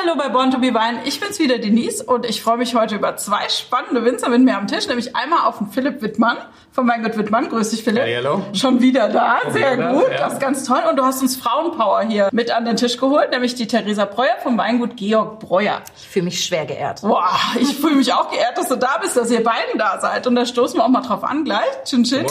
hallo 0.00 0.16
bei 0.16 0.28
Born 0.28 0.50
to 0.50 0.58
be 0.58 0.68
Wine. 0.68 1.00
Ich 1.04 1.20
bin's 1.20 1.38
wieder, 1.38 1.58
Denise, 1.58 2.02
und 2.02 2.24
ich 2.24 2.42
freue 2.42 2.56
mich 2.56 2.74
heute 2.74 2.94
über 2.94 3.16
zwei 3.16 3.48
spannende 3.48 4.04
Winzer 4.04 4.28
mit 4.28 4.40
mir 4.42 4.56
am 4.56 4.66
Tisch, 4.66 4.86
nämlich 4.86 5.14
einmal 5.14 5.46
auf 5.46 5.58
den 5.58 5.68
Philipp 5.68 6.00
Wittmann 6.00 6.38
von 6.72 6.88
Weingut 6.88 7.16
Wittmann. 7.16 7.48
Grüß 7.48 7.70
dich, 7.70 7.82
Philipp. 7.82 8.02
Hey, 8.02 8.14
hallo. 8.14 8.42
Schon 8.54 8.80
wieder 8.80 9.08
da, 9.08 9.40
Schon 9.42 9.52
sehr 9.52 9.76
wieder 9.76 9.92
gut, 9.92 10.06
da, 10.08 10.12
ja. 10.12 10.18
das 10.18 10.34
ist 10.34 10.40
ganz 10.40 10.64
toll. 10.64 10.80
Und 10.88 10.96
du 10.96 11.04
hast 11.04 11.20
uns 11.20 11.36
Frauenpower 11.36 12.02
hier 12.02 12.28
mit 12.32 12.50
an 12.50 12.64
den 12.64 12.76
Tisch 12.76 12.96
geholt, 12.96 13.30
nämlich 13.30 13.54
die 13.56 13.66
Theresa 13.66 14.04
Breuer 14.06 14.36
vom 14.42 14.56
Weingut 14.56 14.96
Georg 14.96 15.40
Breuer. 15.40 15.82
Ich 15.96 16.08
fühle 16.08 16.26
mich 16.26 16.44
schwer 16.44 16.64
geehrt. 16.66 17.02
Boah, 17.02 17.28
ich 17.58 17.76
fühle 17.76 17.96
mich 17.96 18.12
auch 18.12 18.30
geehrt, 18.30 18.56
dass 18.56 18.68
du 18.68 18.76
da 18.76 18.98
bist, 19.02 19.16
dass 19.16 19.30
ihr 19.30 19.44
beiden 19.44 19.78
da 19.78 20.00
seid. 20.00 20.26
Und 20.26 20.34
da 20.34 20.46
stoßen 20.46 20.78
wir 20.78 20.84
auch 20.84 20.88
mal 20.88 21.02
drauf 21.02 21.24
an 21.24 21.44
gleich. 21.44 21.84
Chin 21.84 22.04
Chin. 22.04 22.26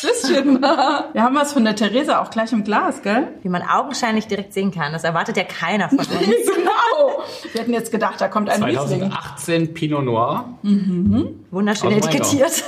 Tschüsschen. 0.00 0.60
Wir 0.60 1.22
haben 1.22 1.34
was 1.34 1.52
von 1.52 1.64
der 1.64 1.74
Theresa 1.74 2.20
auch 2.22 2.30
gleich 2.30 2.52
im 2.52 2.62
Glas, 2.62 3.02
gell? 3.02 3.28
Wie 3.42 3.48
man 3.48 3.62
augenscheinlich 3.62 4.26
direkt 4.26 4.52
sehen 4.52 4.70
kann. 4.70 4.92
Das 4.92 5.04
erwartet 5.04 5.36
ja 5.36 5.44
keiner 5.44 5.88
von 5.88 5.98
uns. 5.98 6.08
genau. 6.08 7.22
Wir 7.52 7.60
hätten 7.60 7.72
jetzt 7.72 7.90
gedacht, 7.90 8.20
da 8.20 8.28
kommt 8.28 8.48
ein 8.48 8.62
Riesling. 8.62 9.00
2018 9.00 9.74
Pinot 9.74 10.04
Noir. 10.04 10.44
Wunderschön 11.50 11.90
Weinau. 11.90 12.06
etikettiert. 12.06 12.64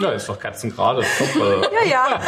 Ja, 0.00 0.10
ist 0.10 0.28
doch 0.28 0.36
Top, 0.36 1.36
äh. 1.36 1.60
ja, 1.88 1.90
ja. 1.90 2.20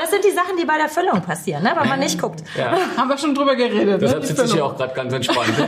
Das 0.00 0.10
sind 0.10 0.24
die 0.24 0.30
Sachen, 0.30 0.56
die 0.58 0.64
bei 0.64 0.78
der 0.78 0.88
Füllung 0.88 1.20
passieren, 1.20 1.62
ne? 1.62 1.72
wenn 1.78 1.88
man 1.88 1.98
nicht 2.00 2.20
guckt. 2.20 2.42
ja. 2.56 2.72
Haben 2.96 3.08
wir 3.08 3.18
schon 3.18 3.34
drüber 3.34 3.54
geredet. 3.54 4.00
Deshalb 4.00 4.22
ne? 4.22 4.26
Sitze 4.26 4.44
ich 4.44 4.52
hier 4.52 4.64
auch 4.64 4.76
gerade 4.76 4.94
ganz 4.94 5.12
entspannt. 5.12 5.52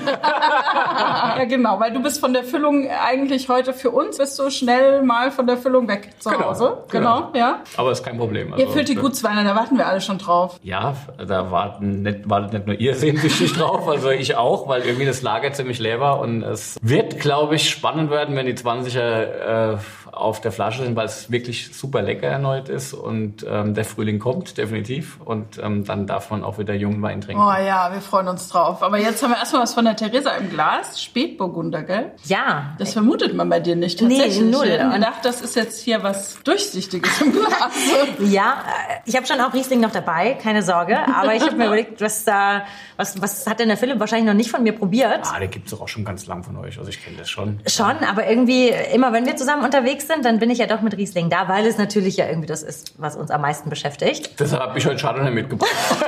Ja, 1.36 1.44
genau, 1.46 1.80
weil 1.80 1.92
du 1.92 2.00
bist 2.00 2.20
von 2.20 2.32
der 2.32 2.44
Füllung 2.44 2.88
eigentlich 2.88 3.48
heute 3.48 3.72
für 3.72 3.90
uns, 3.90 4.18
bist 4.18 4.38
du 4.38 4.50
schnell 4.50 5.02
mal 5.02 5.30
von 5.32 5.46
der 5.46 5.56
Füllung 5.56 5.88
weg 5.88 6.10
zu 6.18 6.30
Genau, 6.30 6.44
Hause. 6.46 6.84
Genau, 6.90 7.16
genau. 7.16 7.30
ja. 7.34 7.60
Aber 7.76 7.90
ist 7.90 8.04
kein 8.04 8.16
Problem. 8.16 8.48
Ihr 8.50 8.54
Also, 8.54 8.70
füllt 8.72 8.88
die 8.88 8.94
Gutsweine, 8.94 9.42
da 9.44 9.56
warten 9.56 9.76
wir 9.76 9.86
alle 9.86 10.00
schon 10.00 10.18
drauf. 10.18 10.58
Ja, 10.62 10.94
da 11.18 11.50
warten 11.50 12.02
nicht, 12.02 12.28
wartet 12.30 12.52
nicht 12.52 12.66
nur 12.66 12.78
ihr 12.78 12.94
sehnsüchtig 13.04 13.52
drauf, 13.54 13.88
also 13.88 14.10
ich 14.10 14.36
auch, 14.36 14.68
weil 14.68 14.82
irgendwie 14.82 15.06
das 15.06 15.22
Lager 15.22 15.52
ziemlich 15.52 15.78
leer 15.80 15.98
war 16.00 16.20
und 16.20 16.42
es 16.42 16.76
wird, 16.80 17.19
glaube 17.19 17.56
ich, 17.56 17.69
spannend 17.69 18.10
werden, 18.10 18.36
wenn 18.36 18.47
die 18.47 18.54
20er 18.84 19.74
äh, 19.74 19.78
auf 20.16 20.40
der 20.40 20.52
Flasche 20.52 20.82
sind, 20.84 20.96
weil 20.96 21.06
es 21.06 21.30
wirklich 21.30 21.74
super 21.76 22.02
lecker 22.02 22.26
erneut 22.28 22.68
ist 22.68 22.92
und 22.94 23.44
ähm, 23.48 23.74
der 23.74 23.84
Frühling 23.84 24.18
kommt, 24.18 24.56
definitiv. 24.58 25.18
Und 25.24 25.58
ähm, 25.62 25.84
dann 25.84 26.06
darf 26.06 26.30
man 26.30 26.44
auch 26.44 26.58
wieder 26.58 26.74
jungen 26.74 27.00
Wein 27.02 27.20
trinken. 27.20 27.42
Oh 27.42 27.52
ja, 27.52 27.92
wir 27.92 28.00
freuen 28.00 28.28
uns 28.28 28.48
drauf. 28.48 28.82
Aber 28.82 28.98
jetzt 28.98 29.22
haben 29.22 29.30
wir 29.30 29.38
erstmal 29.38 29.62
was 29.62 29.74
von 29.74 29.84
der 29.84 29.96
Theresa 29.96 30.30
im 30.32 30.50
Glas. 30.50 31.02
Spätburgunder, 31.02 31.82
gell? 31.82 32.12
Ja, 32.24 32.74
Das 32.78 32.92
vermutet 32.92 33.34
man 33.34 33.48
bei 33.48 33.60
dir 33.60 33.76
nicht 33.76 34.00
Nee, 34.02 34.18
tatsächlich. 34.18 34.50
null. 34.50 34.64
Ich 34.66 34.72
hätte 34.72 34.90
gedacht, 34.90 35.24
das 35.24 35.40
ist 35.40 35.56
jetzt 35.56 35.80
hier 35.82 36.02
was 36.02 36.38
Durchsichtiges 36.44 37.20
im 37.20 37.32
Glas. 37.32 37.52
ja. 38.20 38.62
äh, 38.66 39.00
Ich 39.06 39.16
habe 39.16 39.26
schon 39.26 39.40
auch 39.40 39.52
Riesling 39.52 39.80
noch 39.80 39.92
dabei, 39.92 40.34
keine 40.42 40.62
Sorge. 40.62 40.98
Aber 41.14 41.34
ich 41.34 41.42
habe 41.42 41.56
mir 41.56 41.66
überlegt, 41.66 42.00
was 42.00 42.24
da, 42.24 42.62
was, 42.96 43.20
was 43.20 43.46
hat 43.46 43.60
denn 43.60 43.68
der 43.68 43.76
Philipp 43.76 43.98
wahrscheinlich 44.00 44.26
noch 44.26 44.34
nicht 44.34 44.50
von 44.50 44.62
mir 44.62 44.72
probiert? 44.72 45.20
Ah, 45.32 45.38
den 45.40 45.50
gibt's 45.50 45.70
doch 45.70 45.80
auch 45.80 45.88
schon 45.88 46.04
ganz 46.04 46.26
lang 46.26 46.42
von 46.44 46.56
euch, 46.56 46.78
also 46.78 46.88
ich 46.90 47.02
kenne 47.04 47.16
das 47.18 47.30
schon. 47.30 47.60
Schon, 47.66 47.96
aber 48.08 48.26
irgendwie, 48.28 48.68
immer 48.92 49.12
wenn 49.12 49.26
wir 49.26 49.36
zusammen 49.36 49.64
unterwegs 49.64 50.03
sind, 50.06 50.24
dann 50.24 50.38
bin 50.38 50.50
ich 50.50 50.58
ja 50.58 50.66
doch 50.66 50.80
mit 50.80 50.97
Riesling 50.97 51.30
da, 51.30 51.48
weil 51.48 51.66
es 51.66 51.78
natürlich 51.78 52.16
ja 52.16 52.27
irgendwie 52.27 52.47
das 52.47 52.62
ist, 52.62 52.94
was 52.98 53.16
uns 53.16 53.30
am 53.30 53.41
meisten 53.41 53.70
beschäftigt. 53.70 54.38
Deshalb 54.38 54.62
habe 54.62 54.78
ich 54.78 54.86
heute 54.86 54.97
Chardonnay 54.97 55.30
mitgebracht. 55.30 55.70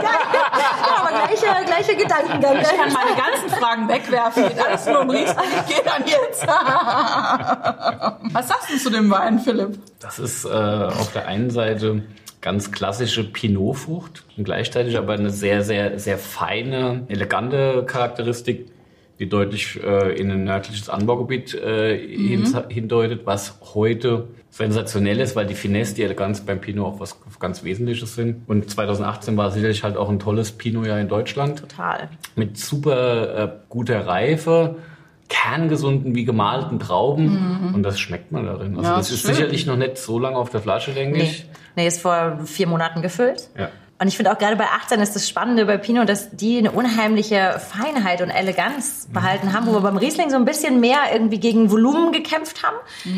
Ja, 0.86 1.02
aber 1.02 1.26
gleicher, 1.26 1.64
gleicher 1.64 1.94
Gedankengang. 1.94 2.58
Ich 2.60 2.68
kann 2.68 2.92
meine 2.92 3.16
ganzen 3.16 3.50
Fragen 3.50 3.88
wegwerfen. 3.88 4.48
Geht 4.48 4.64
alles 4.64 4.86
nur 4.86 5.00
um 5.00 5.10
Riesling. 5.10 5.48
Ich 5.66 5.74
gehe 5.74 5.84
dann 5.84 6.02
jetzt. 6.06 6.46
Was 8.34 8.48
sagst 8.48 8.70
du 8.70 8.78
zu 8.78 8.90
dem 8.90 9.10
Wein, 9.10 9.38
Philipp? 9.40 9.78
Das 10.00 10.18
ist 10.18 10.44
äh, 10.44 10.48
auf 10.48 11.12
der 11.12 11.26
einen 11.26 11.50
Seite 11.50 12.02
ganz 12.40 12.70
klassische 12.70 13.24
Pinot-Frucht 13.24 14.24
und 14.36 14.44
gleichzeitig 14.44 14.96
aber 14.96 15.14
eine 15.14 15.30
sehr, 15.30 15.62
sehr, 15.62 15.98
sehr 15.98 16.18
feine, 16.18 17.04
elegante 17.08 17.84
Charakteristik, 17.86 18.66
die 19.18 19.28
deutlich 19.28 19.82
äh, 19.82 20.12
in 20.18 20.30
ein 20.30 20.44
nördliches 20.44 20.88
Anbaugebiet 20.88 21.54
äh, 21.54 21.96
hin, 21.98 22.46
hindeutet, 22.68 23.22
was 23.24 23.58
heute 23.74 24.28
sensationell 24.50 25.20
ist, 25.20 25.36
weil 25.36 25.46
die 25.46 25.54
Finesse, 25.54 25.94
die 25.94 26.02
Eleganz 26.02 26.40
beim 26.40 26.60
Pinot 26.60 26.86
auch 26.86 27.00
was 27.00 27.18
ganz 27.38 27.62
Wesentliches 27.64 28.14
sind. 28.14 28.48
Und 28.48 28.70
2018 28.70 29.36
war 29.36 29.50
sicherlich 29.50 29.82
halt 29.84 29.96
auch 29.96 30.08
ein 30.08 30.18
tolles 30.18 30.52
Pinot-Jahr 30.52 30.98
in 31.00 31.08
Deutschland 31.08 31.60
Total. 31.60 32.08
mit 32.36 32.56
super 32.58 33.38
äh, 33.44 33.48
guter 33.68 34.06
Reife, 34.06 34.76
kerngesunden 35.28 36.14
wie 36.14 36.24
gemalten 36.24 36.78
Trauben 36.78 37.72
und 37.74 37.82
das 37.82 37.98
schmeckt 37.98 38.30
man 38.32 38.46
darin. 38.46 38.76
Also 38.76 38.90
Ja, 38.90 38.96
das 38.96 39.08
ist 39.10 39.14
ist 39.16 39.20
schön. 39.26 39.34
sicherlich 39.34 39.66
noch 39.66 39.76
nicht 39.76 39.98
so 39.98 40.18
lange 40.18 40.36
auf 40.36 40.50
der 40.50 40.60
Flasche, 40.60 40.92
denke 40.92 41.18
Nee. 41.18 41.24
ich. 41.24 41.46
nee, 41.74 41.86
ist 41.86 42.00
vor 42.00 42.38
vier 42.44 42.68
Monaten 42.68 43.02
gefüllt. 43.02 43.50
Ja. 43.58 43.68
Und 43.98 44.08
ich 44.08 44.16
finde 44.16 44.30
auch 44.30 44.36
gerade 44.38 44.56
bei 44.56 44.66
18 44.66 45.00
ist 45.00 45.16
das 45.16 45.26
Spannende 45.26 45.64
bei 45.64 45.78
Pinot, 45.78 46.06
dass 46.06 46.28
die 46.30 46.58
eine 46.58 46.70
unheimliche 46.70 47.58
Feinheit 47.58 48.20
und 48.20 48.28
Eleganz 48.28 49.08
behalten 49.10 49.54
haben, 49.54 49.66
wo 49.66 49.72
wir 49.72 49.80
beim 49.80 49.96
Riesling 49.96 50.28
so 50.28 50.36
ein 50.36 50.44
bisschen 50.44 50.80
mehr 50.80 50.98
irgendwie 51.14 51.40
gegen 51.40 51.70
Volumen 51.70 52.12
gekämpft 52.12 52.62
haben. 52.62 52.76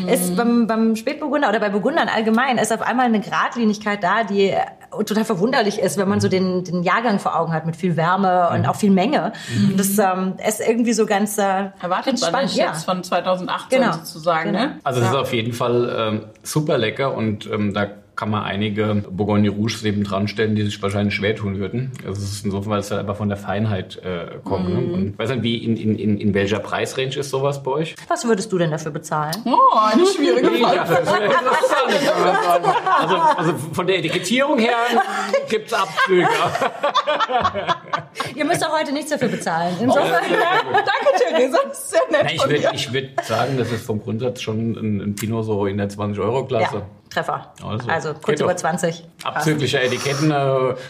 Ist 0.09 0.37
beim, 0.37 0.67
beim 0.67 0.95
Spätburgunder 0.95 1.49
oder 1.49 1.59
bei 1.59 1.67
Burgundern 1.69 2.07
allgemein 2.07 2.57
ist 2.57 2.71
auf 2.71 2.81
einmal 2.81 3.07
eine 3.07 3.19
Geradlinigkeit 3.19 4.01
da, 4.01 4.23
die 4.23 4.51
äh, 4.51 4.61
total 5.05 5.25
verwunderlich 5.25 5.79
ist, 5.79 5.97
wenn 5.97 6.07
man 6.07 6.21
so 6.21 6.29
den, 6.29 6.63
den 6.63 6.83
Jahrgang 6.83 7.19
vor 7.19 7.37
Augen 7.37 7.51
hat 7.51 7.65
mit 7.65 7.75
viel 7.75 7.97
Wärme 7.97 8.49
und 8.53 8.65
auch 8.65 8.77
viel 8.77 8.91
Menge. 8.91 9.33
Das 9.75 9.97
ähm, 9.97 10.35
ist 10.47 10.61
irgendwie 10.61 10.93
so 10.93 11.05
ganz 11.05 11.37
äh, 11.37 11.71
Erwartet 11.81 12.21
man 12.21 12.29
spannend. 12.29 12.43
nicht 12.51 12.57
jetzt 12.57 12.85
von 12.85 13.03
2018 13.03 13.81
Genau. 13.81 13.91
sozusagen, 13.93 14.53
Genau. 14.53 14.63
ne? 14.63 14.79
Also 14.85 15.01
es 15.01 15.07
ist 15.09 15.15
auf 15.15 15.33
jeden 15.33 15.51
Fall 15.51 15.93
ähm, 15.97 16.25
super 16.41 16.77
lecker 16.77 17.13
und 17.15 17.47
ähm, 17.51 17.73
da 17.73 17.87
kann 18.19 18.31
man 18.31 18.43
einige 18.43 18.95
Bourgogne 19.09 19.49
Rouges 19.49 19.81
eben 19.85 20.03
dran 20.03 20.27
stellen, 20.27 20.53
die 20.53 20.63
sich 20.63 20.81
wahrscheinlich 20.83 21.15
schwer 21.15 21.37
tun 21.37 21.57
würden. 21.57 21.93
Also 22.05 22.21
es 22.21 22.33
ist 22.33 22.43
insofern, 22.43 22.71
weil 22.71 22.79
es 22.81 22.91
halt 22.91 22.99
einfach 22.99 23.15
von 23.15 23.29
der 23.29 23.37
Feinheit 23.37 23.95
äh, 24.03 24.39
kommt. 24.43 24.67
Mhm. 24.67 24.75
Ne? 24.75 24.93
Und 24.93 25.09
ich 25.13 25.19
weiß 25.19 25.29
nicht, 25.29 25.43
wie 25.43 25.55
in, 25.63 25.77
in, 25.77 25.95
in, 25.97 26.17
in 26.17 26.33
welcher 26.33 26.59
Preisrange 26.59 27.15
ist 27.15 27.29
sowas 27.29 27.63
bei 27.63 27.71
euch? 27.71 27.95
Was 28.09 28.25
würdest 28.25 28.51
du 28.51 28.57
denn 28.57 28.71
dafür 28.71 28.91
bezahlen? 28.91 29.33
Oh, 29.45 29.77
eine 29.79 30.05
schwierige 30.05 30.49
Ja, 30.57 30.83
Frage. 30.85 31.29
Also, 32.99 33.15
also 33.37 33.53
von 33.71 33.87
der 33.87 33.99
Etikettierung 33.99 34.59
her 34.59 34.75
gibt's 35.47 35.71
Abzüge. 35.71 36.27
Ihr 38.35 38.43
müsst 38.43 38.67
auch 38.67 38.77
heute 38.77 38.91
nichts 38.91 39.11
dafür 39.11 39.29
bezahlen. 39.29 39.73
Insofern, 39.79 40.23
Danke, 40.29 41.23
Theresa. 41.25 41.57
Das 41.69 41.79
ist 41.79 41.89
sehr 41.91 42.01
nett 42.11 42.23
Nein, 42.23 42.73
ich 42.73 42.91
würde 42.91 43.07
würd 43.07 43.25
sagen, 43.25 43.57
das 43.57 43.71
ist 43.71 43.85
vom 43.85 44.01
Grundsatz 44.01 44.41
schon 44.41 44.73
ein, 44.73 45.01
ein 45.01 45.15
Pinot 45.15 45.45
so 45.45 45.65
in 45.65 45.77
der 45.77 45.89
20-Euro-Klasse. 45.89 46.75
ja, 46.75 46.81
Treffer. 47.09 47.53
Also, 47.63 47.89
Also, 47.89 48.13
kurz 48.13 48.39
über 48.39 48.51
doch. 48.53 48.59
20. 48.59 49.03
Abzügliche 49.23 49.81
Etiketten 49.81 50.29
äh, 50.31 50.33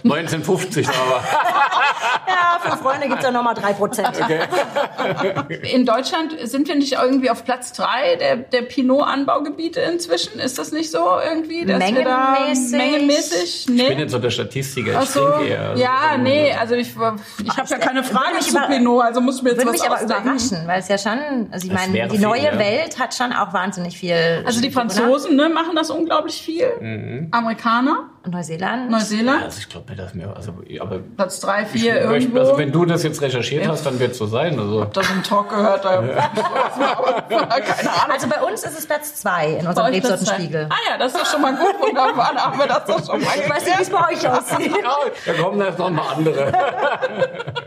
1950, 0.04 0.88
aber 0.90 1.24
Ja, 2.66 2.72
für 2.72 2.78
Freunde 2.78 3.08
gibt's 3.08 3.24
ja 3.24 3.32
nochmal 3.32 3.56
3%. 3.56 5.74
In 5.74 5.86
Deutschland 5.86 6.36
sind 6.44 6.68
wir 6.68 6.76
nicht 6.76 6.94
irgendwie 6.94 7.30
auf 7.30 7.44
Platz 7.46 7.74
drei 7.74 8.16
der, 8.16 8.38
der 8.38 8.62
Pinot-Anbaugebiete 8.64 9.80
inzwischen? 9.82 10.40
Ist 10.40 10.58
das 10.60 10.72
nicht 10.72 10.92
so 10.92 11.00
irgendwie? 11.24 11.66
Dass 11.66 11.80
wir 11.80 12.04
da 12.04 12.38
Mengenmäßig? 12.40 12.78
mengenmäßig? 12.78 13.60
ich 13.62 13.66
bin 13.68 13.76
Nee. 13.76 13.94
jetzt 13.94 14.12
so 14.12 14.20
der 14.20 14.30
Statistiker. 14.30 14.94
Ach 14.98 15.04
Ich 15.04 15.10
so. 15.10 15.28
eher. 15.42 15.70
Also, 15.70 15.84
Ja, 15.84 16.00
ähm, 16.16 16.24
nee, 16.24 16.52
also 16.54 16.76
ich, 16.76 16.90
ich 16.90 17.58
habe 17.58 17.70
ja 17.70 17.78
keine 17.78 18.04
Frage 18.04 18.40
zu 18.40 18.52
über- 18.52 18.68
Pinot, 18.68 19.04
also 19.04 19.22
muss 19.22 19.38
ich 19.38 19.44
mir 19.44 19.50
jetzt 19.52 19.60
Würde 19.60 19.72
was 19.72 19.80
mich 19.82 19.86
aber 19.90 19.96
ausdenken. 20.02 20.24
überraschen, 20.24 20.68
weil 20.68 20.80
es 20.80 20.88
ja 20.88 20.98
schon, 20.98 21.48
also 21.52 21.68
ich 21.68 21.74
Es 21.74 21.80
meine, 21.88 22.08
die 22.08 22.18
viel, 22.18 22.28
neue 22.28 22.44
ja. 22.44 22.60
Welt 22.60 23.00
hat 23.00 23.14
schon 23.14 23.34
auch 23.34 23.54
wahnsinnig 23.54 23.98
viel. 23.98 24.44
Also 24.46 24.62
die 24.62 24.72
Franzosen 24.72 25.36
ne, 25.36 25.50
machen 25.50 25.76
das 25.76 25.90
unglaublich 25.90 26.42
viel. 26.42 27.28
Amerikaner, 27.32 28.10
Und 28.24 28.34
Neuseeland. 28.34 28.90
Neuseeland, 28.92 29.44
Also 29.44 29.60
ich 29.60 29.70
glaube 29.70 29.90
nicht, 29.92 30.00
dass 30.02 30.14
mir. 30.14 30.34
Also, 30.36 30.54
aber 30.80 31.00
Platz 31.00 31.40
drei, 31.40 31.64
ich 31.64 31.82
vier 31.82 31.94
möchte, 32.08 32.30
irgendwo. 32.30 32.49
Also 32.50 32.60
wenn 32.60 32.72
du 32.72 32.86
das 32.86 33.04
jetzt 33.04 33.22
recherchiert 33.22 33.68
hast, 33.68 33.86
dann 33.86 34.00
wird 34.00 34.12
es 34.12 34.18
so 34.18 34.26
sein. 34.28 34.60
Also 34.60 34.86
da 34.86 35.04
so 35.04 35.14
einen 35.14 35.24
Talk 35.24 35.50
gehört, 35.50 35.86
da 35.86 36.02
keine 37.30 37.90
Ahnung. 37.92 38.12
Also 38.12 38.28
bei 38.28 38.42
uns 38.42 38.64
ist 38.64 38.78
es 38.78 38.86
Platz 38.86 39.16
zwei 39.16 39.58
in 39.60 39.68
unserem. 39.68 39.94
Rebsortenspiegel. 39.94 40.68
Ah 40.70 40.76
ja, 40.90 40.98
das 40.98 41.14
ist 41.14 41.22
doch 41.22 41.26
schon 41.32 41.42
mal 41.42 41.56
gut. 41.56 41.76
Wunderbar, 41.80 42.32
da 42.36 42.46
haben 42.46 42.60
wir 42.60 42.68
das 42.68 42.86
doch 42.86 43.06
schon 43.06 43.22
mal 43.22 43.32
Ich 43.36 43.50
weiß 43.50 43.66
nicht, 43.66 43.78
wie 43.78 43.82
es 43.84 43.90
bei 43.90 44.10
euch 44.10 44.28
aussieht. 44.28 44.72
ja, 44.72 44.96
da 45.26 45.42
kommen 45.42 45.62
jetzt 45.62 45.80
noch 45.80 45.90
mal 45.90 46.14
andere. 46.16 46.52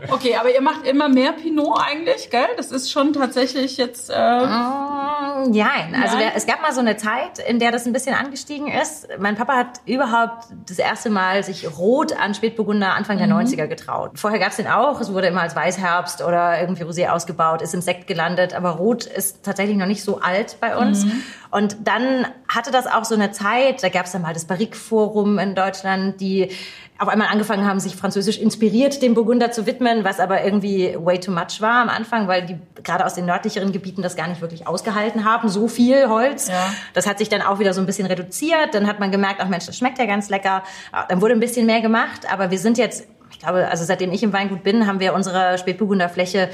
Okay, 0.09 0.35
aber 0.35 0.53
ihr 0.53 0.61
macht 0.61 0.85
immer 0.85 1.09
mehr 1.09 1.31
Pinot 1.31 1.79
eigentlich, 1.79 2.29
gell? 2.29 2.45
Das 2.57 2.71
ist 2.71 2.91
schon 2.91 3.13
tatsächlich 3.13 3.77
jetzt... 3.77 4.11
Äh, 4.11 4.45
Mm, 5.23 5.51
Nein, 5.51 5.95
also 6.01 6.17
Nein? 6.17 6.31
Es 6.35 6.45
gab 6.45 6.61
mal 6.61 6.73
so 6.73 6.79
eine 6.79 6.97
Zeit, 6.97 7.39
in 7.39 7.59
der 7.59 7.71
das 7.71 7.85
ein 7.85 7.93
bisschen 7.93 8.15
angestiegen 8.15 8.67
ist. 8.67 9.07
Mein 9.19 9.35
Papa 9.35 9.55
hat 9.55 9.81
überhaupt 9.85 10.45
das 10.67 10.79
erste 10.79 11.09
Mal 11.09 11.43
sich 11.43 11.77
rot 11.77 12.13
an 12.17 12.33
Spätburgunder 12.33 12.93
Anfang 12.93 13.17
der 13.17 13.27
90er 13.27 13.67
getraut. 13.67 14.11
Vorher 14.15 14.39
gab 14.39 14.49
es 14.49 14.57
den 14.57 14.67
auch, 14.75 14.99
es 15.01 15.13
wurde 15.13 15.27
immer 15.27 15.41
als 15.41 15.55
Weißherbst 15.55 16.21
oder 16.23 16.59
irgendwie 16.59 16.83
Rosé 16.83 17.09
ausgebaut, 17.09 17.61
ist 17.61 17.73
im 17.73 17.81
Sekt 17.81 18.07
gelandet, 18.07 18.53
aber 18.53 18.71
rot 18.71 19.05
ist 19.05 19.43
tatsächlich 19.43 19.77
noch 19.77 19.85
nicht 19.85 20.03
so 20.03 20.19
alt 20.21 20.57
bei 20.59 20.75
uns. 20.77 21.05
Und 21.51 21.77
dann 21.83 22.27
hatte 22.47 22.71
das 22.71 22.87
auch 22.87 23.05
so 23.05 23.15
eine 23.15 23.31
Zeit, 23.31 23.83
da 23.83 23.89
gab 23.89 24.05
es 24.05 24.11
dann 24.11 24.21
mal 24.21 24.33
das 24.33 24.45
Barrique-Forum 24.45 25.39
in 25.39 25.55
Deutschland, 25.55 26.19
die 26.19 26.49
auf 26.99 27.09
einmal 27.09 27.27
angefangen 27.27 27.67
haben, 27.67 27.79
sich 27.79 27.95
französisch 27.95 28.37
inspiriert 28.37 29.01
dem 29.01 29.13
Burgunder 29.13 29.51
zu 29.51 29.65
widmen, 29.65 30.03
was 30.03 30.19
aber 30.19 30.43
irgendwie 30.43 30.95
way 30.97 31.19
too 31.19 31.31
much 31.31 31.59
war 31.59 31.81
am 31.81 31.89
Anfang, 31.89 32.27
weil 32.27 32.45
die 32.45 32.57
gerade 32.83 33.05
aus 33.05 33.15
den 33.15 33.25
nördlicheren 33.25 33.71
Gebieten 33.71 34.01
das 34.01 34.15
gar 34.15 34.27
nicht 34.27 34.41
wirklich 34.41 34.67
ausgehalten 34.67 35.25
haben, 35.25 35.49
so 35.49 35.67
viel 35.67 36.07
Holz. 36.07 36.49
Ja. 36.49 36.73
Das 36.93 37.07
hat 37.07 37.17
sich 37.17 37.29
dann 37.29 37.41
auch 37.41 37.59
wieder 37.59 37.73
so 37.73 37.81
ein 37.81 37.87
bisschen 37.87 38.05
reduziert. 38.05 38.73
Dann 38.73 38.87
hat 38.87 38.99
man 38.99 39.11
gemerkt, 39.11 39.39
ach 39.41 39.47
Mensch, 39.47 39.65
das 39.65 39.77
schmeckt 39.77 39.97
ja 39.97 40.05
ganz 40.05 40.29
lecker. 40.29 40.63
Dann 41.09 41.21
wurde 41.21 41.33
ein 41.33 41.39
bisschen 41.39 41.65
mehr 41.65 41.81
gemacht, 41.81 42.31
aber 42.31 42.51
wir 42.51 42.59
sind 42.59 42.77
jetzt 42.77 43.05
glaube, 43.43 43.67
also 43.67 43.83
seitdem 43.83 44.11
ich 44.11 44.23
im 44.23 44.33
Weingut 44.33 44.63
bin, 44.63 44.87
haben 44.87 44.99
wir 44.99 45.13
unsere 45.13 45.57
Spätburgunderfläche 45.57 46.49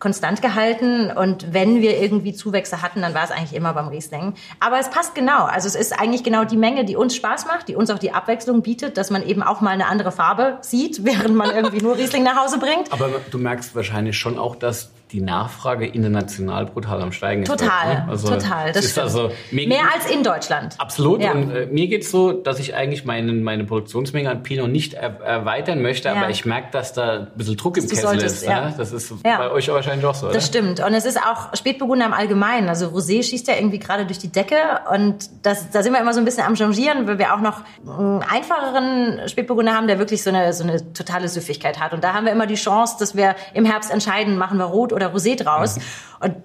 konstant 0.00 0.40
gehalten 0.40 1.10
und 1.10 1.52
wenn 1.52 1.82
wir 1.82 2.00
irgendwie 2.00 2.32
Zuwächse 2.32 2.80
hatten, 2.80 3.02
dann 3.02 3.14
war 3.14 3.22
es 3.22 3.30
eigentlich 3.30 3.54
immer 3.54 3.74
beim 3.74 3.88
Riesling. 3.88 4.32
Aber 4.58 4.78
es 4.80 4.88
passt 4.88 5.14
genau. 5.14 5.44
Also 5.44 5.68
es 5.68 5.74
ist 5.74 5.92
eigentlich 6.00 6.24
genau 6.24 6.44
die 6.44 6.56
Menge, 6.56 6.86
die 6.86 6.96
uns 6.96 7.14
Spaß 7.14 7.46
macht, 7.46 7.68
die 7.68 7.76
uns 7.76 7.90
auch 7.90 7.98
die 7.98 8.12
Abwechslung 8.12 8.62
bietet, 8.62 8.96
dass 8.96 9.10
man 9.10 9.22
eben 9.22 9.42
auch 9.42 9.60
mal 9.60 9.70
eine 9.70 9.86
andere 9.86 10.10
Farbe 10.10 10.58
sieht, 10.62 11.04
während 11.04 11.36
man 11.36 11.50
irgendwie 11.54 11.82
nur 11.82 11.96
Riesling 11.96 12.24
nach 12.24 12.42
Hause 12.42 12.58
bringt. 12.58 12.90
Aber 12.90 13.10
du 13.30 13.38
merkst 13.38 13.76
wahrscheinlich 13.76 14.18
schon 14.18 14.38
auch, 14.38 14.56
dass 14.56 14.90
die 15.12 15.20
Nachfrage 15.20 15.86
international 15.86 16.66
brutal 16.66 17.02
am 17.02 17.12
Steigen 17.12 17.42
ist. 17.42 17.48
Total, 17.48 17.94
ne? 17.94 18.06
also 18.08 18.28
total. 18.28 18.72
Das 18.72 18.84
ist 18.84 18.98
also 18.98 19.30
mehr 19.50 19.82
als 19.92 20.10
in 20.10 20.22
Deutschland. 20.22 20.74
Absolut. 20.78 21.22
Ja. 21.22 21.32
Und 21.32 21.50
äh, 21.50 21.66
mir 21.66 21.88
geht's 21.88 22.10
so, 22.10 22.32
dass 22.32 22.58
ich 22.58 22.74
eigentlich 22.74 23.04
meine, 23.04 23.32
meine 23.32 23.64
Produktionsmenge 23.64 24.30
an 24.30 24.42
Pinot 24.42 24.70
nicht 24.70 24.94
er, 24.94 25.20
erweitern 25.20 25.82
möchte, 25.82 26.08
ja. 26.08 26.14
aber 26.14 26.30
ich 26.30 26.44
merke, 26.44 26.68
dass 26.72 26.92
da 26.92 27.20
ein 27.20 27.26
bisschen 27.34 27.56
Druck 27.56 27.76
im 27.76 27.88
Kessel 27.88 28.02
solltest, 28.02 28.42
ist. 28.42 28.48
Ja. 28.48 28.68
Ne? 28.68 28.74
Das 28.76 28.92
ist 28.92 29.22
bei 29.22 29.50
euch 29.50 29.68
wahrscheinlich 29.68 30.06
auch 30.06 30.14
so, 30.14 30.26
oder? 30.26 30.34
Das 30.34 30.46
stimmt. 30.46 30.80
Und 30.80 30.94
es 30.94 31.04
ist 31.04 31.18
auch 31.18 31.54
Spätburgunder 31.56 32.06
im 32.06 32.12
Allgemeinen. 32.12 32.68
Also 32.68 32.86
Rosé 32.86 33.22
schießt 33.22 33.48
ja 33.48 33.54
irgendwie 33.56 33.78
gerade 33.78 34.06
durch 34.06 34.18
die 34.18 34.30
Decke 34.30 34.56
und 34.92 35.28
das, 35.42 35.70
da 35.70 35.82
sind 35.82 35.92
wir 35.92 36.00
immer 36.00 36.14
so 36.14 36.20
ein 36.20 36.24
bisschen 36.24 36.44
am 36.44 36.54
Changieren, 36.54 37.06
weil 37.06 37.18
wir 37.18 37.34
auch 37.34 37.40
noch 37.40 37.62
einen 37.86 38.22
einfacheren 38.22 39.28
Spätburgunder 39.28 39.74
haben, 39.74 39.88
der 39.88 39.98
wirklich 39.98 40.22
so 40.22 40.30
eine, 40.30 40.52
so 40.52 40.62
eine 40.62 40.92
totale 40.92 41.28
Süffigkeit 41.28 41.80
hat. 41.80 41.92
Und 41.92 42.04
da 42.04 42.14
haben 42.14 42.26
wir 42.26 42.32
immer 42.32 42.46
die 42.46 42.54
Chance, 42.54 42.96
dass 42.98 43.16
wir 43.16 43.34
im 43.54 43.64
Herbst 43.64 43.90
entscheiden, 43.90 44.38
machen 44.38 44.58
wir 44.58 44.66
rot 44.66 44.92
oder 44.92 44.99
Rosé 45.08 45.36
draus. 45.36 45.76
Mhm. 45.76 45.82
Und 46.20 46.36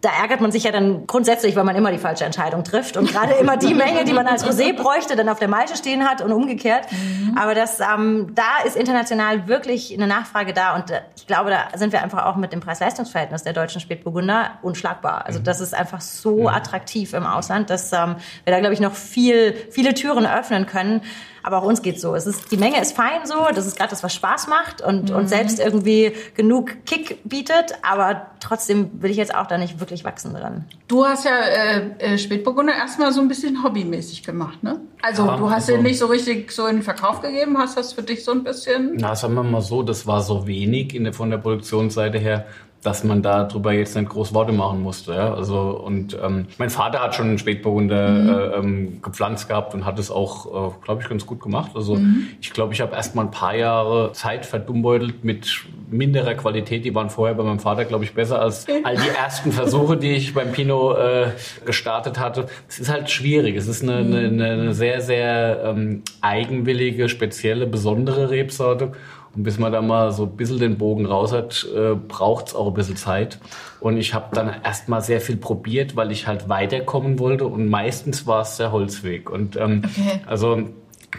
da 0.00 0.10
ärgert 0.10 0.40
man 0.40 0.52
sich 0.52 0.62
ja 0.62 0.70
dann 0.70 1.08
grundsätzlich, 1.08 1.56
weil 1.56 1.64
man 1.64 1.74
immer 1.74 1.90
die 1.90 1.98
falsche 1.98 2.24
Entscheidung 2.24 2.62
trifft 2.62 2.96
und 2.96 3.10
gerade 3.10 3.32
immer 3.32 3.56
die 3.56 3.74
Menge, 3.74 4.04
die 4.04 4.12
man 4.12 4.28
als 4.28 4.46
Rosé 4.46 4.72
bräuchte, 4.76 5.16
dann 5.16 5.28
auf 5.28 5.40
der 5.40 5.48
Malte 5.48 5.76
stehen 5.76 6.08
hat 6.08 6.20
und 6.20 6.30
umgekehrt. 6.30 6.86
Mhm. 6.92 7.36
Aber 7.36 7.54
das, 7.54 7.80
ähm, 7.80 8.32
da 8.34 8.64
ist 8.64 8.76
international 8.76 9.48
wirklich 9.48 9.92
eine 9.92 10.06
Nachfrage 10.06 10.52
da 10.52 10.76
und 10.76 10.90
äh, 10.90 11.00
ich 11.16 11.26
glaube, 11.26 11.50
da 11.50 11.76
sind 11.76 11.92
wir 11.92 12.02
einfach 12.02 12.26
auch 12.26 12.36
mit 12.36 12.52
dem 12.52 12.60
Preis-Leistungs-Verhältnis 12.60 13.42
der 13.42 13.54
deutschen 13.54 13.80
Spätburgunder 13.80 14.52
unschlagbar. 14.62 15.26
Also 15.26 15.40
mhm. 15.40 15.44
das 15.44 15.60
ist 15.60 15.74
einfach 15.74 16.00
so 16.00 16.48
attraktiv 16.48 17.12
im 17.12 17.26
Ausland, 17.26 17.68
dass 17.68 17.92
ähm, 17.92 18.16
wir 18.44 18.52
da, 18.52 18.60
glaube 18.60 18.74
ich, 18.74 18.80
noch 18.80 18.94
viel, 18.94 19.52
viele 19.70 19.94
Türen 19.94 20.26
öffnen 20.26 20.66
können. 20.66 21.02
Aber 21.42 21.58
auch 21.58 21.62
uns 21.62 21.82
geht's 21.82 22.00
so. 22.00 22.14
Es 22.14 22.26
ist, 22.26 22.50
die 22.50 22.56
Menge 22.56 22.80
ist 22.80 22.96
fein 22.96 23.24
so, 23.24 23.34
das 23.54 23.66
ist 23.66 23.76
gerade 23.76 23.90
das, 23.90 24.02
was 24.02 24.14
Spaß 24.14 24.48
macht 24.48 24.80
und, 24.80 25.10
mhm. 25.10 25.16
und 25.16 25.28
selbst 25.28 25.58
irgendwie 25.60 26.12
genug 26.34 26.84
Kick 26.86 27.18
bietet, 27.24 27.74
aber 27.82 28.28
trotzdem 28.40 29.02
will 29.02 29.10
ich 29.10 29.16
jetzt 29.16 29.34
auch 29.34 29.46
da 29.46 29.58
nicht 29.58 29.80
wirklich 29.80 30.04
wachsen 30.04 30.34
dran. 30.34 30.64
Du 30.88 31.04
hast 31.04 31.24
ja 31.24 31.36
äh, 31.36 31.90
äh 31.98 32.18
Spätburgunder 32.18 32.74
erstmal 32.74 33.12
so 33.12 33.20
ein 33.20 33.28
bisschen 33.28 33.62
hobbymäßig 33.62 34.22
gemacht, 34.22 34.62
ne? 34.62 34.80
Also 35.02 35.26
ja, 35.26 35.36
du 35.36 35.50
hast 35.50 35.68
also, 35.68 35.74
ihn 35.74 35.82
nicht 35.82 35.98
so 35.98 36.06
richtig 36.06 36.50
so 36.50 36.66
in 36.66 36.76
den 36.76 36.82
Verkauf 36.82 37.20
gegeben, 37.20 37.56
hast 37.58 37.76
das 37.76 37.92
für 37.92 38.02
dich 38.02 38.24
so 38.24 38.32
ein 38.32 38.42
bisschen... 38.42 38.96
Na, 38.96 39.14
sagen 39.14 39.34
wir 39.34 39.44
mal 39.44 39.62
so, 39.62 39.82
das 39.82 40.06
war 40.06 40.22
so 40.22 40.46
wenig 40.46 40.94
in 40.94 41.04
der, 41.04 41.12
von 41.12 41.30
der 41.30 41.38
Produktionsseite 41.38 42.18
her, 42.18 42.46
dass 42.82 43.02
man 43.02 43.22
darüber 43.22 43.72
jetzt 43.72 43.96
nicht 43.96 44.08
groß 44.08 44.34
Worte 44.34 44.52
machen 44.52 44.82
musste. 44.82 45.12
Ja? 45.12 45.34
Also 45.34 45.82
und 45.84 46.16
ähm, 46.22 46.46
mein 46.58 46.70
Vater 46.70 47.00
hat 47.00 47.14
schon 47.14 47.26
einen 47.26 47.38
Spätburgunder 47.38 48.08
mhm. 48.08 48.28
äh, 48.28 48.56
ähm, 48.56 49.02
gepflanzt 49.02 49.48
gehabt 49.48 49.74
und 49.74 49.84
hat 49.84 49.98
es 49.98 50.10
auch, 50.10 50.70
äh, 50.70 50.74
glaube 50.84 51.02
ich, 51.02 51.08
ganz 51.08 51.26
gut 51.26 51.40
gemacht. 51.40 51.72
Also 51.74 51.96
mhm. 51.96 52.28
ich 52.40 52.52
glaube, 52.52 52.72
ich 52.72 52.80
habe 52.80 52.94
erst 52.94 53.14
mal 53.14 53.22
ein 53.22 53.30
paar 53.30 53.56
Jahre 53.56 54.12
Zeit 54.12 54.46
verdummbeutelt 54.46 55.24
mit 55.24 55.64
minderer 55.90 56.34
Qualität. 56.34 56.84
Die 56.84 56.94
waren 56.94 57.10
vorher 57.10 57.34
bei 57.34 57.42
meinem 57.42 57.58
Vater, 57.58 57.84
glaube 57.84 58.04
ich, 58.04 58.14
besser 58.14 58.40
als 58.40 58.66
all 58.84 58.96
die 58.96 59.08
ersten 59.08 59.50
Versuche, 59.50 59.96
die 59.96 60.12
ich 60.12 60.34
beim 60.34 60.52
Pinot 60.52 60.98
äh, 60.98 61.26
gestartet 61.64 62.18
hatte. 62.20 62.46
Es 62.68 62.78
ist 62.78 62.90
halt 62.90 63.10
schwierig. 63.10 63.56
Es 63.56 63.66
ist 63.66 63.82
eine, 63.82 63.96
eine, 63.96 64.44
eine 64.44 64.74
sehr, 64.74 65.00
sehr 65.00 65.62
ähm, 65.64 66.02
eigenwillige, 66.20 67.08
spezielle, 67.08 67.66
besondere 67.66 68.30
Rebsorte. 68.30 68.92
Und 69.38 69.44
bis 69.44 69.56
man 69.56 69.70
da 69.70 69.80
mal 69.80 70.10
so 70.10 70.24
ein 70.24 70.36
bisschen 70.36 70.58
den 70.58 70.78
Bogen 70.78 71.06
raus 71.06 71.32
hat, 71.32 71.64
äh, 71.72 71.94
braucht 71.94 72.48
es 72.48 72.54
auch 72.56 72.66
ein 72.66 72.74
bisschen 72.74 72.96
Zeit. 72.96 73.38
Und 73.78 73.96
ich 73.96 74.12
habe 74.12 74.34
dann 74.34 74.52
erstmal 74.64 75.00
sehr 75.00 75.20
viel 75.20 75.36
probiert, 75.36 75.94
weil 75.94 76.10
ich 76.10 76.26
halt 76.26 76.48
weiterkommen 76.48 77.20
wollte. 77.20 77.46
Und 77.46 77.68
meistens 77.68 78.26
war 78.26 78.42
es 78.42 78.56
der 78.56 78.72
Holzweg. 78.72 79.30
Und 79.30 79.54
ähm, 79.54 79.82
okay. 79.84 80.22
also 80.26 80.70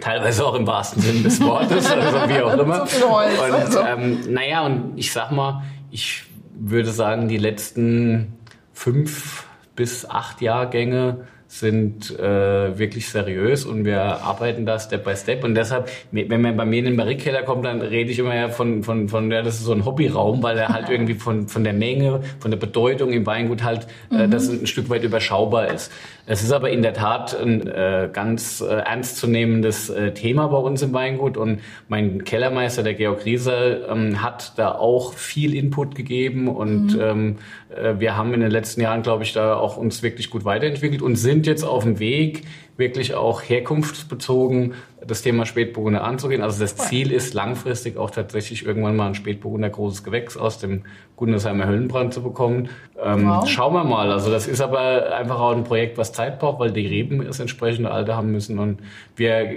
teilweise 0.01 0.45
auch 0.45 0.55
im 0.55 0.67
wahrsten 0.67 1.01
Sinne 1.01 1.21
des 1.21 1.39
Wortes, 1.39 1.89
also 1.91 2.17
wie 2.27 2.41
auch 2.41 2.57
immer. 2.59 2.85
So 2.87 3.09
Holz, 3.09 3.39
und 3.39 3.53
also. 3.53 3.79
ähm, 3.79 4.19
naja, 4.27 4.65
und 4.65 4.97
ich 4.97 5.13
sag 5.13 5.31
mal, 5.31 5.63
ich 5.89 6.25
würde 6.59 6.91
sagen, 6.91 7.29
die 7.29 7.37
letzten 7.37 8.33
fünf 8.73 9.45
bis 9.77 10.09
acht 10.09 10.41
Jahrgänge 10.41 11.25
sind 11.51 12.17
äh, 12.19 12.77
wirklich 12.77 13.09
seriös 13.09 13.65
und 13.65 13.83
wir 13.83 13.99
arbeiten 13.99 14.67
da 14.67 14.77
Step 14.77 15.03
by 15.03 15.15
Step. 15.15 15.43
Und 15.43 15.55
deshalb, 15.55 15.89
wenn 16.11 16.41
man 16.41 16.55
bei 16.55 16.63
mir 16.63 16.77
in 16.77 16.85
den 16.85 16.95
Barrikkeller 16.95 17.41
kommt, 17.41 17.65
dann 17.65 17.81
rede 17.81 18.11
ich 18.11 18.19
immer 18.19 18.35
ja 18.35 18.49
von, 18.49 18.83
von, 18.83 19.09
von 19.09 19.31
ja, 19.31 19.41
das 19.41 19.55
ist 19.55 19.63
so 19.63 19.73
ein 19.73 19.83
Hobbyraum, 19.83 20.43
weil 20.43 20.59
er 20.59 20.69
halt 20.69 20.89
irgendwie 20.91 21.15
von, 21.15 21.47
von 21.47 21.63
der 21.63 21.73
Menge, 21.73 22.21
von 22.39 22.51
der 22.51 22.57
Bedeutung 22.59 23.11
im 23.11 23.25
Weingut 23.25 23.63
halt, 23.63 23.87
äh, 24.11 24.27
mhm. 24.27 24.31
das 24.31 24.47
ein 24.47 24.67
Stück 24.67 24.91
weit 24.91 25.03
überschaubar 25.03 25.73
ist. 25.73 25.91
Es 26.27 26.43
ist 26.43 26.51
aber 26.51 26.69
in 26.69 26.83
der 26.83 26.93
Tat 26.93 27.35
ein 27.35 27.65
äh, 27.65 28.07
ganz 28.13 28.61
äh, 28.61 28.67
ernstzunehmendes 28.67 29.89
äh, 29.89 30.13
Thema 30.13 30.49
bei 30.49 30.57
uns 30.57 30.83
im 30.83 30.93
Weingut 30.93 31.35
und 31.35 31.61
mein 31.87 32.23
Kellermeister, 32.23 32.83
der 32.83 32.93
Georg 32.93 33.25
Rieser, 33.25 33.89
ähm, 33.89 34.21
hat 34.21 34.53
da 34.57 34.73
auch 34.73 35.13
viel 35.13 35.55
Input 35.55 35.95
gegeben 35.95 36.47
und 36.47 36.93
mhm. 36.93 37.01
ähm, 37.01 37.35
äh, 37.68 37.68
wir 37.69 38.17
haben 38.17 38.33
in 38.33 38.39
den 38.39 38.49
letzten 38.49 38.81
Jahren, 38.81 39.03
glaube 39.03 39.23
ich, 39.23 39.33
da 39.33 39.55
auch 39.55 39.77
uns 39.77 40.01
wirklich 40.01 40.29
gut 40.29 40.43
weiterentwickelt 40.43 41.01
und 41.03 41.15
sind 41.17 41.45
jetzt 41.45 41.63
auf 41.63 41.83
dem 41.83 41.99
Weg, 41.99 42.45
wirklich 42.77 43.13
auch 43.13 43.43
herkunftsbezogen 43.43 44.73
das 45.05 45.21
Thema 45.21 45.45
Spätburgunder 45.45 46.03
anzugehen. 46.03 46.41
Also 46.41 46.59
das 46.59 46.75
Ziel 46.75 47.11
ist 47.11 47.33
langfristig 47.33 47.97
auch 47.97 48.09
tatsächlich 48.09 48.65
irgendwann 48.65 48.95
mal 48.95 49.07
ein 49.07 49.15
Spätburgunder 49.15 49.69
großes 49.69 50.03
Gewächs 50.03 50.35
aus 50.35 50.57
dem 50.57 50.83
Gundersheimer 51.15 51.67
Höllenbrand 51.67 52.13
zu 52.13 52.23
bekommen. 52.23 52.69
Ähm, 53.01 53.27
wow. 53.27 53.47
Schauen 53.47 53.73
wir 53.73 53.83
mal. 53.83 54.11
Also 54.11 54.31
das 54.31 54.47
ist 54.47 54.61
aber 54.61 55.15
einfach 55.15 55.39
auch 55.39 55.55
ein 55.55 55.63
Projekt, 55.63 55.97
was 55.97 56.11
Zeit 56.11 56.39
braucht, 56.39 56.59
weil 56.59 56.71
die 56.71 56.87
Reben 56.87 57.23
das 57.23 57.39
entsprechende 57.39 57.91
Alter 57.91 58.15
haben 58.15 58.31
müssen 58.31 58.57
und 58.57 58.79
wir 59.15 59.47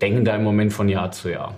denken 0.00 0.24
da 0.24 0.36
im 0.36 0.44
Moment 0.44 0.72
von 0.72 0.88
Jahr 0.88 1.10
zu 1.10 1.30
Jahr. 1.30 1.54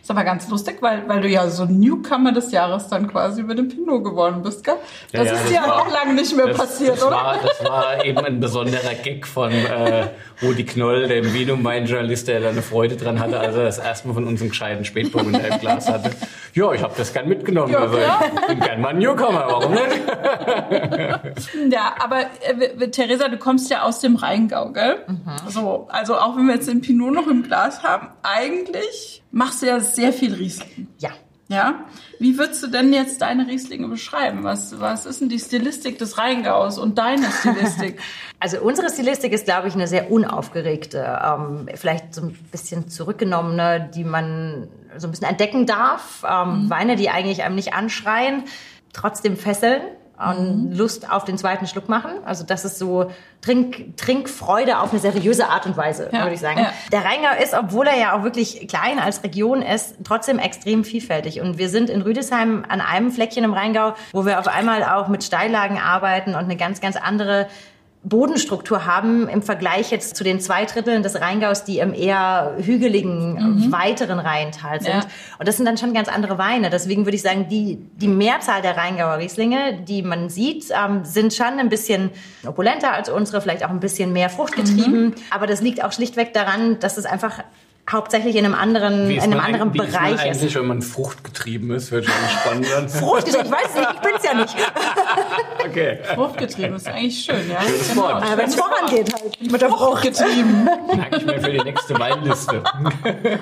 Ist 0.00 0.10
aber 0.10 0.24
ganz 0.24 0.48
lustig, 0.48 0.78
weil, 0.80 1.08
weil 1.08 1.20
du 1.20 1.28
ja 1.28 1.48
so 1.48 1.64
Newcomer 1.64 2.32
des 2.32 2.52
Jahres 2.52 2.88
dann 2.88 3.08
quasi 3.08 3.40
über 3.40 3.54
den 3.54 3.68
Pinot 3.68 4.04
geworden 4.04 4.42
bist, 4.42 4.64
gell? 4.64 4.76
Das 5.12 5.26
ja, 5.26 5.32
ja, 5.34 5.40
ist 5.40 5.50
dir 5.50 5.74
auch 5.74 5.90
lange 5.90 6.14
nicht 6.14 6.36
mehr 6.36 6.48
das, 6.48 6.56
passiert, 6.56 6.96
das 6.96 7.04
oder? 7.04 7.16
War, 7.16 7.38
das 7.42 7.68
war 7.68 8.04
eben 8.04 8.18
ein 8.18 8.40
besonderer 8.40 8.94
Gag 9.02 9.26
von 9.26 9.52
äh, 9.52 10.08
Rudi 10.42 10.64
Knoll, 10.64 11.06
dem 11.06 11.32
Vino-Mein-Journalist, 11.32 12.28
der 12.28 12.40
da 12.40 12.48
eine 12.48 12.62
Freude 12.62 12.96
dran 12.96 13.20
hatte, 13.20 13.38
als 13.38 13.54
er 13.54 13.64
das 13.64 13.78
erste 13.78 14.08
Mal 14.08 14.14
von 14.14 14.26
uns 14.26 14.40
einen 14.40 14.50
gescheiten 14.50 14.84
Spätburgunder 14.84 15.46
im 15.46 15.60
Glas 15.60 15.88
hatte. 15.88 16.10
Ja, 16.54 16.72
ich 16.72 16.82
habe 16.82 16.94
das 16.96 17.12
gern 17.12 17.28
mitgenommen. 17.28 17.72
Ja, 17.72 17.84
ich 17.86 18.46
bin 18.46 18.60
gern 18.60 18.80
mal 18.80 18.88
ein 18.88 18.98
Newcomer, 18.98 19.46
warum 19.48 19.72
nicht? 19.72 20.02
ja, 21.72 21.94
aber 21.98 22.26
äh, 22.42 22.88
Theresa, 22.88 23.28
du 23.28 23.38
kommst 23.38 23.70
ja 23.70 23.82
aus 23.82 24.00
dem 24.00 24.16
Rheingau, 24.16 24.70
gell? 24.72 24.96
Mhm. 25.06 25.48
So, 25.48 25.86
also 25.90 26.16
auch 26.16 26.36
wenn 26.36 26.46
wir 26.46 26.54
jetzt 26.54 26.68
den 26.68 26.80
Pinot 26.80 27.14
noch 27.14 27.28
im 27.28 27.42
Glas 27.42 27.82
haben, 27.82 28.08
eigentlich 28.22 29.22
machst 29.30 29.62
du 29.62 29.66
ja 29.66 29.80
sehr 29.80 30.12
viel 30.12 30.34
Riesling. 30.34 30.88
Ja. 30.98 31.10
Ja. 31.52 31.84
Wie 32.18 32.38
würdest 32.38 32.62
du 32.62 32.68
denn 32.68 32.92
jetzt 32.92 33.20
deine 33.20 33.46
Rieslinge 33.46 33.88
beschreiben? 33.88 34.44
Was, 34.44 34.80
was 34.80 35.06
ist 35.06 35.20
denn 35.20 35.28
die 35.28 35.38
Stilistik 35.38 35.98
des 35.98 36.18
Rheingaus 36.18 36.78
und 36.78 36.98
deine 36.98 37.30
Stilistik? 37.30 38.00
Also 38.40 38.60
unsere 38.60 38.90
Stilistik 38.90 39.32
ist, 39.32 39.44
glaube 39.44 39.68
ich, 39.68 39.74
eine 39.74 39.86
sehr 39.86 40.10
unaufgeregte, 40.10 41.20
ähm, 41.24 41.68
vielleicht 41.76 42.12
so 42.12 42.22
ein 42.22 42.32
bisschen 42.50 42.88
zurückgenommene, 42.88 43.88
die 43.94 44.02
man 44.02 44.66
so 44.96 45.06
ein 45.06 45.12
bisschen 45.12 45.28
entdecken 45.28 45.64
darf. 45.64 46.24
Ähm, 46.28 46.64
mhm. 46.64 46.70
Weine, 46.70 46.96
die 46.96 47.08
eigentlich 47.08 47.44
einem 47.44 47.54
nicht 47.54 47.72
anschreien, 47.72 48.42
trotzdem 48.92 49.36
fesseln 49.36 49.82
und 50.18 50.70
mhm. 50.70 50.72
Lust 50.72 51.10
auf 51.10 51.24
den 51.24 51.38
zweiten 51.38 51.66
Schluck 51.66 51.88
machen. 51.88 52.10
Also 52.24 52.44
das 52.44 52.64
ist 52.64 52.78
so 52.78 53.10
Trink, 53.40 53.96
Trinkfreude 53.96 54.78
auf 54.78 54.92
eine 54.92 55.00
seriöse 55.00 55.48
Art 55.48 55.66
und 55.66 55.76
Weise, 55.76 56.10
ja. 56.12 56.20
würde 56.22 56.34
ich 56.34 56.40
sagen. 56.40 56.60
Ja. 56.60 56.72
Der 56.92 57.04
Rheingau 57.04 57.42
ist, 57.42 57.54
obwohl 57.54 57.86
er 57.86 57.98
ja 57.98 58.16
auch 58.16 58.22
wirklich 58.22 58.68
klein 58.68 58.98
als 58.98 59.24
Region 59.24 59.62
ist, 59.62 59.96
trotzdem 60.04 60.38
extrem 60.38 60.84
vielfältig. 60.84 61.40
Und 61.40 61.58
wir 61.58 61.68
sind 61.68 61.90
in 61.90 62.02
Rüdesheim 62.02 62.64
an 62.68 62.80
einem 62.80 63.10
Fleckchen 63.10 63.42
im 63.42 63.52
Rheingau, 63.52 63.94
wo 64.12 64.24
wir 64.24 64.38
auf 64.38 64.48
einmal 64.48 64.84
auch 64.84 65.08
mit 65.08 65.24
Steillagen 65.24 65.78
arbeiten 65.78 66.30
und 66.30 66.44
eine 66.44 66.56
ganz, 66.56 66.80
ganz 66.80 66.96
andere 66.96 67.48
Bodenstruktur 68.04 68.84
haben 68.84 69.28
im 69.28 69.42
Vergleich 69.42 69.92
jetzt 69.92 70.16
zu 70.16 70.24
den 70.24 70.40
zwei 70.40 70.64
Dritteln 70.64 71.04
des 71.04 71.20
Rheingaus, 71.20 71.62
die 71.62 71.78
im 71.78 71.94
eher 71.94 72.56
hügeligen, 72.58 73.34
mhm. 73.34 73.72
weiteren 73.72 74.18
Rheintal 74.18 74.80
sind. 74.80 74.94
Ja. 74.94 75.06
Und 75.38 75.46
das 75.46 75.56
sind 75.56 75.66
dann 75.66 75.78
schon 75.78 75.94
ganz 75.94 76.08
andere 76.08 76.36
Weine. 76.36 76.68
Deswegen 76.68 77.06
würde 77.06 77.14
ich 77.14 77.22
sagen, 77.22 77.46
die, 77.48 77.78
die 77.94 78.08
Mehrzahl 78.08 78.60
der 78.60 78.76
Rheingauer 78.76 79.18
Rieslinge, 79.18 79.82
die 79.86 80.02
man 80.02 80.30
sieht, 80.30 80.66
ähm, 80.70 81.04
sind 81.04 81.32
schon 81.32 81.60
ein 81.60 81.68
bisschen 81.68 82.10
opulenter 82.44 82.92
als 82.92 83.08
unsere, 83.08 83.40
vielleicht 83.40 83.64
auch 83.64 83.70
ein 83.70 83.80
bisschen 83.80 84.12
mehr 84.12 84.30
fruchtgetrieben. 84.30 85.04
Mhm. 85.04 85.14
Aber 85.30 85.46
das 85.46 85.60
liegt 85.60 85.84
auch 85.84 85.92
schlichtweg 85.92 86.34
daran, 86.34 86.80
dass 86.80 86.96
es 86.96 87.04
einfach 87.04 87.44
hauptsächlich 87.90 88.36
in 88.36 88.44
einem 88.44 88.54
anderen, 88.54 89.10
in 89.10 89.20
einem 89.20 89.40
anderen 89.40 89.74
wie 89.74 89.78
Bereich 89.78 90.12
ist. 90.12 90.18
Man 90.18 90.28
eigentlich, 90.28 90.54
wenn 90.54 90.66
man 90.66 90.82
fruchtgetrieben 90.82 91.70
ist, 91.72 91.90
wird 91.90 92.06
schon 92.06 92.14
spannend 92.40 92.70
werden. 92.70 92.88
fruchtgetrieben, 92.88 93.46
ich 93.46 93.52
weiß 93.52 93.74
nicht, 93.74 93.88
ich 93.94 94.00
bin's 94.00 94.24
ja 94.24 94.34
nicht. 94.34 94.56
Okay. 95.64 95.98
Fruchtgetrieben 96.14 96.76
ist 96.76 96.88
eigentlich 96.88 97.24
schön, 97.24 97.48
ja. 97.50 97.60
Schönes 97.62 97.96
Wort. 97.96 98.22
Aber 98.22 98.36
wenn 98.36 98.46
es 98.48 98.54
vorangeht 98.56 99.12
halt 99.14 99.40
mit 99.52 99.60
der 99.60 99.68
Frucht. 99.68 99.80
Fruchtgetrieben. 99.80 100.64
Merke 100.64 101.16
ich 101.18 101.24
mir 101.26 101.40
für 101.40 101.50
die 101.52 101.60
nächste 101.62 101.98
Weinliste. 101.98 102.62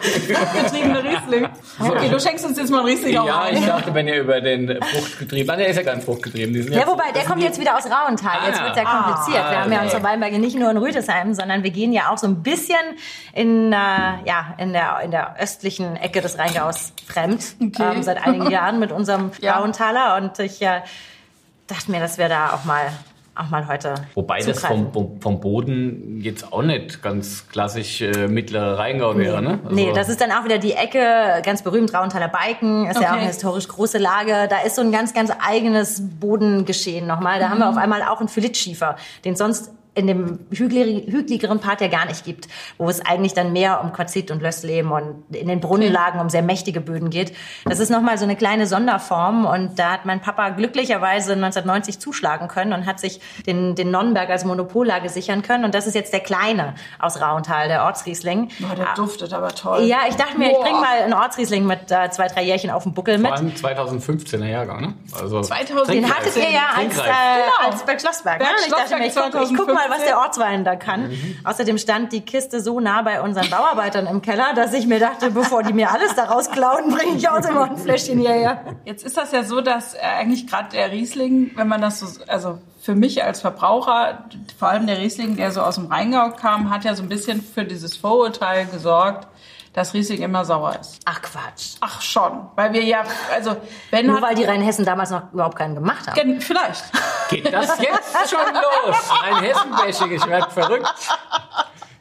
Fruchtgetriebene 0.00 1.02
Riesling. 1.04 1.48
Okay, 1.80 2.08
du 2.08 2.20
schenkst 2.20 2.44
uns 2.46 2.58
jetzt 2.58 2.70
mal 2.70 2.84
Riesling 2.84 3.16
auch 3.18 3.26
Ja, 3.26 3.48
ich 3.50 3.64
dachte, 3.64 3.94
wenn 3.94 4.06
ihr 4.08 4.20
über 4.20 4.40
den 4.40 4.78
Fruchtgetrieben. 4.82 5.46
Nein, 5.46 5.58
der 5.58 5.68
ist 5.68 5.76
ja 5.76 5.82
gar 5.82 5.94
nicht 5.96 6.04
fruchtgetrieben. 6.04 6.54
Die 6.54 6.62
sind 6.62 6.74
Ja, 6.74 6.86
wobei, 6.86 7.10
der 7.14 7.24
kommt 7.24 7.42
jetzt 7.42 7.58
wieder 7.60 7.76
aus 7.76 7.84
Rauental. 7.86 8.46
Jetzt 8.46 8.60
Ah. 8.60 8.64
wird 8.64 8.76
es 8.76 8.82
ja 8.82 8.90
kompliziert. 8.90 9.50
Wir 9.50 9.60
haben 9.62 9.72
ja 9.72 9.78
Ah, 9.80 9.84
unsere 9.84 10.02
Weinberge 10.02 10.38
nicht 10.38 10.56
nur 10.58 10.70
in 10.70 10.76
Rüdesheim, 10.76 11.34
sondern 11.34 11.62
wir 11.62 11.70
gehen 11.70 11.92
ja 11.92 12.10
auch 12.10 12.18
so 12.18 12.26
ein 12.26 12.42
bisschen 12.42 12.76
in, 13.32 13.72
äh, 13.72 13.76
ja, 14.30 14.54
in, 14.58 14.72
der, 14.72 15.00
in 15.04 15.10
der 15.10 15.36
östlichen 15.40 15.96
Ecke 15.96 16.20
des 16.20 16.38
Rheingaus 16.38 16.92
fremd. 17.06 17.42
Okay. 17.60 17.96
Ähm, 17.96 18.02
seit 18.04 18.24
einigen 18.24 18.48
Jahren 18.58 18.78
mit 18.78 18.92
unserem 18.92 19.32
Ja. 19.40 19.58
Und 19.60 20.38
ich 20.38 20.62
äh, 20.62 20.82
dachte 21.66 21.90
mir, 21.90 21.98
dass 21.98 22.16
wir 22.16 22.28
da 22.28 22.52
auch 22.52 22.64
mal, 22.64 22.82
auch 23.34 23.48
mal 23.50 23.66
heute 23.66 23.94
Wobei 24.14 24.38
das 24.38 24.60
zugreifen. 24.60 24.92
vom, 24.92 25.20
vom 25.20 25.40
Boden 25.40 26.20
jetzt 26.20 26.52
auch 26.52 26.62
nicht 26.62 27.02
ganz 27.02 27.48
klassisch 27.48 28.02
äh, 28.02 28.28
mittlerer 28.28 28.78
Rheingau 28.78 29.16
wäre, 29.18 29.42
ne? 29.42 29.58
Also- 29.64 29.74
Nee, 29.74 29.92
das 29.92 30.08
ist 30.08 30.20
dann 30.20 30.30
auch 30.30 30.44
wieder 30.44 30.58
die 30.58 30.74
Ecke, 30.74 31.42
ganz 31.44 31.62
berühmt, 31.62 31.92
Rauenthaler 31.92 32.28
Beiken, 32.28 32.86
ist 32.86 33.00
ja 33.00 33.08
auch 33.08 33.12
Okay. 33.14 33.18
eine 33.20 33.26
historisch 33.28 33.66
große 33.66 33.98
Lage. 33.98 34.46
Da 34.48 34.60
ist 34.60 34.76
so 34.76 34.82
ein 34.82 34.92
ganz, 34.92 35.12
ganz 35.12 35.32
eigenes 35.44 36.02
Bodengeschehen 36.20 37.06
nochmal. 37.06 37.40
Da 37.40 37.48
haben 37.48 37.58
wir 37.58 37.68
auf 37.68 37.76
einmal 37.78 38.02
auch 38.04 38.20
einen 38.20 38.28
Phylitschiefer, 38.28 38.94
den 39.24 39.34
sonst 39.34 39.72
in 39.94 40.06
dem 40.06 40.38
hügelig, 40.52 41.10
hügeligeren 41.12 41.58
Part 41.60 41.80
ja 41.80 41.88
gar 41.88 42.06
nicht 42.06 42.24
gibt, 42.24 42.48
wo 42.78 42.88
es 42.88 43.04
eigentlich 43.04 43.34
dann 43.34 43.52
mehr 43.52 43.82
um 43.82 43.92
Quarzit 43.92 44.30
und 44.30 44.40
Lössleben 44.40 44.92
und 44.92 45.24
in 45.34 45.48
den 45.48 45.60
Brunnenlagen 45.60 46.20
um 46.20 46.30
sehr 46.30 46.42
mächtige 46.42 46.80
Böden 46.80 47.10
geht. 47.10 47.32
Das 47.64 47.80
ist 47.80 47.90
nochmal 47.90 48.16
so 48.16 48.24
eine 48.24 48.36
kleine 48.36 48.66
Sonderform 48.66 49.46
und 49.46 49.78
da 49.78 49.92
hat 49.92 50.06
mein 50.06 50.20
Papa 50.20 50.50
glücklicherweise 50.50 51.32
1990 51.32 51.98
zuschlagen 51.98 52.46
können 52.48 52.72
und 52.72 52.86
hat 52.86 53.00
sich 53.00 53.20
den, 53.46 53.74
den 53.74 53.90
Nonnenberg 53.90 54.30
als 54.30 54.44
Monopollage 54.44 55.08
sichern 55.08 55.42
können 55.42 55.64
und 55.64 55.74
das 55.74 55.86
ist 55.86 55.94
jetzt 55.94 56.12
der 56.12 56.20
kleine 56.20 56.74
aus 56.98 57.20
Rauental, 57.20 57.68
der 57.68 57.84
Ortsriesling. 57.84 58.50
Boah, 58.60 58.74
der 58.76 58.94
duftet 58.94 59.32
aber 59.32 59.48
toll. 59.54 59.82
Ja, 59.82 59.98
ich 60.08 60.14
dachte 60.14 60.38
mir, 60.38 60.50
ich 60.50 60.56
Boah. 60.56 60.64
bring 60.64 60.74
mal 60.74 61.02
einen 61.02 61.14
Ortsriesling 61.14 61.66
mit 61.66 61.90
äh, 61.90 62.10
zwei, 62.10 62.28
drei 62.28 62.44
Jährchen 62.44 62.70
auf 62.70 62.84
dem 62.84 62.94
Buckel 62.94 63.18
mit. 63.18 63.26
Vor 63.26 63.36
allem 63.36 63.48
2015er 63.50 64.46
Jahrgang, 64.46 64.80
ne? 64.80 64.94
Also 65.20 65.40
2000 65.40 65.96
Den 65.96 66.08
hattet 66.14 66.36
ihr 66.36 66.50
ja 66.50 66.70
als, 66.76 66.96
äh, 66.96 67.02
Genau. 67.02 67.70
als 67.70 67.82
Berg 67.84 68.00
Schlossberg. 68.00 68.38
Ne? 68.38 68.44
Berg 68.46 68.56
Und 68.58 68.66
Ich 68.66 68.72
dachte 68.72 68.96
mir, 68.96 69.06
ich 69.06 69.14
guck, 69.14 69.26
ich 69.26 69.56
guck 69.56 69.66
2015. 69.66 69.79
mal, 69.88 69.96
was 69.96 70.04
der 70.04 70.18
Ortswein 70.18 70.64
da 70.64 70.76
kann. 70.76 71.10
Außerdem 71.44 71.78
stand 71.78 72.12
die 72.12 72.22
Kiste 72.22 72.60
so 72.60 72.80
nah 72.80 73.02
bei 73.02 73.20
unseren 73.20 73.48
Bauarbeitern 73.50 74.06
im 74.06 74.22
Keller, 74.22 74.52
dass 74.54 74.72
ich 74.72 74.86
mir 74.86 74.98
dachte, 74.98 75.30
bevor 75.30 75.62
die 75.62 75.72
mir 75.72 75.90
alles 75.90 76.14
daraus 76.14 76.50
klauen, 76.50 76.90
bringe 76.94 77.16
ich 77.16 77.28
auch 77.28 77.38
immer 77.38 77.70
ein 77.70 77.76
Fläschchen 77.76 78.18
hierher. 78.18 78.62
Jetzt 78.84 79.04
ist 79.04 79.16
das 79.16 79.32
ja 79.32 79.42
so, 79.44 79.60
dass 79.60 79.96
eigentlich 79.96 80.46
gerade 80.46 80.70
der 80.70 80.90
Riesling, 80.90 81.52
wenn 81.56 81.68
man 81.68 81.80
das 81.80 82.00
so, 82.00 82.06
also 82.26 82.58
für 82.80 82.94
mich 82.94 83.22
als 83.22 83.40
Verbraucher, 83.40 84.24
vor 84.58 84.68
allem 84.68 84.86
der 84.86 84.98
Riesling, 84.98 85.36
der 85.36 85.52
so 85.52 85.60
aus 85.60 85.74
dem 85.74 85.86
Rheingau 85.86 86.30
kam, 86.30 86.70
hat 86.70 86.84
ja 86.84 86.94
so 86.94 87.02
ein 87.02 87.08
bisschen 87.08 87.42
für 87.42 87.64
dieses 87.64 87.96
Vorurteil 87.96 88.66
gesorgt, 88.66 89.28
dass 89.72 89.94
Riesling 89.94 90.22
immer 90.22 90.44
sauer 90.44 90.76
ist. 90.80 90.98
Ach 91.04 91.22
Quatsch. 91.22 91.76
Ach 91.80 92.00
schon, 92.00 92.48
weil 92.56 92.72
wir 92.72 92.82
ja, 92.82 93.04
also 93.32 93.56
wenn 93.90 94.06
Nur 94.06 94.16
hat, 94.16 94.22
weil 94.22 94.34
die 94.34 94.44
Rheinhessen 94.44 94.84
damals 94.84 95.10
noch 95.10 95.32
überhaupt 95.32 95.56
keinen 95.56 95.74
gemacht 95.74 96.06
haben. 96.08 96.14
Gen- 96.14 96.40
vielleicht. 96.40 96.84
Geht 97.28 97.52
das 97.52 97.78
jetzt 97.78 98.30
schon 98.30 98.40
los? 98.54 98.96
Ein 99.22 99.42
Hessenbäschig, 99.44 100.10
ich 100.22 100.26
werd 100.28 100.52
verrückt. 100.52 100.88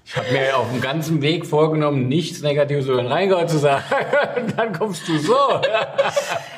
Ich 0.06 0.18
habe 0.18 0.32
mir 0.32 0.58
auf 0.58 0.68
dem 0.72 0.82
ganzen 0.82 1.22
Weg 1.22 1.46
vorgenommen, 1.46 2.08
nichts 2.08 2.42
Negatives 2.42 2.88
über 2.88 2.98
den 2.98 3.12
Rheingau 3.12 3.46
zu 3.46 3.60
sagen. 3.60 3.84
Dann 4.58 4.74
kommst 4.74 5.08
du 5.08 5.20
so. 5.20 5.38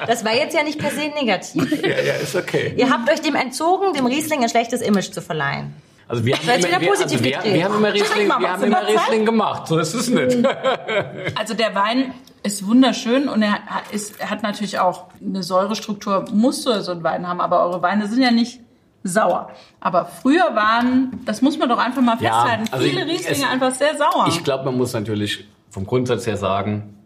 Das 0.07 0.23
war 0.23 0.33
jetzt 0.33 0.55
ja 0.55 0.63
nicht 0.63 0.79
per 0.79 0.91
se 0.91 1.09
negativ. 1.09 1.69
Ja, 1.83 1.99
ja, 2.01 2.13
ist 2.13 2.33
okay. 2.33 2.73
Ihr 2.77 2.89
habt 2.89 3.09
euch 3.11 3.21
dem 3.21 3.35
entzogen, 3.35 3.91
dem 3.91 4.05
Riesling 4.05 4.41
ein 4.43 4.47
schlechtes 4.49 4.81
Image 4.81 5.11
zu 5.11 5.21
verleihen. 5.21 5.75
Also 6.07 6.25
wir 6.25 6.35
haben, 6.35 6.45
Jetzt 6.47 6.65
immer, 6.65 6.81
wir, 6.81 6.91
also 6.91 7.23
wir, 7.23 7.39
wir 7.43 7.63
haben 7.63 7.75
immer 7.75 7.93
Riesling, 7.93 8.27
wir 8.27 8.51
haben 8.51 8.63
immer? 8.63 8.87
Riesling 8.87 9.25
gemacht. 9.25 9.67
So 9.67 9.77
ist 9.77 9.93
es 9.93 10.09
nicht. 10.09 10.37
Also 11.35 11.53
der 11.53 11.73
Wein 11.75 12.13
ist 12.43 12.65
wunderschön 12.67 13.29
und 13.29 13.41
er 13.41 13.53
hat, 13.53 13.91
ist, 13.91 14.19
er 14.19 14.29
hat 14.29 14.43
natürlich 14.43 14.79
auch 14.79 15.05
eine 15.25 15.41
Säurestruktur, 15.43 16.25
muss 16.33 16.63
so 16.63 16.79
so 16.81 16.91
ein 16.91 17.03
Wein 17.03 17.27
haben, 17.27 17.39
aber 17.39 17.63
eure 17.65 17.81
Weine 17.81 18.07
sind 18.07 18.21
ja 18.21 18.31
nicht 18.31 18.59
sauer. 19.03 19.51
Aber 19.79 20.05
früher 20.05 20.53
waren, 20.55 21.11
das 21.25 21.41
muss 21.41 21.57
man 21.57 21.69
doch 21.69 21.77
einfach 21.77 22.01
mal 22.01 22.17
Ja, 22.19 22.41
festhalten, 22.41 22.65
also 22.73 22.85
viele 22.85 23.05
ich- 23.05 23.11
Rieslinge 23.19 23.45
es- 23.45 23.49
einfach 23.51 23.71
sehr 23.71 23.97
sauer. 23.97 24.25
Ich 24.27 24.43
glaube, 24.43 24.65
man 24.65 24.77
muss 24.77 24.93
natürlich 24.93 25.47
vom 25.69 25.85
Grundsatz 25.85 26.27
her 26.27 26.37
sagen, 26.37 26.97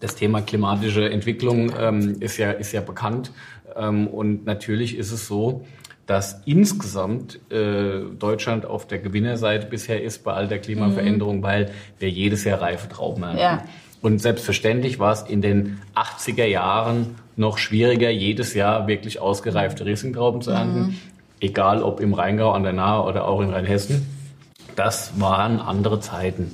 das 0.00 0.14
Thema 0.16 0.40
klimatische 0.42 1.08
Entwicklung 1.10 1.72
ähm, 1.78 2.16
ist, 2.20 2.36
ja, 2.38 2.50
ist 2.52 2.72
ja 2.72 2.80
bekannt. 2.80 3.32
Ähm, 3.76 4.06
und 4.08 4.44
natürlich 4.46 4.96
ist 4.96 5.12
es 5.12 5.26
so, 5.26 5.64
dass 6.08 6.40
insgesamt 6.46 7.38
äh, 7.52 8.00
Deutschland 8.18 8.64
auf 8.64 8.86
der 8.86 8.98
Gewinnerseite 8.98 9.66
bisher 9.66 10.02
ist 10.02 10.24
bei 10.24 10.32
all 10.32 10.48
der 10.48 10.58
Klimaveränderung, 10.58 11.42
weil 11.42 11.70
wir 11.98 12.08
jedes 12.08 12.44
Jahr 12.44 12.62
reife 12.62 12.88
Trauben 12.88 13.22
ernten. 13.22 13.38
Ja. 13.38 13.64
Und 14.00 14.18
selbstverständlich 14.22 14.98
war 14.98 15.12
es 15.12 15.20
in 15.20 15.42
den 15.42 15.82
80er 15.94 16.46
Jahren 16.46 17.16
noch 17.36 17.58
schwieriger, 17.58 18.08
jedes 18.08 18.54
Jahr 18.54 18.86
wirklich 18.86 19.20
ausgereifte 19.20 19.84
Riesling-Trauben 19.84 20.40
zu 20.40 20.50
ernten. 20.50 20.98
Egal 21.40 21.82
ob 21.82 22.00
im 22.00 22.14
Rheingau, 22.14 22.52
an 22.52 22.62
der 22.62 22.72
Nahe 22.72 23.04
oder 23.04 23.28
auch 23.28 23.42
in 23.42 23.50
Rheinhessen. 23.50 24.06
Das 24.78 25.18
waren 25.18 25.58
andere 25.58 25.98
Zeiten. 25.98 26.52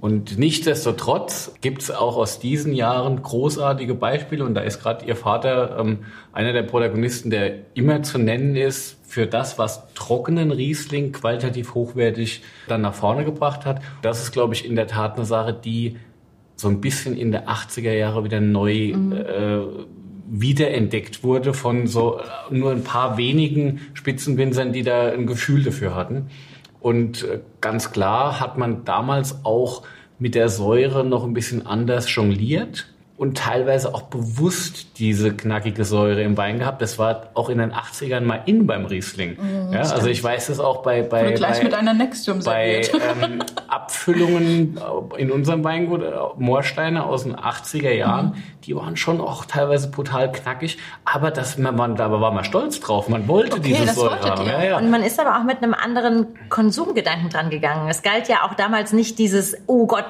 Und 0.00 0.38
nichtsdestotrotz 0.38 1.52
gibt 1.60 1.82
es 1.82 1.90
auch 1.90 2.16
aus 2.16 2.38
diesen 2.38 2.72
Jahren 2.72 3.20
großartige 3.20 3.94
Beispiele. 3.94 4.46
Und 4.46 4.54
da 4.54 4.62
ist 4.62 4.80
gerade 4.80 5.04
Ihr 5.04 5.14
Vater 5.14 5.76
ähm, 5.78 5.98
einer 6.32 6.54
der 6.54 6.62
Protagonisten, 6.62 7.28
der 7.28 7.56
immer 7.74 8.02
zu 8.02 8.16
nennen 8.16 8.56
ist 8.56 8.96
für 9.06 9.26
das, 9.26 9.58
was 9.58 9.92
trockenen 9.92 10.52
Riesling 10.52 11.12
qualitativ 11.12 11.74
hochwertig 11.74 12.42
dann 12.66 12.80
nach 12.80 12.94
vorne 12.94 13.26
gebracht 13.26 13.66
hat. 13.66 13.82
Das 14.00 14.22
ist, 14.22 14.32
glaube 14.32 14.54
ich, 14.54 14.64
in 14.64 14.74
der 14.74 14.86
Tat 14.86 15.16
eine 15.16 15.26
Sache, 15.26 15.52
die 15.52 15.98
so 16.56 16.68
ein 16.68 16.80
bisschen 16.80 17.14
in 17.14 17.30
der 17.30 17.46
80er 17.46 17.92
Jahre 17.92 18.24
wieder 18.24 18.40
neu 18.40 18.92
äh, 18.92 19.66
wiederentdeckt 20.30 21.24
wurde 21.24 21.52
von 21.52 21.86
so 21.86 22.20
äh, 22.20 22.22
nur 22.54 22.70
ein 22.70 22.84
paar 22.84 23.18
wenigen 23.18 23.80
Spitzenwinzern, 23.92 24.72
die 24.72 24.82
da 24.82 25.10
ein 25.10 25.26
Gefühl 25.26 25.62
dafür 25.62 25.94
hatten. 25.94 26.30
Und 26.80 27.24
äh, 27.24 27.40
ganz 27.60 27.92
klar 27.92 28.40
hat 28.40 28.58
man 28.58 28.84
damals 28.84 29.44
auch 29.44 29.82
mit 30.18 30.34
der 30.34 30.48
Säure 30.48 31.04
noch 31.04 31.24
ein 31.24 31.34
bisschen 31.34 31.66
anders 31.66 32.14
jongliert 32.14 32.86
und 33.20 33.36
teilweise 33.36 33.94
auch 33.94 34.04
bewusst 34.04 34.98
diese 34.98 35.36
knackige 35.36 35.84
Säure 35.84 36.22
im 36.22 36.38
Wein 36.38 36.58
gehabt. 36.58 36.80
Das 36.80 36.98
war 36.98 37.28
auch 37.34 37.50
in 37.50 37.58
den 37.58 37.70
80ern 37.70 38.22
mal 38.22 38.40
in 38.46 38.66
beim 38.66 38.86
Riesling. 38.86 39.36
ja, 39.70 39.80
also 39.80 40.06
ich 40.06 40.24
weiß 40.24 40.46
das 40.46 40.58
auch 40.58 40.82
bei, 40.82 41.02
bei, 41.02 41.24
Wurde 41.24 41.34
gleich 41.34 41.58
bei 41.58 41.64
mit 41.64 41.74
einer 41.74 41.92
Nexium 41.92 42.42
bei 42.42 42.80
ähm, 43.22 43.42
Abfüllungen 43.68 44.80
in 45.18 45.30
unserem 45.30 45.62
Weingut, 45.64 46.02
äh, 46.02 46.12
Moorsteine 46.38 47.04
aus 47.04 47.24
den 47.24 47.36
80er 47.36 47.92
Jahren, 47.92 48.36
die 48.64 48.74
waren 48.74 48.96
schon 48.96 49.20
auch 49.20 49.44
teilweise 49.44 49.90
brutal 49.90 50.32
knackig, 50.32 50.78
aber 51.04 51.30
das, 51.30 51.58
man, 51.58 51.76
man, 51.76 51.96
da 51.96 52.10
war 52.10 52.32
man 52.32 52.44
stolz 52.44 52.80
drauf, 52.80 53.10
man 53.10 53.28
wollte 53.28 53.58
Okay, 53.58 53.68
diese 53.68 53.84
das 53.84 53.96
Säure 53.96 54.18
haben. 54.18 54.46
Ja, 54.46 54.64
ja. 54.64 54.78
Und 54.78 54.90
man 54.90 55.02
ist 55.02 55.20
aber 55.20 55.38
auch 55.38 55.44
mit 55.44 55.58
einem 55.62 55.74
anderen 55.74 56.26
Konsumgedanken 56.48 57.28
dran 57.28 57.50
gegangen. 57.50 57.86
Es 57.90 58.00
galt 58.00 58.28
ja 58.28 58.46
auch 58.46 58.54
damals 58.54 58.94
nicht 58.94 59.18
dieses, 59.18 59.58
oh 59.66 59.86
Gott, 59.86 60.06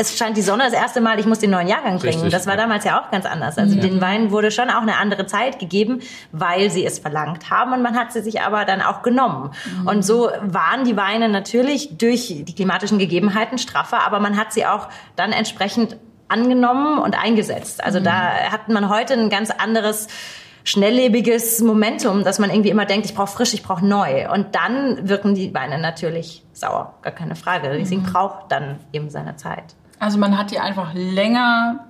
es 0.00 0.16
scheint 0.16 0.36
die 0.36 0.42
Sonne 0.42 0.62
das 0.62 0.72
erste 0.72 1.00
Mal, 1.00 1.18
ich 1.18 1.26
muss 1.26 1.40
den 1.40 1.50
neuen 1.50 1.66
Jahrgang 1.66 1.98
bringen. 1.98 2.14
Richtig, 2.14 2.30
das 2.30 2.46
war 2.46 2.54
ja. 2.54 2.60
damals 2.60 2.84
ja 2.84 3.00
auch 3.00 3.10
ganz 3.10 3.26
anders. 3.26 3.58
Also 3.58 3.74
den 3.74 4.00
Wein 4.00 4.30
wurde 4.30 4.52
schon 4.52 4.70
auch 4.70 4.82
eine 4.82 4.96
andere 4.96 5.26
Zeit 5.26 5.58
gegeben, 5.58 5.98
weil 6.30 6.70
sie 6.70 6.86
es 6.86 7.00
verlangt 7.00 7.50
haben 7.50 7.72
und 7.72 7.82
man 7.82 7.98
hat 7.98 8.12
sie 8.12 8.22
sich 8.22 8.40
aber 8.40 8.64
dann 8.64 8.80
auch 8.80 9.02
genommen. 9.02 9.50
Und 9.84 10.04
so 10.04 10.30
waren 10.40 10.84
die 10.84 10.96
Weine 10.96 11.28
natürlich 11.28 11.98
durch 11.98 12.28
die 12.44 12.54
klimatischen 12.54 13.00
Gegebenheiten 13.00 13.58
straffer, 13.58 14.06
aber 14.06 14.20
man 14.20 14.36
hat 14.36 14.52
sie 14.52 14.66
auch 14.66 14.88
dann 15.16 15.32
entsprechend 15.32 15.96
angenommen 16.28 16.98
und 16.98 17.18
eingesetzt. 17.20 17.82
Also 17.82 17.98
da 17.98 18.52
hat 18.52 18.68
man 18.68 18.88
heute 18.88 19.14
ein 19.14 19.30
ganz 19.30 19.50
anderes 19.50 20.06
schnelllebiges 20.62 21.60
Momentum, 21.60 22.22
dass 22.22 22.38
man 22.38 22.50
irgendwie 22.50 22.70
immer 22.70 22.84
denkt, 22.84 23.06
ich 23.06 23.16
brauche 23.16 23.32
frisch, 23.32 23.52
ich 23.52 23.64
brauche 23.64 23.84
neu. 23.84 24.30
Und 24.30 24.54
dann 24.54 25.08
wirken 25.08 25.34
die 25.34 25.52
Weine 25.54 25.78
natürlich 25.78 26.44
sauer, 26.52 26.94
gar 27.02 27.12
keine 27.12 27.34
Frage. 27.34 27.72
Riesling 27.72 28.04
braucht 28.04 28.52
dann 28.52 28.78
eben 28.92 29.10
seine 29.10 29.34
Zeit. 29.34 29.74
Also 29.98 30.18
man 30.18 30.36
hat 30.38 30.50
die 30.50 30.58
einfach 30.58 30.92
länger 30.94 31.84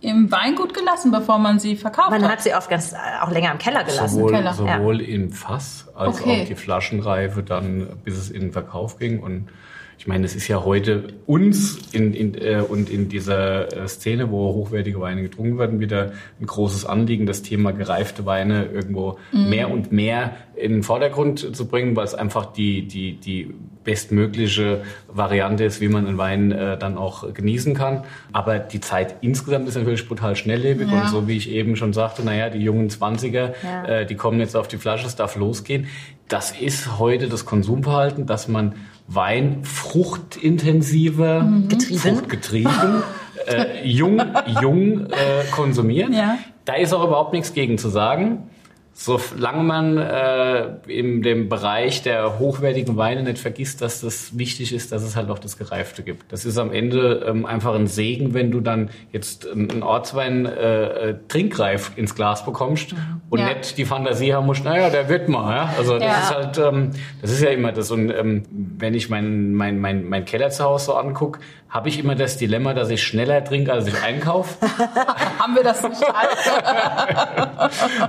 im 0.00 0.30
Weingut 0.30 0.74
gelassen, 0.74 1.10
bevor 1.12 1.38
man 1.38 1.58
sie 1.58 1.76
verkauft 1.76 2.10
Man 2.10 2.22
hat. 2.24 2.32
hat 2.32 2.42
sie 2.42 2.54
oft 2.54 2.68
ganz 2.68 2.92
äh, 2.92 2.96
auch 3.22 3.30
länger 3.30 3.52
im 3.52 3.58
Keller 3.58 3.84
gelassen. 3.84 4.16
Sowohl, 4.16 4.32
Keller. 4.32 4.52
sowohl 4.52 5.00
im 5.00 5.30
Fass 5.32 5.86
als 5.94 6.20
Okay. 6.20 6.42
auch 6.42 6.46
die 6.46 6.54
Flaschenreife 6.56 7.42
dann, 7.42 7.88
bis 8.04 8.18
es 8.18 8.30
in 8.30 8.42
den 8.42 8.52
Verkauf 8.52 8.98
ging. 8.98 9.20
Und 9.20 9.48
ich 9.98 10.06
meine, 10.06 10.24
es 10.24 10.34
ist 10.34 10.48
ja 10.48 10.64
heute 10.64 11.08
uns 11.26 11.78
in, 11.92 12.12
in, 12.14 12.34
äh, 12.34 12.62
und 12.66 12.90
in 12.90 13.08
dieser 13.08 13.84
äh, 13.84 13.88
Szene, 13.88 14.30
wo 14.30 14.54
hochwertige 14.54 15.00
Weine 15.00 15.22
getrunken 15.22 15.58
werden, 15.58 15.80
wieder 15.80 16.12
ein 16.40 16.46
großes 16.46 16.84
Anliegen, 16.84 17.26
das 17.26 17.42
Thema 17.42 17.72
gereifte 17.72 18.26
Weine 18.26 18.66
irgendwo 18.66 19.18
mhm. 19.32 19.48
mehr 19.48 19.70
und 19.70 19.92
mehr 19.92 20.36
in 20.56 20.72
den 20.72 20.82
Vordergrund 20.82 21.56
zu 21.56 21.66
bringen, 21.66 21.96
weil 21.96 22.04
es 22.04 22.14
einfach 22.14 22.46
die, 22.46 22.86
die, 22.86 23.18
die 23.18 23.54
bestmögliche 23.82 24.82
Variante 25.08 25.64
ist, 25.64 25.80
wie 25.80 25.88
man 25.88 26.06
einen 26.06 26.18
Wein 26.18 26.52
äh, 26.52 26.78
dann 26.78 26.96
auch 26.96 27.32
genießen 27.32 27.74
kann. 27.74 28.04
Aber 28.32 28.58
die 28.58 28.80
Zeit 28.80 29.16
insgesamt 29.20 29.68
ist 29.68 29.76
natürlich 29.76 30.08
brutal 30.08 30.36
schnelllebig 30.36 30.90
ja. 30.90 31.02
und 31.02 31.08
so 31.08 31.28
wie 31.28 31.36
ich 31.36 31.50
eben 31.50 31.76
schon 31.76 31.92
sagte, 31.92 32.24
naja, 32.24 32.50
die 32.50 32.60
jungen 32.60 32.90
Zwanziger, 32.90 33.54
ja. 33.62 33.84
äh, 33.84 34.06
die 34.06 34.16
kommen 34.16 34.40
jetzt 34.40 34.56
auf 34.56 34.68
die 34.68 34.78
Flasche, 34.78 35.06
es 35.06 35.16
darf 35.16 35.36
losgehen. 35.36 35.86
Das 36.28 36.52
ist 36.52 36.98
heute 36.98 37.28
das 37.28 37.44
Konsumverhalten, 37.44 38.26
dass 38.26 38.48
man 38.48 38.74
Wein 39.06 39.64
fruchtintensiver, 39.64 41.42
mhm. 41.42 41.68
getrieben, 41.68 41.98
fruchtgetrieben, 41.98 43.02
äh, 43.46 43.86
jung, 43.86 44.22
jung 44.62 45.06
äh, 45.06 45.44
konsumiert. 45.50 46.10
Ja. 46.12 46.38
Da 46.64 46.74
ist 46.74 46.92
auch 46.94 47.04
überhaupt 47.04 47.32
nichts 47.32 47.52
gegen 47.52 47.76
zu 47.76 47.90
sagen. 47.90 48.50
Solange 48.96 49.64
man 49.64 49.98
äh, 49.98 50.68
in 50.86 51.20
dem 51.22 51.48
Bereich 51.48 52.02
der 52.02 52.38
hochwertigen 52.38 52.96
Weine 52.96 53.24
nicht 53.24 53.38
vergisst, 53.38 53.82
dass 53.82 54.00
das 54.00 54.38
wichtig 54.38 54.72
ist, 54.72 54.92
dass 54.92 55.02
es 55.02 55.16
halt 55.16 55.30
auch 55.30 55.40
das 55.40 55.58
Gereifte 55.58 56.04
gibt. 56.04 56.30
Das 56.30 56.44
ist 56.44 56.58
am 56.58 56.72
Ende 56.72 57.24
ähm, 57.26 57.44
einfach 57.44 57.74
ein 57.74 57.88
Segen, 57.88 58.34
wenn 58.34 58.52
du 58.52 58.60
dann 58.60 58.90
jetzt 59.10 59.50
einen 59.50 59.82
Ortswein 59.82 60.46
äh, 60.46 61.10
äh, 61.10 61.14
trinkreif 61.26 61.90
ins 61.96 62.14
Glas 62.14 62.44
bekommst 62.44 62.92
mhm. 62.92 63.20
und 63.30 63.40
ja. 63.40 63.54
nicht 63.54 63.76
die 63.76 63.84
Fantasie 63.84 64.32
haben 64.32 64.46
musst, 64.46 64.64
naja, 64.64 64.88
der 64.90 65.08
wird 65.08 65.28
mal. 65.28 65.56
Ja? 65.56 65.74
Also 65.76 65.98
das 65.98 66.04
ja. 66.04 66.20
ist 66.20 66.34
halt, 66.34 66.58
ähm, 66.58 66.90
das 67.20 67.32
ist 67.32 67.42
ja 67.42 67.50
immer 67.50 67.72
das. 67.72 67.90
Und 67.90 68.10
ähm, 68.10 68.44
wenn 68.52 68.94
ich 68.94 69.10
mein, 69.10 69.54
mein, 69.54 69.80
mein, 69.80 70.08
mein 70.08 70.24
Keller 70.24 70.50
zu 70.50 70.62
Hause 70.62 70.84
so 70.86 70.94
angucke, 70.94 71.40
habe 71.74 71.88
ich 71.88 71.98
immer 71.98 72.14
das 72.14 72.36
Dilemma, 72.36 72.72
dass 72.72 72.88
ich 72.88 73.02
schneller 73.02 73.42
trinke, 73.42 73.72
als 73.72 73.88
ich 73.88 74.00
einkaufe. 74.00 74.64
Haben 75.40 75.56
wir 75.56 75.64
das 75.64 75.82
nicht 75.82 76.00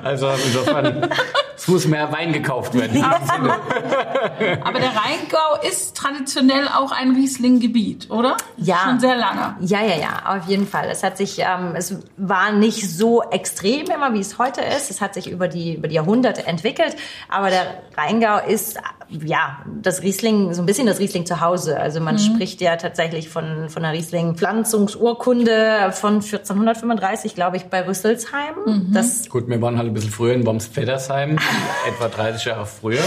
Also 0.04 0.30
insofern, 0.30 1.10
es 1.58 1.68
muss 1.68 1.88
mehr 1.88 2.12
Wein 2.12 2.32
gekauft 2.32 2.76
werden. 2.76 3.04
Aber 3.04 4.80
der 4.80 4.90
Rheingau 4.90 5.68
ist 5.68 5.98
traditionell 5.98 6.68
auch 6.68 6.92
ein 6.92 7.16
Riesling-Gebiet, 7.16 8.12
oder? 8.12 8.38
Ja. 8.58 8.82
Schon 8.86 9.00
sehr 9.00 9.16
lange. 9.16 9.56
Ja, 9.62 9.82
ja, 9.82 9.98
ja, 9.98 10.38
auf 10.38 10.48
jeden 10.48 10.68
Fall. 10.68 10.88
Es 10.92 11.02
hat 11.02 11.18
sich, 11.18 11.40
ähm, 11.40 11.74
es 11.76 11.98
war 12.18 12.52
nicht 12.52 12.88
so 12.88 13.24
extrem 13.24 13.88
immer, 13.88 14.14
wie 14.14 14.20
es 14.20 14.38
heute 14.38 14.62
ist. 14.62 14.92
Es 14.92 15.02
hat 15.02 15.16
sich 15.16 15.28
über 15.28 15.48
die, 15.48 15.74
über 15.74 15.88
die 15.88 15.96
Jahrhunderte 15.96 16.46
entwickelt. 16.46 16.96
Aber 17.30 17.50
der 17.50 17.66
Rheingau 17.98 18.38
ist, 18.48 18.78
ja, 19.10 19.58
das 19.82 20.04
Riesling, 20.04 20.54
so 20.54 20.62
ein 20.62 20.68
bisschen 20.68 20.86
das 20.86 21.00
Riesling 21.00 21.26
zu 21.26 21.42
Hause. 21.42 21.80
Also 21.80 22.00
man 22.00 22.16
mhm. 22.16 22.20
spricht 22.20 22.62
ja 22.62 22.76
tatsächlich 22.76 23.28
von 23.28 23.55
von, 23.70 23.84
der 23.84 23.92
Riesling-Pflanzungsurkunde 23.94 25.92
von 25.94 26.16
1435, 26.16 27.36
glaube 27.36 27.58
ich, 27.58 27.66
bei 27.66 27.86
Rüsselsheim. 27.86 28.56
Mhm. 28.66 28.94
Das 28.94 29.30
Gut, 29.30 29.48
wir 29.48 29.62
waren 29.62 29.78
halt 29.78 29.88
ein 29.90 29.94
bisschen 29.94 30.12
früher 30.12 30.34
in 30.34 30.46
Worms-Feddersheim, 30.46 31.38
etwa 31.88 32.08
30 32.08 32.46
Jahre 32.46 32.66
früher. 32.66 33.04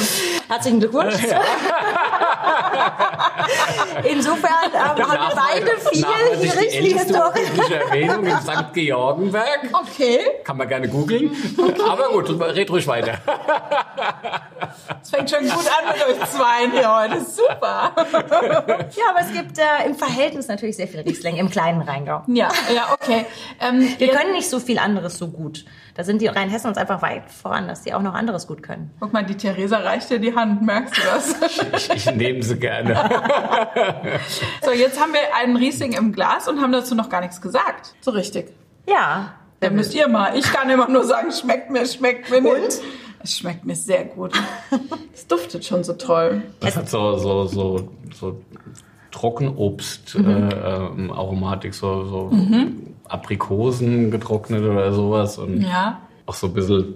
Herzlichen 0.49 0.81
Glückwunsch. 0.81 1.15
Ja. 1.29 1.41
Insofern 4.05 4.71
ähm, 4.73 4.81
haben 4.81 4.99
wir 4.99 5.35
beide 5.35 5.71
viel 5.91 6.99
Story. 6.99 7.73
Erwähnung 7.73 8.25
in 8.27 8.37
St. 8.41 8.73
Georgenberg. 8.73 9.71
Okay. 9.73 10.21
Kann 10.45 10.57
man 10.57 10.69
gerne 10.69 10.89
googeln. 10.89 11.31
Okay. 11.57 11.83
Aber 11.89 12.09
gut, 12.11 12.29
red 12.41 12.71
ruhig 12.71 12.87
weiter. 12.87 13.19
Es 15.03 15.11
fängt 15.11 15.31
schon 15.31 15.45
gut 15.45 15.53
an 15.53 15.93
mit 15.93 16.07
euch 16.07 16.31
zwei 16.31 16.71
hier 16.71 16.95
heute. 16.95 17.25
Super. 17.25 17.93
Ja, 18.97 19.05
aber 19.11 19.21
es 19.21 19.33
gibt 19.33 19.59
äh, 19.59 19.87
im 19.87 19.95
Verhältnis 19.95 20.49
natürlich 20.49 20.77
sehr 20.77 20.89
viel 20.89 21.01
Riesling 21.01 21.37
im 21.37 21.49
kleinen 21.51 21.83
Rheingau. 21.83 22.23
Ja, 22.27 22.49
ja, 22.75 22.93
okay. 22.93 23.25
Ähm, 23.61 23.95
wir 23.99 24.09
können 24.09 24.33
nicht 24.33 24.49
so 24.49 24.61
viel 24.61 24.79
anderes 24.79 25.19
so 25.19 25.29
gut. 25.29 25.65
Da 25.99 26.05
sind 26.05 26.23
die 26.23 26.29
Rheinhessen 26.29 26.69
uns 26.69 26.79
einfach 26.79 27.03
weit 27.03 27.29
voran, 27.29 27.67
dass 27.67 27.83
die 27.83 27.93
auch 27.93 28.03
noch 28.03 28.15
anderes 28.15 28.47
gut 28.47 28.63
können. 28.63 28.93
Guck 29.01 29.13
mal, 29.13 29.25
die 29.27 29.37
Theresa 29.37 29.79
reicht 29.79 30.09
dir 30.11 30.21
die 30.21 30.33
Hand, 30.33 30.63
merkst 30.63 30.97
du 30.97 31.03
das? 31.03 31.43
ich, 31.77 31.91
ich 31.91 32.15
nehme 32.15 32.41
sie 32.41 32.57
gerne. 32.57 32.95
so, 34.63 34.71
jetzt 34.71 35.01
haben 35.01 35.13
wir 35.13 35.19
einen 35.37 35.57
Riesling 35.57 35.95
im 35.95 36.13
Glas 36.13 36.47
und 36.47 36.61
haben 36.61 36.71
dazu 36.71 36.95
noch 36.95 37.09
gar 37.09 37.21
nichts 37.21 37.41
gesagt. 37.41 37.97
So 38.01 38.13
richtig. 38.13 38.53
Ja. 38.87 39.35
Dann 39.59 39.75
müsst 39.75 39.93
ihr 39.93 40.07
mal. 40.07 40.37
Ich 40.37 40.45
kann 40.45 40.71
immer 40.71 40.89
nur 40.89 41.03
sagen, 41.03 41.33
schmeckt 41.33 41.69
mir, 41.73 41.85
schmeckt 41.85 42.31
mir 42.31 42.43
nicht. 42.43 42.55
Und? 42.55 42.81
Es 43.25 43.37
schmeckt 43.37 43.65
mir 43.65 43.75
sehr 43.75 44.05
gut. 44.05 44.41
Es 45.13 45.27
duftet 45.27 45.65
schon 45.65 45.83
so 45.83 45.95
toll. 45.95 46.43
Das 46.61 46.77
hat 46.77 46.89
so, 46.89 47.17
so, 47.17 47.47
so, 47.47 47.89
so 48.15 48.41
Trockenobst, 49.11 50.17
mhm. 50.17 50.29
äh, 50.29 50.55
ähm, 50.55 51.11
Aromatik, 51.11 51.75
so, 51.75 52.05
so 52.05 52.29
mhm. 52.31 52.95
Aprikosen 53.09 54.11
getrocknet 54.11 54.63
oder 54.63 54.93
sowas 54.93 55.39
und 55.39 55.63
ja. 55.63 56.01
auch 56.27 56.35
so 56.35 56.49
ein 56.49 56.55
bisschen 56.55 56.95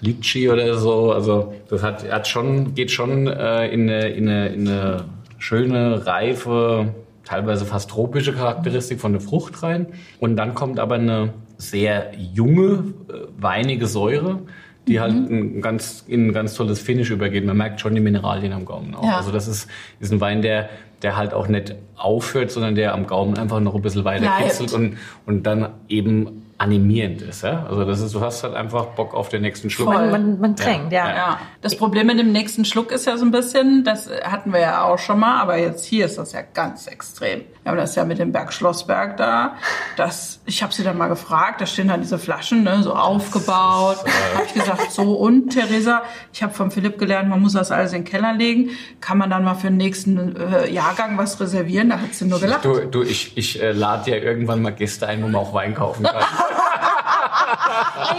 Litchi 0.00 0.48
oder 0.50 0.76
so. 0.76 1.12
Also 1.12 1.54
das 1.68 1.82
hat, 1.82 2.10
hat 2.10 2.26
schon, 2.26 2.74
geht 2.74 2.90
schon 2.90 3.26
äh, 3.26 3.68
in, 3.68 3.82
eine, 3.82 4.08
in, 4.08 4.28
eine, 4.28 4.48
in 4.48 4.68
eine 4.68 5.04
schöne, 5.38 6.06
reife, 6.06 6.94
teilweise 7.24 7.64
fast 7.64 7.90
tropische 7.90 8.32
Charakteristik 8.32 9.00
von 9.00 9.12
der 9.12 9.20
Frucht 9.20 9.62
rein. 9.62 9.86
Und 10.20 10.36
dann 10.36 10.54
kommt 10.54 10.78
aber 10.78 10.96
eine 10.96 11.32
sehr 11.58 12.12
junge, 12.16 12.84
äh, 13.08 13.26
weinige 13.38 13.86
Säure 13.86 14.40
die 14.86 15.00
halt 15.00 15.14
mhm. 15.14 15.20
halt 15.22 15.30
ein 15.30 15.60
ganz, 15.60 16.04
in 16.06 16.28
ein 16.28 16.32
ganz 16.32 16.54
tolles 16.54 16.80
Finish 16.80 17.10
übergeht. 17.10 17.44
Man 17.44 17.56
merkt 17.56 17.80
schon 17.80 17.94
die 17.94 18.00
Mineralien 18.00 18.52
am 18.52 18.64
Gaumen 18.64 18.94
auch. 18.94 19.04
Ja. 19.04 19.16
Also 19.16 19.32
das 19.32 19.48
ist, 19.48 19.68
ist 19.98 20.12
ein 20.12 20.20
Wein, 20.20 20.42
der, 20.42 20.68
der 21.02 21.16
halt 21.16 21.34
auch 21.34 21.48
nicht 21.48 21.74
aufhört, 21.96 22.50
sondern 22.50 22.74
der 22.74 22.94
am 22.94 23.06
Gaumen 23.06 23.36
einfach 23.38 23.60
noch 23.60 23.74
ein 23.74 23.82
bisschen 23.82 24.04
weiter 24.04 24.30
kitzelt 24.38 24.72
und, 24.72 24.98
und 25.26 25.44
dann 25.44 25.74
eben 25.88 26.45
animierend 26.58 27.20
ist. 27.20 27.42
Ja? 27.42 27.66
Also 27.68 27.84
das 27.84 28.00
ist, 28.00 28.14
du 28.14 28.20
hast 28.20 28.42
halt 28.42 28.54
einfach 28.54 28.86
Bock 28.86 29.14
auf 29.14 29.28
den 29.28 29.42
nächsten 29.42 29.68
Schluck. 29.68 29.88
Man, 29.88 30.10
man, 30.10 30.40
man 30.40 30.56
trinkt, 30.56 30.90
ja. 30.90 31.08
Ja. 31.08 31.16
ja. 31.16 31.40
Das 31.60 31.76
Problem 31.76 32.06
mit 32.06 32.18
dem 32.18 32.32
nächsten 32.32 32.64
Schluck 32.64 32.92
ist 32.92 33.06
ja 33.06 33.16
so 33.18 33.24
ein 33.26 33.30
bisschen, 33.30 33.84
das 33.84 34.08
hatten 34.24 34.52
wir 34.52 34.60
ja 34.60 34.84
auch 34.84 34.98
schon 34.98 35.18
mal, 35.18 35.40
aber 35.40 35.58
jetzt 35.58 35.84
hier 35.84 36.06
ist 36.06 36.16
das 36.16 36.32
ja 36.32 36.40
ganz 36.54 36.86
extrem. 36.86 37.42
Wir 37.62 37.72
haben 37.72 37.78
das 37.78 37.94
ja 37.94 38.04
mit 38.04 38.18
dem 38.18 38.32
Berg 38.32 38.52
Schlossberg 38.52 39.16
da. 39.18 39.56
Das, 39.96 40.40
ich 40.46 40.62
habe 40.62 40.72
sie 40.72 40.82
dann 40.82 40.96
mal 40.96 41.08
gefragt, 41.08 41.60
da 41.60 41.66
stehen 41.66 41.88
dann 41.88 42.00
diese 42.00 42.18
Flaschen, 42.18 42.62
ne, 42.62 42.82
so 42.82 42.94
aufgebaut. 42.94 43.98
Da 44.04 44.38
habe 44.38 44.46
ich 44.46 44.54
gesagt, 44.54 44.92
so 44.92 45.14
und 45.14 45.50
Theresa, 45.50 46.02
ich 46.32 46.42
habe 46.42 46.54
von 46.54 46.70
Philipp 46.70 46.98
gelernt, 46.98 47.28
man 47.28 47.40
muss 47.40 47.52
das 47.52 47.70
alles 47.70 47.92
in 47.92 48.02
den 48.02 48.10
Keller 48.10 48.32
legen. 48.32 48.70
Kann 49.00 49.18
man 49.18 49.28
dann 49.28 49.44
mal 49.44 49.56
für 49.56 49.66
den 49.66 49.76
nächsten 49.76 50.36
äh, 50.36 50.70
Jahrgang 50.70 51.18
was 51.18 51.38
reservieren? 51.38 51.90
Da 51.90 52.00
hat 52.00 52.14
sie 52.14 52.24
nur 52.24 52.40
gelacht. 52.40 52.64
Du, 52.64 52.80
du 52.80 53.02
ich, 53.02 53.36
ich 53.36 53.60
äh, 53.62 53.72
lade 53.72 54.10
ja 54.10 54.16
irgendwann 54.16 54.62
mal 54.62 54.70
Gäste 54.70 55.06
ein, 55.06 55.22
wo 55.22 55.26
man 55.26 55.36
auch 55.36 55.52
Wein 55.52 55.74
kaufen 55.74 56.04
kann. 56.04 56.24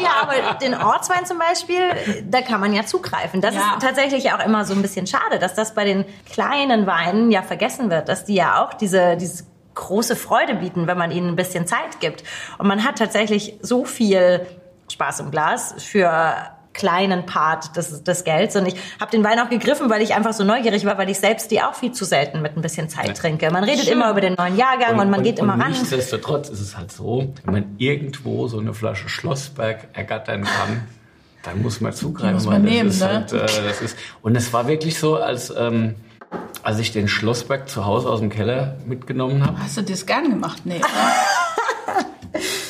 ja, 0.02 0.10
aber 0.22 0.56
den 0.56 0.74
Ortswein 0.74 1.26
zum 1.26 1.40
Beispiel, 1.40 2.24
da 2.30 2.42
kann 2.42 2.60
man 2.60 2.74
ja 2.74 2.86
zugreifen. 2.86 3.42
Das 3.42 3.56
ja. 3.56 3.62
ist 3.62 3.82
tatsächlich 3.82 4.32
auch 4.32 4.44
immer 4.46 4.66
so 4.66 4.74
ein 4.74 4.82
bisschen 4.82 5.08
schade, 5.08 5.40
dass 5.40 5.54
das 5.54 5.74
bei 5.74 5.86
den 5.86 6.06
kleinen 6.32 6.88
Weinen 6.88 7.32
ja 7.32 7.42
vergessen 7.42 7.90
wird, 7.90 8.10
dass 8.10 8.26
die 8.26 8.36
ja 8.36 8.64
auch 8.64 8.74
diese, 8.74 9.18
diese 9.18 9.46
große 9.76 10.16
Freude 10.16 10.56
bieten, 10.56 10.88
wenn 10.88 10.98
man 10.98 11.12
ihnen 11.12 11.30
ein 11.30 11.36
bisschen 11.36 11.68
Zeit 11.68 12.00
gibt. 12.00 12.24
Und 12.58 12.68
man 12.68 12.84
hat 12.84 12.98
tatsächlich 12.98 13.58
so 13.62 13.86
viel 13.86 14.46
Spaß 14.92 15.20
im 15.22 15.32
Glas 15.32 15.76
für 15.78 16.36
kleinen 16.78 17.26
Part 17.26 17.76
des, 17.76 18.04
des 18.04 18.24
Gelds. 18.24 18.56
Und 18.56 18.68
ich 18.68 18.76
habe 19.02 19.12
den 19.12 19.24
Wein 19.24 19.40
auch 19.40 19.50
gegriffen, 19.50 19.90
weil 19.90 20.02
ich 20.02 20.14
einfach 20.14 20.32
so 20.32 20.46
neugierig 20.46 20.86
war, 20.86 20.98
weil 20.98 21.10
ich 21.10 21.20
selbst 21.20 21.52
die 21.52 21.62
auch 21.62 21.76
viel 21.76 21.92
zu 21.92 22.06
selten 22.06 22.42
mit 22.42 22.56
ein 22.56 22.62
bisschen 22.62 22.88
Zeit 22.88 23.08
ja. 23.08 23.14
trinke. 23.14 23.52
Man 23.52 23.66
redet 23.66 23.86
Schön. 23.86 23.94
immer 23.94 24.12
über 24.12 24.22
den 24.22 24.36
neuen 24.36 24.56
Jahrgang 24.56 24.94
und, 24.94 25.02
und 25.02 25.10
man 25.10 25.20
und, 25.20 25.24
geht 25.26 25.40
und 25.40 25.46
immer 25.50 25.62
ran. 25.62 25.72
Nichtsdestotrotz 25.72 26.50
ist 26.50 26.62
es 26.62 26.78
halt 26.78 26.92
so, 26.92 27.34
wenn 27.44 27.54
man 27.54 27.76
irgendwo 27.78 28.48
so 28.48 28.60
eine 28.60 28.74
Flasche 28.74 29.10
Schlossberg 29.10 29.90
ergattern 29.94 30.44
kann, 30.44 30.88
dann 31.44 31.62
muss 31.62 31.82
man 31.82 31.92
zugreifen. 31.92 32.36
Muss 32.36 32.46
man 32.46 32.62
nehmen, 32.62 32.98
ne? 32.98 33.06
Halt, 33.06 33.34
äh, 33.34 33.40
das 33.40 33.82
ist, 33.82 33.98
und 34.22 34.36
es 34.36 34.54
war 34.54 34.68
wirklich 34.68 34.98
so, 34.98 35.18
als... 35.18 35.54
Ähm, 35.56 35.96
als 36.62 36.80
ich 36.80 36.92
den 36.92 37.08
Schlossberg 37.08 37.70
zu 37.70 37.86
Hause 37.86 38.10
aus 38.10 38.20
dem 38.20 38.30
Keller 38.30 38.76
mitgenommen 38.86 39.46
habe. 39.46 39.58
Hast 39.60 39.78
du 39.78 39.84
das 39.84 40.06
gern 40.06 40.30
gemacht? 40.30 40.64
Nee. 40.66 40.82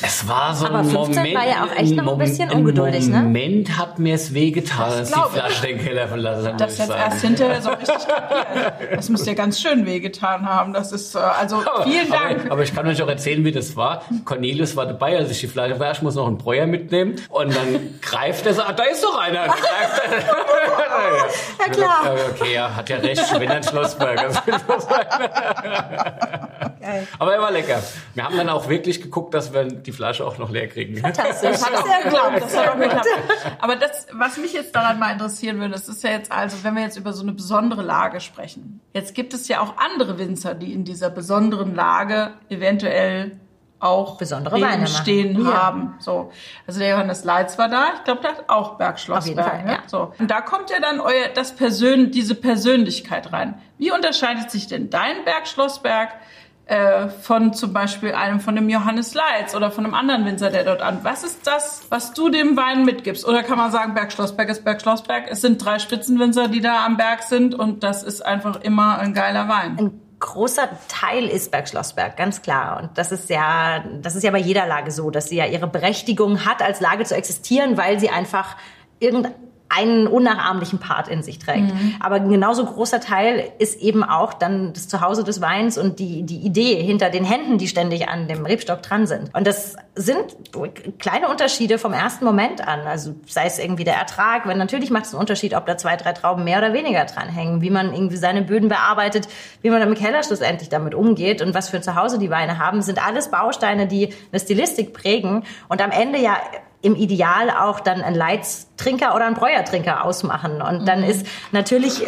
Es 0.02 0.28
war 0.28 0.54
so 0.54 0.66
Aber 0.66 0.84
15 0.84 1.16
Moment, 1.16 1.34
war 1.34 1.46
ja 1.46 1.64
auch 1.64 1.76
echt 1.76 1.94
noch 1.94 2.12
ein 2.12 2.18
bisschen 2.18 2.50
ungeduldig, 2.50 3.08
ne? 3.08 3.22
Moment 3.22 3.76
hat 3.76 3.98
mir 3.98 4.14
es 4.14 4.32
wehgetan, 4.32 4.92
als 4.92 5.10
die 5.10 5.20
Flasche 5.32 5.66
den 5.66 5.78
Keller 5.78 6.08
verlassen 6.08 6.52
hat. 6.52 6.60
Das 6.60 6.78
jetzt 6.78 6.90
erst 6.90 7.20
hinterher 7.20 7.60
so 7.60 7.70
richtig 7.70 8.06
kapiert. 8.06 8.96
Das 8.96 9.08
muss 9.08 9.24
dir 9.24 9.34
ganz 9.34 9.60
schön 9.60 9.86
wehgetan 9.86 10.46
haben. 10.46 10.72
Das 10.72 10.92
ist, 10.92 11.14
äh, 11.14 11.18
also 11.18 11.62
vielen 11.84 12.10
Dank. 12.10 12.42
Aber, 12.42 12.52
aber, 12.52 12.62
ich 12.62 12.74
kann 12.74 12.86
euch 12.86 13.02
auch 13.02 13.08
erzählen, 13.08 13.44
wie 13.44 13.52
das 13.52 13.76
war. 13.76 14.02
Cornelius 14.24 14.76
war 14.76 14.86
dabei, 14.86 15.16
als 15.16 15.30
ich 15.30 15.40
die 15.40 15.48
Flasche 15.48 15.78
war. 15.80 15.92
Ich 15.92 16.02
muss 16.02 16.14
noch 16.14 16.26
einen 16.26 16.38
Breuer 16.38 16.66
mitnehmen. 16.66 17.16
Und 17.28 17.54
dann 17.54 17.98
greift 18.00 18.46
er 18.46 18.54
so, 18.54 18.62
ah, 18.62 18.72
da 18.72 18.84
ist 18.84 19.02
doch 19.02 19.18
einer. 19.18 19.46
ja, 19.46 19.48
ja, 21.66 21.72
klar. 21.72 22.14
Okay, 22.34 22.54
ja, 22.54 22.74
hat 22.74 22.88
ja 22.88 22.98
recht. 22.98 23.22
Ich 23.32 23.38
bin 23.38 23.50
ein 23.50 23.62
Schlossberger. 23.62 24.28
Aber 27.18 27.34
er 27.34 27.40
war 27.40 27.50
lecker. 27.50 27.82
Wir 28.14 28.24
haben 28.24 28.36
dann 28.36 28.48
auch 28.48 28.68
wirklich 28.68 29.02
geguckt, 29.02 29.34
dass 29.34 29.47
wir 29.52 29.64
die 29.64 29.92
Flasche 29.92 30.26
auch 30.26 30.38
noch 30.38 30.50
leer 30.50 30.68
kriegen. 30.68 30.96
Fantastisch. 30.96 31.50
Das 31.50 31.66
hat 31.66 31.76
auch 31.76 31.86
sehr 31.86 32.02
geklappt. 32.02 32.42
Das 32.42 32.56
hat 32.56 32.68
auch 32.68 32.78
geklappt. 32.78 33.06
Aber 33.60 33.76
das, 33.76 34.06
was 34.12 34.36
mich 34.36 34.52
jetzt 34.52 34.74
daran 34.74 34.98
mal 34.98 35.12
interessieren 35.12 35.58
würde, 35.58 35.72
das 35.72 35.88
ist 35.88 36.02
ja 36.02 36.10
jetzt 36.10 36.32
also, 36.32 36.62
wenn 36.62 36.74
wir 36.74 36.82
jetzt 36.82 36.96
über 36.96 37.12
so 37.12 37.22
eine 37.22 37.32
besondere 37.32 37.82
Lage 37.82 38.20
sprechen. 38.20 38.80
Jetzt 38.92 39.14
gibt 39.14 39.34
es 39.34 39.48
ja 39.48 39.60
auch 39.60 39.74
andere 39.76 40.18
Winzer, 40.18 40.54
die 40.54 40.72
in 40.72 40.84
dieser 40.84 41.10
besonderen 41.10 41.74
Lage 41.74 42.32
eventuell 42.48 43.38
auch 43.80 44.16
besondere 44.16 44.60
Weine 44.60 44.86
stehen 44.86 45.44
ja. 45.44 45.52
haben. 45.52 45.94
So, 46.00 46.32
also 46.66 46.80
der 46.80 46.90
Johannes 46.90 47.24
Leitz 47.24 47.58
war 47.58 47.68
da. 47.68 47.90
Ich 47.96 48.04
glaube, 48.04 48.20
der 48.22 48.30
hat 48.30 48.44
auch 48.48 48.76
Bergschlossberg. 48.76 49.46
Fall, 49.46 49.64
ne? 49.64 49.72
ja. 49.72 49.78
So, 49.86 50.12
und 50.18 50.30
da 50.30 50.40
kommt 50.40 50.70
ja 50.70 50.80
dann 50.80 51.00
euer 51.00 51.28
das 51.34 51.54
Persön 51.54 52.10
diese 52.10 52.34
Persönlichkeit 52.34 53.32
rein. 53.32 53.54
Wie 53.78 53.92
unterscheidet 53.92 54.50
sich 54.50 54.66
denn 54.66 54.90
dein 54.90 55.24
Bergschlossberg 55.24 56.10
äh, 56.68 57.08
von 57.08 57.54
zum 57.54 57.72
Beispiel 57.72 58.12
einem 58.12 58.40
von 58.40 58.54
dem 58.54 58.68
Johannes 58.68 59.14
Leitz 59.14 59.54
oder 59.54 59.70
von 59.70 59.84
einem 59.84 59.94
anderen 59.94 60.26
Winzer, 60.26 60.50
der 60.50 60.64
dort 60.64 60.82
an? 60.82 60.98
Was 61.02 61.24
ist 61.24 61.46
das, 61.46 61.86
was 61.88 62.12
du 62.12 62.28
dem 62.28 62.56
Wein 62.56 62.84
mitgibst? 62.84 63.26
Oder 63.26 63.42
kann 63.42 63.56
man 63.56 63.72
sagen, 63.72 63.94
Bergschlossberg 63.94 64.50
ist 64.50 64.64
Bergschlossberg? 64.64 65.24
Es 65.30 65.40
sind 65.40 65.64
drei 65.64 65.78
Spitzenwinzer, 65.78 66.48
die 66.48 66.60
da 66.60 66.84
am 66.84 66.98
Berg 66.98 67.22
sind 67.22 67.54
und 67.54 67.82
das 67.82 68.02
ist 68.02 68.20
einfach 68.20 68.60
immer 68.60 68.98
ein 68.98 69.14
geiler 69.14 69.48
Wein. 69.48 69.78
Ein 69.78 70.00
großer 70.20 70.68
Teil 70.88 71.24
ist 71.24 71.50
Bergschlossberg, 71.50 72.16
ganz 72.18 72.42
klar. 72.42 72.82
Und 72.82 72.98
das 72.98 73.12
ist 73.12 73.30
ja, 73.30 73.82
das 74.02 74.14
ist 74.14 74.22
ja 74.22 74.30
bei 74.30 74.38
jeder 74.38 74.66
Lage 74.66 74.90
so, 74.90 75.10
dass 75.10 75.30
sie 75.30 75.36
ja 75.36 75.46
ihre 75.46 75.68
Berechtigung 75.68 76.44
hat, 76.44 76.60
als 76.60 76.80
Lage 76.80 77.04
zu 77.04 77.16
existieren, 77.16 77.78
weil 77.78 77.98
sie 77.98 78.10
einfach 78.10 78.56
irgendein 78.98 79.34
einen 79.68 80.06
unnachahmlichen 80.06 80.78
Part 80.78 81.08
in 81.08 81.22
sich 81.22 81.38
trägt. 81.38 81.74
Mhm. 81.74 81.96
Aber 82.00 82.16
ein 82.16 82.30
genauso 82.30 82.64
großer 82.64 83.00
Teil 83.00 83.52
ist 83.58 83.80
eben 83.80 84.02
auch 84.02 84.32
dann 84.32 84.72
das 84.72 84.88
Zuhause 84.88 85.24
des 85.24 85.40
Weins 85.40 85.76
und 85.76 85.98
die, 85.98 86.22
die 86.22 86.38
Idee 86.38 86.82
hinter 86.82 87.10
den 87.10 87.24
Händen, 87.24 87.58
die 87.58 87.68
ständig 87.68 88.08
an 88.08 88.28
dem 88.28 88.46
Rebstock 88.46 88.82
dran 88.82 89.06
sind. 89.06 89.34
Und 89.34 89.46
das 89.46 89.76
sind 89.94 90.18
kleine 90.98 91.28
Unterschiede 91.28 91.78
vom 91.78 91.92
ersten 91.92 92.24
Moment 92.24 92.66
an. 92.66 92.80
Also 92.86 93.14
sei 93.26 93.44
es 93.44 93.58
irgendwie 93.58 93.84
der 93.84 93.96
Ertrag, 93.96 94.46
wenn 94.46 94.56
natürlich 94.56 94.90
macht 94.90 95.04
es 95.04 95.12
einen 95.12 95.20
Unterschied, 95.20 95.54
ob 95.54 95.66
da 95.66 95.76
zwei, 95.76 95.96
drei 95.96 96.12
Trauben 96.12 96.44
mehr 96.44 96.58
oder 96.58 96.72
weniger 96.72 97.04
dranhängen, 97.04 97.60
wie 97.60 97.70
man 97.70 97.92
irgendwie 97.92 98.16
seine 98.16 98.42
Böden 98.42 98.68
bearbeitet, 98.68 99.28
wie 99.60 99.70
man 99.70 99.82
im 99.82 99.94
Keller 99.94 100.22
schlussendlich 100.22 100.70
damit 100.70 100.94
umgeht 100.94 101.42
und 101.42 101.52
was 101.52 101.68
für 101.68 101.76
ein 101.76 101.82
Zuhause 101.82 102.18
die 102.18 102.30
Weine 102.30 102.58
haben, 102.58 102.80
sind 102.80 103.04
alles 103.04 103.30
Bausteine, 103.30 103.86
die 103.86 104.14
eine 104.32 104.40
Stilistik 104.40 104.94
prägen 104.94 105.44
und 105.68 105.82
am 105.82 105.90
Ende 105.90 106.18
ja 106.18 106.38
im 106.80 106.94
Ideal 106.94 107.50
auch 107.50 107.80
dann 107.80 108.02
ein 108.02 108.14
Leitstrinker 108.14 109.14
oder 109.14 109.26
ein 109.26 109.34
Bräuertrinker 109.34 110.04
ausmachen. 110.04 110.62
Und 110.62 110.86
dann 110.86 111.00
mhm. 111.00 111.10
ist 111.10 111.26
natürlich, 111.50 112.06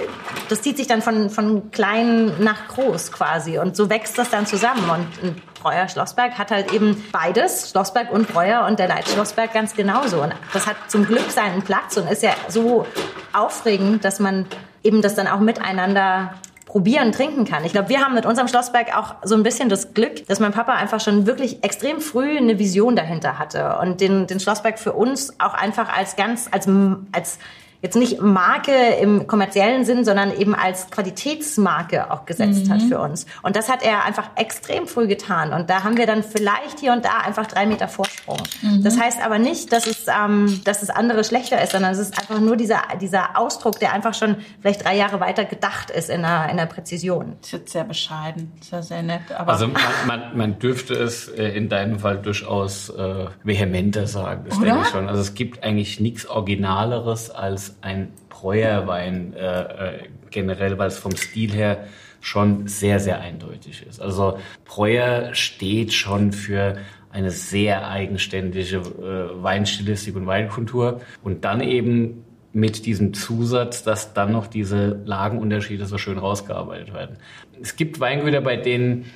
das 0.48 0.62
zieht 0.62 0.76
sich 0.76 0.86
dann 0.86 1.02
von, 1.02 1.28
von 1.28 1.70
klein 1.72 2.32
nach 2.38 2.68
groß 2.68 3.10
quasi. 3.10 3.58
Und 3.58 3.76
so 3.76 3.90
wächst 3.90 4.16
das 4.16 4.30
dann 4.30 4.46
zusammen. 4.46 4.88
Und 4.88 5.24
ein 5.24 5.42
Breuer 5.60 5.88
Schlossberg 5.88 6.38
hat 6.38 6.52
halt 6.52 6.72
eben 6.72 7.04
beides, 7.12 7.70
Schlossberg 7.70 8.12
und 8.12 8.28
Breuer 8.28 8.64
und 8.66 8.78
der 8.78 8.88
Leitschlossberg 8.88 9.52
ganz 9.52 9.74
genauso. 9.74 10.22
Und 10.22 10.34
das 10.52 10.66
hat 10.66 10.76
zum 10.88 11.04
Glück 11.04 11.30
seinen 11.30 11.62
Platz 11.62 11.96
und 11.96 12.08
ist 12.08 12.22
ja 12.22 12.32
so 12.48 12.86
aufregend, 13.32 14.04
dass 14.04 14.20
man 14.20 14.46
eben 14.82 15.02
das 15.02 15.16
dann 15.16 15.26
auch 15.26 15.40
miteinander 15.40 16.34
probieren, 16.70 17.10
trinken 17.10 17.44
kann. 17.44 17.64
Ich 17.64 17.72
glaube, 17.72 17.88
wir 17.88 18.00
haben 18.00 18.14
mit 18.14 18.26
unserem 18.26 18.46
Schlossberg 18.46 18.96
auch 18.96 19.16
so 19.24 19.34
ein 19.34 19.42
bisschen 19.42 19.68
das 19.68 19.92
Glück, 19.92 20.26
dass 20.28 20.38
mein 20.38 20.52
Papa 20.52 20.74
einfach 20.74 21.00
schon 21.00 21.26
wirklich 21.26 21.64
extrem 21.64 22.00
früh 22.00 22.36
eine 22.36 22.60
Vision 22.60 22.94
dahinter 22.94 23.40
hatte 23.40 23.78
und 23.82 24.00
den, 24.00 24.28
den 24.28 24.38
Schlossberg 24.38 24.78
für 24.78 24.92
uns 24.92 25.34
auch 25.40 25.54
einfach 25.54 25.92
als 25.92 26.14
ganz, 26.14 26.48
als, 26.52 26.68
als 27.10 27.40
jetzt 27.82 27.96
nicht 27.96 28.20
Marke 28.20 28.72
im 29.00 29.26
kommerziellen 29.26 29.84
Sinn, 29.84 30.04
sondern 30.04 30.36
eben 30.36 30.54
als 30.54 30.90
Qualitätsmarke 30.90 32.10
auch 32.10 32.26
gesetzt 32.26 32.66
mhm. 32.66 32.72
hat 32.72 32.82
für 32.82 33.00
uns. 33.00 33.26
Und 33.42 33.56
das 33.56 33.70
hat 33.70 33.82
er 33.82 34.04
einfach 34.04 34.30
extrem 34.36 34.86
früh 34.86 35.06
getan. 35.06 35.52
Und 35.52 35.70
da 35.70 35.82
haben 35.82 35.96
wir 35.96 36.06
dann 36.06 36.22
vielleicht 36.22 36.80
hier 36.80 36.92
und 36.92 37.04
da 37.04 37.20
einfach 37.24 37.46
drei 37.46 37.66
Meter 37.66 37.88
Vorsprung. 37.88 38.38
Mhm. 38.62 38.82
Das 38.82 39.00
heißt 39.00 39.24
aber 39.24 39.38
nicht, 39.38 39.72
dass 39.72 39.86
es, 39.86 40.06
ähm, 40.08 40.60
dass 40.64 40.80
das 40.80 40.90
andere 40.90 41.24
schlechter 41.24 41.62
ist, 41.62 41.72
sondern 41.72 41.92
es 41.92 41.98
ist 41.98 42.18
einfach 42.18 42.40
nur 42.40 42.56
dieser, 42.56 42.82
dieser 43.00 43.38
Ausdruck, 43.38 43.80
der 43.80 43.92
einfach 43.92 44.14
schon 44.14 44.36
vielleicht 44.60 44.84
drei 44.84 44.96
Jahre 44.96 45.20
weiter 45.20 45.44
gedacht 45.44 45.90
ist 45.90 46.10
in 46.10 46.22
der, 46.22 46.48
in 46.50 46.58
der 46.58 46.66
Präzision. 46.66 47.36
Das 47.40 47.48
ist 47.48 47.52
jetzt 47.52 47.72
sehr 47.72 47.84
bescheiden. 47.84 48.52
Das 48.58 48.66
ist 48.66 48.72
ja 48.72 48.82
sehr 48.82 49.02
nett. 49.02 49.22
Aber 49.34 49.52
also 49.52 49.68
man, 49.68 49.82
man, 50.06 50.36
man 50.36 50.58
dürfte 50.58 50.94
es 50.94 51.28
äh, 51.28 51.48
in 51.48 51.70
deinem 51.70 52.00
Fall 52.00 52.18
durchaus 52.18 52.90
äh, 52.90 53.26
vehementer 53.42 54.06
sagen. 54.06 54.44
Das 54.48 54.58
Oder? 54.58 54.66
denke 54.66 54.82
ich 54.82 54.88
schon. 54.88 55.08
Also 55.08 55.22
es 55.22 55.34
gibt 55.34 55.64
eigentlich 55.64 55.98
nichts 56.00 56.26
Originaleres 56.26 57.30
als 57.30 57.69
ein 57.80 58.12
Breuerwein 58.28 59.34
äh, 59.34 59.62
äh, 59.62 60.08
generell, 60.30 60.78
weil 60.78 60.88
es 60.88 60.98
vom 60.98 61.16
Stil 61.16 61.52
her 61.52 61.84
schon 62.20 62.66
sehr, 62.68 63.00
sehr 63.00 63.20
eindeutig 63.20 63.86
ist. 63.86 64.00
Also 64.00 64.38
Breuer 64.64 65.34
steht 65.34 65.92
schon 65.92 66.32
für 66.32 66.76
eine 67.10 67.30
sehr 67.30 67.88
eigenständige 67.88 68.76
äh, 68.76 69.42
Weinstilistik 69.42 70.16
und 70.16 70.26
Weinkultur 70.26 71.00
und 71.22 71.44
dann 71.44 71.60
eben 71.60 72.24
mit 72.52 72.86
diesem 72.86 73.14
Zusatz, 73.14 73.82
dass 73.82 74.12
dann 74.12 74.32
noch 74.32 74.46
diese 74.46 75.00
Lagenunterschiede 75.04 75.86
so 75.86 75.98
schön 75.98 76.18
rausgearbeitet 76.18 76.92
werden. 76.92 77.16
Es 77.60 77.76
gibt 77.76 78.00
Weingüter, 78.00 78.40
bei 78.40 78.56
denen 78.56 79.06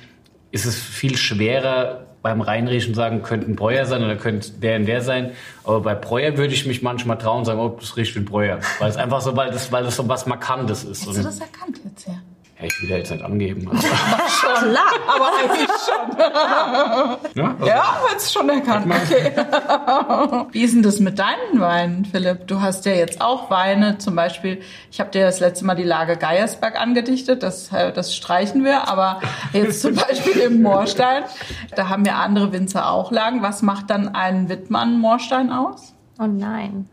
ist 0.51 0.65
es 0.65 0.81
viel 0.81 1.17
schwerer, 1.17 2.05
beim 2.25 2.41
Reinriechen 2.41 2.95
sagen, 2.95 3.21
könnte 3.21 3.51
ein 3.51 3.55
Breuer 3.55 3.85
sein 3.85 4.03
oder 4.03 4.15
könnte 4.15 4.49
der 4.53 4.77
und 4.77 4.87
der 4.87 5.03
sein. 5.03 5.33
Aber 5.63 5.79
bei 5.81 5.93
Breuer 5.93 6.37
würde 6.37 6.55
ich 6.55 6.65
mich 6.65 6.81
manchmal 6.81 7.19
trauen 7.19 7.39
und 7.39 7.45
sagen, 7.45 7.59
oh, 7.59 7.77
das 7.79 7.95
riecht 7.97 8.15
wie 8.15 8.19
ein 8.21 8.25
Breuer. 8.25 8.61
Weil 8.79 8.89
es 8.89 8.97
einfach 8.97 9.21
so, 9.21 9.37
weil 9.37 9.51
das, 9.51 9.71
weil 9.71 9.83
das 9.83 9.95
so 9.95 10.09
was 10.09 10.25
Markantes 10.25 10.83
ist. 10.83 11.05
Hast 11.05 11.19
du 11.19 11.21
das 11.21 11.39
erkannt 11.39 11.79
jetzt, 11.85 12.07
ja? 12.07 12.15
Ja, 12.57 12.65
ich 12.65 12.81
will 12.81 12.89
ja 12.89 12.97
jetzt 12.97 13.11
nicht 13.11 13.23
angeben. 13.23 13.69
Also. 13.69 13.85
schon, 13.87 14.69
Klar, 14.69 14.93
aber 15.07 15.31
eigentlich 15.37 15.69
schon. 15.85 16.17
ja, 17.35 17.55
also 17.59 17.65
ja 17.65 17.95
jetzt 18.11 18.33
schon 18.33 18.49
erkannt. 18.49 18.85
Okay. 18.85 19.31
Wie 20.53 20.63
ist 20.63 20.73
denn 20.73 20.83
das 20.83 21.01
mit 21.01 21.19
deinen 21.19 21.59
Weinen, 21.59 22.05
Philipp? 22.05 22.47
Du 22.47 22.61
hast 22.61 22.85
ja 22.85 22.93
jetzt 22.93 23.19
auch 23.19 23.49
Weine, 23.49 23.97
zum 23.97 24.15
Beispiel, 24.15 24.61
ich 24.89 25.01
habe 25.01 25.11
dir 25.11 25.25
das 25.25 25.41
letzte 25.41 25.65
Mal 25.65 25.75
die 25.75 25.83
Lage 25.83 26.15
Geiersberg 26.15 26.79
angedichtet, 26.79 27.43
das, 27.43 27.73
äh, 27.73 27.91
das 27.91 28.15
streichen 28.15 28.63
wir, 28.63 28.87
aber 28.87 29.19
jetzt 29.51 29.81
zum 29.81 29.95
Beispiel 30.07 30.37
im 30.37 30.61
Moorstein, 30.61 31.23
da 31.75 31.89
haben 31.89 32.05
ja 32.05 32.19
andere 32.19 32.53
Winzer 32.53 32.89
auch 32.89 33.11
Lagen. 33.11 33.41
Was 33.41 33.63
macht 33.63 33.89
dann 33.89 34.15
einen 34.15 34.47
Wittmann-Moorstein 34.47 35.51
aus? 35.51 35.93
Oh 36.19 36.27
nein. 36.27 36.87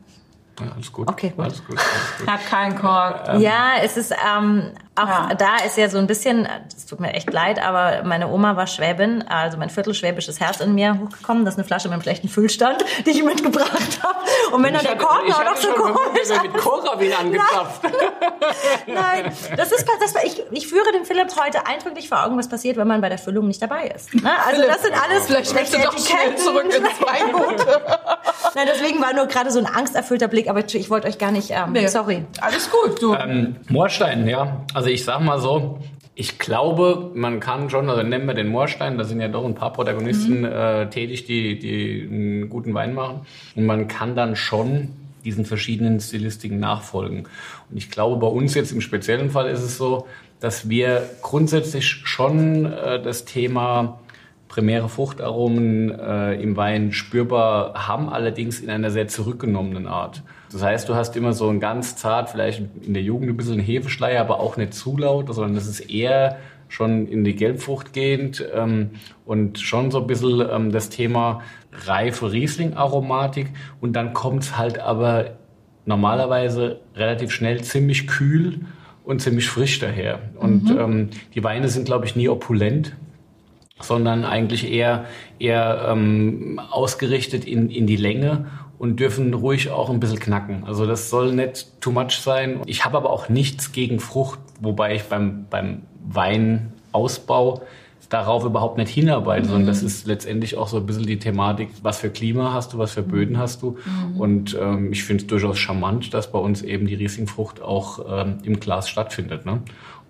Ja, 0.61 0.73
alles 0.75 0.93
gut. 0.93 1.09
Okay, 1.09 1.33
gut. 1.35 1.45
Alles 1.45 1.65
gut, 1.65 1.79
alles 1.79 2.19
gut. 2.19 2.29
Hat 2.29 2.47
keinen 2.47 2.79
Kork. 2.79 3.29
Ähm, 3.29 3.41
ja, 3.41 3.75
es 3.83 3.97
ist 3.97 4.13
ähm, 4.13 4.71
auch 4.95 5.07
ja. 5.07 5.35
da 5.35 5.57
ist 5.65 5.79
ja 5.79 5.89
so 5.89 5.97
ein 5.97 6.07
bisschen, 6.07 6.47
es 6.77 6.85
tut 6.85 7.01
mir 7.01 7.15
echt 7.15 7.33
leid, 7.33 7.65
aber 7.65 8.03
meine 8.05 8.29
Oma 8.29 8.57
war 8.57 8.67
Schwäbin, 8.67 9.23
also 9.27 9.57
mein 9.57 9.71
viertelschwäbisches 9.71 10.39
Herz 10.39 10.61
in 10.61 10.75
mir 10.75 10.99
hochgekommen. 11.01 11.47
Das 11.47 11.55
ist 11.55 11.59
eine 11.59 11.67
Flasche 11.67 11.89
mit 11.89 11.95
einem 11.95 12.03
schlechten 12.03 12.29
Füllstand, 12.29 12.85
die 13.07 13.11
ich 13.11 13.25
mitgebracht 13.25 14.03
habe. 14.03 14.19
Und 14.53 14.63
wenn 14.63 14.75
dann 14.75 14.85
der 14.85 14.97
Kork 14.97 15.27
noch, 15.27 15.43
noch 15.45 15.57
so 15.57 15.69
komisch 15.69 16.43
mit 16.43 16.55
Korabin 16.59 17.13
angezapft. 17.13 17.83
Nein, 18.87 19.33
das 19.57 19.73
ist 19.73 19.87
das, 19.99 20.15
ich, 20.25 20.43
ich 20.51 20.69
führe 20.69 20.93
dem 20.93 21.07
Philipp 21.07 21.29
heute 21.43 21.67
eindrücklich 21.67 22.09
vor 22.09 22.25
Augen, 22.25 22.37
was 22.37 22.49
passiert, 22.49 22.77
wenn 22.77 22.87
man 22.87 23.01
bei 23.01 23.09
der 23.09 23.19
Füllung 23.19 23.47
nicht 23.47 23.63
dabei 23.63 23.87
ist. 23.87 24.15
Ne? 24.15 24.31
Also 24.47 24.63
das 24.63 24.83
sind 24.83 24.93
alles 24.93 25.27
vielleicht 25.27 25.51
schlechte 25.51 25.79
du 25.79 25.85
doch 25.85 25.99
schnell 25.99 26.37
zurück 26.37 26.65
ins 26.65 27.01
Weingut. 27.01 27.67
Nein, 28.55 28.69
deswegen 28.71 29.01
war 29.01 29.15
nur 29.15 29.27
gerade 29.27 29.51
so 29.51 29.59
ein 29.59 29.67
angsterfüllter 29.67 30.29
Blick, 30.29 30.49
aber 30.49 30.65
ich 30.67 30.91
wollte 30.91 31.09
euch 31.09 31.19
gar 31.19 31.31
nicht, 31.31 31.51
ähm, 31.51 31.73
nee. 31.73 31.87
sorry. 31.87 32.25
Alles 32.41 32.71
gut, 32.71 33.01
du. 33.01 33.15
Ähm, 33.15 33.57
Moorstein, 33.69 34.29
ja. 34.29 34.61
Also 34.75 34.82
ich 34.89 35.05
sag 35.05 35.21
mal 35.21 35.41
so, 35.41 35.79
ich 36.15 36.39
glaube, 36.39 37.11
man 37.15 37.41
kann 37.41 37.71
schon, 37.71 37.89
also 37.89 38.03
nennen 38.03 38.27
wir 38.27 38.35
den 38.35 38.49
Moorstein, 38.49 38.99
da 38.99 39.05
sind 39.05 39.21
ja 39.21 39.29
doch 39.29 39.45
ein 39.45 39.55
paar 39.55 39.73
Protagonisten 39.73 40.41
mhm. 40.41 40.45
äh, 40.45 40.91
tätig, 40.91 41.25
die, 41.25 41.59
die 41.59 42.07
einen 42.11 42.49
guten 42.49 42.75
Wein 42.75 42.95
machen. 42.95 43.23
Und 43.57 43.67
man 43.67 43.89
kann 43.89 44.15
dann 44.15 44.37
schon 44.37 44.91
diesen 45.25 45.45
verschiedenen 45.45 46.01
Stilistiken 46.01 46.59
nachfolgen. 46.59 47.29
Und 47.71 47.77
ich 47.77 47.91
glaube, 47.91 48.17
bei 48.17 48.27
uns 48.27 48.55
jetzt 48.55 48.73
im 48.73 48.81
speziellen 48.81 49.31
Fall 49.31 49.49
ist 49.49 49.63
es 49.63 49.79
so, 49.79 50.07
dass 50.41 50.69
wir 50.69 51.09
grundsätzlich 51.23 51.87
schon 51.87 52.67
äh, 52.67 53.01
das 53.01 53.25
Thema 53.25 54.01
primäre 54.49 54.89
Fruchtaromen 54.91 55.99
äh, 55.99 56.35
im 56.35 56.57
Wein 56.57 56.93
spürbar 56.93 57.89
haben, 57.89 58.11
allerdings 58.11 58.61
in 58.61 58.69
einer 58.69 58.91
sehr 58.91 59.09
zurückgenommenen 59.09 59.87
Art. 59.87 60.23
Das 60.53 60.63
heißt, 60.63 60.89
du 60.89 60.95
hast 60.95 61.17
immer 61.17 61.33
so 61.33 61.49
ein 61.49 61.61
ganz 61.61 61.97
zart, 61.97 62.31
vielleicht 62.31 62.63
in 62.83 62.95
der 62.95 63.03
Jugend 63.03 63.31
ein 63.31 63.37
bisschen 63.37 63.59
Hefeschleier, 63.59 64.21
aber 64.21 64.41
auch 64.41 64.57
nicht 64.57 64.75
zu 64.75 64.97
laut, 64.97 65.33
sondern 65.35 65.55
das 65.55 65.67
ist 65.67 65.81
eher 65.81 66.39
schon 66.69 67.07
in 67.07 67.25
die 67.25 67.35
Gelbfrucht 67.35 67.93
gehend 67.93 68.45
ähm, 68.55 68.91
und 69.27 69.59
schon 69.59 69.91
so 69.91 70.01
ein 70.01 70.07
bisschen 70.07 70.43
ähm, 70.51 70.73
das 70.73 70.89
Thema 70.89 71.43
reife 71.87 72.33
Riesling-Aromatik. 72.33 73.49
Und 73.81 73.95
dann 73.95 74.15
kommt 74.15 74.45
es 74.45 74.57
halt 74.57 74.79
aber 74.79 75.37
normalerweise 75.85 76.81
relativ 76.95 77.31
schnell 77.31 77.63
ziemlich 77.63 78.07
kühl 78.07 78.61
und 79.05 79.21
ziemlich 79.21 79.49
frisch 79.49 79.81
daher. 79.81 80.21
Und 80.37 80.71
mhm. 80.71 80.79
ähm, 80.79 81.11
die 81.35 81.45
Weine 81.45 81.69
sind, 81.69 81.85
glaube 81.85 82.07
ich, 82.07 82.17
nie 82.17 82.29
opulent 82.29 82.95
sondern 83.81 84.25
eigentlich 84.25 84.71
eher, 84.71 85.07
eher 85.39 85.89
ähm, 85.91 86.61
ausgerichtet 86.71 87.45
in, 87.45 87.71
in 87.71 87.87
die 87.87 87.97
Länge 87.97 88.47
und 88.83 88.99
dürfen 88.99 89.33
ruhig 89.33 89.71
auch 89.71 89.91
ein 89.91 90.01
bisschen 90.01 90.19
knacken. 90.19 90.65
Also 90.65 90.87
das 90.87 91.09
soll 91.09 91.33
nicht 91.33 91.81
too 91.81 91.93
much 91.93 92.19
sein. 92.19 92.63
Ich 92.67 92.85
habe 92.85 92.97
aber 92.97 93.11
auch 93.11 93.29
nichts 93.29 93.71
gegen 93.71 94.01
Frucht, 94.01 94.41
wobei 94.61 94.97
ich 94.97 95.05
beim, 95.05 95.47
beim 95.49 95.83
Weinausbau 96.05 97.63
darauf 98.09 98.45
überhaupt 98.45 98.79
nicht 98.79 98.91
hinarbeitet, 98.91 99.47
sondern 99.47 99.67
das 99.69 99.85
ist 99.85 100.09
letztendlich 100.09 100.57
auch 100.57 100.67
so 100.67 100.79
ein 100.79 100.87
bisschen 100.87 101.07
die 101.07 101.21
Thematik, 101.21 101.69
was 101.83 101.99
für 101.99 102.11
Klima 102.11 102.53
hast 102.53 102.73
du, 102.73 102.79
was 102.79 102.91
für 102.91 103.03
Böden 103.03 103.39
hast 103.39 103.63
du. 103.63 103.79
Und 104.19 104.59
ähm, 104.61 104.93
ich 104.93 105.05
finde 105.05 105.23
es 105.23 105.29
durchaus 105.29 105.59
charmant, 105.59 106.13
dass 106.13 106.33
bei 106.33 106.41
uns 106.41 106.63
eben 106.63 106.89
die 106.89 106.97
Rieslingfrucht 106.97 107.63
auch 107.63 108.01
ähm, 108.11 108.39
im 108.43 108.59
Glas 108.59 108.89
stattfindet. 108.89 109.47
Ne? 109.47 109.61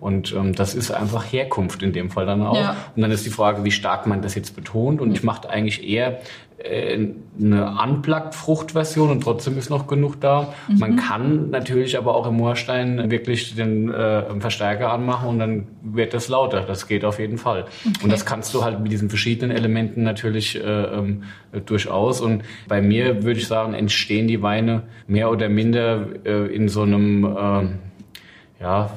Und 0.03 0.33
ähm, 0.33 0.53
das 0.53 0.75
ist 0.75 0.91
einfach 0.91 1.23
Herkunft 1.31 1.81
in 1.81 1.93
dem 1.93 2.09
Fall 2.09 2.25
dann 2.25 2.41
auch. 2.41 2.57
Ja. 2.57 2.75
Und 2.93 3.03
dann 3.03 3.11
ist 3.11 3.25
die 3.25 3.29
Frage, 3.29 3.63
wie 3.63 3.71
stark 3.71 4.05
man 4.05 4.21
das 4.21 4.35
jetzt 4.35 4.53
betont. 4.53 4.99
Und 4.99 5.13
ich 5.13 5.23
mache 5.23 5.49
eigentlich 5.49 5.87
eher 5.87 6.19
eine 6.65 7.77
Unplugged-Fruchtversion 7.83 9.09
und 9.09 9.21
trotzdem 9.21 9.57
ist 9.57 9.69
noch 9.69 9.87
genug 9.87 10.21
da. 10.21 10.53
Man 10.69 10.95
kann 10.95 11.49
natürlich 11.49 11.97
aber 11.97 12.15
auch 12.15 12.27
im 12.27 12.35
Moorstein 12.35 13.11
wirklich 13.11 13.55
den 13.55 13.91
äh, 13.91 14.39
Verstärker 14.39 14.91
anmachen 14.91 15.29
und 15.29 15.39
dann 15.39 15.67
wird 15.81 16.13
das 16.13 16.29
lauter. 16.29 16.61
Das 16.61 16.87
geht 16.87 17.03
auf 17.03 17.19
jeden 17.19 17.37
Fall. 17.37 17.65
Und 18.01 18.11
das 18.11 18.25
kannst 18.25 18.53
du 18.53 18.63
halt 18.63 18.79
mit 18.79 18.91
diesen 18.91 19.09
verschiedenen 19.09 19.55
Elementen 19.55 20.03
natürlich 20.03 20.55
äh, 20.55 20.61
ähm, 20.61 21.23
durchaus. 21.65 22.21
Und 22.21 22.43
bei 22.67 22.81
mir 22.81 23.23
würde 23.23 23.39
ich 23.39 23.47
sagen, 23.47 23.73
entstehen 23.73 24.27
die 24.27 24.41
Weine 24.41 24.83
mehr 25.07 25.29
oder 25.29 25.49
minder 25.49 26.07
äh, 26.23 26.45
in 26.55 26.69
so 26.69 26.83
einem, 26.83 27.25
äh, 27.25 28.61
ja, 28.61 28.89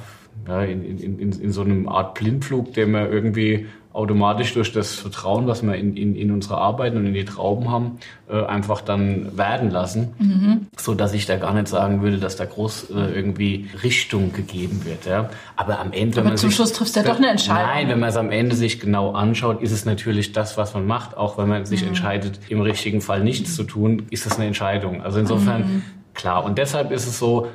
ja, 0.47 0.63
in, 0.63 0.85
in, 0.85 1.19
in, 1.19 1.33
in 1.33 1.53
so 1.53 1.63
einem 1.63 1.89
Art 1.89 2.15
Blindflug, 2.15 2.75
der 2.75 2.87
wir 2.87 3.11
irgendwie 3.11 3.67
automatisch 3.97 4.53
durch 4.53 4.73
das 4.73 4.95
Vertrauen, 4.95 5.47
was 5.47 5.63
wir 5.63 5.75
in, 5.75 5.97
in, 5.97 6.17
in 6.17 6.31
unsere 6.31 6.59
Arbeiten 6.59 6.99
und 6.99 7.07
in 7.07 7.15
die 7.15 7.25
Trauben 7.25 7.71
haben, 7.71 7.99
äh, 8.29 8.45
einfach 8.45 8.83
dann 8.83 9.39
werden 9.39 9.71
lassen, 9.71 10.69
so 10.77 10.95
dass 10.95 11.15
ich 11.15 11.25
da 11.25 11.37
gar 11.37 11.55
nicht 11.55 11.69
sagen 11.69 12.03
würde, 12.03 12.19
dass 12.19 12.37
da 12.37 12.45
groß 12.45 12.91
äh, 12.91 12.95
irgendwie 13.15 13.69
Richtung 13.83 14.35
gegeben 14.35 14.83
wird. 14.85 15.07
Ja. 15.07 15.31
Aber 15.57 15.81
am 15.81 15.93
Ende, 15.93 16.17
wenn 16.17 16.25
Aber 16.25 16.29
man 16.31 16.37
zum 16.37 16.51
sich, 16.51 16.57
Schluss 16.57 16.75
triffst 16.75 16.95
du 16.95 17.01
ja 17.01 17.07
doch 17.07 17.17
eine 17.17 17.31
Entscheidung. 17.31 17.71
Nein, 17.71 17.89
wenn 17.89 18.01
man 18.01 18.11
es 18.11 18.17
am 18.17 18.31
Ende 18.31 18.55
sich 18.55 18.81
genau 18.81 19.13
anschaut, 19.13 19.63
ist 19.63 19.73
es 19.73 19.87
natürlich 19.87 20.33
das, 20.33 20.59
was 20.59 20.75
man 20.75 20.87
macht. 20.87 21.17
Auch 21.17 21.39
wenn 21.39 21.49
man 21.49 21.65
sich 21.65 21.83
entscheidet, 21.83 22.39
im 22.51 22.61
richtigen 22.61 23.01
Fall 23.01 23.25
nichts 23.25 23.57
zu 23.57 23.65
tun, 23.65 24.03
ist 24.11 24.27
es 24.27 24.37
eine 24.37 24.45
Entscheidung. 24.45 25.01
Also 25.01 25.21
insofern 25.21 25.83
klar. 26.13 26.45
Und 26.45 26.59
deshalb 26.59 26.93
ist 26.93 27.07
es 27.07 27.19
so 27.19 27.47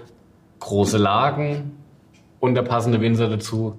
große 0.60 0.98
Lagen 0.98 1.74
und 2.40 2.56
der 2.56 2.64
passende 2.64 3.00
Winzer 3.00 3.30
dazu 3.30 3.78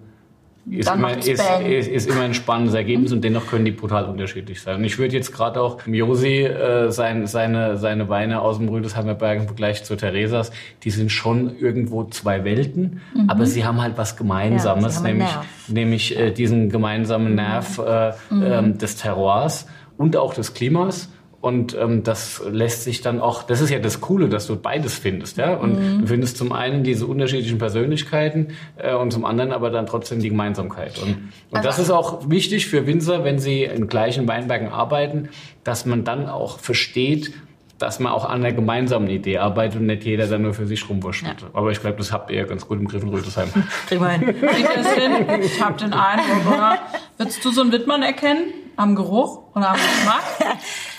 ist 0.70 0.88
immer, 0.90 1.16
ist, 1.16 1.29
ist, 1.29 1.88
ist 1.88 2.09
immer 2.09 2.22
ein 2.22 2.35
spannendes 2.35 2.75
Ergebnis 2.75 3.12
und 3.12 3.22
dennoch 3.25 3.48
können 3.48 3.64
die 3.64 3.72
brutal 3.72 4.05
unterschiedlich 4.05 4.62
sein. 4.62 4.77
Und 4.77 4.85
ich 4.85 4.98
würde 4.98 5.14
jetzt 5.14 5.33
gerade 5.33 5.61
auch 5.61 5.85
Josi 5.87 6.44
äh, 6.44 6.90
sein, 6.90 7.27
seine, 7.27 7.79
seine 7.79 8.09
Weine 8.09 8.40
aus 8.40 8.59
dem 8.59 8.68
Rüdesheimer 8.68 9.14
Berg 9.14 9.40
im 9.40 9.46
Vergleich 9.46 9.83
zu 9.83 9.96
Theresas, 9.96 10.53
die 10.85 10.90
sind 10.90 11.11
schon 11.11 11.59
irgendwo 11.59 12.05
zwei 12.05 12.44
Welten, 12.44 13.01
aber 13.27 13.46
sie 13.46 13.64
haben 13.64 13.83
halt 13.83 13.98
was 13.98 14.16
Gemeinsames, 14.16 14.96
Ja, 14.96 15.03
nämlich, 15.03 15.31
nämlich 15.68 16.18
äh, 16.18 16.31
diesen 16.31 16.70
gemeinsamen 16.70 17.35
Nerv 17.35 17.79
äh, 17.79 18.12
ähm, 18.31 18.79
des 18.79 18.96
Terroirs 18.96 19.66
und 19.96 20.16
auch 20.16 20.35
des 20.35 20.55
Klimas. 20.55 21.09
Und 21.42 21.76
ähm, 21.76 22.05
das 22.05 22.40
lässt 22.48 22.85
sich 22.85 23.00
dann 23.00 23.20
auch, 23.20 23.42
das 23.42 23.61
ist 23.61 23.70
ja 23.70 23.81
das 23.81 24.00
Coole, 24.00 24.28
dass 24.28 24.46
du 24.46 24.55
beides 24.55 24.96
findest. 24.96 25.38
Ja? 25.38 25.55
Und 25.55 26.00
du 26.00 26.07
findest 26.07 26.37
zum 26.37 26.52
einen 26.52 26.85
diese 26.85 27.05
unterschiedlichen 27.05 27.59
Persönlichkeiten 27.59 28.55
äh, 28.76 28.94
und 28.94 29.12
zum 29.12 29.24
anderen 29.24 29.50
aber 29.50 29.70
dann 29.70 29.87
trotzdem 29.87 30.20
die 30.20 30.28
Gemeinsamkeit. 30.28 31.02
Und, 31.02 31.33
und 31.50 31.64
das 31.64 31.81
ist 31.81 31.90
auch 31.90 32.31
wichtig 32.31 32.68
für 32.68 32.87
Winzer, 32.87 33.24
wenn 33.24 33.40
sie 33.40 33.64
in 33.64 33.88
gleichen 33.88 34.28
Weinbergen 34.28 34.68
arbeiten, 34.68 35.31
dass 35.64 35.85
man 35.85 36.05
dann 36.05 36.28
auch 36.28 36.61
versteht, 36.61 37.33
dass 37.78 37.98
man 37.98 38.12
auch 38.12 38.24
an 38.24 38.44
einer 38.44 38.52
gemeinsamen 38.52 39.09
Idee 39.09 39.38
arbeitet 39.38 39.81
und 39.81 39.87
nicht 39.87 40.05
jeder 40.05 40.28
dann 40.28 40.42
nur 40.42 40.55
für 40.55 40.66
sich 40.66 40.88
rumwurschtelt. 40.88 41.44
Aber 41.55 41.72
ich 41.72 41.81
glaube, 41.81 41.96
das 41.96 42.12
habt 42.12 42.31
ihr 42.31 42.37
ja 42.37 42.44
ganz 42.44 42.68
gut 42.68 42.78
im 42.78 42.87
Griff 42.87 43.02
in 43.02 43.09
Rüdesheim. 43.09 43.48
Kriegen 43.88 44.00
wir 44.00 44.11
hin. 44.11 44.28
Hin? 44.28 45.40
Ich 45.42 45.61
habe 45.61 45.76
den 45.76 45.92
Eindruck, 45.92 46.55
oder? 46.55 46.78
Würdest 47.16 47.44
du 47.44 47.50
so 47.50 47.62
einen 47.62 47.72
Wittmann 47.72 48.05
erkennen? 48.05 48.44
Am 48.76 48.94
Geruch 48.94 49.57
oder 49.57 49.70
am 49.70 49.76
Geschmack? 49.76 50.22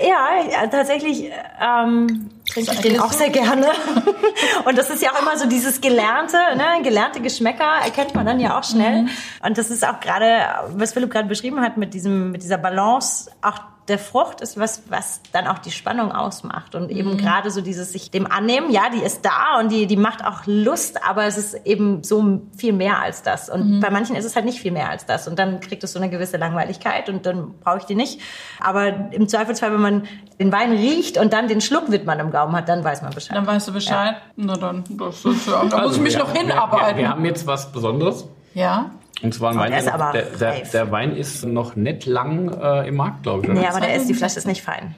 Ja, 0.00 0.28
ja, 0.50 0.66
tatsächlich 0.68 1.30
ähm, 1.60 2.30
trinke 2.52 2.72
ich 2.72 2.80
den 2.80 3.00
auch 3.00 3.12
sehr 3.12 3.30
gerne. 3.30 3.66
Und 4.64 4.78
das 4.78 4.90
ist 4.90 5.02
ja 5.02 5.12
auch 5.12 5.22
immer 5.22 5.36
so 5.36 5.48
dieses 5.48 5.80
gelernte, 5.80 6.36
ne, 6.56 6.82
gelernte 6.82 7.20
Geschmäcker 7.20 7.84
erkennt 7.84 8.14
man 8.14 8.26
dann 8.26 8.38
ja 8.38 8.58
auch 8.58 8.64
schnell. 8.64 9.06
Und 9.44 9.58
das 9.58 9.70
ist 9.70 9.86
auch 9.86 10.00
gerade, 10.00 10.46
was 10.76 10.92
Philipp 10.92 11.10
gerade 11.10 11.28
beschrieben 11.28 11.60
hat 11.60 11.76
mit 11.76 11.94
diesem, 11.94 12.30
mit 12.30 12.42
dieser 12.42 12.58
Balance, 12.58 13.30
auch 13.42 13.60
der 13.88 13.98
Frucht 13.98 14.40
ist 14.40 14.58
was, 14.58 14.82
was 14.90 15.20
dann 15.32 15.46
auch 15.46 15.58
die 15.58 15.70
Spannung 15.70 16.12
ausmacht. 16.12 16.74
Und 16.74 16.90
eben 16.90 17.16
gerade 17.16 17.50
so 17.50 17.60
dieses 17.60 17.92
sich 17.92 18.10
dem 18.10 18.30
annehmen, 18.30 18.70
ja, 18.70 18.82
die 18.92 18.98
ist 19.02 19.24
da 19.24 19.58
und 19.60 19.70
die, 19.72 19.86
die 19.86 19.96
macht 19.96 20.24
auch 20.24 20.42
Lust, 20.46 21.00
aber 21.08 21.24
es 21.24 21.38
ist 21.38 21.54
eben 21.66 22.02
so 22.04 22.40
viel 22.56 22.72
mehr 22.72 23.00
als 23.00 23.22
das. 23.22 23.48
Und 23.48 23.80
bei 23.80 23.90
manchen 23.90 24.14
ist 24.16 24.24
es 24.24 24.34
halt 24.36 24.44
nicht 24.44 24.60
viel 24.60 24.72
mehr 24.72 24.90
als 24.90 25.06
das. 25.06 25.26
Und 25.28 25.38
dann 25.38 25.60
kriegt 25.60 25.82
es 25.84 25.92
so 25.92 25.98
eine 25.98 26.10
gewisse 26.10 26.36
Langweiligkeit 26.36 27.08
und 27.08 27.24
dann 27.26 27.54
brauche 27.60 27.78
ich 27.78 27.84
die 27.84 27.94
nicht. 27.94 28.20
Aber 28.60 29.10
im 29.12 29.26
Zweifelsfall, 29.28 29.72
wenn 29.72 29.80
man 29.80 30.02
den 30.38 30.52
Wein 30.52 30.70
riecht 30.72 31.18
und 31.18 31.32
dann 31.32 31.48
den 31.48 31.60
Schluck 31.60 31.90
Wittmann 31.90 32.18
im 32.20 32.30
Gaumen 32.30 32.54
hat, 32.54 32.68
dann 32.68 32.84
weiß 32.84 33.02
man 33.02 33.12
Bescheid. 33.14 33.36
Dann 33.36 33.46
weißt 33.46 33.68
du 33.68 33.72
Bescheid. 33.72 34.16
Na 34.36 34.54
dann, 34.56 34.84
das 34.90 35.24
ist 35.24 35.46
ja, 35.48 35.64
da 35.64 35.82
muss 35.82 35.96
ich 35.96 36.02
mich 36.02 36.14
wir- 36.14 36.20
noch 36.24 36.34
wir- 36.34 36.40
hinarbeiten. 36.40 36.96
Wir, 36.96 37.04
wir 37.04 37.08
haben 37.10 37.24
jetzt 37.24 37.46
was 37.46 37.72
Besonderes. 37.72 38.26
ja. 38.54 38.90
Und 39.22 39.34
zwar 39.34 39.50
ein 39.50 39.56
Oh, 39.56 39.60
Wein, 39.60 39.70
der 39.72 39.80
ist 39.80 39.88
aber 39.88 40.12
der, 40.12 40.22
der, 40.24 40.60
der 40.60 40.90
Wein 40.92 41.16
ist 41.16 41.44
noch 41.44 41.74
nicht 41.76 42.06
lang 42.06 42.50
äh, 42.60 42.86
im 42.88 42.96
Markt, 42.96 43.24
glaube 43.24 43.42
ich. 43.44 43.50
oder? 43.50 43.60
Nee, 43.60 43.66
aber 43.66 43.80
der 43.80 43.94
ist, 43.96 44.08
die 44.08 44.14
Flasche 44.14 44.38
ist 44.38 44.46
nicht 44.46 44.62
fein. 44.62 44.94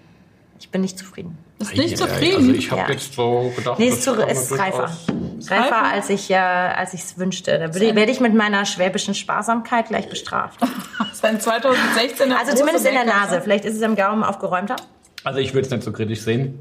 Ich 0.59 0.68
bin 0.70 0.83
nicht 0.83 0.98
zufrieden. 0.98 1.38
Ist 1.59 1.74
nicht 1.74 1.92
Ja, 1.92 1.96
zufrieden. 2.06 2.37
Also 2.37 2.52
ich 2.52 2.70
habe 2.70 2.83
Ja. 2.83 2.90
jetzt 2.90 3.14
so 3.14 3.50
gedacht, 3.56 3.78
Nee, 3.78 3.88
das 3.88 3.98
ist, 3.98 4.04
zu, 4.04 4.12
ist 4.12 4.52
reifer. 4.59 4.90
Reifer, 5.48 5.50
Reifer? 5.50 5.83
als 5.90 6.11
ich 6.11 6.30
äh, 6.30 6.35
als 6.37 6.92
ich 6.92 7.00
es 7.00 7.18
wünschte. 7.18 7.59
Da 7.59 7.72
würde, 7.74 7.94
werde 7.96 8.12
ich 8.12 8.20
mit 8.20 8.35
meiner 8.35 8.66
schwäbischen 8.66 9.14
Sparsamkeit 9.14 9.88
gleich 9.88 10.11
bestraft. 10.11 10.61
Seit 11.14 11.40
2016 11.42 12.30
Also 12.33 12.54
zumindest 12.54 12.87
in 12.87 12.92
der 12.92 13.06
Nase. 13.06 13.40
Vielleicht 13.40 13.64
ist 13.64 13.74
es 13.76 13.83
am 13.83 13.96
Gaumen 13.96 14.22
aufgeräumter. 14.22 14.76
Also 15.24 15.38
ich 15.38 15.54
würde 15.54 15.66
es 15.66 15.70
nicht 15.72 15.83
so 15.83 15.92
kritisch 15.92 16.20
sehen. 16.20 16.59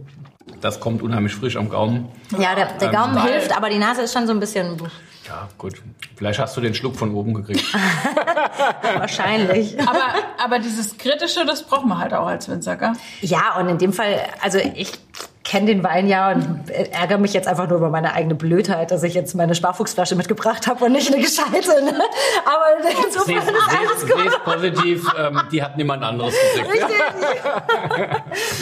Das 0.62 0.80
kommt 0.80 1.02
unheimlich 1.02 1.34
frisch 1.34 1.56
am 1.56 1.70
Gaumen. 1.70 2.10
Ja, 2.38 2.56
der, 2.56 2.68
der 2.78 2.90
Gaumen 2.90 3.16
Geil. 3.16 3.34
hilft, 3.34 3.56
aber 3.56 3.70
die 3.70 3.78
Nase 3.78 4.02
ist 4.02 4.14
schon 4.14 4.28
so 4.28 4.34
ein 4.34 4.40
bisschen 4.40 4.78
Ja, 5.28 5.48
gut. 5.58 5.82
Vielleicht 6.16 6.40
hast 6.40 6.58
du 6.58 6.62
den 6.62 6.74
Schluck 6.74 6.96
von 6.98 7.14
oben 7.14 7.34
gekriegt. 7.34 7.64
wahrscheinlich. 8.98 9.80
Aber, 9.82 10.14
aber 10.44 10.60
dieses 10.60 10.98
Kritische, 10.98 11.46
das 11.46 11.64
braucht 11.64 11.86
man 11.86 11.98
halt 11.98 12.14
auch 12.14 12.28
als 12.28 12.50
Winzer, 12.50 12.76
gell? 12.76 12.94
Ja, 13.22 13.56
und 13.58 13.70
in 13.70 13.78
dem 13.78 13.94
Fall, 13.94 14.20
also 14.42 14.58
ich 14.58 14.92
kenne 15.50 15.66
den 15.66 15.84
Wein 15.84 16.08
ja 16.08 16.32
und 16.32 16.70
ärgere 16.70 17.18
mich 17.18 17.34
jetzt 17.34 17.48
einfach 17.48 17.68
nur 17.68 17.80
über 17.80 17.90
meine 17.90 18.14
eigene 18.14 18.36
Blödheit, 18.36 18.92
dass 18.92 19.02
ich 19.02 19.16
jetzt 19.16 19.34
meine 19.34 19.56
Sparfuchsflasche 19.56 20.16
mitgebracht 20.16 20.68
habe 20.68 20.86
und 20.86 20.92
nicht 20.92 21.12
eine 21.12 21.24
gescheite. 21.24 21.84
Ne? 21.84 22.00
Aber 22.46 22.90
insofern 23.04 23.38
ist 23.38 23.48
alles 23.48 24.02
gut. 24.08 24.24
seh's 24.24 24.40
positiv, 24.46 25.12
ähm, 25.18 25.42
die 25.52 25.64
hat 25.64 25.76
niemand 25.76 26.04
anderes 26.04 26.36
gekriegt. 26.56 26.86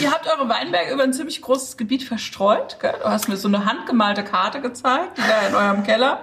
Ihr 0.02 0.12
habt 0.12 0.28
eure 0.28 0.48
Weinberge 0.48 0.94
über 0.94 1.04
ein 1.04 1.12
ziemlich 1.12 1.42
großes 1.42 1.76
Gebiet 1.76 2.04
verstreut, 2.04 2.78
gell? 2.80 2.94
Du 3.04 3.10
hast 3.10 3.28
mir 3.28 3.36
so 3.36 3.50
eine 3.50 3.66
handgemalte 3.66 4.24
Karte 4.24 4.62
gezeigt, 4.62 5.18
die 5.18 5.22
da 5.22 5.48
in 5.50 5.56
eurem 5.56 5.84
Keller 5.84 6.22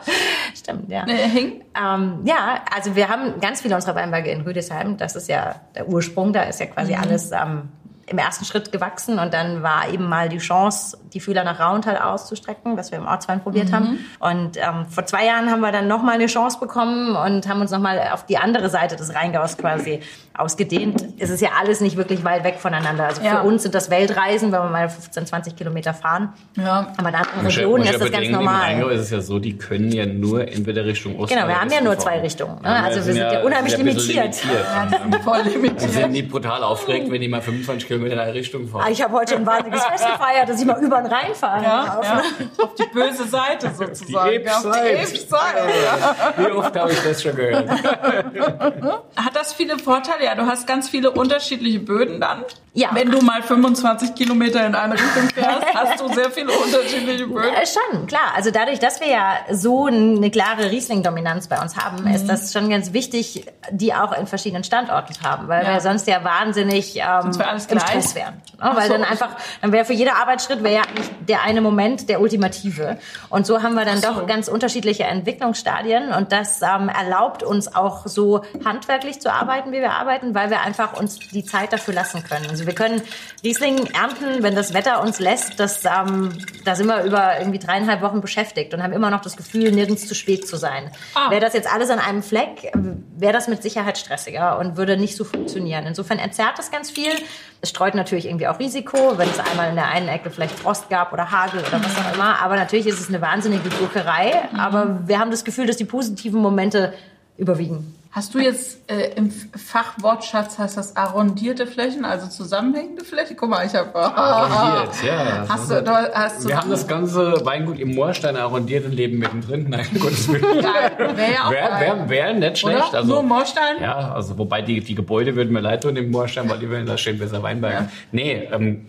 Stimmt, 0.54 0.90
ja. 0.90 1.06
äh, 1.06 1.28
hing. 1.28 1.62
Ähm, 1.78 2.20
ja, 2.24 2.62
also 2.74 2.96
wir 2.96 3.10
haben 3.10 3.38
ganz 3.38 3.60
viele 3.60 3.74
unserer 3.74 3.96
Weinberge 3.96 4.30
in 4.30 4.40
Rüdesheim. 4.40 4.96
Das 4.96 5.14
ist 5.14 5.28
ja 5.28 5.56
der 5.74 5.88
Ursprung. 5.88 6.32
Da 6.32 6.44
ist 6.44 6.58
ja 6.58 6.66
quasi 6.66 6.94
alles 6.94 7.32
ähm, 7.32 7.68
im 8.06 8.18
ersten 8.18 8.44
Schritt 8.44 8.72
gewachsen. 8.72 9.18
Und 9.18 9.32
dann 9.34 9.62
war 9.62 9.88
eben 9.92 10.08
mal 10.08 10.28
die 10.28 10.38
Chance, 10.38 10.98
die 11.12 11.20
Fühler 11.20 11.44
nach 11.44 11.60
Rauental 11.60 11.96
auszustrecken, 11.98 12.76
was 12.76 12.90
wir 12.90 12.98
im 12.98 13.06
Ortswein 13.06 13.42
probiert 13.42 13.72
haben. 13.72 14.04
Und 14.18 14.56
ähm, 14.56 14.86
vor 14.88 15.06
zwei 15.06 15.26
Jahren 15.26 15.50
haben 15.50 15.60
wir 15.60 15.72
dann 15.72 15.88
nochmal 15.88 16.14
eine 16.14 16.26
Chance 16.26 16.58
bekommen 16.60 17.16
und 17.16 17.48
haben 17.48 17.60
uns 17.60 17.70
nochmal 17.70 18.00
auf 18.12 18.26
die 18.26 18.36
andere 18.36 18.68
Seite 18.68 18.96
des 18.96 19.14
Rheingaus 19.14 19.56
quasi 19.56 20.00
ausgedehnt. 20.36 21.04
Es 21.18 21.30
ist 21.30 21.40
ja 21.40 21.50
alles 21.60 21.80
nicht 21.80 21.96
wirklich 21.96 22.24
weit 22.24 22.42
weg 22.44 22.56
voneinander. 22.58 23.04
Also 23.04 23.22
Ja. 23.22 23.36
für 23.40 23.42
uns 23.46 23.62
sind 23.62 23.74
das 23.74 23.88
Weltreisen, 23.90 24.50
wenn 24.52 24.62
wir 24.62 24.68
mal 24.70 24.88
15, 24.88 25.26
20 25.26 25.56
Kilometer 25.56 25.94
fahren. 25.94 26.32
Ja. 26.56 26.92
Aber 26.96 27.08
in 27.08 27.14
anderen 27.14 27.40
ja- 27.40 27.46
Regionen 27.46 27.84
ja 27.84 27.90
ist 27.92 28.00
das 28.00 28.10
ganz 28.10 28.16
bedenken, 28.26 28.40
Im 28.40 28.44
normal. 28.44 28.60
Rheingau 28.62 28.88
ist 28.88 29.00
es 29.02 29.10
ja 29.10 29.20
so, 29.20 29.38
die 29.38 29.56
können 29.56 29.92
ja 29.92 30.06
nur 30.06 30.48
entweder 30.48 30.84
Richtung 30.84 31.18
Osten 31.20 31.36
Genau, 31.36 31.46
wir 31.48 31.60
haben 31.60 31.70
ja 31.70 31.80
nur 31.80 31.96
zwei 31.98 32.20
Richtungen. 32.20 32.56
Ne? 32.62 32.68
Ja, 32.68 32.82
Also 32.82 32.96
wir 32.96 33.02
sind 33.04 33.16
ja 33.16 33.42
unheimlich 33.42 33.74
sind 33.76 33.86
ja 33.86 33.94
bisschen 33.94 34.16
limitiert. 34.16 34.44
limitiert. 34.44 35.22
Voll 35.24 35.42
Die 35.44 35.48
limitiert. 35.50 35.90
sind 35.92 36.10
nie 36.12 36.22
brutal 36.22 36.62
aufgeregt, 36.64 37.10
wenn 37.10 37.20
die 37.20 37.28
mal 37.28 37.40
25 37.40 37.86
Kilometer 37.86 37.93
in 38.02 38.18
eine 38.18 38.34
Richtung 38.34 38.66
fahren. 38.68 38.84
Ah, 38.86 38.90
Ich 38.90 39.02
habe 39.02 39.12
heute 39.14 39.36
ein 39.36 39.46
wahnsinniges 39.46 39.84
Fest 39.84 40.06
gefeiert, 40.06 40.48
dass 40.48 40.60
ich 40.60 40.66
mal 40.66 40.82
über 40.82 40.96
den 41.02 41.06
Rhein 41.12 41.34
fahren 41.34 41.62
Ja, 41.62 41.84
darf. 41.84 42.04
ja. 42.04 42.64
Auf 42.64 42.74
die 42.74 42.86
böse 42.92 43.24
Seite 43.28 43.70
sozusagen. 43.74 44.30
Die 44.30 44.44
Ja, 44.44 44.56
auf 44.56 44.62
die 44.62 44.78
Elbseite. 44.78 44.88
Elbseite, 44.88 45.68
ja. 45.84 46.34
Wie 46.46 46.50
oft 46.52 46.76
habe 46.76 46.92
ich 46.92 47.00
das 47.02 47.22
schon 47.22 47.36
gehört? 47.36 47.70
Hat 49.16 49.34
das 49.36 49.52
viele 49.52 49.78
Vorteile? 49.78 50.24
Ja, 50.24 50.34
du 50.34 50.46
hast 50.46 50.66
ganz 50.66 50.88
viele 50.88 51.10
unterschiedliche 51.10 51.80
Böden 51.80 52.20
dann. 52.20 52.44
Ja. 52.76 52.88
Wenn 52.92 53.08
du 53.10 53.20
mal 53.20 53.40
25 53.42 54.16
Kilometer 54.16 54.66
in 54.66 54.74
eine 54.74 54.94
Richtung 54.94 55.28
fährst, 55.32 55.64
hast 55.74 56.00
du 56.00 56.08
sehr 56.12 56.30
viele 56.32 56.50
unterschiedliche 56.50 57.26
Böden. 57.28 57.54
Äh, 57.54 57.64
schon, 57.66 58.06
klar. 58.08 58.32
Also 58.34 58.50
dadurch, 58.50 58.80
dass 58.80 59.00
wir 59.00 59.06
ja 59.08 59.34
so 59.52 59.86
eine 59.86 60.28
klare 60.32 60.70
Riesling-Dominanz 60.72 61.46
bei 61.46 61.60
uns 61.62 61.76
haben, 61.76 62.04
ist 62.08 62.26
das 62.28 62.52
schon 62.52 62.68
ganz 62.68 62.92
wichtig, 62.92 63.46
die 63.70 63.94
auch 63.94 64.12
in 64.18 64.26
verschiedenen 64.26 64.64
Standorten 64.64 65.12
zu 65.14 65.22
haben, 65.22 65.46
weil 65.46 65.64
Ja. 65.64 65.74
wir 65.74 65.80
sonst 65.80 66.08
ja 66.08 66.24
wahnsinnig 66.24 66.96
ähm, 66.96 67.04
Sonst 67.22 67.38
wäre 67.38 67.48
alles 67.50 67.66
im. 67.66 67.78
Stress 67.88 68.14
wären. 68.14 68.40
Ja, 68.60 68.76
weil 68.76 68.88
so. 68.88 68.94
dann 68.94 69.04
einfach, 69.04 69.36
dann 69.60 69.72
wäre 69.72 69.84
für 69.84 69.92
jeder 69.92 70.16
Arbeitsschritt 70.16 70.62
wäre 70.62 70.74
ja 70.74 70.82
der 71.28 71.42
eine 71.42 71.60
Moment 71.60 72.08
der 72.08 72.20
ultimative. 72.20 72.98
Und 73.28 73.46
so 73.46 73.62
haben 73.62 73.74
wir 73.74 73.84
dann 73.84 74.00
doch 74.00 74.26
ganz 74.26 74.48
unterschiedliche 74.48 75.04
Entwicklungsstadien 75.04 76.12
und 76.12 76.32
das 76.32 76.62
ähm, 76.62 76.88
erlaubt 76.88 77.42
uns 77.42 77.74
auch 77.74 78.06
so 78.06 78.42
handwerklich 78.64 79.20
zu 79.20 79.32
arbeiten, 79.32 79.72
wie 79.72 79.80
wir 79.80 79.92
arbeiten, 79.92 80.34
weil 80.34 80.50
wir 80.50 80.60
einfach 80.60 80.98
uns 80.98 81.18
die 81.18 81.44
Zeit 81.44 81.72
dafür 81.72 81.94
lassen 81.94 82.22
können. 82.24 82.46
Also 82.48 82.66
wir 82.66 82.74
können 82.74 83.02
Riesling 83.42 83.86
ernten, 83.86 84.42
wenn 84.42 84.54
das 84.54 84.74
Wetter 84.74 85.02
uns 85.02 85.18
lässt. 85.18 85.58
Das, 85.60 85.84
ähm, 85.84 86.30
da 86.64 86.74
sind 86.74 86.86
wir 86.86 87.02
über 87.04 87.38
irgendwie 87.38 87.58
dreieinhalb 87.58 88.02
Wochen 88.02 88.20
beschäftigt 88.20 88.74
und 88.74 88.82
haben 88.82 88.92
immer 88.92 89.10
noch 89.10 89.20
das 89.20 89.36
Gefühl, 89.36 89.72
nirgends 89.72 90.06
zu 90.06 90.14
spät 90.14 90.46
zu 90.46 90.56
sein. 90.56 90.90
Ah. 91.14 91.30
Wäre 91.30 91.40
das 91.40 91.54
jetzt 91.54 91.72
alles 91.72 91.90
an 91.90 91.98
einem 91.98 92.22
Fleck, 92.22 92.72
wäre 93.16 93.32
das 93.32 93.48
mit 93.48 93.62
Sicherheit 93.62 93.98
stressiger 93.98 94.58
und 94.58 94.76
würde 94.76 94.96
nicht 94.96 95.16
so 95.16 95.24
funktionieren. 95.24 95.86
Insofern 95.86 96.18
entzerrt 96.18 96.58
es 96.58 96.70
ganz 96.70 96.90
viel. 96.90 97.12
Es 97.60 97.70
streut 97.70 97.94
natürlich 97.94 98.26
irgendwie 98.26 98.46
auch 98.46 98.58
Risiko, 98.58 99.16
wenn 99.16 99.28
es 99.28 99.38
einmal 99.38 99.70
in 99.70 99.74
der 99.74 99.88
einen 99.88 100.08
Ecke 100.08 100.30
vielleicht 100.30 100.58
Frost 100.58 100.90
gab 100.90 101.12
oder 101.12 101.30
Hagel 101.30 101.60
oder 101.60 101.82
was 101.82 101.96
auch 101.96 102.14
immer. 102.14 102.42
Aber 102.42 102.56
natürlich 102.56 102.86
ist 102.86 103.00
es 103.00 103.08
eine 103.08 103.20
wahnsinnige 103.20 103.68
Gurkerei. 103.70 104.48
Aber 104.56 105.00
wir 105.06 105.18
haben 105.18 105.30
das 105.30 105.44
Gefühl, 105.44 105.66
dass 105.66 105.76
die 105.76 105.86
positiven 105.86 106.40
Momente 106.40 106.92
überwiegen. 107.38 107.94
Hast 108.14 108.32
du 108.32 108.38
jetzt 108.38 108.88
äh, 108.88 109.10
im 109.16 109.28
Fachwortschatz 109.28 110.56
heißt 110.56 110.76
das 110.76 110.94
arrondierte 110.94 111.66
Flächen, 111.66 112.04
also 112.04 112.28
zusammenhängende 112.28 113.04
Flächen? 113.04 113.36
Guck 113.36 113.50
mal, 113.50 113.66
ich 113.66 113.74
habe 113.74 113.92
Arrondiert, 113.92 115.02
ja. 115.04 115.44
Hast 115.48 115.68
du, 115.68 115.82
du 115.82 115.90
hast 115.90 116.44
du 116.44 116.48
Wir 116.48 116.56
haben 116.56 116.70
das 116.70 116.86
ganze 116.86 117.44
Weingut 117.44 117.80
im 117.80 117.92
Moorstein 117.96 118.36
arrondiert 118.36 118.84
und 118.84 118.92
leben 118.92 119.18
mittendrin. 119.18 119.66
Nein, 119.68 119.88
Gottes 119.98 120.28
Willen. 120.28 120.42
Wäre 120.44 121.32
ja 121.32 121.46
auch 121.46 121.50
Wäre 121.50 121.68
geil. 121.70 121.80
wär, 121.80 122.08
wär 122.08 122.34
nicht 122.34 122.58
schlecht. 122.58 122.88
Oder? 122.90 122.98
Also, 122.98 123.14
Nur 123.14 123.22
Moorstein? 123.24 123.82
Ja, 123.82 124.12
also 124.12 124.38
wobei 124.38 124.62
die, 124.62 124.78
die 124.78 124.94
Gebäude 124.94 125.34
würden 125.34 125.52
mir 125.52 125.60
leid 125.60 125.82
tun 125.82 125.96
im 125.96 126.12
Moorstein, 126.12 126.48
weil 126.48 126.60
die 126.60 126.68
würden 126.68 126.86
da 126.86 126.96
stehen 126.96 127.18
besser 127.18 127.42
Weinberge. 127.42 127.76
Ja. 127.76 127.88
Nee, 128.12 128.48
ähm, 128.52 128.86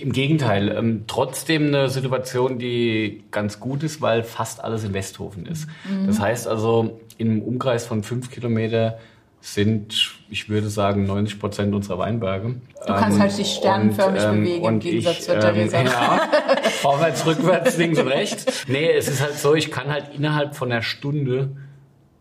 im 0.00 0.12
Gegenteil. 0.12 0.68
Ähm, 0.76 1.04
trotzdem 1.06 1.68
eine 1.68 1.88
Situation, 1.88 2.58
die 2.58 3.24
ganz 3.30 3.60
gut 3.60 3.82
ist, 3.82 4.00
weil 4.00 4.22
fast 4.22 4.62
alles 4.62 4.84
in 4.84 4.92
Westhofen 4.92 5.46
ist. 5.46 5.68
Mhm. 5.88 6.06
Das 6.06 6.20
heißt 6.20 6.46
also, 6.46 7.00
im 7.18 7.42
Umkreis 7.42 7.86
von 7.86 8.02
fünf 8.02 8.30
Kilometer 8.30 8.98
sind, 9.42 10.18
ich 10.28 10.48
würde 10.50 10.68
sagen, 10.68 11.06
90 11.06 11.40
Prozent 11.40 11.74
unserer 11.74 11.98
Weinberge. 11.98 12.56
Du 12.86 12.92
kannst 12.92 13.18
halt 13.18 13.36
dich 13.38 13.54
sternenförmig 13.54 14.22
bewegen, 14.22 14.64
im 14.66 14.80
Gegensatz 14.80 15.24
zur 15.24 15.40
Theresa. 15.40 15.82
Ja, 15.84 16.30
vorwärts, 16.80 17.24
rückwärts, 17.26 17.78
links 17.78 17.98
und 17.98 18.08
rechts. 18.08 18.66
Nee, 18.68 18.90
es 18.90 19.08
ist 19.08 19.22
halt 19.22 19.38
so, 19.38 19.54
ich 19.54 19.70
kann 19.70 19.88
halt 19.88 20.14
innerhalb 20.14 20.56
von 20.56 20.70
einer 20.70 20.82
Stunde 20.82 21.56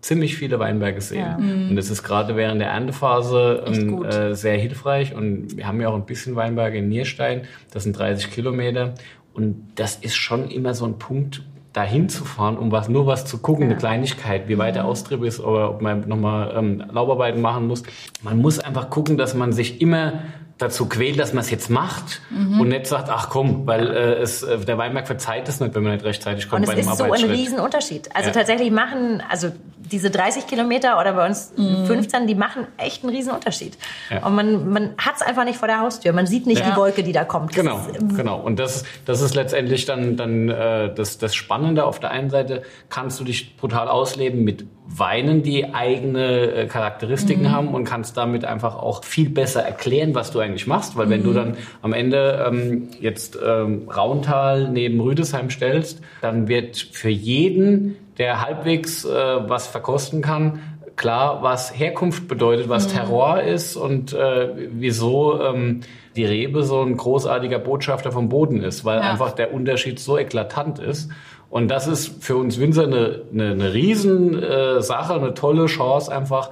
ziemlich 0.01 0.37
viele 0.37 0.59
Weinberge 0.59 1.01
sehen. 1.01 1.19
Ja. 1.19 1.35
Und 1.35 1.75
das 1.75 1.89
ist 1.89 2.03
gerade 2.03 2.35
während 2.35 2.61
der 2.61 2.69
Erntephase 2.69 3.63
ähm, 3.67 4.03
äh, 4.05 4.33
sehr 4.35 4.57
hilfreich. 4.57 5.13
Und 5.13 5.57
wir 5.57 5.67
haben 5.67 5.81
ja 5.81 5.89
auch 5.89 5.95
ein 5.95 6.05
bisschen 6.05 6.35
Weinberge 6.35 6.77
in 6.77 6.89
Nierstein. 6.89 7.41
Das 7.71 7.83
sind 7.83 7.97
30 7.97 8.31
Kilometer. 8.31 8.93
Und 9.33 9.67
das 9.75 9.95
ist 9.95 10.15
schon 10.15 10.49
immer 10.49 10.73
so 10.73 10.85
ein 10.85 10.97
Punkt, 10.97 11.43
dahin 11.73 12.09
zu 12.09 12.25
fahren, 12.25 12.57
um 12.57 12.71
was, 12.71 12.89
nur 12.89 13.05
was 13.05 13.25
zu 13.25 13.37
gucken, 13.37 13.65
eine 13.65 13.75
Kleinigkeit, 13.75 14.47
wie 14.47 14.57
weit 14.57 14.75
der 14.75 14.85
Austrieb 14.85 15.23
ist 15.23 15.39
oder 15.39 15.69
ob 15.69 15.81
man 15.81 16.07
nochmal 16.07 16.53
ähm, 16.57 16.83
Laubarbeiten 16.91 17.41
machen 17.41 17.67
muss. 17.67 17.83
Man 18.23 18.39
muss 18.39 18.59
einfach 18.59 18.89
gucken, 18.89 19.17
dass 19.17 19.35
man 19.35 19.53
sich 19.53 19.79
immer 19.79 20.23
dazu 20.59 20.87
quält, 20.87 21.17
dass 21.17 21.33
man 21.33 21.41
es 21.43 21.49
jetzt 21.49 21.69
macht 21.69 22.21
und 22.31 22.67
nicht 22.67 22.85
sagt, 22.85 23.09
ach 23.09 23.29
komm, 23.29 23.65
weil 23.65 23.87
äh, 23.89 24.13
es, 24.15 24.43
äh, 24.43 24.57
der 24.59 24.77
Weinberg 24.77 25.07
verzeiht 25.07 25.47
es 25.49 25.59
nicht, 25.61 25.73
wenn 25.73 25.83
man 25.83 25.93
nicht 25.93 26.03
rechtzeitig 26.05 26.47
kommt 26.49 26.59
Und 26.59 26.63
es 26.63 26.75
bei 26.75 26.81
einem 26.81 26.91
ist 26.91 26.97
so 26.97 27.03
ein. 27.05 27.31
Riesenunterschied. 27.31 28.13
Also 28.13 28.27
Ja. 28.27 28.33
tatsächlich 28.33 28.69
machen, 28.69 29.23
also 29.29 29.51
diese 29.77 30.11
30 30.11 30.45
Kilometer 30.47 30.99
oder 30.99 31.13
bei 31.13 31.25
uns 31.25 31.53
Mhm. 31.55 31.85
15, 31.87 32.27
die 32.27 32.35
machen 32.35 32.67
echt 32.77 33.03
einen 33.03 33.15
Riesenunterschied. 33.15 33.77
Ja. 34.11 34.25
Und 34.25 34.35
man, 34.35 34.69
man 34.69 34.89
hat 34.97 35.15
es 35.15 35.21
einfach 35.21 35.45
nicht 35.45 35.57
vor 35.57 35.67
der 35.69 35.79
Haustür. 35.79 36.11
Man 36.13 36.27
sieht 36.27 36.45
nicht 36.45 36.59
Ja. 36.59 36.71
die 36.71 36.75
Wolke, 36.75 37.03
die 37.03 37.13
da 37.13 37.23
kommt. 37.23 37.51
Das 37.51 37.63
Genau, 37.63 37.77
ist, 37.77 38.15
genau. 38.17 38.39
Und 38.39 38.59
das, 38.59 38.83
das 39.05 39.21
ist 39.21 39.35
letztendlich 39.35 39.85
dann, 39.85 40.17
dann 40.17 40.49
äh, 40.49 40.93
das, 40.93 41.17
das 41.17 41.33
Spannende. 41.35 41.85
Auf 41.85 41.99
der 42.01 42.11
einen 42.11 42.29
Seite 42.29 42.63
kannst 42.89 43.19
du 43.19 43.23
dich 43.23 43.55
brutal 43.57 43.87
ausleben 43.87 44.43
mit 44.43 44.65
Weinen, 44.95 45.43
die 45.43 45.73
eigene 45.73 46.51
äh, 46.51 46.65
Charakteristiken 46.67 47.51
haben 47.51 47.69
und 47.69 47.83
kannst 47.85 48.17
damit 48.17 48.43
einfach 48.43 48.75
auch 48.75 49.03
viel 49.03 49.29
besser 49.29 49.61
erklären, 49.61 50.15
was 50.15 50.31
du 50.31 50.39
eigentlich 50.39 50.67
machst. 50.67 50.97
Weil 50.97 51.09
wenn 51.09 51.23
du 51.23 51.31
dann 51.33 51.57
am 51.81 51.93
Ende 51.93 52.45
ähm, 52.47 52.89
jetzt 52.99 53.37
ähm, 53.45 53.87
Rauntal 53.89 54.69
neben 54.69 54.99
Rüdesheim 54.99 55.49
stellst, 55.49 56.01
dann 56.21 56.47
wird 56.47 56.77
für 56.77 57.09
jeden, 57.09 57.95
der 58.17 58.41
halbwegs 58.41 59.05
äh, 59.05 59.09
was 59.09 59.67
verkosten 59.67 60.21
kann, 60.21 60.59
klar, 60.95 61.43
was 61.43 61.77
Herkunft 61.79 62.27
bedeutet, 62.27 62.67
was 62.67 62.87
Terror 62.89 63.41
ist 63.41 63.77
und 63.77 64.11
äh, 64.11 64.49
wieso 64.71 65.41
ähm, 65.41 65.81
die 66.17 66.25
Rebe 66.25 66.63
so 66.63 66.81
ein 66.81 66.97
großartiger 66.97 67.59
Botschafter 67.59 68.11
vom 68.11 68.27
Boden 68.27 68.61
ist, 68.61 68.83
weil 68.83 68.97
Ja. 68.99 69.11
einfach 69.11 69.31
der 69.31 69.53
Unterschied 69.53 69.99
so 69.99 70.17
eklatant 70.17 70.79
ist. 70.79 71.09
Und 71.49 71.69
das 71.69 71.87
ist 71.87 72.23
für 72.23 72.35
uns 72.37 72.59
Winzer 72.59 72.83
eine, 72.83 73.21
eine, 73.33 73.51
eine 73.51 73.73
riesen 73.73 74.41
äh, 74.41 74.79
eine 74.79 75.33
tolle 75.33 75.65
Chance, 75.65 76.11
einfach 76.11 76.51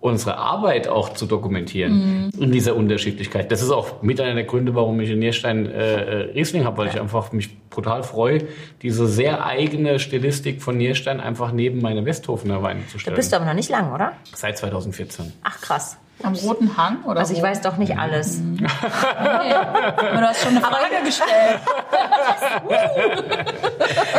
unsere 0.00 0.36
Arbeit 0.36 0.88
auch 0.88 1.14
zu 1.14 1.26
dokumentieren 1.26 2.30
in 2.38 2.52
dieser 2.52 2.76
Unterschiedlichkeit. 2.76 3.50
Das 3.50 3.62
ist 3.62 3.70
auch 3.70 4.02
mit 4.02 4.20
einer 4.20 4.34
der 4.34 4.44
Gründe, 4.44 4.74
warum 4.74 5.00
ich 5.00 5.10
in 5.10 5.18
Nierstein 5.18 5.66
äh, 5.66 6.28
äh, 6.28 6.32
Riesling 6.32 6.64
habe, 6.64 6.78
weil 6.78 6.88
ich 6.88 7.00
einfach 7.00 7.32
mich 7.32 7.56
brutal 7.70 8.02
freue, 8.02 8.46
diese 8.82 9.08
sehr 9.08 9.44
eigene 9.44 9.98
Stilistik 9.98 10.62
von 10.62 10.76
Nierstein 10.76 11.18
einfach 11.20 11.50
neben 11.50 11.80
meine 11.80 12.04
Westhofener 12.04 12.62
Weine 12.62 12.86
zu 12.86 12.94
da 12.94 12.98
stellen. 13.00 13.16
bist 13.16 13.32
du 13.32 13.36
aber 13.36 13.46
noch 13.46 13.54
nicht 13.54 13.70
lang, 13.70 13.92
oder? 13.92 14.12
Seit 14.34 14.58
2014. 14.58 15.32
Ach 15.42 15.60
krass. 15.60 15.96
Am 16.22 16.34
Roten 16.34 16.76
Hang? 16.76 17.04
Oder 17.04 17.20
Also 17.20 17.34
ich 17.34 17.40
wo? 17.40 17.44
weiß 17.44 17.60
doch 17.60 17.76
nicht 17.76 17.96
alles. 17.98 18.40
Nee. 18.56 18.66
Aber 18.66 20.20
du 20.20 20.26
hast 20.28 20.42
schon 20.42 20.56
eine 20.56 20.60
Frage 20.60 21.04
gestellt. 21.04 21.60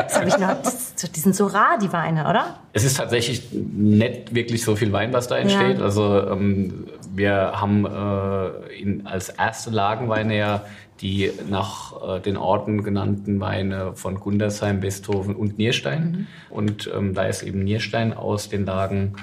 Das 0.08 0.16
habe 0.20 0.28
ich 0.30 0.38
noch. 0.38 0.62
Das, 0.62 0.94
die 0.96 1.20
sind 1.20 1.36
so 1.36 1.48
rar, 1.48 1.78
die 1.82 1.92
Weine, 1.92 2.30
oder? 2.30 2.60
Es 2.74 2.84
ist 2.84 2.98
tatsächlich 2.98 3.50
nicht 3.52 4.34
wirklich 4.34 4.64
so 4.64 4.76
viel 4.76 4.92
Wein, 4.94 5.12
was 5.14 5.28
da 5.28 5.38
entsteht. 5.38 5.80
Ja. 5.80 5.84
Also 5.84 6.30
ähm, 6.30 6.88
wir 7.14 7.54
haben 7.60 7.86
äh, 7.86 8.80
in, 8.80 9.06
als 9.06 9.30
erste 9.30 9.70
Lagenweine 9.72 10.38
ja 10.38 10.62
die 11.02 11.32
nach 11.50 12.18
äh, 12.18 12.20
den 12.22 12.38
Orten 12.38 12.84
genannten 12.84 13.40
Weine 13.40 13.94
von 13.96 14.20
Gundersheim, 14.20 14.82
Westhofen 14.82 15.36
und 15.36 15.58
Nierstein. 15.58 16.28
Und 16.50 16.90
ähm, 16.96 17.14
da 17.14 17.24
ist 17.24 17.44
eben 17.44 17.64
Nierstein 17.64 18.14
aus 18.14 18.50
den 18.50 18.66
Lagen 18.66 19.16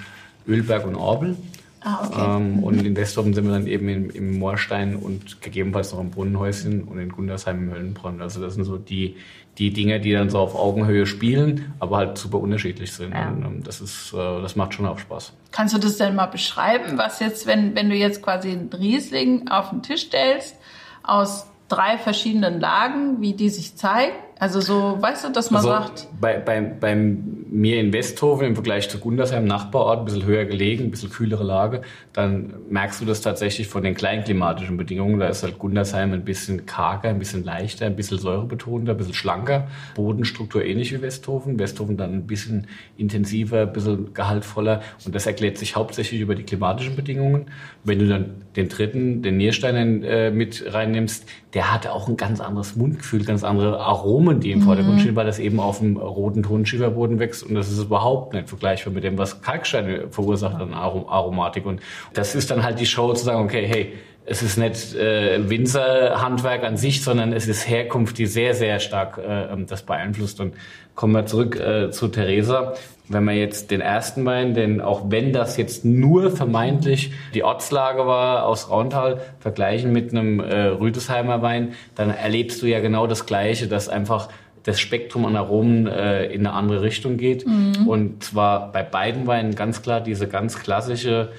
Ölberg 0.47 0.87
und 0.87 0.95
Orbel. 0.97 1.37
Ah, 1.85 2.07
okay. 2.07 2.37
Ähm, 2.37 2.65
und 2.65 2.85
in 2.85 2.97
Westhofen 2.97 3.35
sind 3.35 3.45
wir 3.45 3.53
dann 3.53 3.67
eben 3.67 3.89
im, 3.89 4.11
im 4.11 4.39
Moorstein 4.39 4.97
und 4.97 5.43
gegebenenfalls 5.43 5.93
noch 5.93 6.01
im 6.01 6.11
Brunnenhäuschen 6.11 6.85
und 6.85 6.99
in 6.99 7.11
Gundersheim 7.11 7.69
im 7.69 7.75
Höllenbronn. 7.75 8.23
Also 8.23 8.41
das 8.41 8.55
sind 8.55 8.65
so 8.65 8.79
die, 8.79 9.17
die 9.59 9.71
Dinge, 9.71 10.01
die 10.01 10.13
dann 10.13 10.31
so 10.31 10.39
auf 10.39 10.55
Augenhöhe 10.55 11.05
spielen, 11.05 11.75
aber 11.81 11.99
halt 11.99 12.19
super 12.19 12.39
unterschiedlich 12.39 12.93
sind. 12.93 13.13
Ja. 13.13 13.29
Und, 13.29 13.45
ähm, 13.45 13.63
das 13.63 13.83
ist, 13.83 14.15
äh, 14.15 14.17
das 14.17 14.57
macht 14.57 14.73
schon 14.73 14.87
auch 14.87 14.99
Spaß. 14.99 15.35
Kannst 15.53 15.75
du 15.75 15.79
das 15.79 15.99
denn 15.99 16.15
mal 16.15 16.27
beschreiben, 16.27 16.97
was 16.97 17.21
jetzt, 17.21 17.47
wenn, 17.47 17.77
wenn 17.77 17.91
du 17.91 17.97
jetzt 17.97 18.23
quasi 18.23 18.53
einen 18.53 18.71
Riesling 18.73 19.49
auf 19.49 19.69
den 19.69 19.83
Tisch 19.83 20.03
stellst, 20.07 20.57
aus 21.03 21.47
drei 21.69 21.99
verschiedenen 21.99 22.61
Lagen, 22.61 23.21
wie 23.21 23.35
die 23.35 23.51
sich 23.51 23.77
zeigen? 23.77 24.17
Also 24.39 24.61
so, 24.61 25.01
weißt 25.01 25.25
du, 25.25 25.29
dass 25.31 25.51
man 25.51 25.59
Also 25.59 25.69
sagt, 25.71 26.09
bei, 26.21 26.39
bei, 26.39 26.61
bei 26.61 26.95
mir 26.95 27.79
in 27.79 27.93
Westhofen 27.93 28.49
im 28.49 28.55
Vergleich 28.55 28.89
zu 28.89 28.99
Gundersheim, 28.99 29.45
Nachbarort, 29.45 30.01
ein 30.01 30.05
bisschen 30.07 30.25
höher 30.25 30.45
gelegen, 30.45 30.85
ein 30.85 30.91
bisschen 30.91 31.11
kühlere 31.11 31.45
Lage, 31.45 31.83
dann 32.13 32.55
merkst 32.69 33.01
du 33.01 33.05
das 33.05 33.21
tatsächlich 33.21 33.69
von 33.69 33.85
den 33.85 33.95
kleinklimatischen 33.95 34.77
Bedingungen. 34.77 35.21
Da 35.21 35.29
ist 35.29 35.45
halt 35.45 35.59
Gundersheim 35.59 36.13
ein 36.13 36.25
bisschen 36.25 36.67
karger, 36.67 37.11
ein 37.11 37.21
bisschen 37.21 37.45
leichter, 37.45 37.87
ein 37.87 37.95
bisschen 37.95 38.19
säurebetonter, 38.19 38.93
ein 38.93 38.97
bisschen 38.97 39.15
schlanker. 39.15 39.69
Bodenstruktur 39.95 40.65
ähnlich 40.65 40.93
wie 40.93 41.01
Westhofen. 41.01 41.59
Westhofen 41.59 41.97
dann 41.97 42.13
ein 42.13 42.27
bisschen 42.27 42.67
intensiver, 42.97 43.63
ein 43.63 43.73
bisschen 43.73 44.15
gehaltvoller. 44.15 44.83
Und 45.07 45.15
das 45.15 45.27
erklärt 45.27 45.59
sich 45.59 45.77
hauptsächlich 45.77 46.21
über 46.21 46.35
die 46.35 46.43
klimatischen 46.43 46.97
Bedingungen. 46.97 47.47
Wenn 47.85 48.01
du 48.01 48.09
dann 48.09 48.35
den 48.57 48.69
dritten, 48.69 49.23
den 49.23 49.37
Nierstein 49.37 50.03
äh, 50.03 50.31
mit 50.33 50.65
reinnimmst, 50.75 51.27
der 51.55 51.73
hatte 51.73 51.93
auch 51.93 52.09
ein 52.09 52.17
ganz 52.17 52.41
anderes 52.41 52.75
Mundgefühl, 52.75 53.25
ganz 53.25 53.45
andere 53.45 53.79
Aromen, 53.79 54.41
die 54.41 54.51
im 54.51 54.63
Vordergrund 54.63 55.01
stehen, 55.01 55.15
weil 55.15 55.27
das 55.27 55.39
eben 55.39 55.61
auf 55.61 55.79
dem 55.79 55.97
roten 55.97 56.43
Tonschieferboden 56.43 57.21
wächst 57.21 57.45
und 57.45 57.55
das 57.55 57.71
ist 57.71 57.79
überhaupt 57.79 58.35
nicht 58.35 58.49
vergleichbar 58.49 58.93
mit 58.93 59.05
dem, 59.05 59.17
was 59.19 59.41
Kalkstein 59.41 60.11
verursacht 60.11 60.61
an 60.61 60.75
Arom 60.75 61.09
Aromatik. 61.09 61.65
Und 61.65 61.81
das 62.13 62.35
ist 62.35 62.51
dann 62.51 62.65
halt 62.65 62.81
die 62.81 62.87
Show 62.87 63.13
zu 63.15 63.25
sagen, 63.25 63.45
okay, 63.45 63.67
hey, 63.67 63.93
es 64.27 64.43
ist 64.43 64.57
nicht 64.57 64.95
äh, 64.95 65.49
Winzerhandwerk 65.49 66.65
an 66.65 66.77
sich, 66.77 67.03
sondern 67.03 67.33
es 67.33 67.47
ist 67.47 67.69
Herkunft, 67.69 68.19
die 68.19 68.27
sehr, 68.27 68.55
sehr 68.55 68.81
stark 68.81 69.19
äh, 69.19 69.55
das 69.67 69.83
beeinflusst. 69.83 70.41
Und 70.41 70.55
kommen 70.95 71.13
wir 71.13 71.27
zurück 71.27 71.61
äh, 71.61 71.91
zu 71.91 72.09
Theresa. 72.09 72.75
Wenn 73.07 73.25
man 73.25 73.37
jetzt 73.37 73.71
den 73.71 73.83
ersten 73.83 74.25
Wein, 74.25 74.55
denn 74.55 74.81
auch 74.81 75.03
wenn 75.11 75.33
das 75.33 75.59
jetzt 75.59 75.85
nur 75.85 76.31
vermeintlich 76.31 77.13
die 77.35 77.45
Ortslage 77.45 78.07
war 78.07 78.47
aus 78.47 78.71
Rauntal, 78.71 79.21
vergleichen 79.41 79.93
mit 79.93 80.11
einem 80.11 80.41
äh, 80.41 80.67
Rüdesheimer 80.69 81.43
Wein, 81.43 81.75
dann 81.95 82.09
erlebst 82.11 82.63
du 82.63 82.67
ja 82.67 82.81
genau 82.81 83.07
das 83.07 83.27
Gleiche, 83.27 83.69
dass 83.69 83.91
einfach 83.91 84.31
das 84.63 84.81
Spektrum 84.81 85.27
an 85.27 85.37
Aromen 85.37 85.87
äh, 85.87 86.25
in 86.27 86.47
eine 86.47 86.57
andere 86.57 86.81
Richtung 86.81 87.19
geht. 87.19 87.45
Und 87.87 88.25
zwar 88.25 88.73
bei 88.73 88.83
beiden 88.83 89.27
Weinen 89.27 89.55
ganz 89.55 89.83
klar 89.83 90.01
diese 90.01 90.27
ganz 90.27 90.59
klassische 90.59 91.31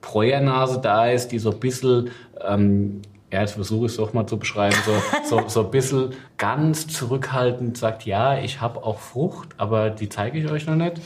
Bräuernase 0.00 0.80
da 0.82 1.06
ist, 1.06 1.28
die 1.28 1.38
so 1.38 1.50
ein 1.50 1.60
bisschen 1.60 2.10
ähm, 2.46 3.02
ja, 3.32 3.40
jetzt 3.40 3.52
versuche 3.52 3.86
ich 3.86 3.92
es 3.92 3.96
doch 3.96 4.12
mal 4.12 4.26
zu 4.26 4.38
beschreiben, 4.38 4.76
so, 4.84 4.92
so, 5.28 5.48
so 5.48 5.64
ein 5.64 5.70
bisschen 5.70 6.10
ganz 6.36 6.86
zurückhaltend 6.86 7.78
sagt, 7.78 8.04
ja, 8.04 8.38
ich 8.38 8.60
habe 8.60 8.84
auch 8.84 8.98
Frucht, 8.98 9.48
aber 9.56 9.88
die 9.88 10.10
zeige 10.10 10.38
ich 10.38 10.50
euch 10.50 10.66
noch 10.66 10.76
nicht. 10.76 11.00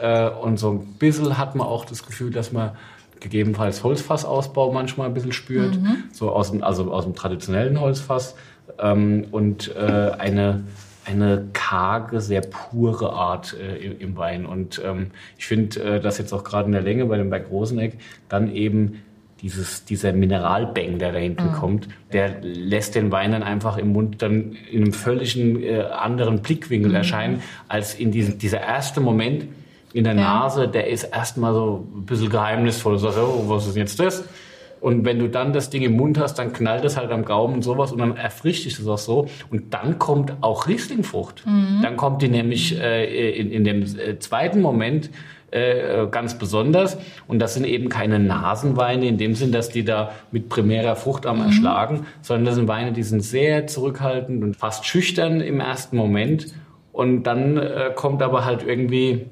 Äh, 0.00 0.28
und 0.28 0.58
so 0.58 0.72
ein 0.72 0.94
bisschen 0.98 1.38
hat 1.38 1.54
man 1.54 1.68
auch 1.68 1.84
das 1.84 2.04
Gefühl, 2.04 2.32
dass 2.32 2.52
man 2.52 2.72
gegebenenfalls 3.20 3.84
Holzfassausbau 3.84 4.72
manchmal 4.72 5.06
ein 5.06 5.14
bisschen 5.14 5.32
spürt, 5.32 5.76
mhm. 5.76 6.04
so 6.12 6.30
aus 6.32 6.50
dem, 6.50 6.64
also 6.64 6.92
aus 6.92 7.04
dem 7.04 7.14
traditionellen 7.14 7.80
Holzfass 7.80 8.34
ähm, 8.80 9.26
und 9.30 9.74
äh, 9.76 10.10
eine 10.18 10.64
eine 11.08 11.46
karge, 11.54 12.20
sehr 12.20 12.42
pure 12.42 13.14
Art 13.14 13.56
äh, 13.58 13.92
im, 13.92 14.18
Wein. 14.18 14.44
Und 14.44 14.82
ähm, 14.84 15.10
ich 15.38 15.46
finde, 15.46 15.80
äh, 15.82 16.00
dass 16.00 16.18
jetzt 16.18 16.34
auch 16.34 16.44
gerade 16.44 16.66
in 16.66 16.72
der 16.72 16.82
Länge 16.82 17.06
bei 17.06 17.16
dem 17.16 17.30
Berg 17.30 17.50
Roseneck 17.50 17.98
dann 18.28 18.54
eben 18.54 19.02
dieses, 19.42 19.84
dieser 19.84 20.12
Mineralbang, 20.12 20.98
der 20.98 21.12
da 21.12 21.18
hinten 21.18 21.48
mhm. 21.48 21.52
kommt, 21.52 21.88
der 22.12 22.40
lässt 22.42 22.94
den 22.94 23.12
Wein 23.12 23.32
dann 23.32 23.42
einfach 23.42 23.78
im 23.78 23.92
Mund 23.92 24.22
dann 24.22 24.56
in 24.70 24.82
einem 24.82 24.92
völligen 24.92 25.62
äh, 25.62 25.82
anderen 25.82 26.40
Blickwinkel 26.40 26.90
mhm. 26.90 26.96
erscheinen, 26.96 27.42
als 27.68 27.94
in 27.94 28.10
diesem, 28.10 28.38
dieser 28.38 28.60
erste 28.60 29.00
Moment 29.00 29.46
in 29.92 30.04
der 30.04 30.14
ja. 30.14 30.22
Nase, 30.22 30.68
der 30.68 30.88
ist 30.88 31.04
erstmal 31.04 31.54
so 31.54 31.86
ein 31.96 32.04
bisschen 32.04 32.30
geheimnisvoll. 32.30 32.94
Du 32.94 32.98
sagst, 32.98 33.18
oh, 33.18 33.44
was 33.46 33.66
ist 33.66 33.76
jetzt 33.76 33.98
das? 34.00 34.24
Und 34.80 35.04
wenn 35.04 35.18
du 35.18 35.28
dann 35.28 35.52
das 35.52 35.70
Ding 35.70 35.82
im 35.82 35.96
Mund 35.96 36.18
hast, 36.18 36.34
dann 36.38 36.52
knallt 36.52 36.84
es 36.84 36.96
halt 36.96 37.10
am 37.10 37.24
Gaumen 37.24 37.54
und 37.54 37.62
sowas 37.62 37.90
und 37.90 37.98
dann 37.98 38.16
erfrischt 38.16 38.64
dich 38.64 38.76
das 38.76 38.86
auch 38.86 38.98
so. 38.98 39.28
Und 39.50 39.74
dann 39.74 39.98
kommt 39.98 40.34
auch 40.40 40.68
Rieslingfrucht. 40.68 41.44
Mhm. 41.46 41.80
Dann 41.82 41.96
kommt 41.96 42.22
die 42.22 42.28
nämlich 42.28 42.78
äh, 42.78 43.38
in, 43.38 43.50
in 43.50 43.64
dem 43.64 43.82
äh, 43.82 44.18
zweiten 44.18 44.60
Moment 44.60 45.10
äh, 45.50 46.06
ganz 46.10 46.38
besonders. 46.38 46.98
Und 47.26 47.38
das 47.38 47.54
sind 47.54 47.64
eben 47.64 47.88
keine 47.88 48.18
Nasenweine 48.18 49.06
in 49.06 49.18
dem 49.18 49.34
Sinn, 49.34 49.52
dass 49.52 49.68
die 49.68 49.84
da 49.84 50.12
mit 50.30 50.48
primärer 50.48 50.96
Frucht 50.96 51.26
am 51.26 51.38
mhm. 51.38 51.46
erschlagen, 51.46 52.06
sondern 52.22 52.44
das 52.46 52.54
sind 52.56 52.68
Weine, 52.68 52.92
die 52.92 53.02
sind 53.02 53.22
sehr 53.22 53.66
zurückhaltend 53.66 54.42
und 54.42 54.56
fast 54.56 54.86
schüchtern 54.86 55.40
im 55.40 55.60
ersten 55.60 55.96
Moment. 55.96 56.54
Und 56.92 57.22
dann 57.24 57.56
äh, 57.56 57.92
kommt 57.94 58.22
aber 58.22 58.44
halt 58.44 58.62
irgendwie 58.66 59.26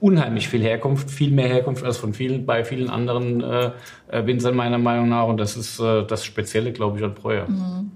unheimlich 0.00 0.48
viel 0.48 0.62
Herkunft, 0.62 1.10
viel 1.10 1.30
mehr 1.30 1.48
Herkunft 1.48 1.84
als 1.84 1.98
von 1.98 2.14
vielen, 2.14 2.46
bei 2.46 2.64
vielen 2.64 2.90
anderen 2.90 3.42
äh, 3.42 3.70
äh 4.08 4.26
Winzern 4.26 4.56
meiner 4.56 4.78
Meinung 4.78 5.08
nach. 5.08 5.26
Und 5.26 5.38
das 5.38 5.56
ist 5.56 5.78
äh, 5.78 6.04
das 6.04 6.24
Spezielle, 6.24 6.72
glaube 6.72 6.98
ich, 6.98 7.04
an 7.04 7.14
Breuer. 7.14 7.48
Mhm. 7.48 7.92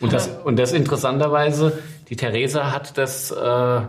Und 0.00 0.12
das, 0.12 0.28
und 0.44 0.58
das 0.58 0.72
interessanterweise, 0.72 1.78
die 2.08 2.16
Theresa 2.16 2.72
hat 2.72 2.96
das 2.96 3.30
äh, 3.30 3.80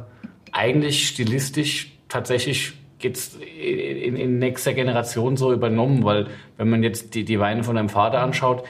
eigentlich 0.51 1.07
stilistisch 1.07 1.93
tatsächlich 2.09 2.73
jetzt 3.03 3.41
in, 3.41 4.15
in 4.15 4.39
nächster 4.39 4.73
Generation 4.73 5.37
so 5.37 5.53
übernommen, 5.53 6.03
weil 6.03 6.27
wenn 6.57 6.69
man 6.69 6.83
jetzt 6.83 7.15
die, 7.15 7.23
die 7.23 7.39
Weine 7.39 7.63
von 7.63 7.75
deinem 7.75 7.89
Vater 7.89 8.19
anschaut, 8.19 8.63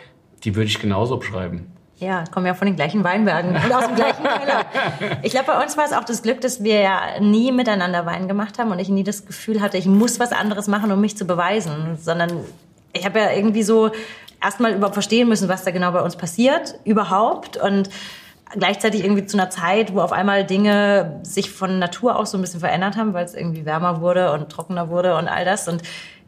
die 0.43 0.55
würde 0.55 0.67
ich 0.67 0.79
genauso 0.79 1.17
beschreiben. 1.17 1.71
Ja, 1.97 2.23
kommen 2.31 2.47
ja 2.47 2.55
von 2.55 2.65
den 2.65 2.75
gleichen 2.75 3.03
Weinbergen 3.03 3.51
und 3.55 3.71
aus 3.71 3.85
dem 3.85 3.95
gleichen 3.95 4.23
Keller. 4.39 4.65
Ich 5.21 5.31
glaube, 5.31 5.47
bei 5.47 5.61
uns 5.61 5.77
war 5.77 5.85
es 5.85 5.93
auch 5.93 6.03
das 6.03 6.23
Glück, 6.23 6.41
dass 6.41 6.63
wir 6.63 6.79
ja 6.81 6.99
nie 7.19 7.51
miteinander 7.51 8.07
Wein 8.07 8.27
gemacht 8.27 8.57
haben 8.57 8.71
und 8.71 8.79
ich 8.79 8.89
nie 8.89 9.03
das 9.03 9.27
Gefühl 9.27 9.61
hatte, 9.61 9.77
ich 9.77 9.85
muss 9.85 10.19
was 10.19 10.31
anderes 10.31 10.67
machen, 10.67 10.91
um 10.91 10.99
mich 10.99 11.15
zu 11.15 11.25
beweisen, 11.25 11.97
sondern 12.01 12.31
ich 12.93 13.05
habe 13.05 13.19
ja 13.19 13.31
irgendwie 13.31 13.61
so 13.61 13.91
erstmal 14.43 14.73
überhaupt 14.73 14.95
verstehen 14.95 15.29
müssen, 15.29 15.47
was 15.47 15.63
da 15.63 15.69
genau 15.69 15.91
bei 15.91 16.01
uns 16.01 16.15
passiert, 16.15 16.73
überhaupt 16.85 17.57
und 17.57 17.89
gleichzeitig 18.57 19.03
irgendwie 19.03 19.25
zu 19.25 19.37
einer 19.37 19.49
Zeit, 19.49 19.93
wo 19.93 20.01
auf 20.01 20.11
einmal 20.11 20.45
Dinge 20.45 21.19
sich 21.23 21.51
von 21.51 21.79
Natur 21.79 22.17
aus 22.17 22.31
so 22.31 22.37
ein 22.37 22.41
bisschen 22.41 22.59
verändert 22.59 22.97
haben, 22.97 23.13
weil 23.13 23.25
es 23.25 23.33
irgendwie 23.33 23.65
wärmer 23.65 24.01
wurde 24.01 24.31
und 24.33 24.49
trockener 24.49 24.89
wurde 24.89 25.15
und 25.15 25.27
all 25.27 25.45
das 25.45 25.67
und 25.67 25.81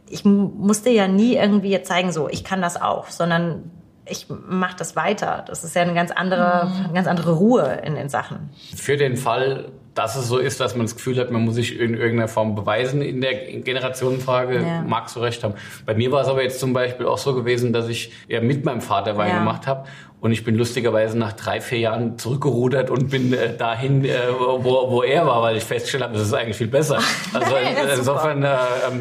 ich 0.09 0.25
musste 0.25 0.89
ja 0.89 1.07
nie 1.07 1.35
irgendwie 1.35 1.69
jetzt 1.69 1.87
zeigen, 1.87 2.11
so, 2.11 2.29
ich 2.29 2.43
kann 2.43 2.61
das 2.61 2.79
auch, 2.79 3.07
sondern 3.07 3.71
ich 4.05 4.27
mache 4.29 4.75
das 4.77 4.95
weiter. 4.95 5.43
Das 5.47 5.63
ist 5.63 5.75
ja 5.75 5.81
eine 5.81 5.93
ganz 5.93 6.11
andere, 6.11 6.67
mhm. 6.67 6.85
eine 6.85 6.93
ganz 6.93 7.07
andere 7.07 7.33
Ruhe 7.33 7.81
in 7.83 7.95
den 7.95 8.09
Sachen. 8.09 8.49
Für 8.75 8.97
den 8.97 9.15
Fall, 9.15 9.71
dass 9.95 10.15
es 10.15 10.27
so 10.27 10.37
ist, 10.37 10.59
dass 10.59 10.75
man 10.75 10.85
das 10.85 10.95
Gefühl 10.95 11.17
hat, 11.17 11.31
man 11.31 11.45
muss 11.45 11.55
sich 11.55 11.79
in 11.79 11.93
irgendeiner 11.93 12.27
Form 12.27 12.55
beweisen 12.55 13.01
in 13.01 13.21
der 13.21 13.33
Generationenfrage, 13.33 14.61
ja. 14.61 14.81
magst 14.81 15.15
du 15.15 15.21
recht 15.21 15.43
haben. 15.43 15.53
Bei 15.85 15.93
mir 15.93 16.11
war 16.11 16.21
es 16.21 16.27
aber 16.27 16.43
jetzt 16.43 16.59
zum 16.59 16.73
Beispiel 16.73 17.05
auch 17.05 17.17
so 17.17 17.33
gewesen, 17.33 17.73
dass 17.73 17.87
ich 17.87 18.11
ja 18.27 18.41
mit 18.41 18.65
meinem 18.65 18.81
Vater 18.81 19.17
Wein 19.17 19.29
ja. 19.29 19.39
gemacht 19.39 19.67
habe 19.67 19.87
und 20.23 20.31
ich 20.31 20.45
bin 20.45 20.55
lustigerweise 20.55 21.17
nach 21.17 21.33
drei, 21.33 21.59
vier 21.59 21.79
Jahren 21.79 22.17
zurückgerudert 22.17 22.89
und 22.89 23.09
bin 23.09 23.33
äh, 23.33 23.57
dahin, 23.57 24.05
äh, 24.05 24.19
wo, 24.39 24.89
wo 24.89 25.03
er 25.03 25.27
war, 25.27 25.41
weil 25.41 25.57
ich 25.57 25.65
festgestellt 25.65 26.05
habe, 26.05 26.13
das 26.13 26.27
ist 26.27 26.33
eigentlich 26.33 26.55
viel 26.55 26.67
besser. 26.67 26.99
Also 27.33 27.57
hey, 27.57 27.75
insofern, 27.97 28.43
äh, 28.43 28.47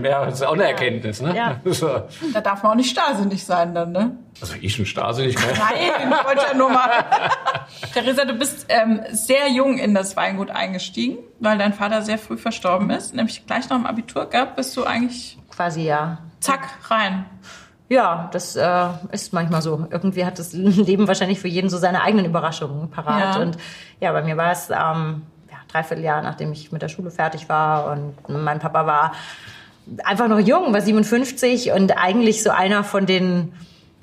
ja, 0.02 0.24
das 0.24 0.34
ist 0.34 0.42
auch 0.42 0.54
eine 0.54 0.64
Erkenntnis. 0.64 1.20
Ne? 1.22 1.36
Ja. 1.36 1.60
So. 1.72 1.88
Da 2.32 2.40
darf 2.40 2.62
man 2.62 2.72
auch 2.72 2.76
nicht 2.76 2.90
starrsinnig 2.90 3.44
sein 3.44 3.74
dann, 3.74 3.92
ne? 3.92 4.16
Also 4.40 4.54
ich 4.60 4.78
ein 4.78 4.86
starrsinnig? 4.86 5.36
Nein, 5.36 6.10
ich 6.10 6.26
wollte 6.26 6.42
ja 6.50 6.56
nur 6.56 6.70
mal. 6.70 6.90
Theresa, 7.94 8.24
du 8.24 8.34
bist 8.34 8.66
ähm, 8.68 9.00
sehr 9.10 9.48
jung 9.48 9.78
in 9.78 9.94
das 9.94 10.16
Weingut 10.16 10.50
eingestiegen, 10.50 11.18
weil 11.38 11.56
dein 11.56 11.72
Vater 11.72 12.02
sehr 12.02 12.18
früh 12.18 12.36
verstorben 12.36 12.90
ist. 12.90 13.14
Nämlich 13.14 13.46
gleich 13.46 13.68
nach 13.68 13.76
dem 13.76 13.86
Abitur 13.86 14.26
gab, 14.26 14.56
bist 14.56 14.76
du 14.76 14.84
eigentlich... 14.84 15.38
Quasi, 15.54 15.82
ja. 15.82 16.18
Zack, 16.40 16.68
rein. 16.90 17.26
Ja, 17.92 18.30
das 18.32 18.56
äh, 18.56 18.88
ist 19.10 19.34
manchmal 19.34 19.60
so. 19.60 19.86
Irgendwie 19.90 20.24
hat 20.24 20.38
das 20.38 20.52
Leben 20.54 21.06
wahrscheinlich 21.08 21.40
für 21.40 21.48
jeden 21.48 21.68
so 21.68 21.76
seine 21.76 22.00
eigenen 22.00 22.24
Überraschungen 22.24 22.88
parat. 22.88 23.36
Ja. 23.36 23.42
Und 23.42 23.58
ja, 24.00 24.12
bei 24.12 24.22
mir 24.22 24.38
war 24.38 24.50
es 24.50 24.70
ähm, 24.70 25.20
ja, 25.50 25.58
dreiviertel 25.70 26.02
Jahr, 26.02 26.22
nachdem 26.22 26.52
ich 26.52 26.72
mit 26.72 26.80
der 26.80 26.88
Schule 26.88 27.10
fertig 27.10 27.50
war. 27.50 27.92
Und 27.92 28.14
mein 28.30 28.60
Papa 28.60 28.86
war 28.86 29.12
einfach 30.04 30.26
noch 30.28 30.38
jung, 30.38 30.72
war 30.72 30.80
57 30.80 31.72
und 31.72 31.90
eigentlich 31.90 32.42
so 32.42 32.48
einer 32.48 32.82
von 32.82 33.04
den 33.04 33.52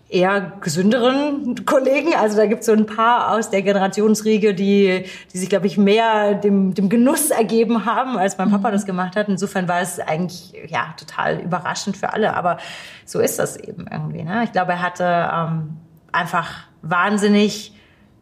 eher 0.10 0.54
gesünderen 0.60 1.66
Kollegen. 1.66 2.16
Also 2.16 2.36
da 2.36 2.48
gibt 2.48 2.62
es 2.62 2.66
so 2.66 2.74
ein 2.74 2.88
paar 2.88 3.32
aus 3.32 3.52
der 3.52 3.62
Generationsriege, 3.62 4.56
die, 4.56 5.06
die 5.32 5.38
sich, 5.38 5.50
glaube 5.50 5.68
ich, 5.68 5.78
mehr 5.78 6.34
dem, 6.34 6.74
dem 6.74 6.90
Genuss 6.90 7.30
ergeben 7.30 7.86
haben, 7.86 8.18
als 8.18 8.38
mein 8.38 8.50
Papa 8.50 8.70
mhm. 8.70 8.74
das 8.74 8.86
gemacht 8.86 9.16
hat. 9.16 9.30
Insofern 9.30 9.68
war 9.68 9.82
es 9.82 10.00
eigentlich 10.00 10.54
ja 10.68 10.94
total 10.98 11.40
überraschend 11.40 11.96
für 11.96 12.12
alle. 12.12 12.36
Aber 12.36 12.58
so 13.06 13.20
ist 13.20 13.38
das 13.38 13.56
eben 13.56 13.86
irgendwie. 13.90 14.24
Ne? 14.24 14.44
Ich 14.44 14.52
glaube, 14.52 14.72
er 14.74 14.82
hatte 14.82 15.30
ähm, 15.32 15.78
einfach 16.12 16.64
wahnsinnig 16.82 17.74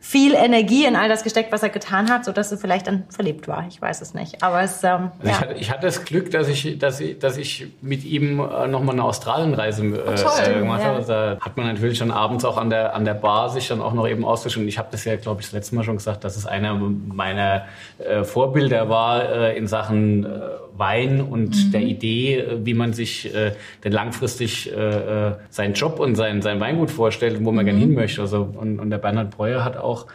viel 0.07 0.35
Energie 0.35 0.85
in 0.85 0.95
all 0.95 1.09
das 1.09 1.21
gesteckt, 1.21 1.51
was 1.51 1.63
er 1.63 1.69
getan 1.69 2.09
hat, 2.09 2.23
so 2.23 2.31
dass 2.31 2.49
er 2.49 2.57
vielleicht 2.57 2.87
dann 2.87 3.03
verlebt 3.09 3.49
war. 3.49 3.65
Ich 3.67 3.81
weiß 3.81 3.99
es 3.99 4.13
nicht. 4.13 4.41
Aber 4.41 4.61
es, 4.61 4.81
ähm, 4.81 5.11
also 5.19 5.25
ja. 5.25 5.31
ich, 5.31 5.41
hatte, 5.41 5.53
ich 5.55 5.69
hatte 5.69 5.81
das 5.81 6.05
Glück, 6.05 6.31
dass 6.31 6.47
ich, 6.47 6.79
dass 6.79 7.01
ich, 7.01 7.19
dass 7.19 7.35
ich 7.35 7.67
mit 7.81 8.05
ihm 8.05 8.39
äh, 8.39 8.67
nochmal 8.67 8.95
eine 8.95 9.03
Australienreise 9.03 9.83
äh, 9.85 9.99
oh, 9.99 10.59
gemacht 10.59 10.81
ja. 10.81 10.87
habe. 10.87 11.03
Da 11.05 11.37
hat 11.41 11.57
man 11.57 11.67
natürlich 11.67 11.99
dann 11.99 12.11
abends 12.11 12.45
auch 12.45 12.55
an 12.55 12.69
der, 12.69 12.95
an 12.95 13.03
der 13.03 13.15
Bar 13.15 13.49
sich 13.49 13.67
dann 13.67 13.81
auch 13.81 13.91
noch 13.91 14.07
eben 14.07 14.23
ausgetauscht. 14.23 14.55
Und 14.55 14.69
ich 14.69 14.77
habe 14.77 14.87
das 14.91 15.03
ja, 15.03 15.17
glaube 15.17 15.41
ich, 15.41 15.47
das 15.47 15.53
letzte 15.53 15.75
Mal 15.75 15.83
schon 15.83 15.97
gesagt, 15.97 16.23
dass 16.23 16.37
es 16.37 16.45
einer 16.45 16.75
meiner 16.75 17.65
äh, 17.97 18.23
Vorbilder 18.23 18.87
war 18.87 19.29
äh, 19.29 19.57
in 19.57 19.67
Sachen 19.67 20.23
äh, 20.23 20.29
Wein 20.77 21.21
und 21.21 21.55
mhm. 21.55 21.71
der 21.71 21.81
Idee, 21.81 22.39
äh, 22.39 22.65
wie 22.65 22.73
man 22.73 22.93
sich 22.93 23.33
äh, 23.33 23.53
denn 23.83 23.91
langfristig 23.91 24.71
äh, 24.71 25.33
seinen 25.49 25.73
Job 25.73 25.99
und 25.99 26.15
sein, 26.15 26.41
sein 26.41 26.59
Weingut 26.59 26.91
vorstellt, 26.91 27.37
wo 27.43 27.51
man 27.51 27.65
mhm. 27.65 27.67
gerne 27.67 27.79
hin 27.79 27.93
möchte. 27.93 28.21
Also, 28.21 28.49
und, 28.55 28.79
und 28.79 28.89
der 28.89 28.97
Bernhard 28.97 29.31
Breuer 29.31 29.63
hat 29.63 29.77
auch 29.77 30.07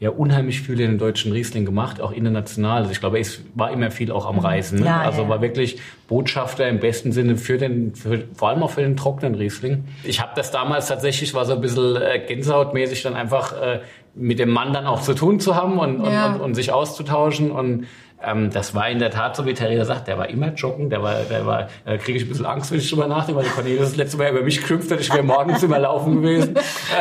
ja 0.00 0.10
unheimlich 0.10 0.60
viel 0.60 0.78
in 0.80 0.92
den 0.92 0.98
deutschen 0.98 1.32
Riesling 1.32 1.64
gemacht, 1.64 2.00
auch 2.00 2.12
international. 2.12 2.82
Also 2.82 2.92
ich 2.92 3.00
glaube, 3.00 3.18
es 3.18 3.42
war 3.54 3.72
immer 3.72 3.90
viel 3.90 4.12
auch 4.12 4.26
am 4.26 4.36
mhm. 4.36 4.42
Reisen. 4.42 4.78
Ne? 4.78 4.86
Ja, 4.86 5.00
also 5.00 5.22
ja. 5.22 5.28
war 5.28 5.42
wirklich 5.42 5.80
Botschafter 6.06 6.68
im 6.68 6.78
besten 6.78 7.10
Sinne 7.10 7.36
für 7.36 7.58
den, 7.58 7.94
für, 7.94 8.22
vor 8.34 8.50
allem 8.50 8.62
auch 8.62 8.70
für 8.70 8.82
den 8.82 8.96
trockenen 8.96 9.34
Riesling. 9.34 9.84
Ich 10.04 10.20
habe 10.20 10.32
das 10.36 10.52
damals 10.52 10.86
tatsächlich, 10.86 11.34
war 11.34 11.44
so 11.44 11.54
ein 11.54 11.60
bisschen 11.60 11.96
äh, 11.96 12.20
gänsehautmäßig 12.26 13.02
dann 13.02 13.14
einfach 13.14 13.60
äh, 13.60 13.80
mit 14.14 14.38
dem 14.38 14.50
Mann 14.50 14.72
dann 14.72 14.86
auch 14.86 15.02
zu 15.02 15.14
tun 15.14 15.40
zu 15.40 15.56
haben 15.56 15.78
und, 15.78 16.04
ja. 16.04 16.26
und, 16.26 16.34
und, 16.34 16.40
und 16.42 16.54
sich 16.54 16.72
auszutauschen 16.72 17.50
und 17.50 17.86
ähm, 18.22 18.50
das 18.50 18.74
war 18.74 18.88
in 18.88 18.98
der 18.98 19.10
Tat 19.10 19.36
so, 19.36 19.46
wie 19.46 19.54
Theresa 19.54 19.84
sagt, 19.84 20.08
der 20.08 20.18
war 20.18 20.28
immer 20.28 20.52
joggen, 20.52 20.90
der 20.90 21.02
war, 21.02 21.14
der 21.22 21.46
war, 21.46 21.68
da 21.84 21.96
kriege 21.96 22.18
ich 22.18 22.24
ein 22.24 22.28
bisschen 22.28 22.46
Angst, 22.46 22.72
wenn 22.72 22.78
ich 22.78 22.90
drüber 22.90 23.06
nachdenke, 23.06 23.40
weil 23.40 23.44
die 23.44 23.54
Cornelis 23.54 23.80
das 23.80 23.96
letzte 23.96 24.16
Mal 24.16 24.30
über 24.30 24.42
mich 24.42 24.60
geschimpft 24.60 24.90
hat, 24.90 25.00
ich 25.00 25.12
wäre 25.12 25.22
morgens 25.22 25.62
immer 25.62 25.78
laufen 25.78 26.22
gewesen. 26.22 26.54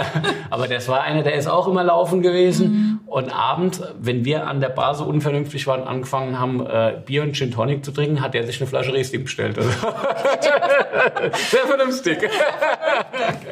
Aber 0.50 0.68
das 0.68 0.88
war 0.88 1.02
einer, 1.02 1.24
der 1.24 1.36
ist 1.36 1.48
auch 1.48 1.68
immer 1.68 1.84
laufen 1.84 2.22
gewesen. 2.22 2.72
Mhm. 2.72 2.97
Und 3.08 3.34
abends, 3.34 3.82
wenn 3.98 4.26
wir 4.26 4.48
an 4.48 4.60
der 4.60 4.68
Bar 4.68 4.94
so 4.94 5.06
unvernünftig 5.06 5.66
waren, 5.66 5.88
angefangen 5.88 6.38
haben, 6.38 6.66
äh, 6.66 7.02
Bier 7.06 7.24
und 7.24 7.38
Gin 7.38 7.52
Tonic 7.52 7.86
zu 7.86 7.92
trinken, 7.92 8.22
hat 8.22 8.36
er 8.36 8.46
sich 8.46 8.60
eine 8.60 8.68
Flasche 8.68 8.94
Riesling 8.94 9.24
bestellt. 9.24 9.58
Also 9.58 9.70
Sehr 11.50 11.66
vernünftig. 11.66 12.30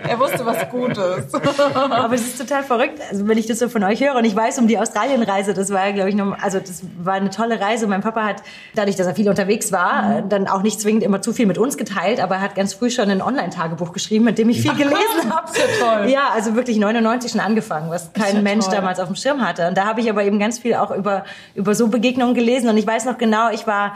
er 0.04 0.20
wusste 0.20 0.46
was 0.46 0.70
Gutes. 0.70 1.34
Aber 1.74 2.14
es 2.14 2.22
ist 2.28 2.38
total 2.38 2.64
verrückt, 2.64 3.00
also 3.10 3.28
wenn 3.30 3.38
ich 3.38 3.48
das 3.48 3.60
so 3.60 3.70
von 3.70 3.82
euch 3.86 4.04
höre 4.04 4.16
und 4.16 4.26
ich 4.26 4.36
weiß 4.36 4.60
um 4.60 4.68
die 4.68 4.78
Australienreise, 4.78 5.54
das 5.54 5.72
war 5.72 5.88
ja, 5.88 5.94
glaube 5.94 6.10
ich, 6.10 6.16
noch, 6.16 6.38
also 6.42 6.60
das 6.60 6.84
war 7.02 7.14
eine 7.14 7.30
tolle 7.30 7.62
Reise. 7.62 7.88
Mein 7.88 8.02
Papa 8.02 8.24
hat, 8.24 8.44
dadurch, 8.76 8.98
dass 8.98 9.08
er 9.08 9.16
viel 9.16 9.30
unterwegs 9.30 9.72
war, 9.72 10.22
mhm. 10.22 10.30
dann 10.30 10.48
auch 10.50 10.64
nicht 10.64 10.82
zwingend 10.82 11.04
immer 11.04 11.22
zu 11.22 11.32
viel 11.32 11.46
mit 11.46 11.58
uns 11.58 11.78
geteilt, 11.78 12.20
aber 12.20 12.36
er 12.36 12.42
hat 12.42 12.56
ganz 12.56 12.74
früh 12.74 12.90
schon 12.90 13.10
ein 13.10 13.22
Online-Tagebuch 13.22 13.94
geschrieben, 13.94 14.26
mit 14.26 14.38
dem 14.38 14.50
ich 14.50 14.62
viel 14.62 14.76
gelesen 14.76 15.34
habe. 15.34 15.50
Ja, 15.56 15.64
toll. 15.80 16.10
ja, 16.10 16.30
also 16.34 16.56
wirklich 16.56 16.78
99 16.78 17.32
schon 17.32 17.40
angefangen, 17.40 17.90
was 17.90 18.12
kein 18.12 18.44
Mensch 18.44 18.66
toll. 18.66 18.76
damals 18.76 19.00
auf 19.00 19.08
dem 19.08 19.16
Schirm 19.16 19.45
hatte. 19.46 19.68
Und 19.68 19.78
da 19.78 19.86
habe 19.86 20.02
ich 20.02 20.10
aber 20.10 20.24
eben 20.24 20.40
ganz 20.40 20.60
viel 20.60 20.76
auch 20.76 20.92
über, 20.92 21.24
über 21.54 21.76
so 21.76 21.88
Begegnungen 21.88 22.36
gelesen. 22.36 22.70
Und 22.70 22.78
ich 22.78 22.86
weiß 22.86 23.06
noch 23.06 23.18
genau, 23.18 23.50
ich 23.52 23.66
war 23.66 23.94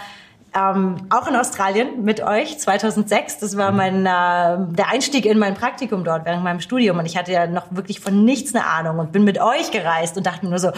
ähm, 0.55 0.97
auch 1.09 1.27
in 1.27 1.35
Australien 1.35 2.03
mit 2.03 2.21
euch 2.21 2.57
2006. 2.57 3.39
Das 3.39 3.57
war 3.57 3.71
mein 3.71 4.05
äh, 4.05 4.75
der 4.75 4.89
Einstieg 4.89 5.25
in 5.25 5.37
mein 5.37 5.53
Praktikum 5.53 6.03
dort 6.03 6.25
während 6.25 6.43
meinem 6.43 6.59
Studium 6.59 6.97
und 6.97 7.05
ich 7.05 7.17
hatte 7.17 7.31
ja 7.31 7.47
noch 7.47 7.65
wirklich 7.69 7.99
von 7.99 8.25
nichts 8.25 8.55
eine 8.55 8.65
Ahnung 8.65 8.99
und 8.99 9.11
bin 9.11 9.23
mit 9.23 9.39
euch 9.39 9.71
gereist 9.71 10.17
und 10.17 10.25
dachte 10.25 10.45
mir 10.45 10.49
nur 10.49 10.59
so, 10.59 10.71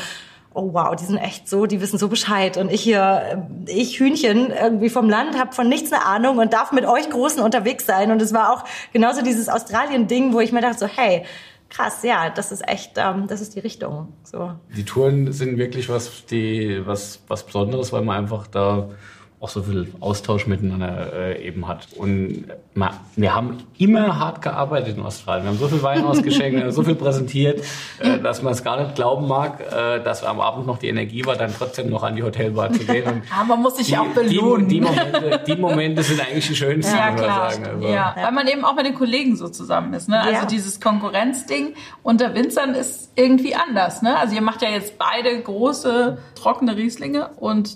oh 0.53 0.74
wow, 0.74 0.93
die 0.95 1.05
sind 1.05 1.17
echt 1.17 1.47
so, 1.47 1.65
die 1.65 1.80
wissen 1.80 1.97
so 1.97 2.09
Bescheid 2.09 2.57
und 2.57 2.72
ich 2.72 2.82
hier, 2.82 3.45
äh, 3.67 3.72
ich 3.72 3.99
Hühnchen 3.99 4.51
irgendwie 4.51 4.89
vom 4.89 5.09
Land, 5.09 5.39
habe 5.39 5.53
von 5.53 5.69
nichts 5.69 5.93
eine 5.93 6.05
Ahnung 6.05 6.38
und 6.38 6.51
darf 6.51 6.74
mit 6.74 6.86
euch 6.86 7.09
Großen 7.09 7.41
unterwegs 7.41 7.86
sein 7.86 8.11
und 8.11 8.22
es 8.22 8.34
war 8.34 8.51
auch 8.51 8.65
genauso 8.91 9.22
dieses 9.22 9.47
Australien-Ding, 9.47 10.34
wo 10.34 10.41
ich 10.41 10.51
mir 10.51 10.61
dachte 10.61 10.80
so, 10.80 10.88
hey, 10.88 11.24
krass, 11.72 12.03
ja, 12.03 12.30
das 12.30 12.51
ist 12.51 12.67
echt, 12.67 12.91
ähm, 12.97 13.26
das 13.28 13.41
ist 13.41 13.55
die 13.55 13.59
Richtung. 13.59 14.13
So. 14.24 14.53
Die 14.76 14.86
Touren 14.86 15.32
sind 15.32 15.57
wirklich 15.57 15.89
was, 15.89 16.26
die, 16.26 16.86
was, 16.86 17.24
was 17.28 17.45
Besonderes, 17.45 17.91
weil 17.91 18.03
man 18.03 18.17
einfach 18.17 18.45
da 18.45 18.89
auch 19.41 19.49
so 19.49 19.63
viel 19.63 19.91
Austausch 20.01 20.45
miteinander 20.45 21.11
äh, 21.13 21.43
eben 21.47 21.67
hat. 21.67 21.87
Und 21.97 22.45
ma, 22.75 22.91
wir 23.15 23.33
haben 23.33 23.57
immer 23.79 24.19
hart 24.19 24.43
gearbeitet 24.43 24.97
in 24.97 25.03
Australien. 25.03 25.45
Wir 25.45 25.49
haben 25.49 25.57
so 25.57 25.67
viel 25.67 25.81
Wein 25.81 26.05
ausgeschenkt, 26.05 26.71
so 26.73 26.83
viel 26.83 26.93
präsentiert, 26.93 27.59
äh, 27.99 28.19
dass 28.19 28.43
man 28.43 28.53
es 28.53 28.63
gar 28.63 28.79
nicht 28.79 28.93
glauben 28.93 29.27
mag, 29.27 29.59
äh, 29.59 29.99
dass 30.03 30.23
am 30.23 30.39
Abend 30.39 30.67
noch 30.67 30.77
die 30.77 30.89
Energie 30.89 31.25
war, 31.25 31.35
dann 31.35 31.51
trotzdem 31.57 31.89
noch 31.89 32.03
an 32.03 32.15
die 32.15 32.21
Hotelbar 32.21 32.71
zu 32.71 32.85
gehen. 32.85 33.03
Und 33.07 33.23
Aber 33.35 33.47
man 33.55 33.63
muss 33.63 33.77
sich 33.77 33.87
die, 33.87 33.93
ja 33.93 34.01
auch 34.01 34.13
belohnen. 34.13 34.67
Die, 34.67 34.75
die, 34.75 34.81
Momente, 34.81 35.41
die 35.47 35.55
Momente 35.55 36.03
sind 36.03 36.21
eigentlich 36.21 36.47
die 36.47 36.55
schönsten, 36.55 36.95
Ja, 36.95 37.05
man 37.07 37.15
klar. 37.15 37.49
sagen. 37.51 37.65
Also, 37.65 37.87
ja. 37.87 38.15
weil 38.21 38.31
man 38.33 38.47
eben 38.47 38.63
auch 38.63 38.75
mit 38.75 38.85
den 38.85 38.93
Kollegen 38.95 39.35
so 39.35 39.49
zusammen 39.49 39.91
ist. 39.95 40.07
Ne? 40.07 40.19
Also 40.21 40.33
Ja. 40.41 40.45
dieses 40.45 40.79
Konkurrenzding 40.79 41.73
unter 42.03 42.35
Winzern 42.35 42.75
ist 42.75 43.11
irgendwie 43.15 43.55
anders. 43.55 44.03
Ne? 44.03 44.15
Also 44.19 44.35
ihr 44.35 44.41
macht 44.43 44.61
ja 44.61 44.69
jetzt 44.69 44.99
beide 44.99 45.41
große, 45.41 46.19
trockene 46.35 46.75
Rieslinge 46.75 47.29
und 47.37 47.75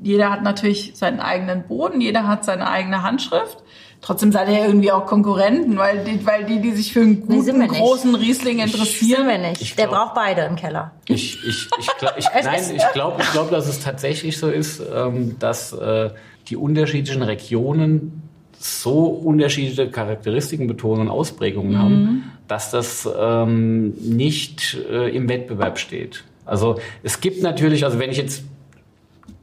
jeder 0.00 0.30
hat 0.30 0.42
natürlich 0.42 0.92
seinen 0.94 1.20
eigenen 1.20 1.62
Boden, 1.64 2.00
jeder 2.00 2.26
hat 2.26 2.44
seine 2.44 2.68
eigene 2.68 3.02
Handschrift. 3.02 3.58
Trotzdem 4.02 4.30
seid 4.30 4.48
ihr 4.48 4.58
ja 4.58 4.66
irgendwie 4.66 4.92
auch 4.92 5.06
Konkurrenten, 5.06 5.78
weil 5.78 6.04
die, 6.04 6.24
weil 6.26 6.44
die, 6.44 6.60
die 6.60 6.72
sich 6.72 6.92
für 6.92 7.00
einen 7.00 7.24
Nee, 7.26 7.40
sind 7.40 7.54
guten, 7.54 7.60
wir 7.60 7.68
nicht. 7.70 7.80
großen 7.80 8.14
Riesling 8.14 8.58
Sind 8.58 8.66
interessieren, 8.74 9.26
wir 9.26 9.38
nicht. 9.38 9.62
Ich 9.62 9.74
Der 9.74 9.86
glaub- 9.88 10.08
braucht 10.08 10.14
beide 10.14 10.42
im 10.42 10.54
Keller. 10.54 10.92
Ich, 11.08 11.42
ich, 11.44 11.68
ich, 11.80 11.86
glaub, 11.98 12.12
ich, 12.18 12.26
nein, 12.44 12.62
ich 12.76 12.92
glaube, 12.92 13.22
ich 13.22 13.32
glaub, 13.32 13.50
dass 13.50 13.66
es 13.66 13.80
tatsächlich 13.80 14.36
so 14.38 14.48
ist, 14.50 14.82
ähm, 14.94 15.36
dass 15.38 15.72
äh, 15.72 16.10
die 16.48 16.56
unterschiedlichen 16.56 17.22
Regionen 17.22 18.22
so 18.58 19.06
unterschiedliche 19.06 19.90
Charakteristiken, 19.90 20.66
Betonungen, 20.66 21.08
Ausprägungen 21.08 21.78
haben, 21.78 22.32
dass 22.48 22.70
das 22.70 23.08
ähm, 23.18 23.90
nicht 24.00 24.76
äh, 24.90 25.08
im 25.14 25.28
Wettbewerb 25.28 25.78
steht. 25.78 26.24
Also 26.44 26.78
es 27.02 27.20
gibt 27.20 27.42
natürlich, 27.42 27.84
also 27.84 27.98
wenn 27.98 28.10
ich 28.10 28.16
jetzt 28.18 28.44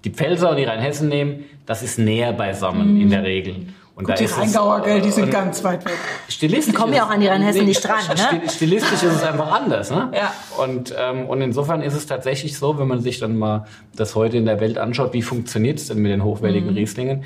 die 0.03 0.09
Pfälzer 0.09 0.49
und 0.51 0.57
die 0.57 0.63
Rheinhessen 0.65 1.09
nehme, 1.09 1.39
das 1.65 1.81
ist 1.83 1.97
näher 1.99 2.33
beisammen 2.33 2.99
in 2.99 3.09
der 3.09 3.23
Regel. 3.23 3.55
Und 3.95 4.09
da 4.09 4.15
die 4.15 4.25
Rheingauer, 4.25 4.81
gell, 4.81 5.01
die 5.01 5.11
sind 5.11 5.29
ganz 5.29 5.63
weit 5.63 5.85
weg. 5.85 5.93
Stilistisch 6.27 6.73
Die 6.73 6.79
kommen 6.79 6.93
ja 6.93 7.05
auch 7.05 7.11
an 7.11 7.19
die 7.19 7.27
Rheinhessen 7.27 7.65
nicht 7.65 7.87
dran, 7.87 7.97
ne? 8.09 8.15
stil- 8.15 8.49
Stilistisch 8.49 9.03
ist 9.03 9.15
es 9.17 9.23
einfach 9.23 9.51
anders, 9.51 9.91
ne? 9.91 10.11
Ja. 10.15 10.33
Und, 10.63 10.95
ähm, 10.97 11.27
und 11.27 11.41
insofern 11.41 11.81
ist 11.83 11.93
es 11.93 12.07
tatsächlich 12.07 12.57
so, 12.57 12.79
wenn 12.79 12.87
man 12.87 13.01
sich 13.01 13.19
dann 13.19 13.37
mal 13.37 13.67
das 13.95 14.15
heute 14.15 14.37
in 14.37 14.45
der 14.45 14.59
Welt 14.59 14.79
anschaut, 14.79 15.13
wie 15.13 15.21
funktioniert 15.21 15.77
es 15.77 15.89
denn 15.89 15.99
mit 15.99 16.11
den 16.11 16.23
hochwertigen 16.23 16.71
Mhm. 16.71 16.75
Rieslingen? 16.75 17.23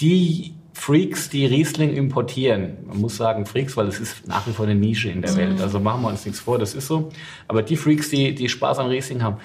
Die 0.00 0.52
Freaks, 0.74 1.30
die 1.30 1.46
Riesling 1.46 1.94
importieren, 1.94 2.78
man 2.86 3.00
muss 3.00 3.16
sagen 3.16 3.46
Freaks, 3.46 3.74
weil 3.76 3.86
es 3.88 3.98
ist 4.00 4.26
nach 4.28 4.46
wie 4.46 4.50
vor 4.52 4.66
eine 4.66 4.74
Nische 4.74 5.08
in 5.08 5.22
der 5.22 5.32
Mhm. 5.32 5.36
Welt. 5.36 5.60
Also 5.62 5.80
machen 5.80 6.02
wir 6.02 6.08
uns 6.08 6.26
nichts 6.26 6.40
vor, 6.40 6.58
das 6.58 6.74
ist 6.74 6.86
so. 6.86 7.08
Aber 7.48 7.62
die 7.62 7.76
Freaks, 7.76 8.10
die, 8.10 8.34
die 8.34 8.48
Spaß 8.50 8.78
an 8.80 8.88
Riesling 8.88 9.22
haben, 9.22 9.36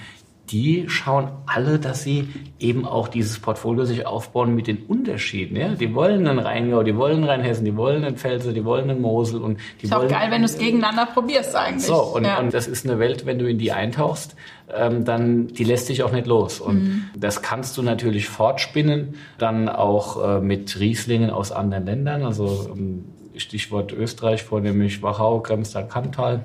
die 0.51 0.85
schauen 0.87 1.29
alle, 1.45 1.79
dass 1.79 2.03
sie 2.03 2.29
eben 2.59 2.85
auch 2.85 3.07
dieses 3.07 3.39
Portfolio 3.39 3.85
sich 3.85 4.05
aufbauen 4.07 4.55
mit 4.55 4.67
den 4.67 4.77
Unterschieden. 4.77 5.55
Ja? 5.55 5.69
Die 5.69 5.93
wollen 5.93 6.27
einen 6.27 6.39
Rheingau, 6.39 6.83
die 6.83 6.95
wollen 6.95 7.23
Rheinhessen, 7.23 7.65
die 7.65 7.75
wollen 7.75 8.03
einen 8.03 8.17
Pfälzer, 8.17 8.51
die 8.51 8.65
wollen 8.65 8.89
einen 8.89 9.01
Mosel 9.01 9.41
und 9.41 9.59
die 9.81 9.85
Ist 9.85 9.93
auch 9.93 9.99
wollen 9.99 10.09
geil, 10.09 10.31
wenn 10.31 10.41
du 10.41 10.45
es 10.45 10.57
gegeneinander 10.57 11.07
probierst 11.13 11.55
eigentlich. 11.55 11.85
so, 11.85 12.01
und, 12.01 12.25
ja. 12.25 12.39
und 12.39 12.53
das 12.53 12.67
ist 12.67 12.85
eine 12.85 12.99
Welt, 12.99 13.25
wenn 13.25 13.37
du 13.37 13.47
in 13.47 13.59
die 13.59 13.71
eintauchst, 13.71 14.35
ähm, 14.75 15.05
dann 15.05 15.47
die 15.47 15.63
lässt 15.63 15.89
dich 15.89 16.03
auch 16.03 16.11
nicht 16.11 16.27
los. 16.27 16.59
Und 16.59 17.11
das 17.15 17.41
kannst 17.41 17.77
du 17.77 17.83
natürlich 17.83 18.27
fortspinnen, 18.27 19.15
dann 19.37 19.69
auch 19.69 20.37
äh, 20.37 20.41
mit 20.41 20.79
Rieslingen 20.79 21.29
aus 21.29 21.51
anderen 21.51 21.85
Ländern. 21.85 22.23
Also 22.23 22.71
ähm, 22.73 23.05
Stichwort 23.39 23.91
Österreich, 23.91 24.43
vornehmlich 24.43 25.01
Wachau, 25.01 25.39
Kremstal, 25.39 25.87
Kanntal. 25.87 26.43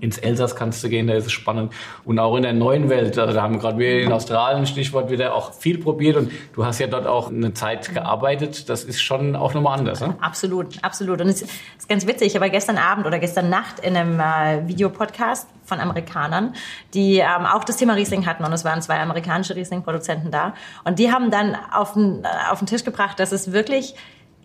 Ins 0.00 0.18
Elsass 0.18 0.56
kannst 0.56 0.82
du 0.84 0.88
gehen, 0.88 1.06
da 1.06 1.14
ist 1.14 1.26
es 1.26 1.32
spannend. 1.32 1.72
Und 2.04 2.18
auch 2.18 2.36
in 2.36 2.42
der 2.42 2.52
neuen 2.52 2.88
Welt, 2.88 3.18
also 3.18 3.34
da 3.34 3.42
haben 3.42 3.58
gerade 3.58 3.78
wir 3.78 4.02
in 4.02 4.12
Australien, 4.12 4.66
Stichwort, 4.66 5.10
wieder 5.10 5.34
auch 5.34 5.52
viel 5.52 5.78
probiert. 5.78 6.16
Und 6.16 6.30
du 6.54 6.64
hast 6.64 6.78
ja 6.78 6.86
dort 6.86 7.06
auch 7.06 7.30
eine 7.30 7.54
Zeit 7.54 7.92
gearbeitet. 7.92 8.68
Das 8.68 8.84
ist 8.84 9.00
schon 9.00 9.36
auch 9.36 9.54
nochmal 9.54 9.78
anders. 9.78 10.00
Ne? 10.00 10.16
Absolut, 10.20 10.82
absolut. 10.82 11.20
Und 11.20 11.28
es 11.28 11.42
ist 11.42 11.88
ganz 11.88 12.06
witzig, 12.06 12.34
ich 12.34 12.40
war 12.40 12.50
gestern 12.50 12.78
Abend 12.78 13.06
oder 13.06 13.18
gestern 13.18 13.48
Nacht 13.48 13.80
in 13.80 13.96
einem 13.96 14.20
äh, 14.20 14.68
Videopodcast 14.68 15.48
von 15.64 15.80
Amerikanern, 15.80 16.54
die 16.94 17.18
ähm, 17.18 17.46
auch 17.46 17.64
das 17.64 17.76
Thema 17.76 17.94
Riesling 17.94 18.26
hatten 18.26 18.44
und 18.44 18.52
es 18.52 18.64
waren 18.64 18.80
zwei 18.82 19.00
amerikanische 19.00 19.56
Riesling-Produzenten 19.56 20.30
da 20.30 20.54
und 20.84 20.98
die 20.98 21.12
haben 21.12 21.30
dann 21.30 21.56
auf 21.72 21.94
den, 21.94 22.24
äh, 22.24 22.28
auf 22.50 22.60
den 22.60 22.66
Tisch 22.66 22.84
gebracht, 22.84 23.18
dass 23.18 23.32
es 23.32 23.52
wirklich 23.52 23.94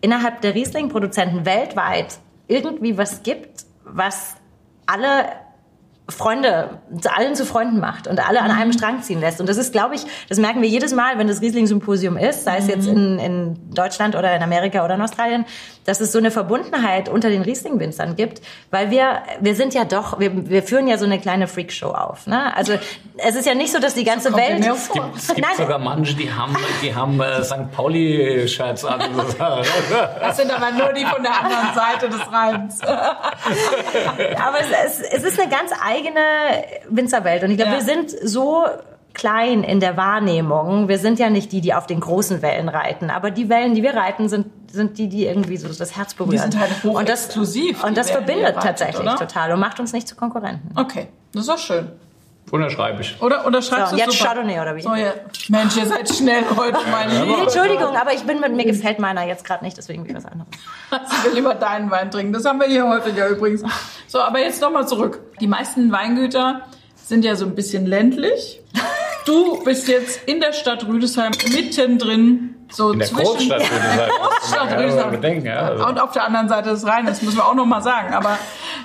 innerhalb 0.02 0.42
der 0.42 0.54
Riesling-Produzenten 0.54 1.46
weltweit 1.46 2.18
irgendwie 2.48 2.98
was 2.98 3.22
gibt, 3.22 3.64
was 3.84 4.36
alle 4.84 5.24
Freunde, 6.08 6.80
zu 7.00 7.16
allen 7.16 7.34
zu 7.36 7.46
Freunden 7.46 7.78
macht 7.78 8.08
und 8.08 8.26
alle 8.26 8.42
an 8.42 8.50
einem 8.50 8.72
Strang 8.72 9.02
ziehen 9.02 9.20
lässt. 9.20 9.40
Und 9.40 9.48
das 9.48 9.56
ist, 9.56 9.72
glaube 9.72 9.94
ich, 9.94 10.02
das 10.28 10.38
merken 10.38 10.60
wir 10.60 10.68
jedes 10.68 10.92
Mal, 10.92 11.16
wenn 11.16 11.28
das 11.28 11.40
Riesling-Symposium 11.40 12.16
ist, 12.16 12.44
sei 12.44 12.58
es 12.58 12.66
jetzt 12.66 12.88
in, 12.88 13.18
in 13.20 13.70
Deutschland 13.72 14.16
oder 14.16 14.34
in 14.34 14.42
Amerika 14.42 14.84
oder 14.84 14.96
in 14.96 15.02
Australien, 15.02 15.44
dass 15.84 16.00
es 16.00 16.12
so 16.12 16.18
eine 16.18 16.30
Verbundenheit 16.30 17.08
unter 17.08 17.30
den 17.30 17.42
Riesling-Winzern 17.42 18.16
gibt, 18.16 18.42
weil 18.70 18.90
wir, 18.90 19.22
wir 19.40 19.54
sind 19.54 19.74
ja 19.74 19.84
doch, 19.84 20.18
wir, 20.18 20.48
wir 20.48 20.62
führen 20.62 20.88
ja 20.88 20.98
so 20.98 21.04
eine 21.04 21.20
kleine 21.20 21.46
Freakshow 21.46 21.90
auf. 21.90 22.26
Ne? 22.26 22.54
Also 22.56 22.74
es 23.16 23.34
ist 23.36 23.46
ja 23.46 23.54
nicht 23.54 23.72
so, 23.72 23.78
dass 23.78 23.94
die 23.94 24.04
ganze 24.04 24.32
Welt... 24.34 24.58
mir 24.58 24.72
Es 24.72 24.90
gibt, 24.90 25.16
es 25.16 25.28
gibt 25.28 25.40
Nein, 25.40 25.56
sogar 25.56 25.78
manche, 25.78 26.14
die 26.14 26.32
haben, 26.32 26.56
die 26.82 26.94
haben 26.94 27.20
äh, 27.20 27.42
St. 27.44 27.70
Pauli-Shirts 27.72 28.84
an. 28.84 29.00
Das 30.20 30.36
sind 30.36 30.50
aber 30.50 30.70
nur 30.72 30.92
die 30.92 31.04
von 31.04 31.22
der 31.22 31.44
anderen 31.44 31.74
Seite 31.74 32.08
des 32.08 32.32
Rheins. 32.32 32.80
Aber 34.42 34.60
es, 34.60 35.00
es, 35.00 35.00
es 35.00 35.24
ist 35.24 35.40
eine 35.40 35.50
ganz 35.50 35.72
eigene 35.92 36.20
Winzerwelt. 36.88 37.42
Und 37.44 37.50
ich 37.50 37.56
glaube, 37.56 37.72
Ja. 37.72 37.78
wir 37.78 37.84
sind 37.84 38.10
so 38.10 38.64
klein 39.14 39.62
in 39.62 39.78
der 39.80 39.96
Wahrnehmung. 39.98 40.88
Wir 40.88 40.98
sind 40.98 41.18
ja 41.18 41.28
nicht 41.28 41.52
die, 41.52 41.60
die 41.60 41.74
auf 41.74 41.86
den 41.86 42.00
großen 42.00 42.40
Wellen 42.40 42.68
reiten. 42.70 43.10
Aber 43.10 43.30
die 43.30 43.48
Wellen, 43.50 43.74
die 43.74 43.82
wir 43.82 43.94
reiten, 43.94 44.28
sind, 44.28 44.46
sind 44.70 44.96
die, 44.96 45.08
die 45.08 45.26
irgendwie 45.26 45.58
so 45.58 45.68
das 45.68 45.96
Herz 45.96 46.14
berühren. 46.14 46.38
sind 46.38 46.58
halt 46.58 46.70
und 46.84 47.08
das, 47.08 47.24
hochexklusiv, 47.24 47.84
Und 47.84 47.90
die 47.90 47.94
das 47.96 48.08
Wellen, 48.08 48.20
die 48.20 48.26
verbindet 48.32 48.56
reitet, 48.56 48.62
tatsächlich 48.62 49.02
oder? 49.02 49.16
total 49.16 49.52
und 49.52 49.60
macht 49.60 49.78
uns 49.80 49.92
nicht 49.92 50.08
zu 50.08 50.16
Konkurrenten. 50.16 50.70
Okay, 50.78 51.08
das 51.34 51.42
ist 51.42 51.48
doch 51.50 51.58
schön. 51.58 51.90
Unterschreibe 52.52 53.00
ich. 53.00 53.16
Oder, 53.22 53.46
oder 53.46 53.62
schreibst 53.62 53.92
So, 53.92 53.96
du 53.96 54.02
und 54.02 54.06
jetzt 54.06 54.18
super. 54.18 54.34
Chardonnay, 54.34 54.60
oder 54.60 54.76
wie? 54.76 54.82
So, 54.82 54.94
ja. 54.94 55.14
Mensch, 55.48 55.74
ihr 55.74 55.86
seid 55.86 56.06
schnell 56.14 56.44
heute, 56.54 56.78
mein 56.90 57.08
Lieber. 57.10 57.40
Entschuldigung, 57.44 57.96
aber 57.96 58.12
ich 58.12 58.24
bin 58.24 58.40
mit 58.40 58.54
mir 58.54 58.66
gefällt 58.66 58.98
meiner 58.98 59.24
jetzt 59.26 59.42
gerade 59.46 59.64
nicht, 59.64 59.78
deswegen 59.78 60.06
wie 60.06 60.14
was 60.14 60.26
anderes. 60.26 60.50
Sie 60.90 61.24
will 61.24 61.34
lieber 61.34 61.54
deinen 61.54 61.90
Wein 61.90 62.10
trinken. 62.10 62.34
Das 62.34 62.44
haben 62.44 62.60
wir 62.60 62.66
hier 62.66 62.86
häufiger 62.86 63.28
übrigens. 63.28 63.62
So, 64.06 64.20
aber 64.20 64.40
jetzt 64.40 64.60
nochmal 64.60 64.86
zurück. 64.86 65.20
Die 65.40 65.46
meisten 65.46 65.90
Weingüter 65.92 66.60
sind 66.94 67.24
ja 67.24 67.36
so 67.36 67.46
ein 67.46 67.54
bisschen 67.54 67.86
ländlich. 67.86 68.60
Du 69.24 69.64
bist 69.64 69.88
jetzt 69.88 70.28
in 70.28 70.40
der 70.40 70.52
Stadt 70.52 70.86
Rüdesheim 70.86 71.32
mittendrin. 71.54 72.54
So 72.74 72.92
In 72.92 72.98
der 73.00 73.08
zwischen 73.08 73.24
Großstadt, 73.24 73.60
würde 73.70 73.84
ich 73.90 73.96
sagen. 73.96 74.12
Großstadt 74.20 74.70
Ja, 74.70 74.76
Rüdesheim. 74.78 75.10
bedenken, 75.10 75.46
ja, 75.46 75.56
also. 75.58 75.86
Und 75.86 76.00
auf 76.00 76.12
der 76.12 76.24
anderen 76.24 76.48
Seite 76.48 76.70
des 76.70 76.86
Rheines, 76.86 77.22
müssen 77.22 77.36
wir 77.36 77.46
auch 77.46 77.54
nochmal 77.54 77.82
sagen. 77.82 78.14
Aber 78.14 78.38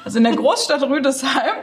also 0.03 0.17
in 0.17 0.23
der 0.23 0.35
Großstadt 0.35 0.83
Rüdesheim 0.83 1.55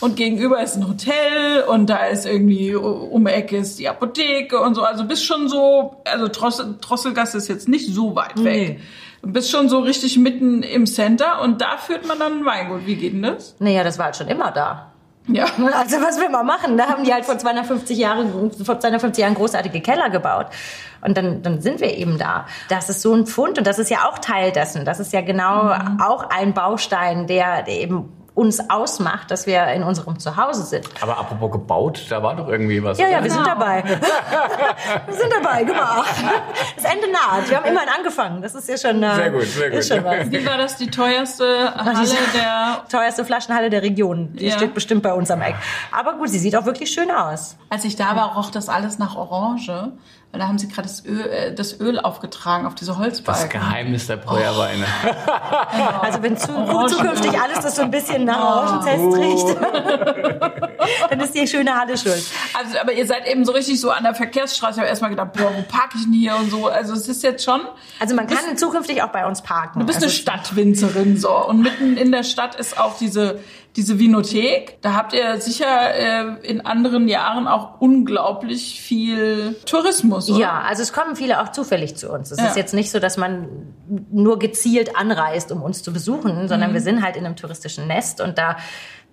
und 0.00 0.16
gegenüber 0.16 0.60
ist 0.62 0.76
ein 0.76 0.88
Hotel 0.88 1.62
und 1.66 1.88
da 1.88 2.06
ist 2.06 2.26
irgendwie 2.26 2.74
um 2.74 3.24
die 3.24 3.30
Ecke 3.32 3.56
ist 3.56 3.78
die 3.78 3.88
Apotheke 3.88 4.60
und 4.60 4.74
so. 4.74 4.82
Also 4.82 5.04
bist 5.04 5.24
schon 5.24 5.48
so, 5.48 5.96
also 6.04 6.28
Drossel, 6.28 6.76
Drosselgasse 6.80 7.38
ist 7.38 7.48
jetzt 7.48 7.68
nicht 7.68 7.92
so 7.92 8.14
weit 8.16 8.42
weg. 8.42 8.80
Du 9.22 9.32
bist 9.32 9.50
schon 9.50 9.68
so 9.68 9.80
richtig 9.80 10.16
mitten 10.16 10.62
im 10.62 10.86
Center 10.86 11.40
und 11.42 11.60
da 11.60 11.76
führt 11.76 12.06
man 12.06 12.18
dann 12.18 12.40
ein 12.40 12.44
Weingut. 12.44 12.86
Wie 12.86 12.94
geht 12.96 13.12
denn 13.14 13.22
das? 13.22 13.56
Naja, 13.58 13.82
das 13.82 13.98
war 13.98 14.06
halt 14.06 14.16
schon 14.16 14.28
immer 14.28 14.52
da. 14.52 14.92
Ja. 15.26 15.44
Also 15.44 15.96
was 16.00 16.18
will 16.18 16.30
man 16.30 16.46
machen? 16.46 16.78
Da 16.78 16.86
haben 16.86 17.04
die 17.04 17.12
halt 17.12 17.24
vor 17.26 17.36
250 17.36 17.98
Jahren, 17.98 18.50
vor 18.64 18.80
250 18.80 19.20
Jahren 19.22 19.34
großartige 19.34 19.80
Keller 19.82 20.08
gebaut. 20.08 20.46
Und 21.00 21.16
dann, 21.16 21.42
dann 21.42 21.60
sind 21.60 21.80
wir 21.80 21.96
eben 21.96 22.18
da. 22.18 22.46
Das 22.68 22.88
ist 22.90 23.02
so 23.02 23.14
ein 23.14 23.26
Pfund 23.26 23.58
und 23.58 23.66
das 23.66 23.78
ist 23.78 23.90
ja 23.90 24.08
auch 24.08 24.18
Teil 24.18 24.52
dessen. 24.52 24.84
Das 24.84 25.00
ist 25.00 25.12
ja 25.12 25.20
genau 25.20 25.72
auch 26.04 26.28
ein 26.30 26.54
Baustein, 26.54 27.26
der, 27.26 27.62
der 27.62 27.74
eben 27.80 28.12
uns 28.34 28.70
ausmacht, 28.70 29.32
dass 29.32 29.48
wir 29.48 29.64
in 29.72 29.82
unserem 29.82 30.20
Zuhause 30.20 30.62
sind. 30.62 30.88
Aber 31.00 31.18
apropos 31.18 31.50
gebaut, 31.50 32.06
da 32.08 32.22
war 32.22 32.36
doch 32.36 32.46
irgendwie 32.46 32.80
was. 32.84 32.96
Ja, 32.96 33.08
ja, 33.08 33.16
oder? 33.16 33.24
wir 33.24 33.30
sind 33.32 33.44
dabei. 33.46 33.82
wir 35.06 35.14
sind 35.14 35.32
dabei, 35.32 35.64
gemacht. 35.64 36.08
Das 36.76 36.84
Ende 36.84 37.10
naht. 37.10 37.50
Wir 37.50 37.56
haben 37.56 37.66
immerhin 37.66 37.88
angefangen. 37.88 38.40
Das 38.40 38.54
ist 38.54 38.68
ja 38.68 38.76
schon, 38.78 39.02
äh, 39.02 39.14
Sehr 39.16 39.30
gut, 39.30 39.42
sehr 39.42 39.70
gut. 39.70 39.84
schon 39.84 40.04
was. 40.04 40.30
Wie 40.30 40.46
war 40.46 40.56
das 40.56 40.76
die 40.76 40.88
teuerste 40.88 41.74
Halle 41.84 41.98
diese- 42.00 42.14
der 42.34 42.84
Teuerste 42.88 43.24
Flaschenhalle 43.24 43.70
der 43.70 43.82
Region. 43.82 44.32
Die 44.34 44.46
Ja. 44.46 44.52
steht 44.56 44.72
bestimmt 44.72 45.02
bei 45.02 45.12
uns 45.12 45.32
am 45.32 45.42
Eck. 45.42 45.56
Aber 45.90 46.14
gut, 46.14 46.28
sie 46.28 46.38
sieht 46.38 46.54
auch 46.54 46.64
wirklich 46.64 46.90
schön 46.92 47.10
aus. 47.10 47.56
Als 47.70 47.84
ich 47.84 47.96
da 47.96 48.14
war, 48.14 48.36
roch 48.36 48.50
das 48.52 48.68
alles 48.68 49.00
nach 49.00 49.16
Orange. 49.16 49.92
Weil 50.30 50.40
da 50.40 50.48
haben 50.48 50.58
sie 50.58 50.68
gerade 50.68 50.86
das 50.86 51.04
Öl, 51.06 51.26
äh, 51.26 51.54
das 51.54 51.80
Öl 51.80 51.98
aufgetragen 51.98 52.66
auf 52.66 52.74
diese 52.74 52.98
Holzbalken. 52.98 53.44
Das 53.44 53.50
Geheimnis 53.50 54.06
der 54.06 54.16
Breuerweine. 54.16 54.84
Also 56.00 56.22
wenn 56.22 56.36
zu, 56.36 56.46
zukünftig 56.46 57.38
alles 57.38 57.60
das 57.60 57.76
so 57.76 57.82
ein 57.82 57.90
bisschen 57.90 58.24
nach 58.24 58.38
Orangentest 58.38 59.18
riecht, 59.18 59.56
dann 61.10 61.20
ist 61.20 61.34
die 61.34 61.46
schöne 61.46 61.74
Halle 61.74 61.98
schuld. 61.98 62.22
Also, 62.54 62.78
aber 62.78 62.92
ihr 62.92 63.06
seid 63.06 63.26
eben 63.26 63.44
so 63.44 63.52
richtig 63.52 63.80
so 63.80 63.90
an 63.90 64.04
der 64.04 64.14
Verkehrsstraße. 64.14 64.74
Ich 64.74 64.78
habe 64.78 64.88
erstmal 64.88 65.10
gedacht, 65.10 65.34
boah, 65.34 65.50
wo 65.54 65.62
parke 65.62 65.98
ich 65.98 66.04
denn 66.04 66.14
hier 66.14 66.36
und 66.36 66.50
so. 66.50 66.68
Also 66.68 66.94
es 66.94 67.08
ist 67.08 67.22
jetzt 67.22 67.44
schon. 67.44 67.60
Also 68.00 68.14
man 68.14 68.26
kann 68.26 68.56
zukünftig 68.56 69.02
auch 69.02 69.10
bei 69.10 69.26
uns 69.26 69.42
parken. 69.42 69.80
Du 69.80 69.86
bist 69.86 69.96
also 69.96 70.06
eine 70.06 70.14
Stadtwinzerin 70.14 71.18
so 71.18 71.46
und 71.46 71.60
mitten 71.60 71.96
in 71.96 72.10
der 72.10 72.22
Stadt 72.22 72.54
ist 72.54 72.78
auch 72.78 72.96
diese 72.96 73.40
diese 73.76 73.98
Vinothek. 73.98 74.78
Da 74.82 74.94
habt 74.94 75.12
ihr 75.12 75.40
sicher 75.40 75.66
äh, 75.94 76.46
in 76.48 76.60
anderen 76.64 77.06
Jahren 77.08 77.46
auch 77.46 77.80
unglaublich 77.80 78.80
viel 78.80 79.54
Tourismus. 79.66 80.28
Oder? 80.30 80.40
Ja, 80.40 80.60
also 80.62 80.82
es 80.82 80.92
kommen 80.92 81.14
viele 81.16 81.40
auch 81.42 81.50
zufällig 81.52 81.96
zu 81.96 82.10
uns. 82.10 82.30
Es 82.32 82.38
Ja. 82.38 82.46
ist 82.46 82.56
jetzt 82.56 82.74
nicht 82.74 82.90
so, 82.90 82.98
dass 82.98 83.16
man 83.16 83.48
nur 84.10 84.38
gezielt 84.38 84.96
anreist, 84.96 85.52
um 85.52 85.62
uns 85.62 85.82
zu 85.82 85.92
besuchen, 85.92 86.48
sondern 86.48 86.74
wir 86.74 86.80
sind 86.80 87.02
halt 87.02 87.16
in 87.16 87.24
einem 87.24 87.36
touristischen 87.36 87.86
Nest 87.86 88.20
und 88.20 88.36
da 88.38 88.56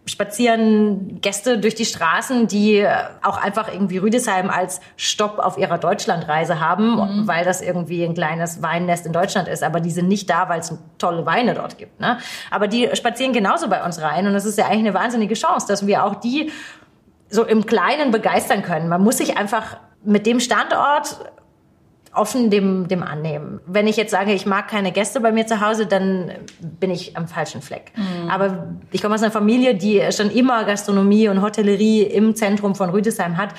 spazieren 0.05 1.19
Gäste 1.21 1.57
durch 1.57 1.75
die 1.75 1.85
Straßen, 1.85 2.47
die 2.47 2.77
äh, 2.77 2.89
auch 3.23 3.37
einfach 3.37 3.71
irgendwie 3.71 3.97
Rüdesheim 3.97 4.49
als 4.49 4.79
Stopp 4.97 5.39
auf 5.39 5.57
ihrer 5.57 5.77
Deutschlandreise 5.77 6.59
haben, 6.59 7.27
weil 7.27 7.43
das 7.43 7.61
irgendwie 7.61 8.03
ein 8.03 8.13
kleines 8.13 8.61
Weinnest 8.61 9.05
in 9.05 9.13
Deutschland 9.13 9.47
ist. 9.47 9.63
Aber 9.63 9.79
die 9.79 9.91
sind 9.91 10.07
nicht 10.07 10.29
da, 10.29 10.47
weil 10.47 10.59
es 10.59 10.77
tolle 10.97 11.25
Weine 11.25 11.55
dort 11.55 11.77
gibt. 11.77 11.99
Ne? 11.99 12.19
Aber 12.51 12.67
die 12.67 12.89
spazieren 12.93 13.33
genauso 13.33 13.67
bei 13.67 13.83
uns 13.83 14.01
rein 14.01 14.27
und 14.27 14.33
das 14.33 14.45
ist 14.45 14.57
ja 14.57 14.65
eigentlich 14.65 14.79
eine 14.79 14.93
wahnsinnige 14.93 15.33
Chance, 15.33 15.67
dass 15.67 15.87
wir 15.87 16.03
auch 16.03 16.15
die 16.15 16.51
so 17.29 17.43
im 17.43 17.65
Kleinen 17.65 18.11
begeistern 18.11 18.61
können. 18.61 18.87
Man 18.87 19.01
muss 19.01 19.17
sich 19.17 19.37
einfach 19.37 19.77
mit 20.03 20.27
dem 20.27 20.39
Standort 20.39 21.17
offen 22.15 22.49
dem, 22.49 22.87
dem 22.87 23.03
annehmen. 23.03 23.59
Wenn 23.67 23.87
ich 23.87 23.97
jetzt 23.97 24.11
sage, 24.11 24.31
ich 24.33 24.45
mag 24.45 24.67
keine 24.67 24.91
Gäste 24.91 25.19
bei 25.21 25.31
mir 25.31 25.45
zu 25.47 25.61
Hause, 25.61 25.85
dann 25.85 26.31
bin 26.79 26.91
ich 26.91 27.15
am 27.17 27.27
falschen 27.27 27.61
Fleck. 27.61 27.91
Aber 28.29 28.67
ich 28.91 29.01
komme 29.01 29.15
aus 29.15 29.21
einer 29.23 29.31
Familie, 29.31 29.75
die 29.75 30.01
schon 30.11 30.29
immer 30.31 30.63
Gastronomie 30.65 31.27
und 31.29 31.41
Hotellerie 31.41 32.01
im 32.03 32.35
Zentrum 32.35 32.75
von 32.75 32.89
Rüdesheim 32.89 33.37
hat. 33.37 33.49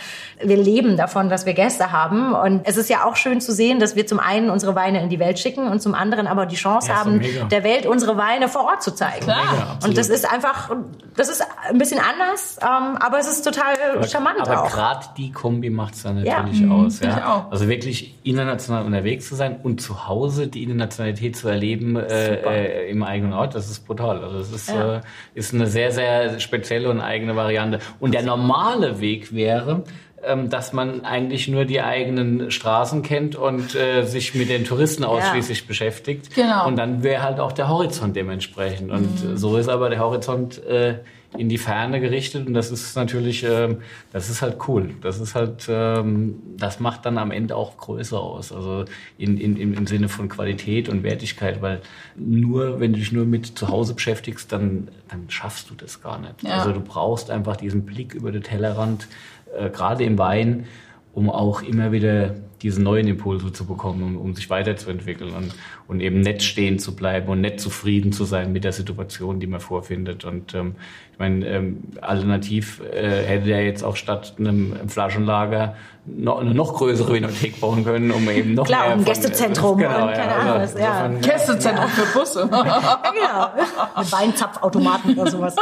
Wir 0.43 0.57
leben 0.57 0.97
davon, 0.97 1.29
dass 1.29 1.47
wir 1.47 1.55
Gäste 1.55 1.93
haben. 1.93 2.33
Und 2.35 2.63
es 2.67 2.77
ist 2.77 2.89
ja 2.91 3.05
auch 3.05 3.17
schön 3.17 3.41
zu 3.41 3.53
sehen, 3.53 3.79
dass 3.81 3.97
wir 3.97 4.07
zum 4.07 4.21
einen 4.21 4.51
unsere 4.51 4.75
Weine 4.75 5.03
in 5.03 5.09
die 5.09 5.19
Welt 5.19 5.39
schicken 5.39 5.69
und 5.69 5.81
zum 5.81 5.95
anderen 5.95 6.27
aber 6.27 6.47
die 6.47 6.57
Chance 6.57 6.89
Ja, 6.89 6.97
haben, 7.01 7.19
mega. 7.19 7.45
der 7.45 7.65
Welt 7.65 7.87
unsere 7.87 8.17
Weine 8.17 8.49
vor 8.49 8.65
Ort 8.65 8.83
zu 8.83 8.93
zeigen. 8.95 9.25
Klar. 9.25 9.45
Mega, 9.53 9.79
und 9.85 9.97
das 9.99 10.09
ist 10.09 10.31
einfach, 10.31 10.71
das 11.17 11.29
ist 11.29 11.45
ein 11.69 11.79
bisschen 11.79 12.01
anders, 12.01 12.59
ähm, 12.63 12.97
aber 12.99 13.19
es 13.19 13.27
ist 13.29 13.43
total 13.45 13.75
charmant 14.09 14.41
Aber 14.41 14.63
auch. 14.65 14.71
gerade 14.71 15.07
die 15.17 15.31
Kombi 15.33 15.71
macht 15.71 15.95
es 15.95 16.03
dann 16.03 16.25
Ja. 16.25 16.43
natürlich 16.43 16.71
aus. 16.71 17.01
ich 17.01 17.07
Ja. 17.07 17.35
auch. 17.35 17.53
Also 17.53 17.69
wirklich 17.69 18.15
international 18.47 18.85
unterwegs 18.85 19.29
zu 19.29 19.35
sein 19.35 19.57
und 19.63 19.81
zu 19.81 20.07
Hause 20.07 20.47
die 20.47 20.63
Internationalität 20.63 21.37
zu 21.37 21.49
erleben 21.49 21.97
äh, 21.97 22.35
äh, 22.35 22.91
im 22.91 23.03
eigenen 23.03 23.33
Ort, 23.33 23.55
das 23.55 23.69
ist 23.71 23.87
brutal. 23.87 24.23
Also 24.23 24.39
das 24.39 24.53
ist, 24.53 24.69
Ja. 24.69 24.97
äh, 24.97 25.01
ist 25.35 25.53
eine 25.53 25.67
sehr, 25.67 25.91
sehr 25.91 26.39
spezielle 26.41 26.89
und 26.89 27.01
eigene 27.01 27.35
Variante. 27.37 27.81
Und 27.99 28.15
der 28.15 28.23
normale 28.23 29.01
Weg 29.01 29.35
wäre, 29.35 29.83
ähm, 30.25 30.49
dass 30.49 30.73
man 30.73 31.05
eigentlich 31.05 31.49
nur 31.49 31.65
die 31.65 31.81
eigenen 31.81 32.51
Straßen 32.51 33.03
kennt 33.03 33.37
und 33.37 33.75
äh, 33.75 34.03
sich 34.05 34.35
mit 34.35 34.49
den 34.49 34.65
Touristen 34.65 35.05
ausschließlich 35.05 35.67
beschäftigt. 35.67 36.35
Genau. 36.35 36.67
Und 36.67 36.77
dann 36.77 37.03
wäre 37.03 37.23
halt 37.23 37.41
auch 37.41 37.53
der 37.53 37.69
Horizont 37.69 38.15
dementsprechend. 38.17 38.91
Und 38.91 39.25
äh, 39.25 39.37
so 39.37 39.57
ist 39.57 39.69
aber 39.69 39.91
der 39.91 39.99
Horizont 40.01 40.65
äh, 40.65 40.99
in 41.37 41.49
die 41.49 41.59
Ferne 41.59 42.01
gerichtet 42.01 42.47
und 42.47 42.55
das 42.55 42.71
ist 42.71 42.97
natürlich, 42.97 43.45
ähm, 43.45 43.79
das 44.13 44.31
ist 44.31 44.43
halt 44.43 44.57
cool. 44.69 44.91
Das 45.03 45.21
ist 45.21 45.35
halt, 45.35 45.67
ähm, 45.69 46.37
das 46.57 46.81
macht 46.81 47.05
dann 47.05 47.19
am 47.19 47.31
Ende 47.31 47.57
auch 47.57 47.77
größer 47.77 48.19
aus. 48.19 48.53
Also 48.53 48.85
in, 49.19 49.39
in, 49.39 49.57
im 49.57 49.87
Sinne 49.87 50.09
von 50.09 50.29
Qualität 50.29 50.89
und 50.89 51.03
Wertigkeit, 51.03 51.63
weil 51.63 51.81
nur, 52.15 52.81
wenn 52.81 52.93
du 52.93 52.99
dich 52.99 53.13
nur 53.13 53.25
mit 53.25 53.59
zu 53.59 53.69
Hause 53.69 53.95
beschäftigst, 53.95 54.51
dann, 54.53 54.89
dann 55.09 55.29
schaffst 55.29 55.71
du 55.71 55.75
das 55.75 56.03
gar 56.03 56.19
nicht. 56.19 56.43
Ja. 56.43 56.59
Also 56.59 56.73
du 56.73 56.81
brauchst 56.81 57.31
einfach 57.31 57.57
diesen 57.57 57.85
Blick 57.85 58.15
über 58.15 58.33
den 58.33 58.43
Tellerrand, 58.43 59.09
äh, 59.57 59.71
gerade 59.71 60.05
im 60.05 60.19
Wein, 60.19 60.67
um 61.13 61.31
auch 61.31 61.63
immer 61.63 61.93
wieder 61.93 62.35
diese 62.63 62.83
neuen 62.83 63.07
Impulse 63.09 63.53
zu 63.53 63.67
bekommen, 63.67 64.03
um, 64.03 64.17
um 64.17 64.35
sich 64.35 64.51
weiterzuentwickeln 64.51 65.35
und, 65.35 65.55
und 65.89 66.01
eben 66.01 66.21
nett 66.21 66.43
stehen 66.43 66.79
zu 66.79 66.95
bleiben 66.97 67.29
und 67.29 67.41
nett 67.41 67.61
zufrieden 67.61 68.13
zu 68.13 68.25
sein 68.25 68.53
mit 68.53 68.65
der 68.65 68.73
Situation, 68.73 69.39
die 69.41 69.47
man 69.47 69.61
vorfindet. 69.61 70.25
Und 70.25 70.55
ähm, 70.55 70.75
ich 71.13 71.19
meine, 71.19 71.47
ähm, 71.47 71.85
alternativ 72.01 72.81
äh, 72.93 73.23
hätte 73.25 73.51
er 73.51 73.65
jetzt 73.65 73.83
auch 73.85 73.97
statt 73.97 74.35
einem 74.39 74.75
Flaschenlager 74.89 75.77
noch, 76.05 76.41
eine 76.41 76.55
noch 76.55 76.75
größere 76.75 77.15
Vinothek 77.15 77.61
bauen 77.61 77.85
können, 77.85 78.11
um 78.13 78.29
eben 78.31 78.55
noch 78.55 78.65
Klar, 78.67 78.83
mehr 78.89 78.93
um 78.97 78.99
von- 79.05 79.07
Gästezentrum 79.13 79.79
genau, 79.79 80.07
und 80.07 80.13
keine 80.15 80.35
Ahnung 80.37 80.63
was, 80.63 80.75
ja. 80.79 81.09
Gästezentrum 81.09 81.89
für 81.89 82.19
Busse. 82.19 82.49
Ja, 82.53 83.03
genau. 83.13 83.99
Mit 83.99 84.13
Weinzapfautomaten 84.13 85.19
oder 85.19 85.31
sowas. 85.31 85.57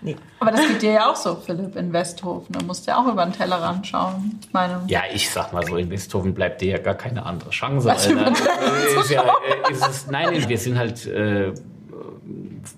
Nee. 0.00 0.16
Aber 0.38 0.52
das 0.52 0.66
geht 0.68 0.80
dir 0.82 0.92
ja 0.92 1.10
auch 1.10 1.16
so, 1.16 1.34
Philipp, 1.36 1.76
in 1.76 1.92
Westhofen. 1.92 2.54
Da 2.56 2.64
musst 2.64 2.86
du 2.86 2.92
ja 2.92 2.98
auch 2.98 3.06
über 3.12 3.24
den 3.24 3.32
Tellerrand 3.34 3.86
schauen. 3.86 4.38
Ich 4.42 4.52
meine, 4.52 4.80
Ja, 4.86 5.02
ich 5.12 5.28
sag 5.30 5.52
mal 5.52 5.66
so, 5.66 5.76
in 5.76 5.90
Westhofen 5.90 6.32
bleibt 6.32 6.60
dir 6.62 6.70
ja 6.72 6.78
gar 6.78 6.94
keine 6.94 7.26
andere 7.26 7.50
Chance. 7.50 7.90
Also 7.90 8.10
ist 9.70 9.86
es, 9.86 10.06
nein, 10.10 10.48
wir 10.48 10.58
sind 10.58 10.78
halt 10.78 11.06
äh, 11.06 11.52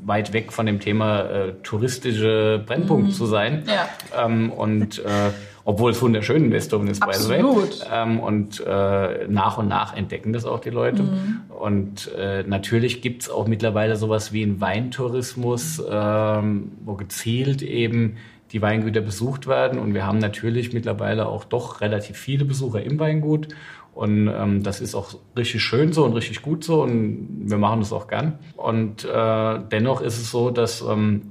weit 0.05 0.33
weg 0.33 0.53
von 0.53 0.67
dem 0.67 0.81
Thema 0.81 1.23
äh, 1.23 1.53
touristische 1.63 2.63
Brennpunkt 2.67 3.13
zu 3.13 3.27
sein. 3.27 3.65
Ja. 3.67 3.89
Ähm, 4.25 4.51
und 4.51 4.99
äh, 5.01 5.31
obwohl 5.65 5.93
es 5.93 6.03
wunderschön 6.03 6.47
in 6.47 6.53
Westhofen 6.53 6.89
ist, 6.89 7.01
by 7.01 7.13
the 7.13 7.29
way. 7.29 7.41
Absolut. 7.41 7.87
Ähm, 7.93 8.21
und 8.21 8.65
äh, 8.67 9.29
nach 9.29 9.59
und 9.59 9.69
nach 9.69 9.97
entdecken 9.97 10.33
das 10.33 10.45
auch 10.45 10.59
die 10.59 10.71
Leute. 10.71 11.05
Und 11.49 12.11
äh, 12.19 12.43
natürlich 12.43 13.01
gibt's 13.01 13.31
auch 13.31 13.47
mittlerweile 13.47 13.95
sowas 13.97 14.33
wie 14.33 14.43
einen 14.43 14.61
Weintourismus, 14.61 15.81
ähm, 15.89 16.73
wo 16.85 16.95
gezielt 16.95 17.63
eben 17.63 18.17
die 18.51 18.61
Weingüter 18.61 19.01
besucht 19.01 19.47
werden. 19.47 19.79
Und 19.79 19.95
wir 19.95 20.05
haben 20.05 20.19
natürlich 20.19 20.73
mittlerweile 20.73 21.27
auch 21.27 21.45
doch 21.45 21.81
relativ 21.81 22.17
viele 22.17 22.45
Besucher 22.45 22.83
im 22.83 22.99
Weingut. 22.99 23.49
Und 23.95 24.29
ähm, 24.29 24.63
das 24.63 24.81
ist 24.81 24.95
auch 24.95 25.15
richtig 25.37 25.63
schön 25.63 25.93
so 25.93 26.05
und 26.05 26.15
richtig 26.15 26.43
gut 26.43 26.65
so. 26.65 26.83
Und 26.83 27.51
wir 27.51 27.59
machen 27.59 27.81
das 27.81 27.93
auch 27.93 28.09
gern. 28.09 28.39
Und 28.57 29.05
äh, 29.05 29.59
dennoch 29.71 30.01
ist 30.01 30.19
es 30.19 30.31
so, 30.31 30.51
dass 30.51 30.81
ähm, 30.83 31.23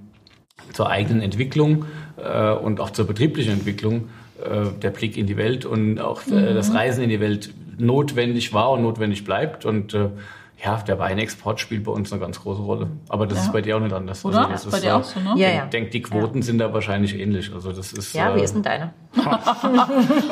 zur 0.73 0.89
eigenen 0.89 1.21
Entwicklung 1.21 1.85
äh, 2.17 2.51
und 2.51 2.79
auch 2.79 2.91
zur 2.91 3.05
betrieblichen 3.05 3.53
Entwicklung 3.53 4.09
äh, 4.43 4.67
der 4.81 4.91
Blick 4.91 5.17
in 5.17 5.25
die 5.25 5.37
Welt 5.37 5.65
und 5.65 5.99
auch 5.99 6.25
äh, 6.27 6.53
das 6.53 6.73
Reisen 6.73 7.03
in 7.03 7.09
die 7.09 7.19
Welt 7.19 7.53
notwendig 7.77 8.53
war 8.53 8.71
und 8.71 8.83
notwendig 8.83 9.23
bleibt. 9.23 9.65
Und 9.65 9.93
äh, 9.93 10.09
ja, 10.63 10.75
der 10.77 10.99
Weinexport 10.99 11.59
spielt 11.59 11.83
bei 11.85 11.91
uns 11.91 12.11
eine 12.11 12.21
ganz 12.21 12.39
große 12.41 12.61
Rolle. 12.61 12.87
Aber 13.09 13.25
das 13.25 13.39
Ja. 13.39 13.43
ist 13.45 13.51
bei 13.53 13.61
dir 13.61 13.77
auch 13.77 13.79
nicht 13.79 13.93
anders. 13.93 14.23
Oder? 14.23 14.47
das 14.51 14.65
Bei 14.67 14.79
dir 14.79 14.95
auch 14.97 15.03
so, 15.03 15.19
ne? 15.19 15.33
Ja, 15.35 15.49
Ich 15.49 15.55
ja. 15.55 15.65
denke, 15.65 15.89
die 15.89 16.01
Quoten 16.03 16.41
sind 16.43 16.59
da 16.59 16.71
wahrscheinlich 16.73 17.17
ähnlich. 17.17 17.51
Also 17.53 17.71
das 17.71 17.93
ist 17.93 18.13
Ja, 18.13 18.31
äh, 18.31 18.35
wie 18.35 18.41
ist 18.43 18.53
denn 18.53 18.61
deine? 18.63 18.93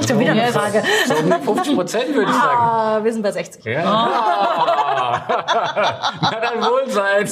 Schon 0.08 0.20
wieder 0.20 0.32
eine 0.32 0.48
Frage. 0.52 0.84
so 1.08 1.16
um 1.16 1.26
die 1.26 1.44
50 1.46 1.76
Prozent, 1.76 2.16
würde 2.16 2.30
ich 2.32 2.38
sagen. 2.38 2.58
Ah, 2.60 3.00
wir 3.04 3.12
sind 3.12 3.22
bei 3.24 3.32
60. 3.32 3.66
Ja. 3.66 3.84
Ah. 3.86 5.22
Na 6.22 6.32
dann 6.40 6.62
wohl 6.64 6.90
sein. 6.90 7.28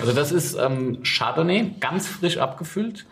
Also 0.00 0.12
das 0.12 0.30
ist 0.32 0.54
ähm, 0.58 1.02
Chardonnay, 1.02 1.72
ganz 1.80 2.06
frisch 2.06 2.38
abgefüllt. 2.38 3.06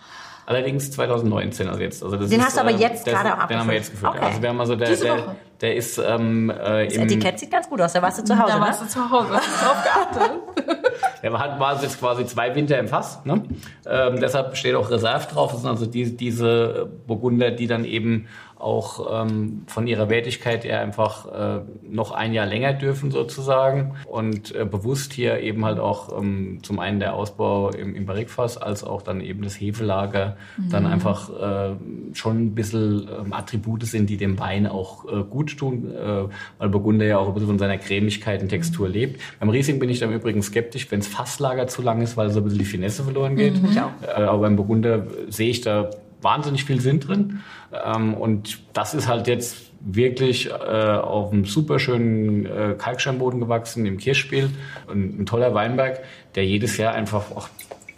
Allerdings 0.48 0.92
2019, 0.92 1.68
also 1.68 1.80
jetzt. 1.80 2.04
Also 2.04 2.16
das 2.16 2.30
Den 2.30 2.38
ist, 2.38 2.46
hast 2.46 2.57
du 2.57 2.61
aber 2.61 2.70
äh, 2.70 2.74
jetzt 2.76 3.04
das- 3.07 3.14
gerade 3.14 3.30
Den 3.30 3.32
haben 3.32 3.48
wir 3.48 3.57
abgefüllt. 3.57 3.78
jetzt 3.78 3.90
gefüllt. 3.90 4.12
Okay. 4.14 4.24
Also 4.24 4.42
wir 4.42 4.48
haben 4.50 4.61
also 4.61 4.76
der, 4.76 4.88
Diese 4.88 5.04
der, 5.04 5.18
Woche. 5.18 5.36
Der 5.61 5.76
ist 5.76 5.98
ähm, 5.98 6.50
äh, 6.50 6.86
Das 6.86 6.94
im, 6.94 7.02
Etikett 7.02 7.38
sieht 7.38 7.50
ganz 7.50 7.68
gut 7.68 7.80
aus. 7.80 7.92
Da 7.92 8.02
warst 8.02 8.18
du 8.18 8.24
zu 8.24 8.38
Hause, 8.38 8.52
da 8.52 8.59
ne? 8.59 8.66
warst 8.66 8.82
du 8.82 8.86
zu 8.86 9.11
Hause. 9.11 9.32
Hast 9.32 9.46
du 9.46 9.64
drauf 9.64 9.84
geachtet? 9.84 10.86
Der 11.22 11.38
hat, 11.38 11.59
war 11.59 11.82
jetzt 11.82 11.98
quasi 11.98 12.26
zwei 12.26 12.54
Winter 12.54 12.78
im 12.78 12.88
Fass. 12.88 13.24
Ne? 13.24 13.42
Ähm, 13.86 14.20
deshalb 14.20 14.57
steht 14.57 14.74
auch 14.74 14.90
Reserve 14.90 15.26
drauf. 15.32 15.52
Das 15.52 15.62
sind 15.62 15.70
also 15.70 15.86
die, 15.86 16.16
diese 16.16 16.88
Burgunder, 17.07 17.50
die 17.50 17.66
dann 17.66 17.84
eben 17.84 18.28
auch 18.59 19.22
ähm, 19.22 19.62
von 19.66 19.86
ihrer 19.86 20.09
Wertigkeit 20.09 20.64
her 20.64 20.80
einfach 20.80 21.26
äh, 21.26 21.61
noch 21.88 22.11
ein 22.11 22.32
Jahr 22.32 22.46
länger 22.46 22.72
dürfen 22.72 23.11
sozusagen. 23.11 23.94
Und 24.07 24.54
äh, 24.54 24.64
bewusst 24.64 25.12
hier 25.12 25.40
eben 25.40 25.64
halt 25.64 25.78
auch 25.78 26.16
ähm, 26.18 26.61
zum 26.62 26.78
einen 26.78 27.00
der 27.00 27.14
Ausbau 27.14 27.70
im, 27.70 27.94
im 27.94 28.07
Barrikfass, 28.07 28.57
als 28.57 28.84
auch 28.84 29.02
dann 29.02 29.20
eben 29.20 29.42
das 29.42 29.61
Hefelager 29.61 30.36
dann 30.70 30.86
einfach 30.86 31.30
äh, 31.30 31.76
schon 32.14 32.46
ein 32.46 32.54
bisschen 32.54 33.09
ähm, 33.09 33.32
Attribute 33.32 33.84
sind, 33.84 34.09
die 34.11 34.16
dem 34.16 34.38
Wein 34.38 34.66
auch 34.66 35.04
äh, 35.04 35.22
gut 35.22 35.57
tun, 35.59 35.92
äh, 35.94 36.24
weil 36.59 36.68
Burgunder 36.68 37.04
ja 37.07 37.18
auch 37.18 37.28
ein 37.28 37.34
bisschen 37.34 37.48
von 37.48 37.59
seiner 37.59 37.78
Cremigkeit 37.78 38.42
und 38.42 38.48
Textur 38.48 38.88
lebt. 38.88 39.20
Beim 39.38 39.48
Riesling 39.50 39.78
bin 39.78 39.90
ich 39.90 40.00
dann 40.00 40.12
übrigens 40.12 40.46
skeptisch, 40.46 40.90
wenn 40.90 41.00
das 41.00 41.09
Fasslager 41.09 41.66
zu 41.66 41.82
lang 41.82 42.00
ist, 42.00 42.16
weil 42.16 42.30
so 42.30 42.40
ein 42.40 42.44
bisschen 42.44 42.59
die 42.59 42.64
Finesse 42.64 43.04
verloren 43.04 43.36
geht. 43.36 43.54
Auch. 43.57 44.07
Äh, 44.07 44.22
aber 44.22 44.38
beim 44.38 44.57
Burgunder 44.57 45.07
sehe 45.28 45.50
ich 45.50 45.61
da 45.61 45.90
wahnsinnig 46.23 46.64
viel 46.64 46.81
Sinn 46.81 47.01
drin. 47.01 47.41
Ähm, 47.85 48.14
und 48.14 48.59
das 48.73 48.95
ist 48.95 49.09
halt 49.09 49.27
jetzt 49.27 49.71
wirklich 49.81 50.51
äh, 50.51 50.53
auf 50.53 51.33
einem 51.33 51.45
super 51.45 51.79
schönen 51.79 52.47
äh, 52.47 52.75
Kalksteinboden 52.77 53.41
gewachsen 53.41 53.87
im 53.87 53.99
Kirchspiel. 53.99 54.51
Und 54.87 55.21
ein 55.21 55.27
toller 55.27 55.55
Weinberg, 55.55 56.01
der 56.35 56.45
jedes 56.45 56.77
Jahr 56.77 56.95
einfach 56.95 57.31
auch 57.31 57.49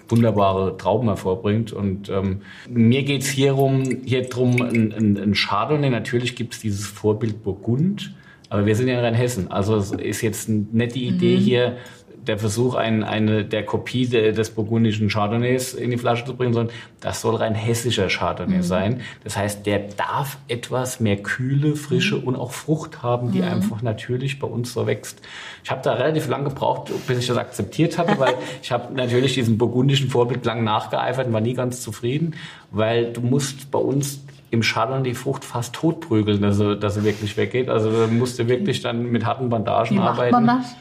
wunderbare 0.08 0.76
Trauben 0.76 1.08
hervorbringt. 1.08 1.72
Und 1.72 2.08
ähm, 2.08 2.42
mir 2.68 3.02
geht's 3.02 3.28
hier, 3.28 3.52
rum, 3.52 3.84
hier 4.04 4.28
drum, 4.28 4.60
ein, 4.62 4.92
ein, 4.92 5.16
ein 5.16 5.34
Chardonnay. 5.34 5.90
Natürlich 5.90 6.36
gibt's 6.36 6.60
dieses 6.60 6.86
Vorbild 6.86 7.42
Burgund, 7.42 8.14
aber 8.48 8.66
wir 8.66 8.74
sind 8.74 8.88
ja 8.88 8.94
in 8.98 9.04
Rheinhessen. 9.04 9.50
Also 9.50 9.76
es 9.76 9.92
ist 9.92 10.22
jetzt 10.22 10.48
nicht 10.48 10.94
die 10.94 11.06
Idee 11.06 11.36
mhm. 11.36 11.40
hier, 11.40 11.76
der 12.26 12.38
Versuch, 12.38 12.74
ein, 12.74 13.04
eine 13.04 13.44
der 13.44 13.64
Kopie 13.64 14.06
de, 14.06 14.32
des 14.32 14.50
burgundischen 14.50 15.08
Chardonnays 15.08 15.74
in 15.74 15.90
die 15.90 15.96
Flasche 15.96 16.24
zu 16.24 16.36
bringen, 16.36 16.52
sondern 16.52 16.74
das 17.00 17.20
soll 17.20 17.36
rein 17.36 17.54
hessischer 17.54 18.08
Chardonnay 18.08 18.56
mhm. 18.56 18.62
sein. 18.62 19.00
Das 19.24 19.36
heißt, 19.36 19.66
der 19.66 19.80
darf 19.96 20.38
etwas 20.48 21.00
mehr 21.00 21.16
Kühle, 21.16 21.76
Frische 21.76 22.16
mhm. 22.16 22.24
und 22.24 22.36
auch 22.36 22.52
Frucht 22.52 23.02
haben, 23.02 23.32
die 23.32 23.38
mhm. 23.38 23.48
einfach 23.48 23.82
natürlich 23.82 24.38
bei 24.38 24.46
uns 24.46 24.72
so 24.72 24.86
wächst. 24.86 25.20
Ich 25.64 25.70
habe 25.70 25.80
da 25.82 25.94
relativ 25.94 26.28
lange 26.28 26.48
gebraucht, 26.48 26.90
bis 27.06 27.18
ich 27.18 27.26
das 27.26 27.36
akzeptiert 27.36 27.98
hatte, 27.98 28.18
weil 28.18 28.34
ich 28.62 28.72
habe 28.72 28.92
natürlich 28.94 29.34
diesen 29.34 29.58
burgundischen 29.58 30.10
Vorbild 30.10 30.44
lang 30.44 30.64
nachgeeifert 30.64 31.28
und 31.28 31.32
war 31.32 31.40
nie 31.40 31.54
ganz 31.54 31.80
zufrieden, 31.80 32.34
weil 32.70 33.12
du 33.12 33.20
musst 33.20 33.70
bei 33.70 33.78
uns 33.78 34.20
im 34.50 34.62
Chardonnay 34.62 35.02
die 35.02 35.14
Frucht 35.14 35.44
fast 35.44 35.74
totprügeln, 35.74 36.40
dass 36.40 36.56
sie, 36.56 36.76
dass 36.76 36.94
sie 36.94 37.04
wirklich 37.04 37.36
weggeht. 37.36 37.68
Also 37.68 37.90
da 37.90 38.06
musst 38.06 38.38
du 38.38 38.48
wirklich 38.48 38.80
dann 38.80 39.10
mit 39.10 39.26
harten 39.26 39.48
Bandagen 39.48 39.96
Wie 39.96 40.00
arbeiten. 40.00 40.32
Macht 40.32 40.44
man 40.44 40.62
das? 40.62 40.76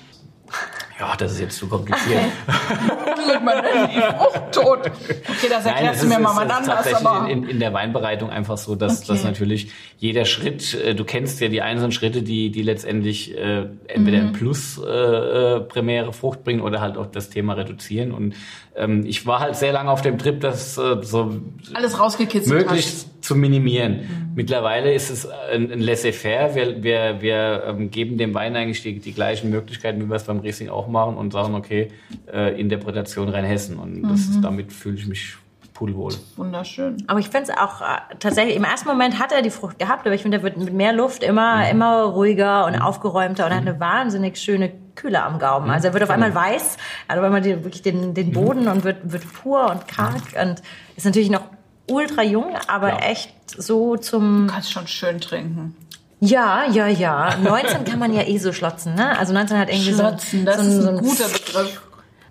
Ja, 1.00 1.16
das 1.16 1.34
ist 1.34 1.40
jetzt 1.40 1.58
zu 1.58 1.68
kompliziert. 1.68 2.22
Okay. 2.48 3.44
man 3.44 3.64
die 3.90 4.00
Frucht 4.00 4.52
tot. 4.52 4.80
Okay, 4.80 5.48
das 5.50 5.66
erklärst 5.66 6.04
Nein, 6.04 6.10
du 6.10 6.16
mir 6.16 6.20
mal 6.20 6.34
mal 6.34 6.42
anders. 6.42 6.66
Tatsächlich 6.66 7.06
aber 7.06 7.30
in, 7.30 7.48
in, 7.48 7.60
der 7.60 7.72
Weinbereitung 7.74 8.32
einfach 8.32 8.58
so, 8.58 8.76
dass, 8.76 9.00
okay. 9.00 9.08
dass 9.10 9.24
natürlich 9.24 9.72
jeder 10.00 10.26
Schritt, 10.26 10.74
äh, 10.74 10.96
du 10.96 11.04
kennst 11.06 11.40
ja 11.40 11.50
die 11.50 11.62
einzelnen 11.62 11.92
Schritte, 11.92 12.24
die, 12.24 12.50
die 12.50 12.64
letztendlich 12.64 13.38
äh, 13.38 13.68
entweder 13.88 14.20
mhm. 14.20 14.28
ein 14.28 14.34
Plus 14.34 14.80
äh, 14.80 14.88
äh, 14.88 15.60
primäre 15.62 16.14
Frucht 16.14 16.44
bringen 16.44 16.62
oder 16.62 16.82
halt 16.82 16.98
auch 16.98 17.08
das 17.08 17.30
Thema 17.30 17.54
reduzieren. 17.54 18.12
Und 18.12 18.36
ähm, 18.76 19.06
ich 19.06 19.26
war 19.28 19.40
halt 19.40 19.56
sehr 19.56 19.74
lange 19.74 19.92
auf 19.92 20.02
dem 20.02 20.18
Trip, 20.18 20.40
das 20.40 20.78
äh, 20.78 20.98
so 21.02 21.40
alles 21.74 22.00
rausgekitzelt 22.00 22.68
möglichst 22.68 23.08
hast. 23.08 23.17
Zu 23.28 23.36
minimieren. 23.36 23.98
Mhm. 23.98 24.32
Mittlerweile 24.36 24.94
ist 24.94 25.10
es 25.10 25.28
ein, 25.28 25.70
ein 25.70 25.82
Laissez-faire. 25.82 26.56
Wir, 26.56 26.82
wir, 26.82 27.18
wir 27.20 27.64
ähm, 27.68 27.92
geben 27.92 28.18
dem 28.18 28.34
Wein 28.34 28.56
eigentlich 28.56 28.82
die, 28.82 29.00
die 29.00 29.12
gleichen 29.12 29.50
Möglichkeiten, 29.50 30.02
wie 30.02 30.10
wir 30.10 30.16
es 30.16 30.24
beim 30.24 30.40
Riesling 30.40 30.70
auch 30.70 30.88
machen 30.88 31.18
und 31.18 31.34
sagen, 31.34 31.54
okay, 31.54 31.90
äh, 32.32 32.58
Interpretation 32.60 33.28
Rheinhessen. 33.28 33.80
Und 33.80 34.02
mhm. 34.02 34.08
das, 34.08 34.40
damit 34.42 34.72
fühle 34.72 34.96
ich 34.96 35.08
mich 35.08 35.36
pudelwohl. 35.74 36.14
Wunderschön. 36.38 37.04
Aber 37.08 37.20
ich 37.20 37.28
finde 37.28 37.52
es 37.52 37.58
auch 37.58 37.82
äh, 37.82 38.16
tatsächlich, 38.20 38.56
im 38.56 38.64
ersten 38.64 38.88
Moment 38.88 39.20
hat 39.20 39.34
er 39.34 39.42
die 39.42 39.50
Frucht 39.50 39.78
gehabt, 39.78 40.06
aber 40.06 40.16
ich 40.16 40.22
finde, 40.22 40.38
er 40.38 40.44
wird 40.44 40.56
mit 40.56 40.74
mehr 40.74 40.94
Luft 40.94 41.22
immer, 41.22 41.58
mhm. 41.58 41.72
immer 41.72 42.04
ruhiger 42.04 42.66
und 42.66 42.78
mhm. 42.78 42.82
aufgeräumter 42.82 43.44
und 43.46 43.52
mhm. 43.52 43.56
hat 43.56 43.68
eine 43.68 43.80
wahnsinnig 43.82 44.38
schöne 44.38 44.72
Kühle 44.96 45.22
am 45.22 45.38
Gaumen. 45.38 45.70
Also 45.70 45.90
er 45.90 45.94
wird 45.94 46.04
auf 46.04 46.10
einmal 46.10 46.30
genau. 46.30 46.42
weiß, 46.42 46.78
also 47.10 47.22
wenn 47.22 47.32
man 47.34 47.44
die, 47.44 47.62
wirklich 47.64 47.82
den, 47.82 48.14
den 48.14 48.32
Boden 48.32 48.62
mhm. 48.62 48.72
und 48.72 48.84
wird, 48.86 49.12
wird 49.12 49.32
pur 49.34 49.70
und 49.70 49.86
karg 49.86 50.22
und 50.42 50.62
ist 50.96 51.06
natürlich 51.06 51.30
noch 51.30 51.44
ultra 51.90 52.24
jung, 52.24 52.56
aber 52.68 52.90
ja. 52.90 53.00
echt 53.00 53.32
so 53.58 53.98
zum... 53.98 54.48
Du 54.48 54.54
kannst 54.54 54.72
schon 54.72 54.88
schön 54.88 55.20
trinken. 55.20 55.76
Ja, 56.20 56.66
ja, 56.72 56.88
ja. 56.88 57.38
19 57.38 57.84
kann 57.84 58.00
man 58.00 58.14
ja 58.14 58.24
eh 58.24 58.38
so 58.38 58.52
schlotzen, 58.52 58.96
ne? 58.96 59.18
Also 59.18 59.34
19 59.34 59.58
hat 59.58 59.70
irgendwie 59.70 59.94
schlotzen, 59.94 60.40
so, 60.40 60.46
das 60.46 60.58
so, 60.58 60.62
ist 60.64 60.76
ein, 60.76 60.82
so 60.82 60.90
ein 60.90 60.98
guter 60.98 61.28
Begriff. 61.28 61.82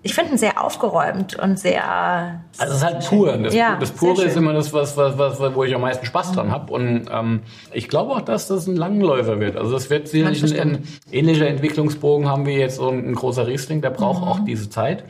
Ich 0.02 0.14
finde 0.14 0.32
ihn 0.32 0.38
sehr 0.38 0.62
aufgeräumt 0.62 1.36
und 1.36 1.58
sehr. 1.58 2.40
Also 2.58 2.72
es 2.72 2.78
ist 2.78 2.84
halt 2.84 3.08
pur. 3.08 3.36
Das, 3.38 3.52
ja, 3.52 3.76
das 3.76 3.90
Pure 3.90 4.24
ist 4.24 4.36
immer 4.36 4.52
das, 4.52 4.72
was, 4.72 4.96
was, 4.96 5.18
was, 5.18 5.40
wo 5.54 5.64
ich 5.64 5.74
am 5.74 5.80
meisten 5.80 6.06
Spaß 6.06 6.30
dran 6.30 6.52
habe. 6.52 6.72
Und 6.72 7.06
ähm, 7.10 7.40
ich 7.72 7.88
glaube 7.88 8.12
auch, 8.12 8.20
dass 8.20 8.46
das 8.46 8.68
ein 8.68 8.76
Langläufer 8.76 9.40
wird. 9.40 9.56
Also 9.56 9.72
das 9.72 9.90
wird 9.90 10.06
sicherlich 10.06 10.44
ein, 10.44 10.76
ein 10.76 10.88
ähnlicher 11.10 11.48
Entwicklungsbogen 11.48 12.28
haben 12.28 12.46
wir 12.46 12.54
jetzt 12.54 12.76
so 12.76 12.88
ein, 12.88 13.04
ein 13.04 13.14
großer 13.16 13.48
Riesling, 13.48 13.82
der 13.82 13.90
braucht 13.90 14.22
mhm. 14.22 14.28
auch 14.28 14.38
diese 14.44 14.70
Zeit. 14.70 15.02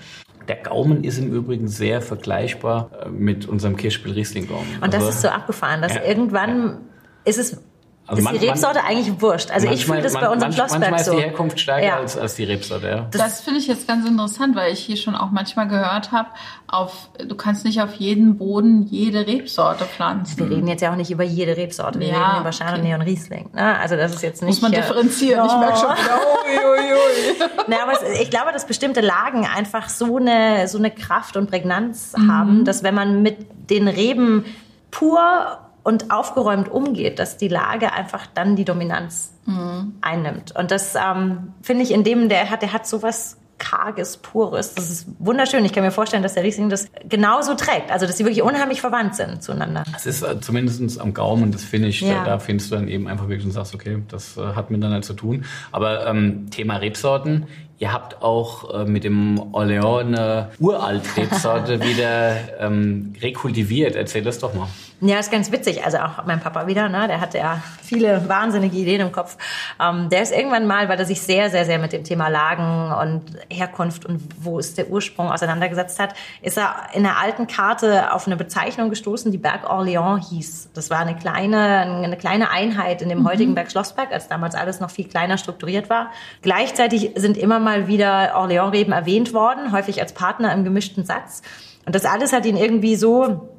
Der 0.49 0.57
Gaumen 0.57 1.05
ist 1.05 1.19
im 1.19 1.33
Übrigen 1.33 1.69
sehr 1.69 2.01
vergleichbar 2.01 2.91
äh, 3.05 3.09
mit 3.09 3.47
unserem 3.47 3.77
Kirschspiel 3.77 4.13
Riesling 4.13 4.49
Gaumen. 4.49 4.67
Und 4.81 4.95
das 4.95 5.03
also, 5.03 5.09
ist 5.09 5.23
so 5.23 5.29
abgefahren, 5.29 5.83
dass 5.83 5.95
ja, 5.95 6.05
irgendwann 6.05 6.59
ja. 6.67 6.79
ist 7.25 7.39
es 7.39 7.63
also 8.07 8.21
ist 8.21 8.25
man, 8.25 8.39
die 8.39 8.47
Rebsorte 8.47 8.79
man, 8.79 8.87
eigentlich 8.87 9.21
wurscht. 9.21 9.51
Also 9.51 9.69
ich 9.69 9.85
fühle 9.85 10.01
das 10.01 10.13
bei 10.13 10.29
unserem 10.29 10.53
Schlossberg 10.53 10.81
manchmal 10.81 11.05
so. 11.05 11.13
ist 11.13 11.19
die 11.19 11.23
Herkunft 11.25 11.59
stärker 11.59 11.87
ja. 11.87 11.97
als, 11.97 12.17
als 12.17 12.37
die 12.37 12.45
Rebsorte. 12.45 12.89
Ja. 12.89 13.07
Das, 13.11 13.21
das 13.21 13.41
finde 13.41 13.59
ich 13.59 13.67
jetzt 13.67 13.89
ganz 13.89 14.07
interessant, 14.07 14.55
weil 14.55 14.73
ich 14.73 14.79
hier 14.79 14.97
schon 14.97 15.17
auch 15.17 15.33
manchmal 15.33 15.67
gehört 15.67 16.13
habe, 16.13 16.29
auf, 16.69 17.09
du 17.19 17.35
kannst 17.35 17.65
nicht 17.65 17.83
auf 17.83 17.95
jeden 17.95 18.39
Boden 18.39 18.87
jede 18.89 19.27
Rebsorte 19.27 19.85
pflanzen. 19.85 20.39
Wir 20.39 20.57
reden 20.57 20.69
jetzt 20.69 20.83
ja 20.83 20.93
auch 20.93 20.97
nicht 20.97 21.11
über 21.11 21.25
jede 21.25 21.57
Rebsorte. 21.57 21.99
Wir 21.99 22.09
ja, 22.09 22.29
reden 22.29 22.41
über 22.43 22.51
Chardonnay 22.51 22.95
okay. 22.95 22.95
und 22.95 23.03
Riesling. 23.03 23.51
Ne? 23.53 23.79
Also 23.79 23.97
das 23.97 24.15
ist 24.15 24.23
jetzt 24.23 24.41
nicht... 24.43 24.51
Muss 24.51 24.63
man 24.63 24.73
differenzieren. 24.73 25.41
Oh. 25.43 25.47
Ich 25.47 25.59
merke 25.59 25.77
schon 25.77 25.91
wieder, 25.91 26.19
ui, 26.45 26.79
ui, 26.79 26.93
ui. 26.93 27.49
Na, 27.67 27.77
aber 27.83 27.93
es, 27.93 28.21
ich 28.21 28.31
glaube, 28.31 28.53
dass 28.53 28.67
bestimmte 28.67 29.01
Lagen 29.01 29.47
einfach 29.47 29.89
so 29.89 30.17
eine, 30.17 30.69
so 30.69 30.79
eine 30.79 30.93
Kraft 30.93 31.37
und 31.37 31.51
Prägnanz 31.51 32.15
mhm. 32.17 32.33
haben, 32.33 32.65
dass 32.65 32.85
wenn 32.85 32.95
man 32.95 33.23
mit 33.23 33.47
den 33.69 33.89
Reben 33.89 34.45
pur 34.93 35.59
und 35.87 36.11
aufgeräumt 36.11 36.69
umgeht, 36.69 37.21
dass 37.21 37.37
die 37.37 37.47
Lage 37.47 37.93
einfach 37.93 38.27
dann 38.35 38.57
die 38.57 38.65
Dominanz 38.65 39.31
mhm. 39.45 39.95
einnimmt. 40.01 40.51
Und 40.57 40.73
das 40.73 40.97
ähm, 40.97 41.53
finde 41.63 41.85
ich 41.85 41.93
in 41.93 42.03
dem, 42.03 42.29
der 42.29 42.51
hat, 42.51 42.63
der 42.63 42.73
hat 42.73 42.89
sowas 42.89 43.37
karges, 43.59 44.17
pures. 44.17 44.75
Das 44.75 44.91
ist 44.91 45.07
wunderschön. 45.21 45.65
Ich 45.65 45.73
kann 45.73 45.85
mir 45.85 45.93
vorstellen, 45.93 46.25
dass 46.25 46.35
der 46.35 46.43
Riesling 46.43 46.71
das 46.71 46.89
genauso 47.09 47.55
trägt. 47.55 47.93
Also, 47.93 48.05
dass 48.05 48.19
sie 48.19 48.25
wirklich 48.25 48.43
unheimlich 48.43 48.81
verwandt 48.81 49.15
sind 49.15 49.45
zueinander. 49.45 49.85
Es 49.95 50.07
ist 50.07 50.23
äh, 50.23 50.41
zumindest 50.41 51.01
am 51.01 51.15
Gaumen, 51.15 51.53
das 51.53 51.63
finde 51.63 51.87
ich, 51.87 52.01
ja. 52.01 52.15
da, 52.15 52.25
da, 52.25 52.39
findest 52.41 52.73
du 52.73 52.75
dann 52.75 52.89
eben 52.89 53.07
einfach 53.07 53.29
wirklich 53.29 53.47
und 53.47 53.53
sagst, 53.53 53.73
okay, 53.73 54.03
das 54.09 54.37
äh, 54.37 54.41
hat 54.41 54.73
miteinander 54.73 55.03
zu 55.03 55.15
tun. 55.15 55.45
Aber 55.71 56.05
ähm, 56.09 56.51
Thema 56.51 56.79
Rebsorten, 56.79 57.47
Ihr 57.79 57.93
habt 57.93 58.23
auch 58.23 58.73
äh, 58.73 58.85
mit 58.87 59.05
dem 59.05 59.39
Orléans 59.53 60.07
eine 60.07 60.51
Uralt-Rebsorte 60.59 61.81
wieder 61.83 62.37
ähm, 62.59 63.13
rekultiviert. 63.21 63.97
Erzähl 63.97 64.23
das 64.23 64.39
doch 64.39 64.55
mal. 64.55 64.69
Ja, 65.01 65.19
ist 65.19 65.31
ganz 65.31 65.53
witzig. 65.53 65.85
Also 65.85 65.99
auch 65.99 66.25
mein 66.25 66.41
Papa 66.41 66.67
wieder, 66.67 66.89
ne? 66.89 67.07
der 67.07 67.21
hatte 67.21 67.37
ja 67.37 67.63
viele 67.83 68.27
wahnsinnige 68.31 68.79
Ideen 68.79 69.03
im 69.03 69.13
Kopf. 69.13 69.37
Ähm, 69.79 70.09
der 70.09 70.23
ist 70.23 70.33
irgendwann 70.33 70.67
mal, 70.67 70.89
weil 70.89 70.99
er 70.99 71.05
sich 71.05 71.21
sehr, 71.21 71.51
sehr, 71.51 71.67
sehr 71.67 71.79
mit 71.79 71.93
dem 71.93 72.03
Thema 72.03 72.29
Lagen 72.29 72.93
und 72.93 73.23
Herkunft 73.51 74.07
und 74.07 74.23
wo 74.39 74.59
ist 74.59 74.79
der 74.79 74.89
Ursprung 74.89 75.31
auseinandergesetzt 75.31 75.99
hat, 75.99 76.15
ist 76.41 76.57
er 76.57 76.75
in 76.95 77.03
der 77.03 77.19
alten 77.19 77.47
Karte 77.47 78.11
auf 78.15 78.27
eine 78.27 78.37
Bezeichnung 78.37 78.89
gestoßen, 78.89 79.31
die 79.31 79.39
Berg 79.39 79.71
Orléans 79.71 80.31
hieß. 80.31 80.71
Das 80.73 80.89
war 80.89 81.01
eine 81.01 81.15
kleine, 81.15 81.59
eine 81.59 82.17
kleine 82.17 82.51
Einheit 82.51 83.03
in 83.03 83.11
dem 83.11 83.19
mhm. 83.21 83.29
heutigen 83.29 83.55
Berg 83.55 83.71
Schlossberg, 83.71 84.11
als 84.13 84.29
damals 84.29 84.55
alles 84.55 84.81
noch 84.81 84.91
viel 84.91 85.09
kleiner 85.09 85.37
strukturiert 85.37 85.91
war. 85.91 86.11
Gleichzeitig 86.41 87.11
sind 87.17 87.37
immer 87.37 87.59
mal 87.59 87.87
wieder 87.87 88.35
Orléans-Reben 88.35 88.93
erwähnt 88.93 89.35
worden, 89.35 89.73
häufig 89.73 90.01
als 90.01 90.15
Partner 90.15 90.55
im 90.55 90.65
gemischten 90.65 91.05
Satz. 91.05 91.43
Und 91.85 91.95
das 91.95 92.07
alles 92.07 92.33
hat 92.33 92.47
ihn 92.47 92.57
irgendwie 92.57 92.97
so 92.97 93.56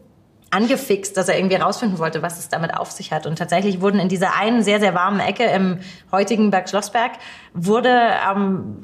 angefixt, 0.51 1.17
dass 1.17 1.29
er 1.29 1.37
irgendwie 1.37 1.57
herausfinden 1.57 1.99
wollte, 1.99 2.21
was 2.21 2.39
es 2.39 2.49
damit 2.49 2.73
auf 2.73 2.91
sich 2.91 3.11
hat. 3.11 3.25
Und 3.25 3.37
tatsächlich 3.37 3.81
wurden 3.81 3.99
in 3.99 4.09
dieser 4.09 4.35
einen 4.35 4.63
sehr, 4.63 4.79
sehr 4.79 4.93
warmen 4.93 5.19
Ecke 5.19 5.43
im 5.43 5.79
heutigen 6.11 6.51
Berg 6.51 6.69
Schlossberg 6.69 7.11
wurde 7.53 7.89
ähm, 8.29 8.81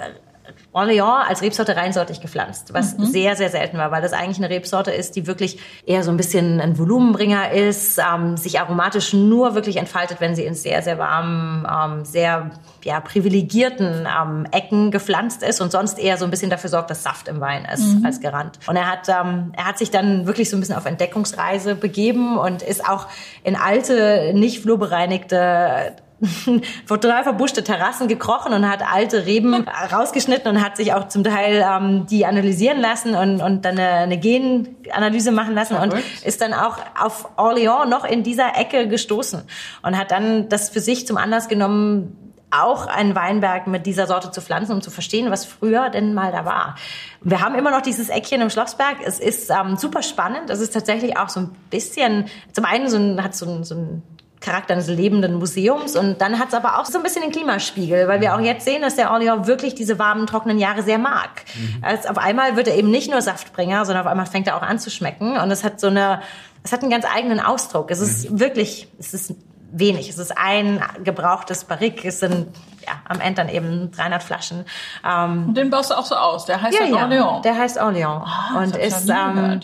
Orléans 0.74 1.28
als 1.28 1.42
Rebsorte 1.42 1.76
reinsortig 1.76 2.20
gepflanzt, 2.20 2.74
was 2.74 2.98
mhm. 2.98 3.06
sehr, 3.06 3.36
sehr 3.36 3.50
selten 3.50 3.78
war, 3.78 3.92
weil 3.92 4.02
das 4.02 4.14
eigentlich 4.14 4.38
eine 4.38 4.50
Rebsorte 4.50 4.92
ist, 4.92 5.16
die 5.16 5.28
wirklich 5.28 5.60
eher 5.86 6.04
so 6.04 6.12
ein 6.12 6.18
bisschen 6.18 6.60
ein 6.60 6.78
Volumenbringer 6.78 7.52
ist, 7.52 8.00
ähm, 8.00 8.38
sich 8.38 8.60
aromatisch 8.60 9.14
nur 9.14 9.56
wirklich 9.56 9.78
entfaltet, 9.78 10.20
wenn 10.20 10.36
sie 10.36 10.46
in 10.46 10.56
sehr, 10.56 10.82
sehr 10.82 10.98
warmen, 10.98 11.68
ähm, 11.72 12.06
sehr 12.06 12.52
ja, 12.84 13.00
privilegierten 13.00 14.08
ähm, 14.08 14.48
Ecken 14.52 14.92
gepflanzt 14.92 15.44
ist 15.44 15.62
und 15.62 15.72
sonst 15.72 16.00
eher 16.00 16.18
so 16.18 16.26
ein 16.26 16.32
bisschen 16.32 16.50
dafür 16.50 16.70
sorgt, 16.70 16.90
dass 16.90 17.04
Saft 17.04 17.28
im 17.28 17.40
Wein 17.40 17.66
ist 17.72 17.96
mhm. 17.96 18.06
als 18.06 18.20
Garant. 18.20 18.60
Und 18.68 18.76
er 18.76 18.90
hat, 18.90 19.08
ähm, 19.10 19.54
er 19.56 19.66
hat 19.66 19.78
sich 19.78 19.92
dann 19.92 20.26
wirklich 20.26 20.50
so 20.50 20.58
ein 20.58 20.60
bisschen 20.60 20.76
auf 20.76 20.86
Entdeckungsreise 20.86 21.76
begeben 21.76 22.38
und 22.38 22.64
ist 22.64 22.88
auch 22.88 23.08
in 23.44 23.56
alte, 23.56 24.32
nicht 24.34 24.62
flurbereinigte 24.62 25.94
total 26.88 27.24
verbuschte 27.24 27.64
Terrassen 27.64 28.08
gekrochen 28.08 28.54
und 28.54 28.70
hat 28.70 28.82
alte 28.82 29.26
Reben 29.26 29.68
rausgeschnitten 29.92 30.56
und 30.56 30.64
hat 30.64 30.78
sich 30.78 30.94
auch 30.94 31.08
zum 31.08 31.24
Teil 31.24 31.66
ähm, 31.68 32.06
die 32.08 32.26
analysieren 32.26 32.80
lassen 32.80 33.16
und, 33.16 33.42
und 33.42 33.66
dann 33.66 33.78
eine, 33.78 33.90
eine 33.90 34.18
Genanalyse 34.18 35.32
machen 35.32 35.56
lassen 35.56 35.76
und 35.76 35.94
ist 36.26 36.42
dann 36.42 36.54
auch 36.54 36.78
auf 37.00 37.38
Orléans 37.38 37.88
noch 37.88 38.06
in 38.06 38.24
dieser 38.24 38.58
Ecke 38.58 38.88
gestoßen 38.88 39.44
und 39.82 39.98
hat 39.98 40.12
dann 40.12 40.50
das 40.50 40.70
für 40.70 40.80
sich 40.80 41.08
zum 41.08 41.18
Anlass 41.18 41.48
genommen, 41.48 42.18
auch 42.54 42.86
einen 42.86 43.16
Weinberg 43.16 43.68
mit 43.68 43.86
dieser 43.86 44.06
Sorte 44.06 44.32
zu 44.32 44.40
pflanzen, 44.42 44.74
um 44.74 44.82
zu 44.82 44.92
verstehen, 44.92 45.32
was 45.32 45.44
früher 45.44 45.90
denn 45.90 46.14
mal 46.14 46.32
da 46.32 46.46
war. 46.46 46.76
Wir 47.22 47.42
haben 47.42 47.56
immer 47.56 47.72
noch 47.72 47.82
dieses 47.82 48.10
Eckchen 48.10 48.42
im 48.42 48.50
Schlossberg. 48.52 48.98
Es 49.04 49.20
ist 49.20 49.50
ähm, 49.50 49.76
super 49.76 50.04
spannend. 50.04 50.50
Es 50.50 50.60
ist 50.60 50.72
tatsächlich 50.72 51.18
auch 51.18 51.30
so 51.30 51.42
ein 51.42 51.56
bisschen, 51.72 52.26
zum 52.52 52.66
einen 52.66 52.90
so 52.90 52.98
ein, 52.98 53.24
hat 53.24 53.36
so 53.36 53.48
ein, 53.48 53.64
so 53.64 53.76
ein 53.76 54.04
Charakter 54.44 54.74
eines 54.74 54.88
lebenden 54.88 55.36
Museums. 55.36 55.96
Und 55.96 56.22
dann 56.22 56.38
hat 56.38 56.50
es 56.50 56.54
aber 56.54 56.80
auch 56.80 56.86
so 56.86 56.98
ein 57.00 57.04
bisschen 57.04 57.22
den 57.22 57.32
Klimaspiegel, 57.32 58.08
weil 58.08 58.22
wir 58.22 58.36
auch 58.36 58.40
jetzt 58.40 58.66
sehen, 58.66 58.82
dass 58.82 58.96
der 58.96 59.12
Orléans 59.12 59.48
wirklich 59.48 59.74
diese 59.74 59.98
warmen, 59.98 60.28
trockenen 60.28 60.60
Jahre 60.60 60.84
sehr 60.84 60.98
mag. 60.98 61.46
Mhm. 61.56 61.84
Als 61.84 62.06
auf 62.06 62.18
einmal 62.18 62.58
wird 62.58 62.68
er 62.68 62.76
eben 62.76 62.92
nicht 62.92 63.10
nur 63.10 63.22
Saftbringer, 63.22 63.86
sondern 63.86 64.06
auf 64.06 64.12
einmal 64.12 64.26
fängt 64.26 64.48
er 64.48 64.58
auch 64.58 64.62
an 64.62 64.80
zu 64.80 64.92
schmecken. 64.92 65.38
Und 65.38 65.50
es 65.50 65.64
hat 65.64 65.80
so 65.80 65.88
eine, 65.88 66.22
es 66.64 66.74
hat 66.74 66.82
einen 66.82 66.92
ganz 66.92 67.06
eigenen 67.06 67.40
Ausdruck. 67.40 67.90
Es 67.90 68.02
ist 68.02 68.30
mhm. 68.30 68.40
wirklich, 68.42 68.88
es 69.00 69.14
ist 69.14 69.34
wenig. 69.72 70.10
Es 70.10 70.20
ist 70.20 70.38
ein 70.38 70.82
gebrauchtes 71.04 71.64
Barrik. 71.64 72.04
Es 72.04 72.20
sind 72.20 72.48
ja, 72.86 72.94
am 73.08 73.22
Ende 73.22 73.44
dann 73.44 73.50
eben 73.50 73.92
300 73.92 74.22
Flaschen. 74.22 74.66
Ähm, 75.10 75.48
und 75.48 75.58
den 75.58 75.70
baust 75.70 75.92
du 75.92 75.98
auch 75.98 76.06
so 76.06 76.16
aus. 76.16 76.46
Der 76.46 76.62
heißt 76.62 76.78
ja, 76.78 76.86
ja 76.86 77.08
Orléans. 77.08 77.42
Der 77.44 77.58
heißt 77.58 77.82
Orléans. 77.82 78.26
Oh, 78.54 78.60
und 78.60 78.76
ist, 78.76 79.10
ähm, 79.10 79.62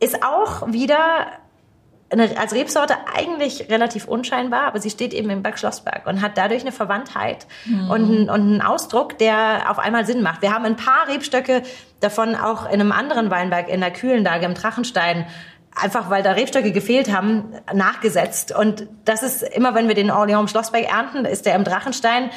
ist 0.00 0.24
auch 0.24 0.66
wieder 0.72 1.26
eine, 2.10 2.38
als 2.38 2.54
Rebsorte 2.54 2.94
eigentlich 3.14 3.68
relativ 3.70 4.06
unscheinbar, 4.08 4.62
aber 4.62 4.80
sie 4.80 4.90
steht 4.90 5.12
eben 5.12 5.28
im 5.30 5.42
Berg 5.42 5.58
Schlossberg 5.58 6.06
und 6.06 6.22
hat 6.22 6.38
dadurch 6.38 6.62
eine 6.62 6.72
Verwandtheit 6.72 7.46
mhm. 7.66 7.90
und, 7.90 8.04
einen, 8.04 8.30
und 8.30 8.40
einen 8.40 8.62
Ausdruck, 8.62 9.18
der 9.18 9.70
auf 9.70 9.78
einmal 9.78 10.06
Sinn 10.06 10.22
macht. 10.22 10.42
Wir 10.42 10.52
haben 10.52 10.64
ein 10.64 10.76
paar 10.76 11.08
Rebstöcke 11.08 11.62
davon 12.00 12.34
auch 12.34 12.66
in 12.66 12.80
einem 12.80 12.92
anderen 12.92 13.30
Weinberg 13.30 13.68
in 13.68 13.80
der 13.80 13.90
Kühlenlage 13.90 14.46
im 14.46 14.54
Drachenstein 14.54 15.26
einfach 15.80 16.10
weil 16.10 16.22
da 16.22 16.32
Rebstöcke 16.32 16.72
gefehlt 16.72 17.14
haben, 17.14 17.52
nachgesetzt. 17.72 18.52
Und 18.52 18.88
das 19.04 19.22
ist 19.22 19.42
immer, 19.42 19.74
wenn 19.74 19.86
wir 19.86 19.94
den 19.94 20.10
Orléans 20.10 20.48
Schlossberg 20.48 20.84
ernten, 20.90 21.24
ist 21.24 21.46
der 21.46 21.54
im 21.54 21.62
Drachenstein 21.62 22.30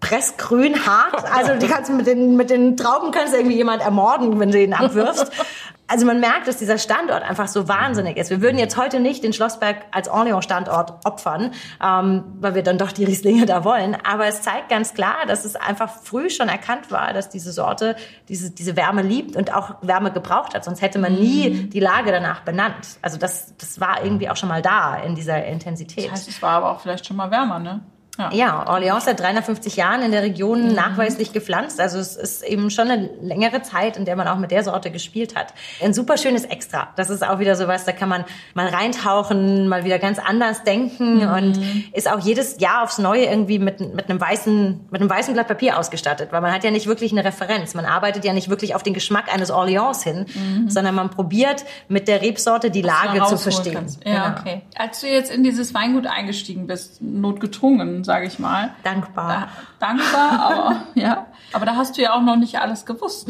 pressgrün 0.00 0.86
hart. 0.86 1.24
Also 1.32 1.54
die 1.54 1.66
kannst 1.66 1.90
mit 1.90 2.06
den, 2.06 2.36
mit 2.36 2.50
den 2.50 2.76
Trauben 2.76 3.12
kannst 3.12 3.32
du 3.32 3.38
irgendwie 3.38 3.56
jemand 3.56 3.82
ermorden, 3.82 4.38
wenn 4.40 4.50
du 4.50 4.60
ihn 4.60 4.74
abwirfst. 4.74 5.30
Also 5.90 6.06
man 6.06 6.20
merkt, 6.20 6.46
dass 6.46 6.56
dieser 6.56 6.78
Standort 6.78 7.24
einfach 7.24 7.48
so 7.48 7.66
wahnsinnig 7.66 8.16
ist. 8.16 8.30
Wir 8.30 8.40
würden 8.40 8.58
jetzt 8.58 8.76
heute 8.76 9.00
nicht 9.00 9.24
den 9.24 9.32
Schlossberg 9.32 9.86
als 9.90 10.08
Orléans-Standort 10.08 11.04
opfern, 11.04 11.50
ähm, 11.84 12.22
weil 12.38 12.54
wir 12.54 12.62
dann 12.62 12.78
doch 12.78 12.92
die 12.92 13.02
Rieslinge 13.02 13.44
da 13.44 13.64
wollen. 13.64 13.96
Aber 14.08 14.26
es 14.26 14.40
zeigt 14.40 14.68
ganz 14.68 14.94
klar, 14.94 15.26
dass 15.26 15.44
es 15.44 15.56
einfach 15.56 15.90
früh 15.90 16.30
schon 16.30 16.48
erkannt 16.48 16.92
war, 16.92 17.12
dass 17.12 17.28
diese 17.28 17.50
Sorte 17.50 17.96
diese, 18.28 18.52
diese 18.52 18.76
Wärme 18.76 19.02
liebt 19.02 19.34
und 19.34 19.52
auch 19.52 19.82
Wärme 19.82 20.12
gebraucht 20.12 20.54
hat. 20.54 20.64
Sonst 20.64 20.80
hätte 20.80 21.00
man 21.00 21.14
nie 21.14 21.50
mhm. 21.50 21.70
die 21.70 21.80
Lage 21.80 22.12
danach 22.12 22.42
benannt. 22.42 22.98
Also 23.02 23.18
das, 23.18 23.56
das 23.56 23.80
war 23.80 24.04
irgendwie 24.04 24.28
auch 24.28 24.36
schon 24.36 24.48
mal 24.48 24.62
da 24.62 24.94
in 24.94 25.16
dieser 25.16 25.44
Intensität. 25.44 26.04
Das 26.04 26.12
heißt, 26.12 26.28
es 26.28 26.40
war 26.40 26.52
aber 26.52 26.70
auch 26.70 26.80
vielleicht 26.82 27.04
schon 27.04 27.16
mal 27.16 27.32
wärmer, 27.32 27.58
ne? 27.58 27.80
Ja. 28.18 28.30
ja, 28.32 28.68
Orléans 28.68 29.04
seit 29.04 29.20
350 29.20 29.76
Jahren 29.76 30.02
in 30.02 30.10
der 30.10 30.22
Region 30.22 30.68
mhm. 30.68 30.74
nachweislich 30.74 31.32
gepflanzt. 31.32 31.80
Also 31.80 31.98
es 31.98 32.16
ist 32.16 32.42
eben 32.42 32.70
schon 32.70 32.90
eine 32.90 33.08
längere 33.22 33.62
Zeit, 33.62 33.96
in 33.96 34.04
der 34.04 34.16
man 34.16 34.28
auch 34.28 34.36
mit 34.36 34.50
der 34.50 34.62
Sorte 34.62 34.90
gespielt 34.90 35.36
hat. 35.36 35.54
Ein 35.82 35.94
super 35.94 36.18
schönes 36.18 36.44
Extra. 36.44 36.88
Das 36.96 37.08
ist 37.08 37.26
auch 37.26 37.38
wieder 37.38 37.56
sowas, 37.56 37.84
da 37.84 37.92
kann 37.92 38.08
man 38.08 38.24
mal 38.54 38.66
reintauchen, 38.66 39.68
mal 39.68 39.84
wieder 39.84 39.98
ganz 39.98 40.18
anders 40.18 40.64
denken 40.64 41.24
mhm. 41.24 41.32
und 41.32 41.60
ist 41.94 42.10
auch 42.10 42.18
jedes 42.18 42.60
Jahr 42.60 42.82
aufs 42.82 42.98
Neue 42.98 43.24
irgendwie 43.24 43.58
mit, 43.58 43.80
mit 43.80 44.10
einem 44.10 44.20
weißen, 44.20 44.88
mit 44.90 45.00
einem 45.00 45.08
weißen 45.08 45.32
Blatt 45.32 45.48
Papier 45.48 45.78
ausgestattet, 45.78 46.28
weil 46.32 46.40
man 46.40 46.52
hat 46.52 46.64
ja 46.64 46.70
nicht 46.70 46.86
wirklich 46.86 47.12
eine 47.12 47.24
Referenz. 47.24 47.74
Man 47.74 47.86
arbeitet 47.86 48.24
ja 48.24 48.32
nicht 48.32 48.50
wirklich 48.50 48.74
auf 48.74 48.82
den 48.82 48.92
Geschmack 48.92 49.32
eines 49.32 49.50
Orléans 49.50 50.02
hin, 50.02 50.26
mhm. 50.34 50.68
sondern 50.68 50.94
man 50.94 51.10
probiert 51.10 51.64
mit 51.88 52.08
der 52.08 52.20
Rebsorte 52.20 52.70
die 52.70 52.82
Lage 52.82 53.24
zu 53.24 53.38
verstehen. 53.38 53.74
Kannst. 53.74 54.04
Ja, 54.04 54.28
genau. 54.28 54.40
okay. 54.40 54.62
Als 54.76 55.00
du 55.00 55.06
jetzt 55.06 55.32
in 55.32 55.44
dieses 55.44 55.72
Weingut 55.74 56.06
eingestiegen 56.06 56.66
bist, 56.66 57.00
notgedrungen, 57.00 57.99
sage 58.04 58.26
ich 58.26 58.38
mal. 58.38 58.70
Dankbar. 58.82 59.48
Da, 59.78 59.86
dankbar, 59.86 60.40
aber 60.40 60.82
ja. 60.94 61.26
Aber 61.52 61.66
da 61.66 61.76
hast 61.76 61.96
du 61.96 62.02
ja 62.02 62.14
auch 62.14 62.22
noch 62.22 62.36
nicht 62.36 62.58
alles 62.58 62.86
gewusst. 62.86 63.28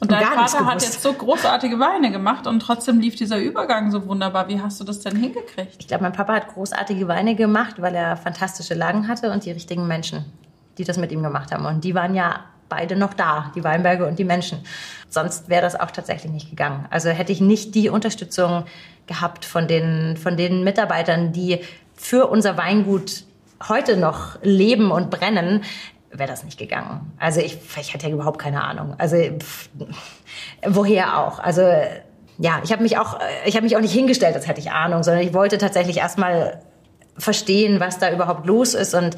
Und 0.00 0.10
dein 0.10 0.24
Vater 0.24 0.66
hat 0.66 0.82
jetzt 0.82 1.02
so 1.02 1.12
großartige 1.12 1.78
Weine 1.78 2.10
gemacht 2.10 2.46
und 2.46 2.60
trotzdem 2.60 3.00
lief 3.00 3.16
dieser 3.16 3.38
Übergang 3.38 3.90
so 3.90 4.06
wunderbar. 4.06 4.48
Wie 4.48 4.60
hast 4.60 4.78
du 4.80 4.84
das 4.84 5.00
denn 5.00 5.16
hingekriegt? 5.16 5.76
Ich 5.78 5.88
glaube, 5.88 6.02
mein 6.02 6.12
Papa 6.12 6.34
hat 6.34 6.48
großartige 6.48 7.08
Weine 7.08 7.34
gemacht, 7.34 7.80
weil 7.80 7.94
er 7.94 8.16
fantastische 8.16 8.74
Lagen 8.74 9.08
hatte 9.08 9.30
und 9.30 9.44
die 9.44 9.50
richtigen 9.50 9.86
Menschen, 9.86 10.24
die 10.78 10.84
das 10.84 10.98
mit 10.98 11.12
ihm 11.12 11.22
gemacht 11.22 11.52
haben. 11.52 11.64
Und 11.64 11.84
die 11.84 11.94
waren 11.94 12.14
ja 12.14 12.40
beide 12.68 12.96
noch 12.96 13.14
da, 13.14 13.52
die 13.54 13.64
Weinberge 13.64 14.06
und 14.06 14.18
die 14.18 14.24
Menschen. 14.24 14.58
Sonst 15.08 15.48
wäre 15.48 15.62
das 15.62 15.78
auch 15.78 15.90
tatsächlich 15.90 16.32
nicht 16.32 16.50
gegangen. 16.50 16.86
Also 16.90 17.10
hätte 17.10 17.32
ich 17.32 17.40
nicht 17.40 17.74
die 17.74 17.88
Unterstützung 17.88 18.64
gehabt 19.06 19.44
von 19.44 19.68
den, 19.68 20.16
von 20.16 20.36
den 20.36 20.64
Mitarbeitern, 20.64 21.32
die 21.32 21.60
für 21.94 22.26
unser 22.26 22.56
Weingut 22.56 23.24
heute 23.68 23.96
noch 23.96 24.38
leben 24.42 24.90
und 24.90 25.10
brennen, 25.10 25.62
wäre 26.10 26.28
das 26.28 26.44
nicht 26.44 26.58
gegangen. 26.58 27.12
Also 27.18 27.40
ich, 27.40 27.58
ich 27.80 27.94
hatte 27.94 28.06
ja 28.06 28.12
überhaupt 28.12 28.38
keine 28.38 28.62
Ahnung. 28.62 28.94
Also 28.98 29.16
pff, 29.16 29.68
woher 30.66 31.18
auch? 31.18 31.38
Also 31.38 31.62
ja, 32.38 32.60
ich 32.64 32.72
habe 32.72 32.82
mich 32.82 32.98
auch, 32.98 33.18
ich 33.44 33.54
habe 33.56 33.64
mich 33.64 33.76
auch 33.76 33.80
nicht 33.80 33.92
hingestellt, 33.92 34.34
als 34.34 34.46
hätte 34.46 34.60
ich 34.60 34.70
Ahnung, 34.70 35.02
sondern 35.02 35.22
ich 35.22 35.34
wollte 35.34 35.58
tatsächlich 35.58 35.98
erstmal 35.98 36.60
verstehen, 37.16 37.80
was 37.80 37.98
da 37.98 38.12
überhaupt 38.12 38.46
los 38.46 38.74
ist 38.74 38.94
und 38.94 39.16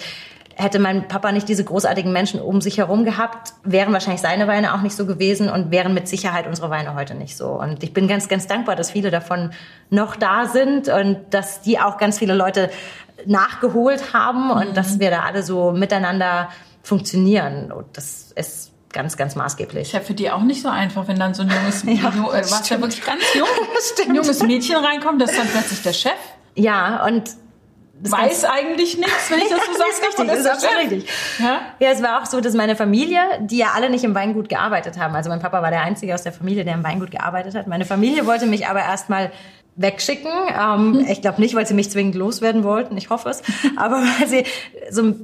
hätte 0.59 0.79
mein 0.79 1.07
Papa 1.07 1.33
nicht 1.33 1.49
diese 1.49 1.65
großartigen 1.65 2.13
Menschen 2.13 2.41
um 2.41 2.63
sich 2.63 2.79
herum 2.79 3.05
gehabt, 3.05 3.53
wären 3.63 3.93
wahrscheinlich 3.93 4.23
seine 4.23 4.49
Weine 4.49 4.75
auch 4.75 4.81
nicht 4.81 4.97
so 4.97 5.05
gewesen 5.05 5.51
und 5.51 5.71
wären 5.71 5.93
mit 5.93 6.09
Sicherheit 6.09 6.47
unsere 6.47 6.71
Weine 6.71 6.95
heute 6.95 7.15
nicht 7.15 7.37
so. 7.37 7.49
Und 7.49 7.83
ich 7.83 7.93
bin 7.93 8.09
ganz, 8.09 8.29
ganz 8.29 8.47
dankbar, 8.47 8.75
dass 8.75 8.91
viele 8.91 9.11
davon 9.11 9.51
noch 9.91 10.17
da 10.17 10.47
sind 10.47 10.89
und 10.89 11.19
dass 11.31 11.61
die 11.61 11.79
auch 11.79 11.99
ganz 11.99 12.19
viele 12.19 12.35
Leute 12.35 12.71
nachgeholt 13.27 14.13
haben 14.13 14.51
und 14.51 14.71
mhm. 14.71 14.75
dass 14.75 14.99
wir 14.99 15.11
da 15.11 15.21
alle 15.21 15.43
so 15.43 15.73
miteinander 15.73 16.49
funktionieren. 16.83 17.73
Und 17.73 17.87
das 17.97 18.33
ist 18.33 18.73
ganz, 18.93 19.17
ganz 19.17 19.35
maßgeblich. 19.35 19.89
Ist 19.89 19.93
ja 19.93 20.01
für 20.01 20.15
die 20.15 20.31
auch 20.31 20.43
nicht 20.43 20.63
so 20.63 20.69
einfach, 20.69 21.07
wenn 21.09 21.19
dann 21.19 21.35
so 21.35 21.43
ein 21.43 21.51
junges, 21.51 21.83
ja, 21.85 22.09
äh, 22.09 22.43
was 22.43 22.69
ja 22.69 22.81
wirklich 22.81 23.05
ganz 23.05 23.23
jung, 23.35 23.49
ein 24.09 24.15
junges 24.15 24.43
Mädchen 24.43 24.77
reinkommt, 24.77 25.21
das 25.21 25.33
ist 25.33 25.39
dann 25.39 25.49
plötzlich 25.49 25.83
der 25.83 25.93
Chef. 25.93 26.13
Ja, 26.55 27.05
und 27.05 27.25
das 27.99 28.13
weiß 28.13 28.45
eigentlich 28.45 28.99
nichts, 28.99 29.31
wenn 29.31 29.39
ich 29.39 29.49
das 29.49 29.59
so 29.65 29.73
sage. 29.79 29.91
ist 29.91 30.19
richtig, 30.19 30.45
das 30.45 30.63
ist 30.63 30.79
richtig. 30.79 31.09
Ja? 31.39 31.61
ja, 31.79 31.91
es 31.91 32.03
war 32.03 32.21
auch 32.21 32.27
so, 32.27 32.41
dass 32.41 32.55
meine 32.55 32.77
Familie, 32.77 33.21
die 33.41 33.59
ja 33.59 33.69
alle 33.75 33.89
nicht 33.89 34.05
im 34.05 34.15
Weingut 34.15 34.49
gearbeitet 34.49 34.99
haben, 34.99 35.15
also 35.15 35.31
mein 35.31 35.41
Papa 35.41 35.63
war 35.63 35.71
der 35.71 35.83
Einzige 35.83 36.15
aus 36.15 36.23
der 36.23 36.33
Familie, 36.33 36.65
der 36.65 36.75
im 36.75 36.85
Weingut 36.85 37.11
gearbeitet 37.11 37.55
hat. 37.55 37.67
Meine 37.67 37.85
Familie 37.87 38.27
wollte 38.27 38.47
mich 38.47 38.67
aber 38.67 38.81
erstmal 38.81 39.33
wegschicken. 39.77 40.31
Ähm, 40.59 41.07
ich 41.11 41.21
glaube 41.21 41.41
nicht, 41.41 41.55
weil 41.55 41.67
sie 41.67 41.75
mich 41.75 41.91
zwingend 41.91 42.15
loswerden 42.15 42.65
wollten, 42.65 42.97
ich 42.97 43.11
hoffe 43.11 43.29
es, 43.29 43.43
aber 43.77 43.97
weil 44.19 44.27
sie 44.27 44.45
so 44.91 45.15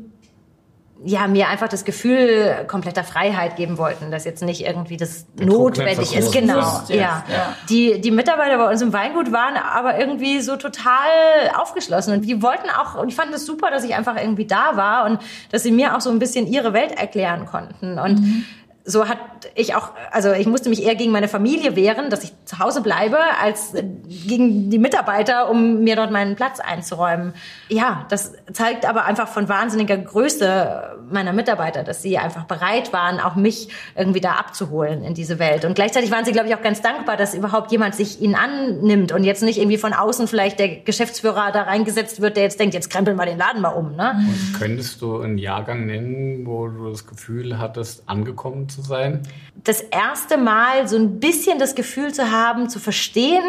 ja, 1.05 1.27
mir 1.27 1.49
einfach 1.49 1.69
das 1.69 1.85
Gefühl 1.85 2.65
kompletter 2.69 3.03
Freiheit 3.03 3.57
geben 3.57 3.77
wollten, 3.77 4.11
dass 4.11 4.25
jetzt 4.25 4.43
nicht 4.43 4.65
irgendwie 4.65 4.97
das 4.97 5.27
Der 5.35 5.47
notwendig 5.47 6.17
ist. 6.17 6.33
Genau, 6.33 6.61
ja. 6.89 6.97
ja. 6.97 7.57
Die, 7.69 8.01
die 8.01 8.11
Mitarbeiter 8.11 8.57
bei 8.57 8.71
uns 8.71 8.83
im 8.83 8.93
Weingut 8.93 9.33
waren 9.33 9.57
aber 9.57 9.99
irgendwie 9.99 10.41
so 10.41 10.57
total 10.57 11.11
aufgeschlossen 11.57 12.15
und 12.15 12.23
die 12.23 12.41
wollten 12.41 12.69
auch, 12.71 12.95
und 12.95 13.09
ich 13.09 13.17
fand 13.17 13.31
es 13.31 13.39
das 13.39 13.47
super, 13.47 13.71
dass 13.71 13.85
ich 13.85 13.95
einfach 13.95 14.17
irgendwie 14.17 14.47
da 14.47 14.77
war 14.77 15.07
und 15.07 15.19
dass 15.51 15.65
sie 15.65 15.73
mir 15.73 15.97
auch 15.97 16.01
so 16.01 16.11
ein 16.11 16.19
bisschen 16.19 16.47
ihre 16.47 16.73
Welt 16.73 16.93
erklären 16.93 17.47
konnten 17.47 17.99
und 17.99 18.21
mhm 18.21 18.45
so 18.85 19.09
hat 19.09 19.19
ich 19.55 19.75
auch, 19.75 19.91
also 20.11 20.33
ich 20.33 20.47
musste 20.47 20.69
mich 20.69 20.85
eher 20.85 20.95
gegen 20.95 21.13
meine 21.13 21.29
Familie 21.29 21.77
wehren, 21.77 22.11
dass 22.11 22.25
ich 22.25 22.33
zu 22.45 22.59
Hause 22.59 22.83
bleibe, 22.83 23.19
als 23.41 23.75
gegen 24.09 24.71
die 24.71 24.79
Mitarbeiter, 24.79 25.51
um 25.51 25.83
mir 25.85 25.97
dort 25.97 26.11
meinen 26.11 26.37
Platz 26.37 26.61
einzuräumen. 26.61 27.35
Ja, 27.69 28.07
das 28.09 28.33
zeigt 28.53 28.87
aber 28.87 29.05
einfach 29.05 29.29
von 29.29 29.49
wahnsinniger 29.49 29.97
Größe 29.97 30.99
meiner 31.11 31.33
Mitarbeiter, 31.33 31.83
dass 31.83 32.03
sie 32.03 32.19
einfach 32.19 32.45
bereit 32.45 32.93
waren, 32.93 33.21
auch 33.21 33.37
mich 33.37 33.69
irgendwie 33.97 34.21
da 34.21 34.33
abzuholen 34.33 35.05
in 35.05 35.15
diese 35.15 35.39
Welt. 35.39 35.65
Und 35.65 35.75
gleichzeitig 35.75 36.11
waren 36.11 36.25
sie, 36.25 36.33
glaube 36.33 36.49
ich, 36.49 36.55
auch 36.55 36.63
ganz 36.63 36.81
dankbar, 36.81 37.17
dass 37.17 37.35
überhaupt 37.35 37.71
jemand 37.73 37.95
sich 37.95 38.21
ihnen 38.21 38.35
annimmt 38.35 39.13
und 39.13 39.25
jetzt 39.25 39.43
nicht 39.43 39.59
irgendwie 39.59 39.79
von 39.79 39.93
außen 39.93 40.29
vielleicht 40.29 40.59
der 40.59 40.69
Geschäftsführer 40.69 41.53
da 41.53 41.63
reingesetzt 41.63 42.21
wird, 42.21 42.37
der 42.37 42.45
jetzt 42.45 42.59
denkt, 42.59 42.75
jetzt 42.75 42.91
krempeln 42.91 43.17
wir 43.17 43.27
den 43.27 43.39
Laden 43.39 43.61
mal 43.61 43.71
um. 43.71 43.97
Ne? 43.97 44.15
Und 44.19 44.59
könntest 44.59 45.03
du 45.03 45.21
einen 45.21 45.39
Jahrgang 45.39 45.87
nennen, 45.87 46.47
wo 46.47 46.69
du 46.69 46.91
das 46.91 47.07
Gefühl 47.07 47.59
hattest, 47.59 48.09
angekommen 48.09 48.69
zu 48.69 48.83
sein? 48.83 49.23
Das 49.65 49.81
erste 49.81 50.39
Mal 50.39 50.89
so 50.89 50.97
ein 50.97 51.21
bisschen 51.21 51.59
das 51.59 51.75
Gefühl 51.75 52.13
zu 52.13 52.31
haben, 52.31 52.69
zu 52.69 52.79
verstehen, 52.79 53.45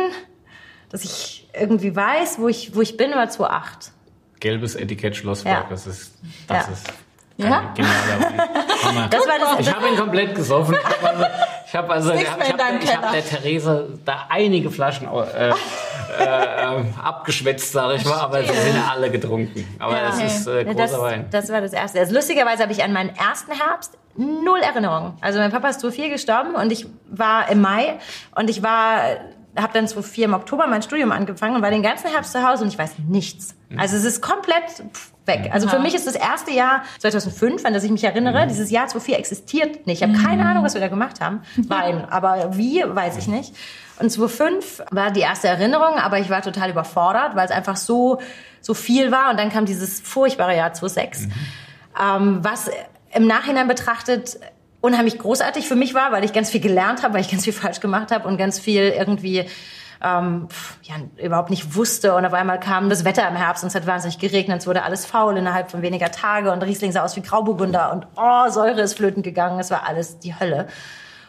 dass 0.90 1.04
ich 1.04 1.48
irgendwie 1.60 1.96
weiß, 1.96 2.40
wo 2.40 2.48
ich, 2.48 2.76
wo 2.76 2.82
ich 2.82 2.98
bin, 2.98 3.12
war 3.12 3.30
2008. 3.30 3.92
Gelbes 4.40 4.76
Etikett 4.76 5.16
Schlossberg, 5.16 5.64
ja. 5.64 5.70
das 5.70 5.88
ist, 5.88 6.14
das 6.48 6.68
ja. 6.68 6.74
ist 6.74 6.94
ja? 7.38 7.74
Genialer 7.74 9.08
Das 9.10 9.28
war 9.28 9.40
das, 9.40 9.60
ich 9.60 9.74
habe 9.74 9.88
ihn 9.88 9.98
komplett 9.98 10.36
gesoffen. 10.36 10.76
Ich 11.66 11.76
habe 11.76 11.92
also, 11.92 12.14
ich 12.14 12.30
habe 12.30 12.44
hab, 12.44 12.60
hab, 12.60 13.04
hab 13.04 13.12
der 13.12 13.26
Therese 13.26 13.98
da 14.06 14.28
einige 14.30 14.70
Flaschen 14.70 15.08
äh, 15.08 15.50
äh, 15.50 15.54
abgeschwätzt, 17.02 17.72
sage 17.72 17.96
ich 17.96 18.06
mal, 18.06 18.20
aber 18.20 18.44
sie 18.44 18.54
sind 18.54 18.78
alle 18.88 19.10
getrunken. 19.10 19.66
Aber 19.80 19.98
ja. 19.98 20.10
es 20.10 20.22
ist 20.22 20.48
äh, 20.48 20.66
großer 20.66 20.78
das, 20.78 21.00
Wein. 21.00 21.26
Das 21.32 21.50
war 21.50 21.62
das 21.62 21.74
Erste. 21.74 22.00
Also, 22.00 22.14
lustigerweise 22.14 22.62
habe 22.62 22.72
ich 22.72 22.84
an 22.84 22.94
meinen 22.94 23.16
ersten 23.16 23.54
Herbst 23.54 23.98
null 24.16 24.60
Erinnerung. 24.60 25.18
Also 25.22 25.40
mein 25.40 25.52
Papa 25.52 25.70
ist 25.70 25.80
zu 25.80 25.92
viel 25.92 26.10
gestorben 26.10 26.56
und 26.56 26.72
ich 26.72 26.88
war 27.10 27.50
im 27.50 27.62
Mai 27.62 28.00
und 28.36 28.50
ich 28.50 28.62
war 28.62 29.00
habe 29.56 29.74
dann 29.74 29.88
2004 29.88 30.26
im 30.26 30.34
Oktober 30.34 30.68
mein 30.68 30.82
Studium 30.82 31.12
angefangen 31.12 31.56
und 31.56 31.62
war 31.62 31.70
den 31.70 31.84
ganzen 31.84 32.10
Herbst 32.10 32.32
zu 32.32 32.48
Hause 32.48 32.64
und 32.64 32.70
ich 32.70 32.78
weiß 32.78 32.94
nichts. 33.08 33.56
Mhm. 33.70 33.80
Also 33.80 33.98
es 33.98 34.04
ist 34.04 34.22
komplett 34.22 34.84
weg. 35.26 35.52
Also 35.54 35.70
für 35.70 35.80
mich 35.80 35.94
ist 35.94 36.08
das 36.08 36.16
erste 36.16 36.52
Jahr 36.52 36.84
2005, 37.00 37.64
an 37.64 37.74
das 37.74 37.84
ich 37.84 37.92
mich 37.92 38.04
erinnere, 38.04 38.46
mhm. 38.46 38.50
dieses 38.50 38.72
Jahr 38.72 38.88
2004 38.88 39.20
existiert 39.20 39.88
nicht. 39.88 40.02
Ich 40.02 40.10
habe 40.10 40.18
keine 40.18 40.44
mhm. 40.44 40.50
Ahnung, 40.50 40.64
was 40.64 40.74
wir 40.74 40.82
da 40.82 40.88
gemacht 40.88 41.22
haben. 41.22 41.42
Wein. 41.56 42.06
Aber 42.10 42.58
wie, 42.58 42.84
weiß 42.86 43.18
ich 43.18 43.28
nicht. 43.28 43.54
Und 44.00 44.12
2005 44.12 44.84
war 44.90 45.12
die 45.12 45.22
erste 45.22 45.48
Erinnerung, 45.48 46.00
aber 46.00 46.18
ich 46.18 46.28
war 46.28 46.42
total 46.42 46.72
überfordert, 46.72 47.36
weil 47.36 47.46
es 47.46 47.52
einfach 47.52 47.78
so, 47.78 48.20
so 48.60 48.74
viel 48.74 49.12
war. 49.12 49.30
Und 49.30 49.40
dann 49.40 49.52
kam 49.52 49.66
dieses 49.66 50.02
furchtbare 50.02 50.58
Jahr 50.58 50.74
2006, 50.74 51.28
mhm. 51.28 51.32
ähm, 52.02 52.40
was 52.42 52.72
im 53.16 53.28
Nachhinein 53.28 53.68
betrachtet 53.68 54.40
unheimlich 54.82 55.18
großartig 55.18 55.68
für 55.68 55.76
mich 55.76 55.94
war, 55.94 56.12
weil 56.12 56.24
ich 56.26 56.34
ganz 56.34 56.50
viel 56.50 56.60
gelernt 56.62 57.04
habe, 57.04 57.14
weil 57.16 57.22
ich 57.22 57.30
ganz 57.32 57.44
viel 57.46 57.54
falsch 57.54 57.80
gemacht 57.80 58.12
habe 58.12 58.28
und 58.28 58.38
ganz 58.38 58.60
viel 58.60 58.84
irgendwie 58.90 59.46
ähm, 60.04 60.50
ja, 60.82 60.96
überhaupt 61.24 61.50
nicht 61.50 61.76
wusste. 61.76 62.14
Und 62.16 62.26
auf 62.26 62.34
einmal 62.34 62.60
kam 62.60 62.90
das 62.90 63.06
Wetter 63.06 63.26
im 63.28 63.36
Herbst 63.36 63.64
und 63.64 63.70
es 63.70 63.76
hat 63.76 63.88
wahnsinnig 63.88 64.20
geregnet. 64.20 64.60
Es 64.60 64.68
wurde 64.68 64.84
alles 64.84 65.06
faul 65.06 65.38
innerhalb 65.38 65.72
von 65.72 65.82
weniger 65.82 66.12
Tage 66.12 66.52
und 66.52 66.62
Riesling 66.64 66.92
sah 66.92 67.04
aus 67.04 67.16
wie 67.16 67.22
Grauburgunder 67.22 67.94
und 67.94 68.08
oh, 68.18 68.50
Säure 68.50 68.82
ist 68.82 68.96
flöten 68.96 69.24
gegangen. 69.24 69.60
Es 69.60 69.72
war 69.72 69.88
alles 69.88 70.20
die 70.20 70.38
Hölle. 70.38 70.68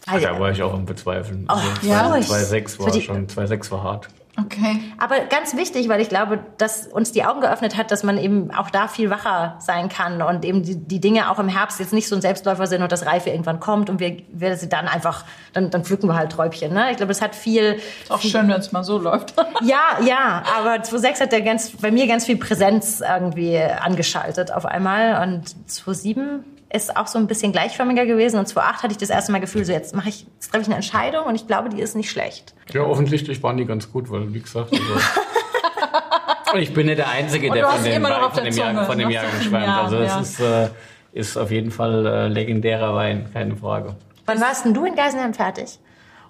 Ach, 0.06 0.20
da 0.20 0.38
war 0.38 0.50
ich 0.50 0.62
auch 0.62 0.74
am 0.74 0.84
Bezweifeln. 0.84 1.46
Oh, 1.48 1.52
Also 1.54 1.86
ja. 1.88 2.10
2,6 2.12 2.78
war 2.80 2.90
die- 2.90 3.00
schon, 3.02 3.26
2,6 3.28 3.70
war 3.70 3.82
hart. 3.84 4.08
Okay. 4.36 4.80
Aber 4.98 5.20
ganz 5.20 5.56
wichtig, 5.56 5.88
weil 5.88 6.00
ich 6.00 6.08
glaube, 6.08 6.40
dass 6.58 6.86
uns 6.88 7.12
die 7.12 7.24
Augen 7.24 7.40
geöffnet 7.40 7.76
hat, 7.76 7.90
dass 7.90 8.02
man 8.02 8.18
eben 8.18 8.50
auch 8.50 8.68
da 8.68 8.88
viel 8.88 9.10
wacher 9.10 9.56
sein 9.60 9.88
kann 9.88 10.22
und 10.22 10.44
eben 10.44 10.62
die, 10.64 10.76
die 10.76 11.00
Dinge 11.00 11.30
auch 11.30 11.38
im 11.38 11.48
Herbst 11.48 11.78
jetzt 11.78 11.92
nicht 11.92 12.08
so 12.08 12.16
ein 12.16 12.20
Selbstläufer 12.20 12.66
sind 12.66 12.82
und 12.82 12.90
das 12.90 13.06
Reife 13.06 13.30
irgendwann 13.30 13.60
kommt 13.60 13.90
und 13.90 14.00
wir, 14.00 14.16
wir 14.32 14.56
sie 14.56 14.68
dann 14.68 14.88
einfach, 14.88 15.24
dann, 15.52 15.70
dann 15.70 15.84
pflücken 15.84 16.08
wir 16.08 16.16
halt 16.16 16.32
Träubchen. 16.32 16.72
Ne? 16.72 16.90
Ich 16.90 16.96
glaube, 16.96 17.12
es 17.12 17.22
hat 17.22 17.36
viel, 17.36 17.78
Ist 18.02 18.10
auch 18.10 18.20
schön, 18.20 18.48
wenn 18.48 18.58
es 18.60 18.72
mal 18.72 18.82
so 18.82 18.98
läuft. 18.98 19.34
ja, 19.62 20.00
ja, 20.04 20.42
aber 20.58 20.82
2.6 20.82 21.20
hat 21.20 21.32
der 21.32 21.42
ganz, 21.42 21.70
bei 21.70 21.92
mir 21.92 22.08
ganz 22.08 22.26
viel 22.26 22.36
Präsenz 22.36 23.00
irgendwie 23.00 23.58
angeschaltet 23.58 24.52
auf 24.52 24.66
einmal 24.66 25.22
und 25.22 25.48
2.7 25.68 26.40
ist 26.74 26.96
auch 26.96 27.06
so 27.06 27.18
ein 27.18 27.26
bisschen 27.26 27.52
gleichförmiger 27.52 28.04
gewesen 28.04 28.38
und 28.38 28.48
2.8 28.48 28.82
hatte 28.82 28.92
ich 28.92 28.98
das 28.98 29.10
erste 29.10 29.30
Mal 29.30 29.38
Gefühl, 29.38 29.64
so 29.64 29.72
jetzt 29.72 29.94
mache 29.94 30.08
ich, 30.08 30.26
jetzt 30.34 30.50
treffe 30.50 30.62
ich 30.62 30.68
eine 30.68 30.76
Entscheidung 30.76 31.24
und 31.26 31.36
ich 31.36 31.46
glaube, 31.46 31.68
die 31.68 31.80
ist 31.80 31.94
nicht 31.94 32.10
schlecht. 32.10 32.54
Ja, 32.72 32.82
offensichtlich 32.82 33.42
waren 33.42 33.56
die 33.56 33.64
ganz 33.64 33.90
gut, 33.92 34.10
weil, 34.10 34.34
wie 34.34 34.40
gesagt, 34.40 34.72
also, 34.72 36.58
ich 36.58 36.74
bin 36.74 36.86
nicht 36.86 36.98
der 36.98 37.08
Einzige, 37.08 37.50
der 37.50 37.62
du 37.62 37.70
von 37.70 37.84
dem, 37.84 37.92
immer 37.92 38.08
noch 38.08 38.22
auf 38.22 38.34
von 38.34 38.42
der 38.44 38.52
dem, 38.52 38.58
Jahr, 38.58 38.86
von 38.86 38.98
dem 38.98 39.10
Jahr 39.10 39.24
geschwärmt. 39.38 39.68
Also, 39.68 39.96
ja. 39.98 40.20
es 40.20 40.30
ist, 40.30 40.40
äh, 40.40 40.68
ist 41.12 41.36
auf 41.36 41.50
jeden 41.52 41.70
Fall 41.70 42.06
äh, 42.06 42.28
legendärer 42.28 42.94
Wein, 42.94 43.30
keine 43.32 43.56
Frage. 43.56 43.94
Wann 44.26 44.40
warst 44.40 44.64
denn 44.64 44.74
du 44.74 44.84
in 44.84 44.96
Geisenheim 44.96 45.32
fertig? 45.32 45.78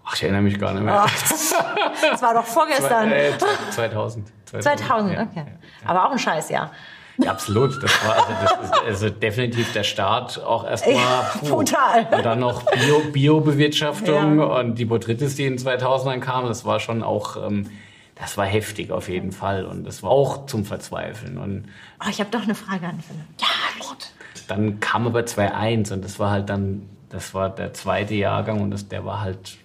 Ach, 0.05 0.15
ich 0.15 0.23
erinnere 0.25 0.43
mich 0.43 0.59
gar 0.59 0.75
nicht 0.75 0.83
mehr. 0.83 1.07
Das 2.11 2.21
war 2.21 2.35
doch 2.35 2.45
vorgestern. 2.45 3.11
Äh, 3.11 3.33
2000. 3.71 4.29
2000, 4.45 5.15
ja. 5.15 5.23
okay. 5.23 5.47
Aber 5.87 6.07
auch 6.07 6.13
ein 6.13 6.19
Scheißjahr. 6.19 6.71
Ja, 7.19 7.31
absolut. 7.31 7.81
Das 7.83 7.93
war 8.07 8.17
also, 8.17 8.33
das 8.43 8.53
ist 8.71 8.85
also 8.87 9.11
definitiv 9.11 9.73
der 9.73 9.85
Start 9.85 10.43
auch 10.43 10.65
erstmal. 10.67 10.97
puh. 11.41 11.47
Total. 11.47 12.07
Und 12.11 12.25
dann 12.25 12.41
noch 12.41 12.65
Bio- 12.73 13.03
Bio-Bewirtschaftung 13.13 14.39
Ja. 14.39 14.45
und 14.47 14.77
die 14.77 14.85
Botrytis, 14.85 15.37
die 15.37 15.47
in 15.47 15.59
2000 15.59 16.21
kam, 16.23 16.47
das 16.47 16.65
war 16.65 16.81
schon 16.81 17.03
auch, 17.03 17.37
ähm, 17.37 17.71
das 18.17 18.37
war 18.37 18.47
heftig 18.47 18.91
auf 18.91 19.09
jeden 19.09 19.33
Fall 19.33 19.65
und 19.65 19.85
das 19.85 20.03
war 20.03 20.11
auch 20.11 20.47
zum 20.47 20.65
Verzweifeln. 20.65 21.39
Und 21.39 21.67
Oh, 22.05 22.09
ich 22.11 22.21
habe 22.21 22.31
doch 22.31 22.43
eine 22.43 22.55
Frage 22.55 22.87
an 22.87 23.01
Philipp. 23.01 23.25
Ja, 23.41 23.87
gut. 23.87 24.09
dann 24.49 24.81
kam 24.81 25.07
aber 25.07 25.21
2.1 25.21 25.93
und 25.93 26.05
das 26.05 26.19
war 26.19 26.31
halt 26.31 26.49
dann, 26.49 26.89
das 27.11 27.33
war 27.35 27.49
der 27.51 27.73
zweite 27.75 28.15
Jahrgang 28.15 28.61
und 28.61 28.71
das, 28.73 28.89
der 28.89 29.05
war 29.05 29.21
halt 29.21 29.57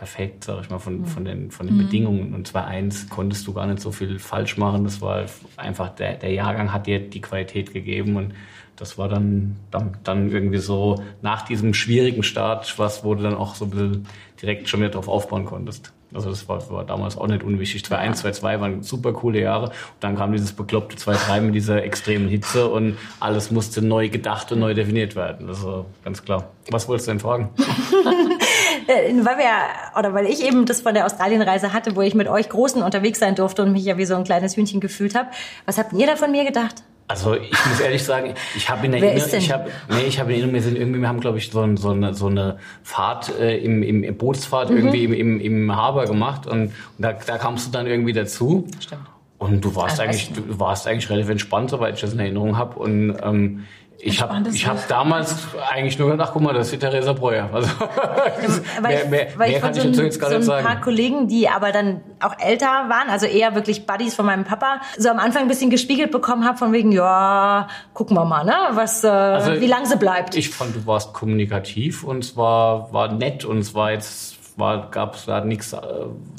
perfekt, 0.00 0.44
sag 0.44 0.62
ich 0.62 0.70
mal, 0.70 0.78
von, 0.78 1.04
von 1.04 1.26
den, 1.26 1.50
von 1.50 1.66
den 1.66 1.76
Bedingungen. 1.76 2.32
Und 2.32 2.50
2.1 2.50 3.10
konntest 3.10 3.46
du 3.46 3.52
gar 3.52 3.66
nicht 3.66 3.80
so 3.80 3.92
viel 3.92 4.18
falsch 4.18 4.56
machen. 4.56 4.84
Das 4.84 5.02
war 5.02 5.26
einfach, 5.58 5.90
der, 5.90 6.14
der 6.14 6.32
Jahrgang 6.32 6.72
hat 6.72 6.86
dir 6.86 7.00
die 7.00 7.20
Qualität 7.20 7.74
gegeben 7.74 8.16
und 8.16 8.32
das 8.76 8.96
war 8.96 9.10
dann, 9.10 9.56
dann, 9.70 9.98
dann 10.02 10.30
irgendwie 10.30 10.56
so 10.56 11.04
nach 11.20 11.42
diesem 11.42 11.74
schwierigen 11.74 12.22
Start, 12.22 12.78
was, 12.78 13.04
wo 13.04 13.14
du 13.14 13.22
dann 13.22 13.34
auch 13.34 13.54
so 13.54 13.66
ein 13.66 13.70
bisschen 13.72 14.06
direkt 14.40 14.70
schon 14.70 14.80
wieder 14.80 14.88
drauf 14.88 15.06
aufbauen 15.06 15.44
konntest. 15.44 15.92
Also 16.12 16.30
das 16.30 16.48
war, 16.48 16.70
war 16.70 16.84
damals 16.84 17.16
auch 17.16 17.26
nicht 17.26 17.42
unwichtig. 17.42 17.82
2-1, 17.82 18.24
2-2 18.24 18.60
waren 18.60 18.82
super 18.82 19.12
coole 19.12 19.40
Jahre. 19.40 19.66
Und 19.66 19.74
dann 20.00 20.16
kam 20.16 20.32
dieses 20.32 20.52
bekloppte 20.52 20.96
2-3 20.96 21.40
mit 21.40 21.54
dieser 21.54 21.82
extremen 21.82 22.28
Hitze 22.28 22.68
und 22.68 22.96
alles 23.20 23.50
musste 23.50 23.82
neu 23.82 24.08
gedacht 24.08 24.50
und 24.52 24.60
neu 24.60 24.74
definiert 24.74 25.14
werden. 25.14 25.48
Also 25.48 25.86
ganz 26.04 26.24
klar. 26.24 26.48
Was 26.70 26.88
wolltest 26.88 27.08
du 27.08 27.12
denn 27.12 27.20
fragen? 27.20 27.50
Äh, 28.86 29.12
weil 29.24 29.38
wir, 29.38 29.98
oder 29.98 30.14
weil 30.14 30.26
ich 30.26 30.44
eben 30.44 30.64
das 30.64 30.80
von 30.80 30.94
der 30.94 31.06
Australienreise 31.06 31.72
hatte, 31.72 31.94
wo 31.94 32.02
ich 32.02 32.14
mit 32.14 32.28
euch 32.28 32.48
Großen 32.48 32.82
unterwegs 32.82 33.20
sein 33.20 33.34
durfte 33.36 33.62
und 33.62 33.72
mich 33.72 33.84
ja 33.84 33.98
wie 33.98 34.04
so 34.04 34.16
ein 34.16 34.24
kleines 34.24 34.56
Hühnchen 34.56 34.80
gefühlt 34.80 35.14
habe. 35.14 35.28
Was 35.66 35.78
habt 35.78 35.92
ihr 35.92 36.06
da 36.06 36.16
von 36.16 36.32
mir 36.32 36.44
gedacht? 36.44 36.82
Also 37.10 37.34
ich 37.34 37.50
muss 37.66 37.80
ehrlich 37.80 38.04
sagen, 38.04 38.34
ich 38.56 38.70
habe 38.70 38.86
in 38.86 38.92
Wer 38.92 39.00
Erinnerung, 39.02 39.24
ist 39.24 39.32
denn? 39.32 39.40
ich 39.40 39.52
habe, 39.52 39.70
nee, 39.88 40.02
ich 40.06 40.20
habe 40.20 40.30
in 40.30 40.34
Erinnerung, 40.36 40.54
wir 40.54 40.62
sind 40.62 40.76
irgendwie, 40.78 41.00
wir 41.00 41.08
haben 41.08 41.18
glaube 41.20 41.38
ich 41.38 41.50
so, 41.50 41.60
ein, 41.60 41.76
so, 41.76 41.90
eine, 41.90 42.14
so 42.14 42.28
eine 42.28 42.58
Fahrt 42.84 43.36
äh, 43.40 43.58
im, 43.58 43.82
im, 43.82 44.04
im 44.04 44.16
Bootsfahrt 44.16 44.70
Mhm. 44.70 44.76
irgendwie 44.76 45.04
im, 45.04 45.12
im, 45.12 45.40
im 45.40 45.74
Harbour 45.76 46.04
gemacht 46.04 46.46
und, 46.46 46.66
und 46.66 46.72
da, 46.98 47.12
da 47.12 47.36
kamst 47.38 47.66
du 47.66 47.72
dann 47.72 47.86
irgendwie 47.88 48.12
dazu. 48.12 48.68
Stimmt. 48.78 49.02
Und 49.38 49.64
du 49.64 49.74
warst 49.74 49.98
Ah, 49.98 50.04
eigentlich, 50.04 50.30
du 50.32 50.60
warst 50.60 50.86
eigentlich 50.86 51.10
relativ 51.10 51.30
entspannt, 51.30 51.70
soweit 51.70 51.94
ich 51.94 52.00
das 52.02 52.12
in 52.12 52.20
Erinnerung 52.20 52.56
habe. 52.58 52.78
Und 52.78 53.16
ähm, 53.22 53.64
ich 54.02 54.20
habe 54.20 54.48
ich 54.52 54.66
hab 54.66 54.88
damals 54.88 55.48
eigentlich 55.70 55.98
nur 55.98 56.10
gedacht, 56.10 56.30
guck 56.32 56.42
mal, 56.42 56.54
das 56.54 56.66
ist 56.66 56.72
die 56.72 56.78
Theresa 56.78 57.12
Breuer. 57.12 57.50
Also, 57.52 57.68
Weil 58.80 58.90
mehr, 58.90 59.04
ich, 59.04 59.10
mehr, 59.10 59.28
weil 59.36 59.50
mehr 59.50 59.60
kann 59.60 59.74
so, 59.74 59.80
ich 59.80 59.86
dazu 59.88 60.00
ein, 60.00 60.06
jetzt 60.06 60.20
gar 60.20 60.30
so 60.30 60.38
nicht 60.38 60.48
ein 60.50 60.62
paar 60.62 60.72
sagen. 60.72 60.80
Kollegen, 60.82 61.28
die 61.28 61.48
aber 61.48 61.72
dann 61.72 62.00
auch 62.20 62.38
älter 62.38 62.66
waren, 62.66 63.10
also 63.10 63.26
eher 63.26 63.54
wirklich 63.54 63.86
Buddies 63.86 64.14
von 64.14 64.26
meinem 64.26 64.44
Papa, 64.44 64.80
so 64.96 65.10
am 65.10 65.18
Anfang 65.18 65.42
ein 65.42 65.48
bisschen 65.48 65.70
gespiegelt 65.70 66.10
bekommen 66.10 66.46
habe 66.46 66.56
von 66.56 66.72
wegen, 66.72 66.92
ja, 66.92 67.68
gucken 67.94 68.16
wir 68.16 68.24
mal, 68.24 68.44
ne, 68.44 68.54
was, 68.72 69.04
äh, 69.04 69.60
wie 69.60 69.66
lang 69.66 69.84
sie 69.86 69.96
bleibt. 69.96 70.28
Also 70.30 70.38
Ich 70.38 70.50
fand, 70.50 70.74
du 70.74 70.86
warst 70.86 71.12
kommunikativ 71.12 72.02
und 72.04 72.24
es 72.24 72.36
war, 72.36 72.92
war 72.92 73.12
nett 73.12 73.44
und 73.44 73.58
es 73.58 73.74
war 73.74 73.92
jetzt, 73.92 74.36
war, 74.60 74.90
gab 74.90 75.14
es 75.16 75.24
da 75.26 75.44
nichts 75.44 75.72
äh, 75.72 75.78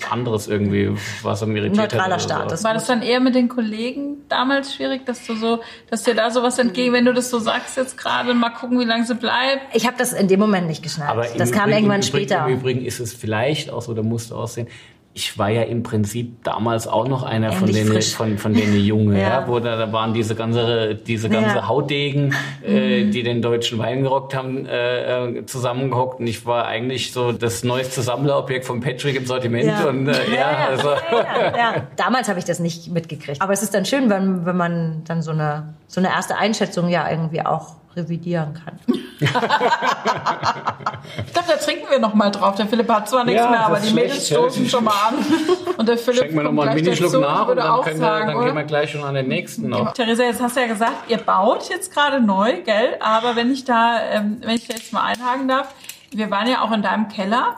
anderes 0.09 0.47
irgendwie, 0.47 0.91
was 1.23 1.43
am 1.43 1.55
irritiert 1.55 1.77
hat. 1.77 1.91
Neutraler 1.93 2.15
oder 2.15 2.19
so. 2.19 2.29
Status. 2.29 2.63
War 2.63 2.73
das 2.73 2.85
dann 2.87 3.01
eher 3.01 3.19
mit 3.19 3.35
den 3.35 3.49
Kollegen 3.49 4.17
damals 4.29 4.73
schwierig, 4.73 5.05
dass 5.05 5.25
du 5.27 5.35
so, 5.35 5.59
dass 5.89 6.03
dir 6.03 6.15
da 6.15 6.29
sowas 6.31 6.57
entgegen, 6.59 6.93
wenn 6.93 7.05
du 7.05 7.13
das 7.13 7.29
so 7.29 7.39
sagst 7.39 7.75
jetzt 7.77 7.97
gerade, 7.97 8.33
mal 8.33 8.51
gucken, 8.51 8.79
wie 8.79 8.85
lange 8.85 9.05
sie 9.05 9.15
bleibt? 9.15 9.75
Ich 9.75 9.85
habe 9.87 9.97
das 9.97 10.13
in 10.13 10.27
dem 10.27 10.39
Moment 10.39 10.67
nicht 10.67 10.83
geschnallt. 10.83 11.09
Aber 11.11 11.23
das 11.25 11.51
kam 11.51 11.69
Übrigen- 11.69 11.89
irgendwann 11.89 12.01
im 12.01 12.07
Übrigen, 12.07 12.27
später. 12.27 12.47
Im 12.47 12.53
Übrigen 12.53 12.85
ist 12.85 12.99
es 12.99 13.13
vielleicht 13.13 13.69
auch 13.71 13.81
so, 13.81 13.93
da 13.93 14.03
musste 14.03 14.35
aussehen. 14.35 14.67
Ich 15.13 15.37
war 15.37 15.49
ja 15.49 15.63
im 15.63 15.83
Prinzip 15.83 16.41
damals 16.45 16.87
auch 16.87 17.05
noch 17.05 17.23
einer 17.23 17.51
von 17.51 17.67
denen, 17.69 17.91
frisch. 17.91 18.15
von, 18.15 18.37
von 18.37 18.53
denen 18.53 18.79
Junge, 18.79 19.19
Ja. 19.19 19.41
ja. 19.41 19.47
wo 19.47 19.59
da, 19.59 19.75
da 19.75 19.91
waren 19.91 20.13
diese 20.13 20.35
ganze, 20.35 20.95
diese 20.95 21.27
ganze 21.29 21.55
Ja. 21.57 21.61
Mhm. 21.63 21.67
Hautdegen, 21.67 22.35
äh, 22.65 23.05
die 23.09 23.21
den 23.21 23.41
deutschen 23.41 23.77
Wein 23.77 24.03
gerockt 24.03 24.33
haben, 24.33 24.65
äh, 24.65 25.39
äh, 25.39 25.45
zusammengehockt. 25.45 26.21
Und 26.21 26.27
ich 26.27 26.45
war 26.45 26.65
eigentlich 26.65 27.11
so 27.11 27.33
das 27.33 27.65
neueste 27.65 28.01
Sammlerobjekt 28.01 28.63
von 28.63 28.79
Patrick 28.79 29.17
im 29.17 29.25
Sortiment. 29.25 29.65
Ja. 29.65 29.89
Und 29.89 30.07
äh, 30.07 30.13
ja, 30.33 30.67
also. 30.69 30.91
ja. 31.57 31.87
Damals 31.97 32.29
habe 32.29 32.39
ich 32.39 32.45
das 32.45 32.59
nicht 32.59 32.89
mitgekriegt. 32.91 33.41
Aber 33.41 33.51
es 33.51 33.63
ist 33.63 33.73
dann 33.73 33.83
schön, 33.85 34.09
wenn, 34.09 34.45
wenn 34.45 34.55
man 34.55 35.03
dann 35.05 35.21
so 35.21 35.31
eine, 35.31 35.73
so 35.87 35.99
eine 35.99 36.07
erste 36.07 36.37
Einschätzung 36.37 36.87
ja 36.87 37.09
irgendwie 37.11 37.41
auch 37.41 37.75
revidieren 37.95 38.53
kann. 38.53 38.79
Ich 41.25 41.33
glaube, 41.33 41.47
da 41.47 41.55
trinken 41.57 41.85
wir 41.89 41.99
noch 41.99 42.13
mal 42.13 42.29
drauf. 42.29 42.55
Der 42.55 42.67
Philipp 42.67 42.89
hat 42.89 43.09
zwar 43.09 43.23
nichts 43.23 43.41
Ja, 43.41 43.49
mehr, 43.49 43.65
aber 43.65 43.79
die 43.79 43.93
Mädels 43.93 44.27
stoßen 44.27 44.67
schon 44.69 44.83
mal 44.83 44.93
an. 45.09 45.15
Und 45.77 45.89
der 45.89 45.97
Philipp 45.97 46.19
Schenken 46.19 46.35
wir 46.35 46.43
kommt 46.43 46.55
nochmal 46.55 46.69
einen 46.69 46.83
Minischluck 46.83 47.19
nach 47.19 47.47
und 47.47 47.57
dann, 47.57 47.81
können 47.81 47.99
wir, 47.99 48.05
sagen, 48.05 48.27
dann 48.27 48.45
gehen 48.45 48.55
wir 48.55 48.63
gleich 48.63 48.91
schon 48.91 49.03
an 49.03 49.15
den 49.15 49.27
nächsten 49.27 49.69
noch. 49.69 49.93
Theresa, 49.93 50.23
jetzt 50.23 50.41
hast 50.41 50.55
du 50.55 50.61
ja 50.61 50.67
gesagt, 50.67 51.09
ihr 51.09 51.17
baut 51.17 51.69
jetzt 51.69 51.93
gerade 51.93 52.21
neu, 52.21 52.61
gell? 52.61 52.97
Aber 52.99 53.35
wenn 53.35 53.51
ich 53.51 53.63
da, 53.65 53.99
ähm, 54.11 54.37
wenn 54.41 54.55
ich 54.55 54.67
da 54.67 54.75
jetzt 54.75 54.93
mal 54.93 55.03
einhaken 55.03 55.47
darf, 55.47 55.73
wir 56.11 56.29
waren 56.29 56.47
ja 56.47 56.61
auch 56.61 56.71
in 56.71 56.81
deinem 56.81 57.07
Keller 57.07 57.55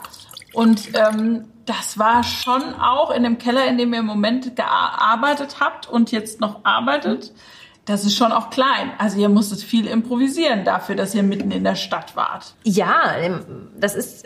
und 0.53 0.89
ähm, 0.95 1.45
das 1.65 1.97
war 1.97 2.23
schon 2.23 2.61
auch 2.79 3.11
in 3.11 3.23
dem 3.23 3.38
Keller, 3.38 3.65
in 3.65 3.77
dem 3.77 3.93
ihr 3.93 3.99
im 3.99 4.05
Moment 4.05 4.55
gearbeitet 4.55 5.57
habt 5.59 5.88
und 5.89 6.11
jetzt 6.11 6.39
noch 6.39 6.63
arbeitet. 6.63 7.31
Das 7.86 8.05
ist 8.05 8.15
schon 8.15 8.31
auch 8.31 8.49
klein. 8.49 8.91
Also 8.97 9.19
ihr 9.19 9.29
musstet 9.29 9.59
viel 9.59 9.88
improvisieren 9.88 10.63
dafür, 10.63 10.95
dass 10.95 11.13
ihr 11.13 11.23
mitten 11.23 11.51
in 11.51 11.63
der 11.63 11.75
Stadt 11.75 12.15
wart. 12.15 12.55
Ja, 12.63 13.15
ähm, 13.19 13.41
das 13.77 13.93
ist 13.95 14.25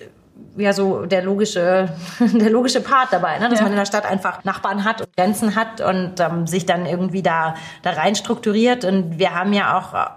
ja 0.57 0.73
so 0.73 1.05
der 1.05 1.23
logische, 1.23 1.89
der 2.19 2.49
logische 2.51 2.81
Part 2.81 3.11
dabei, 3.11 3.39
ne? 3.39 3.49
dass 3.49 3.59
Ja. 3.59 3.63
man 3.63 3.71
in 3.73 3.77
der 3.79 3.85
Stadt 3.85 4.05
einfach 4.05 4.43
Nachbarn 4.43 4.83
hat 4.83 5.01
und 5.01 5.15
Grenzen 5.17 5.55
hat 5.55 5.81
und 5.81 6.19
ähm, 6.19 6.45
sich 6.45 6.65
dann 6.67 6.85
irgendwie 6.85 7.23
da, 7.23 7.55
da 7.81 7.91
rein 7.91 8.15
strukturiert. 8.15 8.85
Und 8.85 9.17
wir 9.17 9.33
haben 9.33 9.53
ja 9.53 9.77
auch 9.77 9.93
äh, 9.93 10.07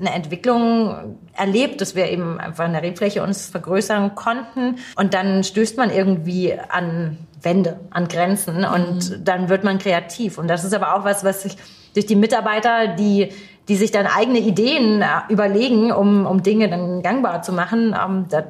eine 0.00 0.12
Entwicklung 0.14 1.16
erlebt, 1.34 1.80
dass 1.80 1.94
wir 1.94 2.08
eben 2.08 2.38
einfach 2.40 2.66
in 2.66 2.72
der 2.72 2.82
Rebfläche 2.82 3.22
uns 3.22 3.46
vergrößern 3.48 4.14
konnten. 4.16 4.76
Und 4.96 5.14
dann 5.14 5.44
stößt 5.44 5.76
man 5.76 5.90
irgendwie 5.90 6.54
an 6.68 7.18
Wände, 7.42 7.78
an 7.90 8.08
Grenzen 8.08 8.64
und 8.64 9.20
dann 9.28 9.48
wird 9.48 9.62
man 9.62 9.78
kreativ. 9.78 10.38
Und 10.38 10.48
das 10.48 10.64
ist 10.64 10.74
aber 10.74 10.96
auch 10.96 11.04
was, 11.04 11.22
was 11.22 11.42
sich 11.44 11.56
durch 11.98 12.06
die 12.06 12.16
Mitarbeiter, 12.16 12.86
die 12.86 13.30
die 13.68 13.76
sich 13.76 13.90
dann 13.90 14.06
eigene 14.06 14.38
Ideen 14.38 15.02
äh, 15.02 15.06
überlegen, 15.28 15.92
um, 15.92 16.24
um 16.24 16.42
Dinge 16.42 16.70
dann 16.70 17.02
gangbar 17.02 17.42
zu 17.42 17.52
machen, 17.52 17.94
ähm, 18.02 18.24
da 18.30 18.44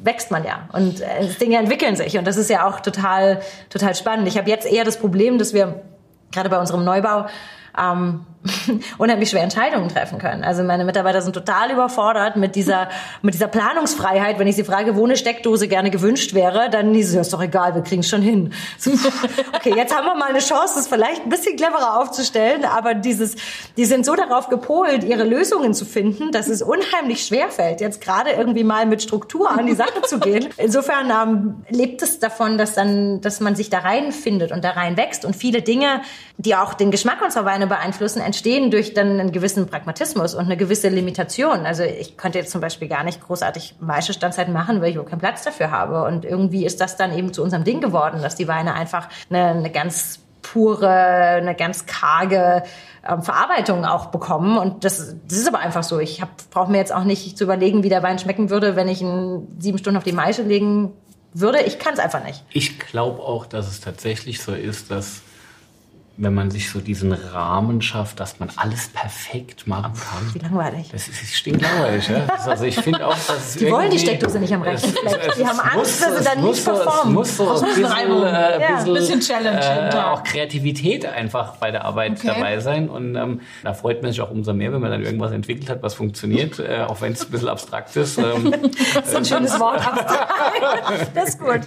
wächst 0.00 0.30
man 0.30 0.44
ja 0.44 0.68
und 0.72 1.00
äh, 1.00 1.26
Dinge 1.40 1.56
entwickeln 1.56 1.96
sich 1.96 2.16
und 2.16 2.24
das 2.24 2.36
ist 2.36 2.48
ja 2.48 2.66
auch 2.68 2.78
total 2.80 3.40
total 3.68 3.96
spannend. 3.96 4.28
Ich 4.28 4.38
habe 4.38 4.48
jetzt 4.48 4.70
eher 4.70 4.84
das 4.84 4.98
Problem, 4.98 5.38
dass 5.38 5.54
wir 5.54 5.82
gerade 6.30 6.48
bei 6.50 6.58
unserem 6.60 6.84
Neubau 6.84 7.26
ähm, 7.76 8.20
unheimlich 8.98 9.30
schwer 9.30 9.42
Entscheidungen 9.42 9.88
treffen 9.88 10.18
können. 10.18 10.44
Also 10.44 10.62
meine 10.62 10.84
Mitarbeiter 10.84 11.22
sind 11.22 11.32
total 11.32 11.70
überfordert 11.70 12.36
mit 12.36 12.54
dieser, 12.54 12.88
mit 13.22 13.34
dieser 13.34 13.48
Planungsfreiheit. 13.48 14.38
Wenn 14.38 14.46
ich 14.46 14.56
sie 14.56 14.64
frage, 14.64 14.96
wo 14.96 15.04
eine 15.04 15.16
Steckdose 15.16 15.68
gerne 15.68 15.90
gewünscht 15.90 16.34
wäre, 16.34 16.70
dann 16.70 16.94
ist 16.94 17.14
es 17.14 17.30
doch 17.30 17.42
egal, 17.42 17.74
wir 17.74 17.82
kriegen 17.82 18.00
es 18.00 18.08
schon 18.08 18.22
hin. 18.22 18.52
Okay, 19.54 19.72
jetzt 19.74 19.96
haben 19.96 20.06
wir 20.06 20.14
mal 20.14 20.28
eine 20.28 20.38
Chance, 20.40 20.74
das 20.76 20.88
vielleicht 20.88 21.22
ein 21.22 21.28
bisschen 21.28 21.56
cleverer 21.56 22.00
aufzustellen, 22.00 22.64
aber 22.64 22.94
dieses, 22.94 23.36
die 23.76 23.84
sind 23.84 24.04
so 24.04 24.14
darauf 24.14 24.48
gepolt, 24.48 25.04
ihre 25.04 25.24
Lösungen 25.24 25.74
zu 25.74 25.84
finden, 25.84 26.30
dass 26.32 26.48
es 26.48 26.62
unheimlich 26.62 27.24
schwer 27.24 27.48
fällt, 27.48 27.80
jetzt 27.80 28.00
gerade 28.00 28.30
irgendwie 28.30 28.64
mal 28.64 28.86
mit 28.86 29.02
Struktur 29.02 29.50
an 29.50 29.66
die 29.66 29.74
Sache 29.74 30.02
zu 30.02 30.20
gehen. 30.20 30.48
Insofern 30.56 31.10
ähm, 31.10 31.64
lebt 31.70 32.02
es 32.02 32.18
davon, 32.18 32.58
dass 32.58 32.74
dann, 32.74 33.20
dass 33.20 33.40
man 33.40 33.56
sich 33.56 33.70
da 33.70 33.78
reinfindet 33.78 34.52
und 34.52 34.62
da 34.64 34.70
rein 34.70 34.96
wächst 34.96 35.24
und 35.24 35.34
viele 35.34 35.62
Dinge, 35.62 36.02
die 36.40 36.54
auch 36.54 36.72
den 36.72 36.92
Geschmack 36.92 37.20
unserer 37.20 37.44
Weine 37.44 37.66
beeinflussen, 37.66 38.20
entstehen 38.20 38.70
durch 38.70 38.94
dann 38.94 39.18
einen 39.18 39.32
gewissen 39.32 39.66
Pragmatismus 39.66 40.36
und 40.36 40.44
eine 40.44 40.56
gewisse 40.56 40.88
Limitation. 40.88 41.66
Also 41.66 41.82
ich 41.82 42.16
könnte 42.16 42.38
jetzt 42.38 42.52
zum 42.52 42.60
Beispiel 42.60 42.86
gar 42.86 43.02
nicht 43.02 43.20
großartig 43.20 43.74
Maischestandzeit 43.80 44.48
machen, 44.48 44.80
weil 44.80 44.92
ich 44.92 44.98
auch 45.00 45.04
keinen 45.04 45.18
Platz 45.18 45.42
dafür 45.42 45.72
habe. 45.72 46.04
Und 46.04 46.24
irgendwie 46.24 46.64
ist 46.64 46.80
das 46.80 46.96
dann 46.96 47.12
eben 47.12 47.32
zu 47.32 47.42
unserem 47.42 47.64
Ding 47.64 47.80
geworden, 47.80 48.22
dass 48.22 48.36
die 48.36 48.46
Weine 48.46 48.74
einfach 48.74 49.08
eine, 49.28 49.46
eine 49.46 49.70
ganz 49.70 50.20
pure, 50.42 50.88
eine 50.88 51.56
ganz 51.56 51.86
karge 51.86 52.62
ähm, 53.06 53.22
Verarbeitung 53.22 53.84
auch 53.84 54.06
bekommen. 54.06 54.58
Und 54.58 54.84
das, 54.84 55.16
das 55.26 55.38
ist 55.38 55.48
aber 55.48 55.58
einfach 55.58 55.82
so. 55.82 55.98
Ich 55.98 56.22
brauche 56.52 56.70
mir 56.70 56.78
jetzt 56.78 56.94
auch 56.94 57.02
nicht 57.02 57.36
zu 57.36 57.42
überlegen, 57.42 57.82
wie 57.82 57.88
der 57.88 58.04
Wein 58.04 58.20
schmecken 58.20 58.48
würde, 58.48 58.76
wenn 58.76 58.86
ich 58.86 59.02
ihn 59.02 59.48
sieben 59.58 59.78
Stunden 59.78 59.96
auf 59.96 60.04
die 60.04 60.12
Maische 60.12 60.42
legen 60.42 60.92
würde. 61.34 61.62
Ich 61.62 61.80
kann 61.80 61.94
es 61.94 61.98
einfach 61.98 62.22
nicht. 62.22 62.44
Ich 62.52 62.78
glaube 62.78 63.22
auch, 63.22 63.44
dass 63.44 63.66
es 63.66 63.80
tatsächlich 63.80 64.40
so 64.40 64.52
ist, 64.52 64.92
dass 64.92 65.22
wenn 66.20 66.34
man 66.34 66.50
sich 66.50 66.68
so 66.70 66.80
diesen 66.80 67.12
Rahmen 67.12 67.80
schafft, 67.80 68.18
dass 68.18 68.40
man 68.40 68.50
alles 68.56 68.88
perfekt 68.88 69.68
machen 69.68 69.92
kann. 69.94 70.34
Wie 70.34 70.38
langweilig. 70.40 70.88
Das 70.90 71.06
ist 71.06 71.34
stinklangweilig, 71.36 72.08
ja. 72.08 72.26
Also 72.44 72.64
ich 72.64 72.74
finde 72.80 73.06
auch, 73.06 73.14
dass 73.14 73.50
es 73.50 73.54
Die 73.54 73.70
wollen 73.70 73.90
die 73.90 74.00
Steckdose 74.00 74.40
nicht 74.40 74.52
am 74.52 74.62
rechten 74.62 74.90
Fleck. 74.90 75.34
Die 75.38 75.46
haben 75.46 75.60
Angst, 75.60 76.02
dass 76.02 76.18
sie 76.18 76.24
dann 76.24 76.42
nicht 76.42 76.62
so, 76.64 76.72
performen. 76.72 77.12
Es 77.12 77.14
muss 77.14 77.36
so 77.36 77.48
ein 77.48 77.60
bisschen, 77.74 77.84
äh, 78.24 78.60
Ja. 78.60 78.76
bisschen, 78.76 78.94
Bisschen 78.94 79.20
Challenge 79.20 79.90
äh, 79.94 79.96
auch 79.96 80.24
Kreativität 80.24 81.06
einfach 81.06 81.56
bei 81.56 81.70
der 81.70 81.84
Arbeit 81.84 82.18
Okay. 82.18 82.26
dabei 82.26 82.58
sein. 82.58 82.88
Und 82.88 83.14
ähm, 83.14 83.40
da 83.62 83.72
freut 83.74 84.02
man 84.02 84.10
sich 84.10 84.20
auch 84.20 84.30
umso 84.32 84.52
mehr, 84.52 84.72
wenn 84.72 84.80
man 84.80 84.90
dann 84.90 85.02
irgendwas 85.04 85.30
entwickelt 85.30 85.70
hat, 85.70 85.82
was 85.84 85.94
funktioniert, 85.94 86.58
äh, 86.58 86.84
auch 86.86 87.00
wenn 87.00 87.12
es 87.12 87.24
ein 87.24 87.30
bisschen 87.30 87.48
abstrakt 87.48 87.94
ist. 87.96 88.18
Ähm, 88.18 88.52
Das 88.94 89.08
ist 89.08 89.16
ein 89.16 89.24
schönes 89.24 89.60
Wort. 89.60 89.80
das 91.14 91.28
ist 91.30 91.38
gut. 91.40 91.60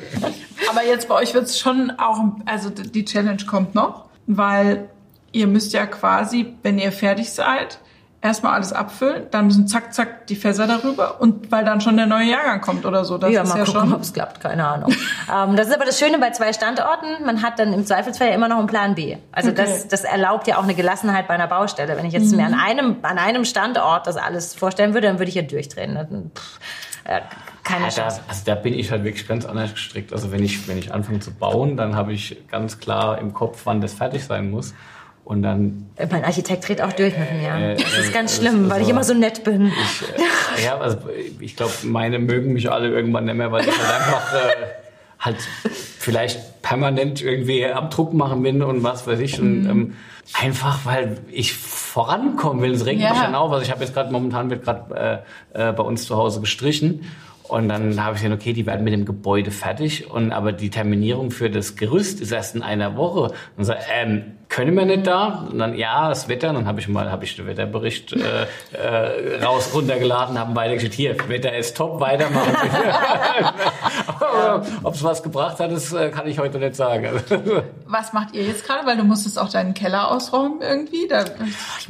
Aber 0.69 0.83
jetzt 0.85 1.07
bei 1.07 1.15
euch 1.15 1.33
wird 1.33 1.45
es 1.45 1.57
schon 1.57 1.91
auch, 1.97 2.17
also 2.45 2.69
die 2.69 3.05
Challenge 3.05 3.43
kommt 3.45 3.75
noch, 3.75 4.05
weil 4.27 4.89
ihr 5.31 5.47
müsst 5.47 5.73
ja 5.73 5.85
quasi, 5.85 6.53
wenn 6.63 6.77
ihr 6.77 6.91
fertig 6.91 7.31
seid, 7.31 7.79
erstmal 8.21 8.53
alles 8.53 8.71
abfüllen, 8.71 9.23
dann 9.31 9.47
müssen 9.47 9.67
zack, 9.67 9.93
zack 9.93 10.27
die 10.27 10.35
Fässer 10.35 10.67
darüber 10.67 11.19
und 11.19 11.51
weil 11.51 11.65
dann 11.65 11.81
schon 11.81 11.97
der 11.97 12.05
neue 12.05 12.29
Jahrgang 12.29 12.61
kommt 12.61 12.85
oder 12.85 13.03
so. 13.03 13.17
Das 13.17 13.31
ja, 13.31 13.41
ist 13.41 13.49
mal 13.49 13.57
ja 13.57 13.65
gucken, 13.65 13.93
ob 13.93 14.01
es 14.01 14.13
klappt, 14.13 14.39
keine 14.39 14.67
Ahnung. 14.67 14.93
ähm, 15.33 15.55
das 15.55 15.67
ist 15.67 15.73
aber 15.73 15.85
das 15.85 15.97
Schöne 15.97 16.19
bei 16.19 16.29
zwei 16.29 16.53
Standorten. 16.53 17.25
Man 17.25 17.41
hat 17.41 17.57
dann 17.57 17.73
im 17.73 17.85
Zweifelsfall 17.85 18.29
ja 18.29 18.35
immer 18.35 18.47
noch 18.47 18.59
einen 18.59 18.67
Plan 18.67 18.95
B. 18.95 19.17
Also 19.31 19.49
Okay. 19.51 19.63
das, 19.65 19.87
das 19.87 20.03
erlaubt 20.03 20.47
ja 20.47 20.57
auch 20.57 20.63
eine 20.63 20.75
Gelassenheit 20.75 21.27
bei 21.27 21.33
einer 21.33 21.47
Baustelle. 21.47 21.97
Wenn 21.97 22.05
ich 22.05 22.13
jetzt 22.13 22.35
mir 22.35 22.45
an 22.45 22.53
einem, 22.53 22.97
an 23.01 23.17
einem 23.17 23.43
Standort 23.43 24.05
das 24.05 24.17
alles 24.17 24.53
vorstellen 24.53 24.93
würde, 24.93 25.07
dann 25.07 25.17
würde 25.17 25.29
ich 25.29 25.35
ja 25.35 25.41
durchdrehen. 25.41 26.31
Pff, 26.35 26.59
äh, 27.05 27.21
keine 27.63 27.85
Ja, 27.85 27.89
da, 27.89 28.01
Chance. 28.01 28.21
also 28.27 28.41
da 28.45 28.55
bin 28.55 28.73
ich 28.73 28.91
halt 28.91 29.03
wirklich 29.03 29.27
ganz 29.27 29.45
anders 29.45 29.73
gestrickt. 29.73 30.13
Also 30.13 30.31
wenn 30.31 30.43
ich, 30.43 30.67
wenn 30.67 30.77
ich 30.77 30.93
anfange 30.93 31.19
zu 31.19 31.31
bauen, 31.31 31.77
dann 31.77 31.95
habe 31.95 32.13
ich 32.13 32.37
ganz 32.49 32.79
klar 32.79 33.19
im 33.19 33.33
Kopf, 33.33 33.61
wann 33.65 33.81
das 33.81 33.93
fertig 33.93 34.23
sein 34.23 34.49
muss. 34.51 34.73
Und 35.23 35.43
dann, 35.43 35.89
Mein 36.09 36.25
Architekt 36.25 36.67
dreht 36.67 36.81
auch 36.81 36.91
durch 36.93 37.15
mit 37.17 37.31
mir. 37.33 37.53
Äh, 37.55 37.75
das 37.75 37.97
ist 37.97 38.09
äh, 38.09 38.11
ganz 38.11 38.37
schlimm, 38.37 38.69
weil 38.69 38.81
ich 38.81 38.89
immer 38.89 39.03
so 39.03 39.13
nett 39.13 39.43
bin. 39.43 39.67
äh, 39.67 40.63
ja, 40.65 40.77
also 40.79 40.97
ich 41.39 41.55
glaube, 41.55 41.71
meine 41.83 42.17
mögen 42.19 42.53
mich 42.53 42.71
alle 42.71 42.89
irgendwann 42.89 43.25
nicht 43.25 43.35
mehr, 43.35 43.51
weil 43.51 43.61
ich 43.67 43.77
halt 43.77 44.01
einfach 44.01 44.33
äh, 44.33 44.37
halt 45.19 45.37
vielleicht 45.99 46.61
permanent 46.63 47.21
irgendwie 47.21 47.65
am 47.67 47.89
Druck 47.91 48.13
machen 48.13 48.41
bin 48.41 48.63
und 48.63 48.83
was 48.83 49.05
weiß 49.05 49.19
ich. 49.19 49.39
Und 49.39 49.67
ähm, 49.69 49.95
einfach, 50.33 50.79
weil 50.85 51.17
ich 51.31 51.53
vorankommen 51.53 52.61
will. 52.63 52.71
Es 52.71 52.85
regt 52.85 52.99
Ja. 53.01 53.11
mich 53.11 53.19
dann 53.21 53.35
auf. 53.35 53.51
Also 53.51 53.63
ich 53.63 53.71
habe 53.71 53.81
jetzt 53.83 53.93
gerade 53.93 54.11
momentan 54.11 54.49
wird 54.49 54.63
gerade 54.63 55.23
äh, 55.53 55.69
äh, 55.69 55.71
bei 55.73 55.83
uns 55.83 56.05
zu 56.05 56.17
Hause 56.17 56.41
gestrichen. 56.41 57.05
Und 57.51 57.67
dann 57.67 58.01
habe 58.01 58.15
ich 58.15 58.21
gesagt, 58.21 58.41
okay, 58.41 58.53
die 58.53 58.65
werden 58.65 58.85
mit 58.85 58.93
dem 58.93 59.03
Gebäude 59.03 59.51
fertig. 59.51 60.09
Und 60.09 60.31
aber 60.31 60.53
die 60.53 60.69
Terminierung 60.69 61.31
für 61.31 61.49
das 61.49 61.75
Gerüst 61.75 62.21
ist 62.21 62.31
erst 62.31 62.55
in 62.55 62.63
einer 62.63 62.95
Woche. 62.95 63.33
Und 63.57 63.65
so, 63.65 63.73
ähm, 63.93 64.37
können 64.53 64.75
wir 64.75 64.85
nicht 64.85 65.07
da? 65.07 65.47
Und 65.49 65.59
dann, 65.59 65.75
ja, 65.77 66.09
das 66.09 66.27
Wetter. 66.27 66.49
Und 66.49 66.55
dann 66.55 66.67
habe 66.67 66.81
ich 66.81 66.89
mal, 66.89 67.09
habe 67.09 67.23
ich 67.23 67.35
den 67.37 67.47
Wetterbericht 67.47 68.11
äh, 68.13 68.19
äh, 68.75 69.41
raus 69.43 69.71
runtergeladen, 69.73 70.37
haben 70.37 70.53
beide 70.53 70.73
gesagt, 70.75 70.93
hier, 70.93 71.15
Wetter 71.29 71.55
ist 71.57 71.77
top, 71.77 72.01
weitermachen. 72.01 72.53
Ob 74.83 74.93
es 74.93 75.03
was 75.03 75.23
gebracht 75.23 75.59
hat, 75.59 75.71
das 75.71 75.93
äh, 75.93 76.09
kann 76.09 76.27
ich 76.27 76.39
heute 76.39 76.59
nicht 76.59 76.75
sagen. 76.75 77.07
Was 77.85 78.13
macht 78.13 78.33
ihr 78.33 78.43
jetzt 78.43 78.65
gerade? 78.65 78.85
Weil 78.85 78.97
du 78.97 79.03
musstest 79.03 79.39
auch 79.39 79.49
deinen 79.49 79.73
Keller 79.73 80.11
ausräumen 80.11 80.59
irgendwie. 80.61 81.07
Da, 81.07 81.25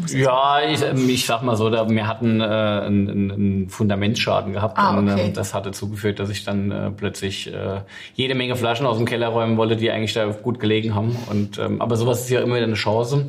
Ja, 0.07 0.61
ich, 0.61 0.81
ähm, 0.83 1.09
ich 1.09 1.25
sag 1.25 1.41
mal 1.43 1.55
so, 1.55 1.69
da, 1.69 1.89
wir 1.89 2.07
hatten 2.07 2.41
äh, 2.41 2.43
einen, 2.43 3.31
einen- 3.31 3.69
Fundamentschaden 3.69 4.53
gehabt 4.53 4.77
Ah, 4.77 4.97
und 4.97 5.09
okay. 5.11 5.25
ähm, 5.27 5.33
das 5.33 5.53
hat 5.53 5.65
dazu 5.65 5.89
geführt, 5.89 6.19
dass 6.19 6.29
ich 6.29 6.43
dann 6.43 6.71
äh, 6.71 6.91
plötzlich 6.91 7.51
äh, 7.53 7.81
jede 8.15 8.35
Menge 8.35 8.55
Flaschen 8.55 8.85
aus 8.85 8.97
dem 8.97 9.05
Keller 9.05 9.29
räumen 9.29 9.57
wollte, 9.57 9.75
die 9.75 9.91
eigentlich 9.91 10.13
da 10.13 10.25
gut 10.25 10.59
gelegen 10.59 10.95
haben. 10.95 11.15
Und 11.29 11.57
ähm, 11.57 11.81
aber 11.81 11.95
sowas 11.95 12.21
ist 12.21 12.29
ja 12.29 12.41
immer 12.41 12.50
wieder 12.55 12.65
eine 12.65 12.75
Chance. 12.75 13.27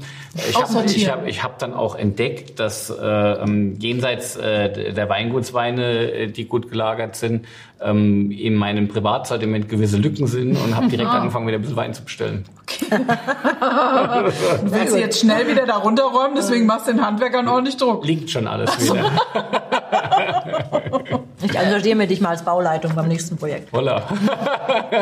Ich 0.48 0.56
habe 0.56 0.84
ich 0.84 1.10
hab, 1.10 1.26
ich 1.26 1.42
hab 1.42 1.58
dann 1.58 1.74
auch 1.74 1.94
entdeckt, 1.94 2.58
dass 2.58 2.90
äh, 2.90 3.04
ähm, 3.04 3.76
jenseits 3.78 4.36
äh, 4.36 4.92
der 4.92 5.08
Weingutsweine, 5.08 6.12
äh, 6.12 6.26
die 6.28 6.46
gut 6.46 6.70
gelagert 6.70 7.16
sind, 7.16 7.46
ähm, 7.80 8.30
in 8.30 8.54
meinem 8.54 8.88
Privatsortiment 8.88 9.68
gewisse 9.68 9.96
Lücken 9.96 10.26
sind 10.26 10.56
und 10.56 10.76
habe 10.76 10.88
direkt 10.88 11.10
angefangen, 11.10 11.46
wieder 11.46 11.58
ein 11.58 11.62
bisschen 11.62 11.76
Wein 11.76 11.94
zu 11.94 12.02
bestellen. 12.02 12.44
du 12.90 12.96
willst 14.72 14.92
sie 14.94 15.00
jetzt 15.00 15.20
schnell 15.20 15.48
wieder 15.48 15.66
da 15.66 15.76
runterräumen, 15.76 16.34
deswegen 16.36 16.66
machst 16.66 16.88
du 16.88 16.92
den 16.92 17.04
Handwerkern 17.04 17.48
ordentlich 17.48 17.76
Druck. 17.76 18.04
Liegt 18.04 18.30
schon 18.30 18.46
alles 18.46 18.78
wieder. 18.80 19.10
Ich 21.42 21.54
engagiere 21.58 21.96
mir 21.96 22.06
dich 22.06 22.20
mal 22.20 22.30
als 22.30 22.42
Bauleitung 22.42 22.94
beim 22.94 23.08
nächsten 23.08 23.36
Projekt. 23.36 23.72
Voila. 23.72 24.02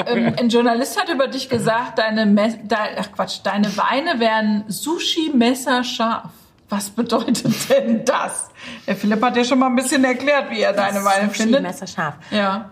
Ähm, 0.07 0.34
ein 0.38 0.49
Journalist 0.49 1.01
hat 1.01 1.09
über 1.09 1.26
dich 1.28 1.49
gesagt, 1.49 1.99
deine, 1.99 2.24
Me 2.26 2.49
de 2.62 2.78
ach 2.99 3.12
Quatsch, 3.12 3.41
deine 3.43 3.76
Weine 3.76 4.18
wären 4.18 4.64
Sushi-Messer 4.68 5.84
scharf. 5.84 6.30
Was 6.68 6.91
bedeutet 6.91 7.45
denn 7.68 8.05
das? 8.05 8.49
Der 8.86 8.97
Philipp 8.97 9.22
hat 9.22 9.36
ja 9.36 9.45
schon 9.45 9.59
mal 9.59 9.66
ein 9.66 9.76
bisschen 9.76 10.05
erklärt, 10.05 10.51
wie 10.51 10.61
er 10.62 10.72
deine 10.72 11.05
Weine 11.05 11.30
findet. 11.30 11.62
Messer 11.62 11.86
scharf. 11.86 12.14
Ja. 12.30 12.70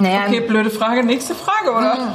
Naja, 0.00 0.26
Okay, 0.26 0.40
blöde 0.40 0.70
Frage. 0.70 1.02
Nächste 1.04 1.34
Frage, 1.34 1.70
oder? 1.72 2.14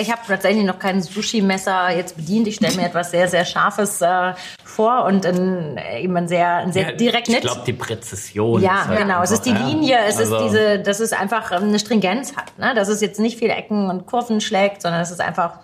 Ich 0.00 0.10
habe 0.12 0.20
tatsächlich 0.26 0.64
noch 0.64 0.78
kein 0.78 1.02
Sushi-Messer 1.02 1.90
jetzt 1.96 2.16
bedient. 2.16 2.46
Ich 2.46 2.56
stelle 2.56 2.76
mir 2.76 2.86
etwas 2.86 3.10
sehr, 3.10 3.26
sehr 3.28 3.44
Scharfes 3.44 4.00
äh, 4.00 4.34
vor 4.64 5.04
und 5.04 5.26
ein, 5.26 5.76
äh, 5.76 6.02
eben 6.02 6.16
ein 6.16 6.28
sehr, 6.28 6.56
ein 6.56 6.72
sehr 6.72 6.92
direkt 6.92 7.28
Ich 7.28 7.40
glaube, 7.40 7.62
die 7.66 7.72
Präzision. 7.72 8.62
Ja, 8.62 8.82
ist 8.82 8.88
halt 8.88 8.98
genau. 9.00 9.22
Es 9.22 9.30
ist 9.32 9.42
die 9.42 9.50
einfach, 9.50 9.64
ja. 9.64 9.72
Linie, 9.72 9.98
es 10.06 10.18
Also, 10.18 10.36
ist 10.36 10.44
diese, 10.44 10.78
dass 10.78 11.00
es 11.00 11.12
einfach 11.12 11.50
ähm, 11.52 11.64
eine 11.64 11.78
Stringenz 11.78 12.36
hat. 12.36 12.56
Ne? 12.58 12.74
Dass 12.74 12.88
es 12.88 13.00
jetzt 13.00 13.18
nicht 13.18 13.38
viel 13.38 13.50
Ecken 13.50 13.90
und 13.90 14.06
Kurven 14.06 14.40
schlägt, 14.40 14.82
sondern 14.82 15.00
es 15.00 15.10
ist 15.10 15.20
einfach 15.20 15.58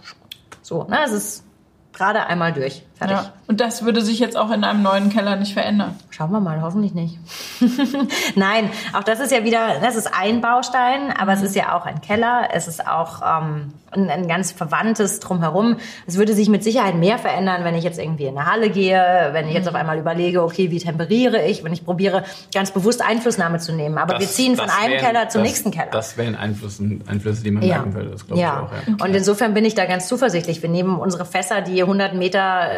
so. 0.63 0.85
Ne? 0.85 0.99
Es 1.05 1.13
ist 1.13 1.45
gerade 1.93 2.27
einmal 2.27 2.53
durch. 2.53 2.83
Fertig. 3.09 3.27
Ja. 3.27 3.33
Und 3.49 3.61
das 3.61 3.85
würde 3.85 4.01
sich 4.01 4.19
jetzt 4.19 4.37
auch 4.37 4.51
in 4.51 4.65
einem 4.65 4.83
neuen 4.83 5.11
Keller 5.11 5.37
nicht 5.37 5.53
verändern. 5.53 5.95
Schauen 6.11 6.31
wir 6.31 6.41
mal, 6.41 6.63
hoffentlich 6.63 6.95
nicht. 6.95 7.19
Nein, 8.35 8.71
auch 8.93 9.03
das 9.05 9.21
ist 9.21 9.31
ja 9.33 9.45
wieder, 9.45 9.81
das 9.83 9.97
ist 9.97 10.11
ein 10.19 10.41
Baustein, 10.41 11.13
aber 11.19 11.33
es 11.33 11.43
ist 11.43 11.55
ja 11.55 11.77
auch 11.77 11.85
ein 11.87 12.01
Keller, 12.01 12.49
es 12.53 12.67
ist 12.69 12.87
auch 12.87 13.21
ähm, 13.23 13.73
ein, 13.91 14.09
ein 14.09 14.29
ganz 14.29 14.53
verwandtes 14.53 15.21
drumherum. 15.21 15.77
Es 16.07 16.17
würde 16.17 16.33
sich 16.33 16.49
mit 16.49 16.65
Sicherheit 16.65 16.95
mehr 16.95 17.19
verändern, 17.19 17.65
wenn 17.65 17.75
ich 17.75 17.85
jetzt 17.85 17.99
irgendwie 17.99 18.25
in 18.25 18.39
eine 18.39 18.51
Halle 18.51 18.71
gehe, 18.71 18.99
wenn 19.33 19.47
ich 19.49 19.55
jetzt 19.55 19.69
auf 19.69 19.75
einmal 19.75 19.99
überlege, 19.99 20.43
okay, 20.43 20.71
wie 20.71 20.79
temperiere 20.79 21.45
ich, 21.45 21.63
wenn 21.63 21.73
ich 21.73 21.85
probiere, 21.85 22.25
ganz 22.55 22.71
bewusst 22.71 23.03
Einflussnahme 23.03 23.59
zu 23.59 23.73
nehmen. 23.73 23.99
Aber 23.99 24.15
wir 24.15 24.21
das- 24.21 24.35
ziehen 24.35 24.57
von 24.57 24.71
einem 24.71 24.93
wären- 24.95 25.05
Keller 25.05 25.29
zum 25.29 25.43
das, 25.43 25.51
nächsten 25.51 25.71
Keller. 25.71 25.91
Das 25.91 26.17
wären 26.17 26.37
Einflüsse, 26.37 26.83
Einflüsse, 27.07 27.43
die 27.43 27.51
man 27.51 27.63
Ja, 27.63 27.77
merken 27.77 27.95
würde. 27.95 28.11
Das 28.11 28.27
glaube 28.27 28.41
ja. 28.41 28.69
ich 28.73 28.89
auch. 28.89 28.99
Ja. 29.01 29.07
Und 29.07 29.15
insofern 29.15 29.53
bin 29.53 29.65
ich 29.67 29.75
da 29.75 29.85
ganz 29.85 30.09
zuversichtlich. 30.09 30.63
Wir 30.63 30.71
nehmen 30.71 30.99
unsere 30.99 31.27
Fässer, 31.27 31.61
die 31.61 31.83
100 31.83 32.15
Meter 32.15 32.69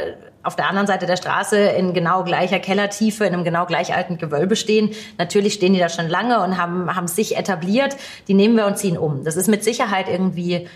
auf 0.44 0.56
der 0.56 0.68
anderen 0.68 0.86
Seite 0.86 1.06
der 1.06 1.16
Straße 1.16 1.58
in 1.58 1.94
genau 1.94 2.22
gleicher 2.22 2.58
Kellertiefe, 2.58 3.24
in 3.24 3.32
einem 3.32 3.44
genau 3.44 3.66
gleich 3.66 3.94
alten 3.94 4.18
Gewölbe 4.18 4.56
stehen. 4.56 4.90
Natürlich 5.18 5.54
stehen 5.54 5.72
die 5.72 5.80
da 5.80 5.88
schon 5.88 6.08
lange 6.08 6.40
und 6.42 6.58
haben, 6.58 6.94
haben 6.94 7.08
sich 7.08 7.36
etabliert. 7.36 7.96
Die 8.28 8.34
nehmen 8.34 8.56
wir 8.56 8.66
und 8.66 8.78
ziehen 8.78 8.98
um. 8.98 9.24
Das 9.24 9.36
ist 9.36 9.48
mit 9.48 9.64
Sicherheit 9.64 10.08
irgendwie 10.08 10.68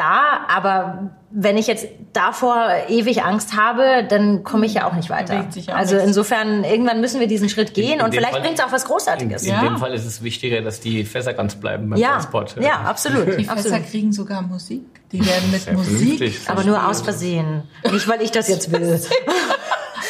da, 0.00 0.46
aber 0.48 1.10
wenn 1.30 1.56
ich 1.56 1.68
jetzt 1.68 1.86
davor 2.12 2.68
ewig 2.88 3.22
Angst 3.22 3.56
habe, 3.56 4.04
dann 4.08 4.42
komme 4.42 4.66
ich 4.66 4.74
ja 4.74 4.88
auch 4.88 4.94
nicht 4.94 5.10
weiter. 5.10 5.34
Auch 5.68 5.74
also 5.74 5.94
nichts. 5.94 6.08
insofern, 6.08 6.64
irgendwann 6.64 7.00
müssen 7.00 7.20
wir 7.20 7.28
diesen 7.28 7.48
Schritt 7.48 7.72
gehen 7.74 8.00
in 8.00 8.04
und 8.04 8.12
dem 8.14 8.18
vielleicht 8.18 8.42
bringt 8.42 8.58
es 8.58 8.64
auch 8.64 8.72
was 8.72 8.84
Großartiges. 8.84 9.44
In 9.44 9.50
Ja. 9.50 9.62
dem 9.62 9.76
Fall 9.78 9.94
ist 9.94 10.04
es 10.06 10.22
wichtiger, 10.24 10.60
dass 10.62 10.80
die 10.80 11.04
Fässer 11.04 11.32
ganz 11.34 11.54
bleiben 11.54 11.88
beim 11.88 11.98
Ja, 12.00 12.12
Transport. 12.12 12.56
ja, 12.60 12.80
absolut. 12.80 13.26
Die 13.28 13.44
Fässer 13.44 13.52
absolut. 13.52 13.86
kriegen 13.90 14.12
sogar 14.12 14.42
Musik. 14.42 14.82
Die 15.12 15.24
werden 15.24 15.50
mit 15.52 15.60
Sehr 15.62 15.74
Musik. 15.74 16.40
Aber 16.46 16.64
nur 16.64 16.86
aus 16.88 17.00
Versehen. 17.02 17.62
Nicht, 17.90 18.08
weil 18.08 18.22
ich 18.22 18.30
das 18.32 18.48
jetzt 18.48 18.72
will. 18.72 19.00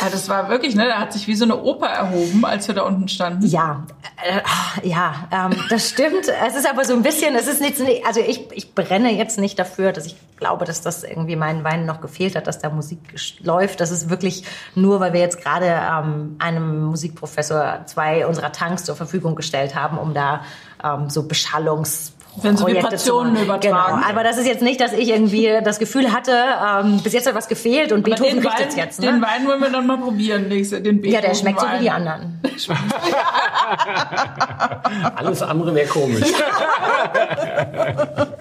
Aber 0.01 0.11
das 0.11 0.29
war 0.29 0.49
wirklich, 0.49 0.75
ne, 0.75 0.87
da 0.87 0.99
hat 0.99 1.13
sich 1.13 1.27
wie 1.27 1.35
so 1.35 1.45
eine 1.45 1.61
Oper 1.61 1.89
erhoben, 1.89 2.45
als 2.45 2.69
wir 2.69 2.75
da 2.75 2.83
unten 2.83 3.09
standen. 3.09 3.47
Ja, 3.47 3.85
äh, 4.23 4.89
ja, 4.89 5.29
ähm, 5.31 5.57
das 5.69 5.91
stimmt. 5.91 6.29
Es 6.47 6.57
ist 6.57 6.69
aber 6.69 6.85
so 6.85 6.95
ein 6.95 7.03
bisschen, 7.03 7.35
es 7.35 7.47
ist 7.47 7.61
nicht, 7.61 8.07
also 8.07 8.21
ich, 8.21 8.51
ich 8.53 8.75
brenne 8.75 9.13
jetzt 9.13 9.39
nicht 9.39 9.59
dafür, 9.59 9.93
dass 9.93 10.07
ich 10.07 10.17
glaube, 10.37 10.65
dass 10.65 10.81
das 10.81 11.05
irgendwie 11.05 11.37
meinen 11.37 11.65
Weinen 11.65 11.87
noch 11.87 12.01
gefehlt 12.01 12.35
hat, 12.35 12.47
dass 12.47 12.59
da 12.59 12.71
Musik 12.71 12.99
läuft. 13.41 13.81
Das 13.81 13.91
ist 13.91 14.11
wirklich 14.11 14.45
nur, 14.75 15.01
weil 15.01 15.13
wir 15.13 15.21
jetzt 15.21 15.41
gerade 15.41 15.67
ähm, 15.67 16.37
einem 16.39 16.85
Musikprofessor 16.85 17.83
zwei 17.87 18.27
unserer 18.27 18.53
Tanks 18.53 18.85
zur 18.85 18.97
Verfügung 18.97 19.37
gestellt 19.37 19.75
haben, 19.75 19.99
um 19.99 20.15
da 20.15 20.43
ähm, 20.83 21.11
so 21.11 21.29
Beschallungs 21.29 22.15
Wenn 22.37 22.57
so 22.57 22.65
Projekte 22.65 22.85
Vibrationen 22.85 23.35
übertragen. 23.37 23.97
Genau. 24.01 24.09
Aber 24.09 24.23
das 24.23 24.39
ist 24.39 24.47
jetzt 24.47 24.63
nicht, 24.63 24.81
dass 24.81 24.93
ich 24.93 25.09
irgendwie 25.09 25.59
das 25.65 25.79
Gefühl 25.81 26.13
hatte, 26.13 26.33
ähm, 26.33 27.01
bis 27.03 27.13
jetzt 27.13 27.27
hat 27.27 27.35
was 27.35 27.49
gefehlt 27.49 27.91
und 27.93 28.07
Aber 28.07 28.15
Beethoven 28.17 28.37
den 28.41 28.47
richtet 28.47 28.71
Wein, 28.73 28.79
jetzt. 28.79 29.03
den 29.03 29.17
Ne? 29.21 29.27
Wein 29.27 29.47
wollen 29.47 29.61
wir 29.61 29.71
dann 29.71 29.87
mal 29.87 29.99
probieren, 29.99 30.49
nächste, 30.49 30.81
den 30.81 31.03
Ja, 31.05 31.21
der 31.21 31.29
Beethoven 31.29 31.35
schmeckt 31.41 31.61
so 31.61 31.67
wie 31.67 31.71
Wein. 31.73 31.83
die 31.83 31.91
anderen. 31.91 32.41
Alles 35.17 35.43
andere 35.43 35.75
wäre 35.75 35.89
komisch. 35.89 36.21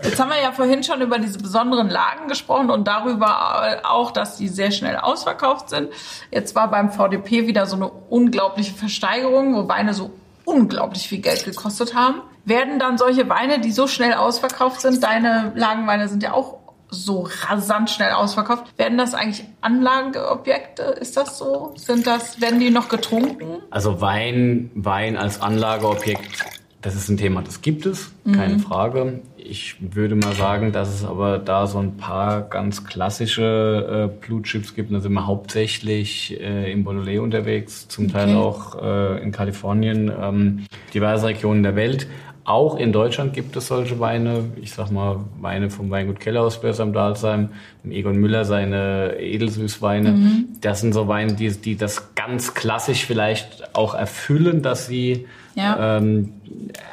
Jetzt 0.04 0.20
haben 0.20 0.30
wir 0.30 0.42
ja 0.42 0.52
vorhin 0.52 0.84
schon 0.84 1.02
über 1.02 1.20
diese 1.20 1.40
besonderen 1.40 1.90
Lagen 1.90 2.28
gesprochen 2.28 2.70
und 2.70 2.88
darüber 2.88 3.80
auch, 3.90 4.12
dass 4.12 4.38
die 4.38 4.48
sehr 4.48 4.72
schnell 4.72 4.98
ausverkauft 4.98 5.70
sind. 5.70 5.90
Jetzt 6.32 6.56
war 6.56 6.70
beim 6.70 6.92
VDP 6.92 7.48
wieder 7.48 7.66
so 7.66 7.76
eine 7.76 7.88
unglaubliche 7.88 8.74
Versteigerung, 8.74 9.56
wo 9.56 9.68
Weine 9.68 9.94
so 9.94 10.12
unglaublich 10.50 11.08
viel 11.08 11.20
Geld 11.20 11.46
gekostet 11.46 11.94
haben. 11.96 12.22
Werden 12.46 12.80
dann 12.80 12.98
solche 12.98 13.30
Weine, 13.30 13.60
die 13.60 13.72
so 13.72 13.88
schnell 13.88 14.14
ausverkauft 14.14 14.82
sind, 14.82 15.04
deine 15.04 15.52
Lagenweine 15.56 16.08
sind 16.08 16.24
ja 16.24 16.34
auch 16.34 16.58
so 16.92 17.30
rasant 17.48 17.90
schnell 17.92 18.12
ausverkauft, 18.12 18.78
werden 18.78 18.98
das 18.98 19.14
eigentlich 19.14 19.46
Anlageobjekte? 19.62 20.84
Ist 20.84 21.18
das 21.18 21.38
so? 21.38 21.74
Sind 21.76 22.08
das, 22.08 22.42
werden 22.42 22.60
die 22.60 22.72
noch 22.72 22.90
getrunken? 22.90 23.62
Also 23.70 24.02
Wein, 24.02 24.72
Wein 24.74 25.16
als 25.16 25.40
Anlageobjekt, 25.42 26.46
das 26.82 26.96
ist 26.96 27.10
ein 27.10 27.18
Thema, 27.18 27.42
das 27.42 27.62
gibt 27.62 27.86
es, 27.86 28.12
keine 28.34 28.60
Frage. 28.60 29.20
Ich 29.36 29.76
würde 29.80 30.16
mal 30.16 30.34
sagen, 30.34 30.72
dass 30.72 30.94
es 30.94 31.04
aber 31.04 31.40
da 31.40 31.66
so 31.68 31.80
ein 31.80 31.98
paar 31.98 32.42
ganz 32.44 32.86
klassische 32.86 34.10
äh, 34.12 34.26
Blue 34.26 34.42
Chips 34.44 34.76
gibt. 34.76 34.94
Da 34.94 35.00
sind 35.00 35.12
wir 35.14 35.26
hauptsächlich 35.26 36.40
äh, 36.40 36.72
im 36.72 36.84
Beaujolais 36.84 37.20
unterwegs, 37.20 37.88
zum 37.88 38.10
Teil 38.10 38.30
Okay. 38.30 38.36
auch 38.36 38.82
äh, 38.82 39.24
in 39.24 39.32
Kalifornien, 39.32 40.12
ähm, 40.22 40.66
diverse 40.94 41.28
Regionen 41.28 41.64
der 41.64 41.76
Welt. 41.76 42.08
Auch 42.46 42.78
in 42.78 42.92
Deutschland 42.92 43.34
gibt 43.34 43.56
es 43.56 43.68
solche 43.68 44.00
Weine. 44.00 44.46
Ich 44.62 44.72
sag 44.74 44.90
mal, 44.92 45.18
Weine 45.40 45.70
vom 45.70 45.92
Weingut 45.92 46.20
Keller 46.20 46.42
aus 46.42 46.60
Börs 46.62 46.80
am 46.80 46.94
Dalsheim, 46.94 47.50
Egon 47.88 48.18
Müller, 48.18 48.44
seine 48.44 49.20
Edelsüßweine. 49.20 50.46
Das 50.62 50.82
sind 50.82 50.94
so 50.94 51.08
Weine, 51.08 51.34
die, 51.34 51.50
die 51.52 51.76
das 51.76 52.16
ganz 52.16 52.56
klassisch 52.56 53.06
vielleicht 53.06 53.59
auch 53.74 53.94
erfüllen, 53.94 54.62
dass 54.62 54.88
sie 54.88 55.28
Ja. 55.56 55.98
ähm, 55.98 56.34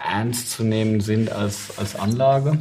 ernst 0.08 0.50
zu 0.50 0.64
nehmen 0.64 1.00
sind 1.00 1.30
als, 1.32 1.76
als 1.78 1.96
Anlage. 1.96 2.58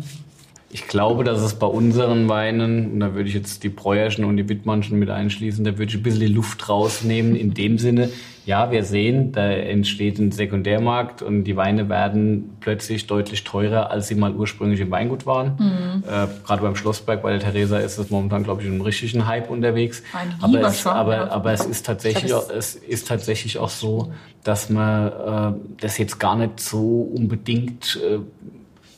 Ich 0.76 0.90
glaube, 0.90 1.24
dass 1.24 1.42
es 1.42 1.54
bei 1.54 1.68
unseren 1.68 2.28
Weinen, 2.28 2.92
und 2.92 3.00
da 3.00 3.14
würde 3.14 3.30
ich 3.30 3.34
jetzt 3.34 3.64
die 3.64 3.70
Breuerschen 3.70 4.26
und 4.26 4.36
die 4.36 4.50
Wittmannschen 4.50 5.00
mit 5.00 5.10
einschließen, 5.10 5.64
da 5.64 5.78
würde 5.78 5.86
ich 5.86 5.96
ein 5.96 6.04
bisschen 6.04 6.20
die 6.20 6.28
Luft 6.28 6.68
rausnehmen, 6.68 7.34
in 7.34 7.54
dem 7.54 7.78
Sinne, 7.78 8.10
ja, 8.46 8.70
wir 8.72 8.84
sehen, 8.84 9.32
da 9.32 9.50
entsteht 9.50 10.20
ein 10.20 10.34
Sekundärmarkt 10.34 11.22
und 11.22 11.46
die 11.46 11.56
Weine 11.56 11.88
werden 11.88 12.58
plötzlich 12.60 13.08
deutlich 13.08 13.46
teurer, 13.46 13.90
als 13.90 14.10
sie 14.10 14.16
mal 14.16 14.36
ursprünglich 14.36 14.82
im 14.82 14.92
Weingut 14.92 15.26
waren. 15.26 16.04
Äh, 16.06 16.28
Gerade 16.46 16.62
beim 16.62 16.76
Schlossberg 16.76 17.22
bei 17.22 17.32
der 17.32 17.40
Theresa 17.40 17.78
ist 17.78 17.98
es 17.98 18.10
momentan, 18.10 18.44
glaube 18.44 18.62
ich, 18.62 18.68
in 18.68 18.74
einem 18.74 18.82
richtigen 18.82 19.26
Hype 19.26 19.50
unterwegs. 19.50 20.04
Ein 20.12 20.36
aber, 20.42 20.68
es, 20.68 20.82
schon, 20.82 20.92
aber, 20.92 21.16
ja. 21.16 21.30
aber 21.30 21.54
es 21.54 21.66
ist 21.66 21.86
tatsächlich, 21.86 22.26
Ich 22.26 22.34
auch, 22.34 22.50
es 22.50 22.76
ist 22.76 23.08
tatsächlich 23.08 23.60
auch 23.60 23.70
so, 23.70 24.12
dass 24.44 24.70
man 24.70 25.08
äh, 25.08 25.58
das 25.80 25.98
jetzt 25.98 26.20
gar 26.20 26.36
nicht 26.36 26.60
so 26.60 27.10
unbedingt 27.16 27.98
äh, 28.04 28.20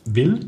will. 0.04 0.40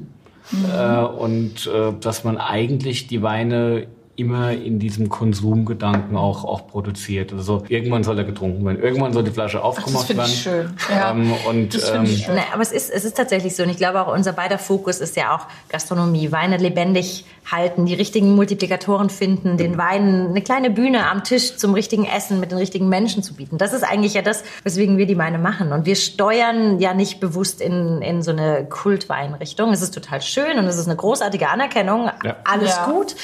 Äh, 0.53 1.05
und 1.05 1.67
äh, 1.67 1.93
dass 2.01 2.25
man 2.25 2.39
eigentlich 2.39 3.07
die 3.07 3.23
Weine 3.23 3.87
immer 4.21 4.53
in 4.53 4.79
diesem 4.79 5.09
Konsumgedanken 5.09 6.17
auch, 6.17 6.45
auch 6.45 6.67
produziert. 6.67 7.33
Also 7.33 7.63
irgendwann 7.69 8.05
soll 8.05 8.19
er 8.19 8.25
getrunken 8.25 8.65
werden. 8.65 8.81
Irgendwann 8.83 9.13
soll 9.13 9.25
die 9.25 9.31
Flasche 9.31 9.63
aufgemacht 9.65 10.07
finde 10.07 10.23
werden. 10.23 10.33
ich 10.33 10.43
schön. 10.43 10.75
Ja. 10.91 11.11
Ähm, 11.13 11.33
und 11.49 11.75
Das 11.75 11.91
finde 11.91 12.11
ich 12.11 12.21
ähm, 12.21 12.25
schön. 12.27 12.35
Nee, 12.35 12.43
aber 12.53 12.63
es 12.63 12.73
ist, 12.73 12.91
es 12.91 13.05
ist 13.05 13.17
tatsächlich 13.17 13.57
so. 13.57 13.63
Und 13.63 13.71
ich 13.71 13.77
glaube 13.79 14.01
auch, 14.03 14.13
unser 14.15 14.33
beider 14.33 14.59
Fokus 14.59 15.01
ist 15.01 15.17
ja 15.17 15.35
auch 15.35 15.47
Gastronomie. 15.69 16.31
Weine 16.33 16.59
lebendig 16.59 17.25
halten, 17.51 17.87
die 17.87 17.95
richtigen 17.95 18.35
Multiplikatoren 18.35 19.09
finden, 19.11 19.57
den 19.57 19.79
Weinen 19.79 20.29
eine 20.29 20.43
kleine 20.43 20.71
Bühne 20.71 21.09
am 21.11 21.25
Tisch 21.25 21.57
zum 21.57 21.73
richtigen 21.75 22.05
Essen 22.05 22.39
mit 22.39 22.51
den 22.53 22.59
richtigen 22.59 22.89
Menschen 22.89 23.23
zu 23.23 23.35
bieten. 23.35 23.59
Das 23.59 23.73
ist 23.73 23.83
eigentlich 23.83 24.15
ja 24.15 24.23
das, 24.23 24.45
weswegen 24.63 24.99
wir 24.99 25.07
die 25.07 25.17
Weine 25.19 25.39
machen. 25.39 25.73
Und 25.73 25.87
wir 25.87 25.97
steuern 25.97 26.79
ja 26.79 26.95
nicht 26.95 27.19
bewusst 27.19 27.61
in, 27.61 28.03
in 28.03 28.23
so 28.23 28.31
eine 28.31 28.67
Kultweinrichtung. 28.69 29.73
Es 29.73 29.83
ist 29.83 29.95
total 29.95 30.21
schön 30.21 30.59
und 30.59 30.67
es 30.67 30.77
ist 30.77 30.87
eine 30.87 30.97
großartige 30.97 31.49
Anerkennung. 31.49 32.11
Ja. 32.25 32.37
Alles 32.45 32.77
Ja. 32.77 32.87
gut. 32.91 33.17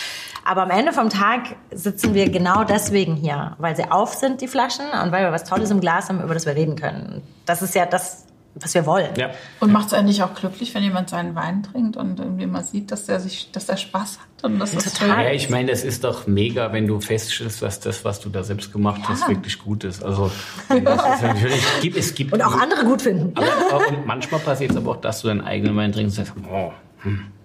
Aber 0.49 0.63
am 0.63 0.71
Ende 0.71 0.93
vom 0.93 1.11
Tag 1.11 1.57
sitzen 1.73 2.15
wir 2.15 2.31
genau 2.31 2.63
deswegen 2.65 3.17
hier, 3.17 3.57
weil 3.59 3.75
sie 3.75 3.91
auf 3.91 4.15
sind, 4.15 4.41
die 4.41 4.49
Flaschen, 4.49 4.85
und 5.03 5.11
weil 5.13 5.25
wir 5.25 5.33
was 5.33 5.45
Tolles 5.45 5.71
im 5.71 5.81
Glas 5.81 6.09
haben, 6.09 6.23
über 6.23 6.35
das 6.35 6.47
wir 6.47 6.55
reden 6.55 6.77
können. 6.77 7.23
Das 7.47 7.63
ist 7.63 7.75
ja 7.75 7.85
das, 7.85 8.27
was 8.55 8.73
wir 8.75 8.87
wollen. 8.87 9.11
ja. 9.17 9.31
Und 9.61 9.71
macht 9.73 9.89
es 9.89 9.93
eigentlich 9.95 10.23
auch 10.23 10.35
glücklich, 10.35 10.75
wenn 10.75 10.83
jemand 10.83 11.11
seinen 11.11 11.35
Wein 11.35 11.63
trinkt 11.63 11.97
und 11.97 12.19
irgendwie 12.21 12.47
mal 12.47 12.63
sieht, 12.65 12.91
dass 12.91 13.05
der 13.05 13.21
sich, 13.21 13.51
dass 13.51 13.67
der 13.67 13.77
Spaß 13.77 14.19
hat 14.19 14.45
und 14.45 14.59
das 14.59 14.73
ist 14.73 14.97
Total. 14.97 15.17
schön. 15.17 15.25
Ja, 15.27 15.33
ich 15.33 15.51
meine, 15.51 15.71
es 15.73 15.85
ist 15.85 16.05
doch 16.05 16.27
mega, 16.27 16.73
wenn 16.73 16.87
du 16.87 17.01
feststellst, 17.01 17.61
dass 17.61 17.81
das, 17.81 18.05
was 18.05 18.21
du 18.21 18.31
da 18.31 18.43
selbst 18.45 18.73
gemacht 18.73 19.03
hast, 19.09 19.29
wirklich 19.29 19.59
gut 19.59 19.85
ist. 19.85 20.03
Also 20.03 20.31
das 20.69 20.79
ist 20.79 21.23
natürlich, 21.23 21.63
es 21.77 21.81
gibt, 21.83 21.97
es 21.99 22.15
gibt 22.15 22.33
Und 22.33 22.41
auch 22.43 22.59
andere 22.59 22.85
gut 22.85 23.03
finden. 23.03 23.35
aber, 23.37 23.89
und 23.89 24.07
manchmal 24.07 24.41
passiert 24.41 24.71
es 24.71 24.77
aber 24.79 24.93
auch, 24.93 25.01
dass 25.01 25.21
du 25.21 25.29
deinen 25.29 25.43
eigenen 25.43 25.77
Wein 25.77 25.93
trinkst 25.93 26.19
und 26.19 26.25
sagst, 26.25 26.41
oh, 26.51 26.73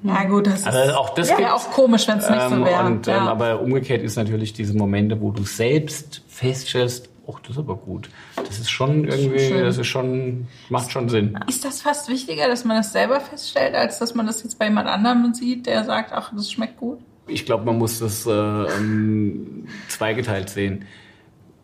Ja 0.03 0.23
gut, 0.23 0.47
das 0.47 0.65
Also 0.65 0.79
ist 0.79 0.95
auch 0.95 1.13
das 1.13 1.29
wäre 1.29 1.53
auch 1.53 1.69
komisch, 1.71 2.07
wenn 2.07 2.17
es 2.17 2.29
nicht 2.29 2.41
so 2.41 2.55
Ähm, 2.55 2.65
wäre. 2.65 2.85
und, 2.85 3.07
ähm, 3.07 3.13
ja. 3.13 3.19
aber 3.27 3.61
umgekehrt 3.61 4.01
ist 4.01 4.15
natürlich 4.15 4.53
diese 4.53 4.75
Momente, 4.75 5.19
wo 5.21 5.31
du 5.31 5.43
selbst 5.43 6.21
feststellst, 6.27 7.09
oh, 7.27 7.35
das 7.43 7.51
ist 7.51 7.57
aber 7.59 7.75
gut. 7.75 8.09
Das 8.35 8.57
ist 8.59 8.69
schon 8.71 9.05
irgendwie, 9.05 9.39
Schön. 9.47 9.63
das 9.63 9.77
ist 9.77 9.87
schon, 9.87 10.47
macht 10.69 10.91
schon 10.91 11.07
Sinn. 11.07 11.37
ist 11.47 11.63
das 11.63 11.81
fast 11.83 12.09
wichtiger, 12.09 12.47
dass 12.47 12.65
man 12.65 12.77
das 12.77 12.91
selber 12.93 13.19
feststellt, 13.19 13.75
als 13.75 13.99
dass 13.99 14.15
man 14.15 14.25
das 14.25 14.41
jetzt 14.43 14.57
bei 14.57 14.65
jemand 14.65 14.87
anderem 14.87 15.33
sieht, 15.33 15.67
der 15.67 15.83
sagt, 15.83 16.11
ach, 16.13 16.31
das 16.35 16.51
schmeckt 16.51 16.77
gut? 16.77 16.99
Ich 17.27 17.45
glaube, 17.45 17.63
man 17.65 17.77
muss 17.77 17.99
das 17.99 18.25
äh, 18.25 18.31
ähm, 18.31 19.67
zweigeteilt 19.87 20.49
sehen. 20.49 20.85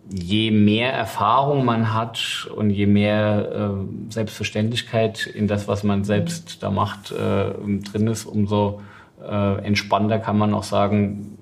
Je 0.10 0.52
mehr 0.52 0.94
Erfahrung 0.94 1.66
man 1.66 1.94
hat 1.94 2.50
und 2.56 2.70
je 2.70 2.86
mehr 2.86 3.52
äh, 3.52 4.14
Selbstverständlichkeit 4.14 5.26
in 5.26 5.48
das, 5.48 5.68
was 5.68 5.84
man 5.84 6.04
selbst 6.04 6.64
da 6.64 6.72
macht, 6.72 7.12
äh, 7.12 7.52
drin 7.92 8.08
ist, 8.08 8.26
umso 8.26 8.82
äh, 9.22 9.64
entspannter 9.66 10.20
kann 10.20 10.38
man 10.38 10.54
auch 10.54 10.64
sagen, 10.64 11.38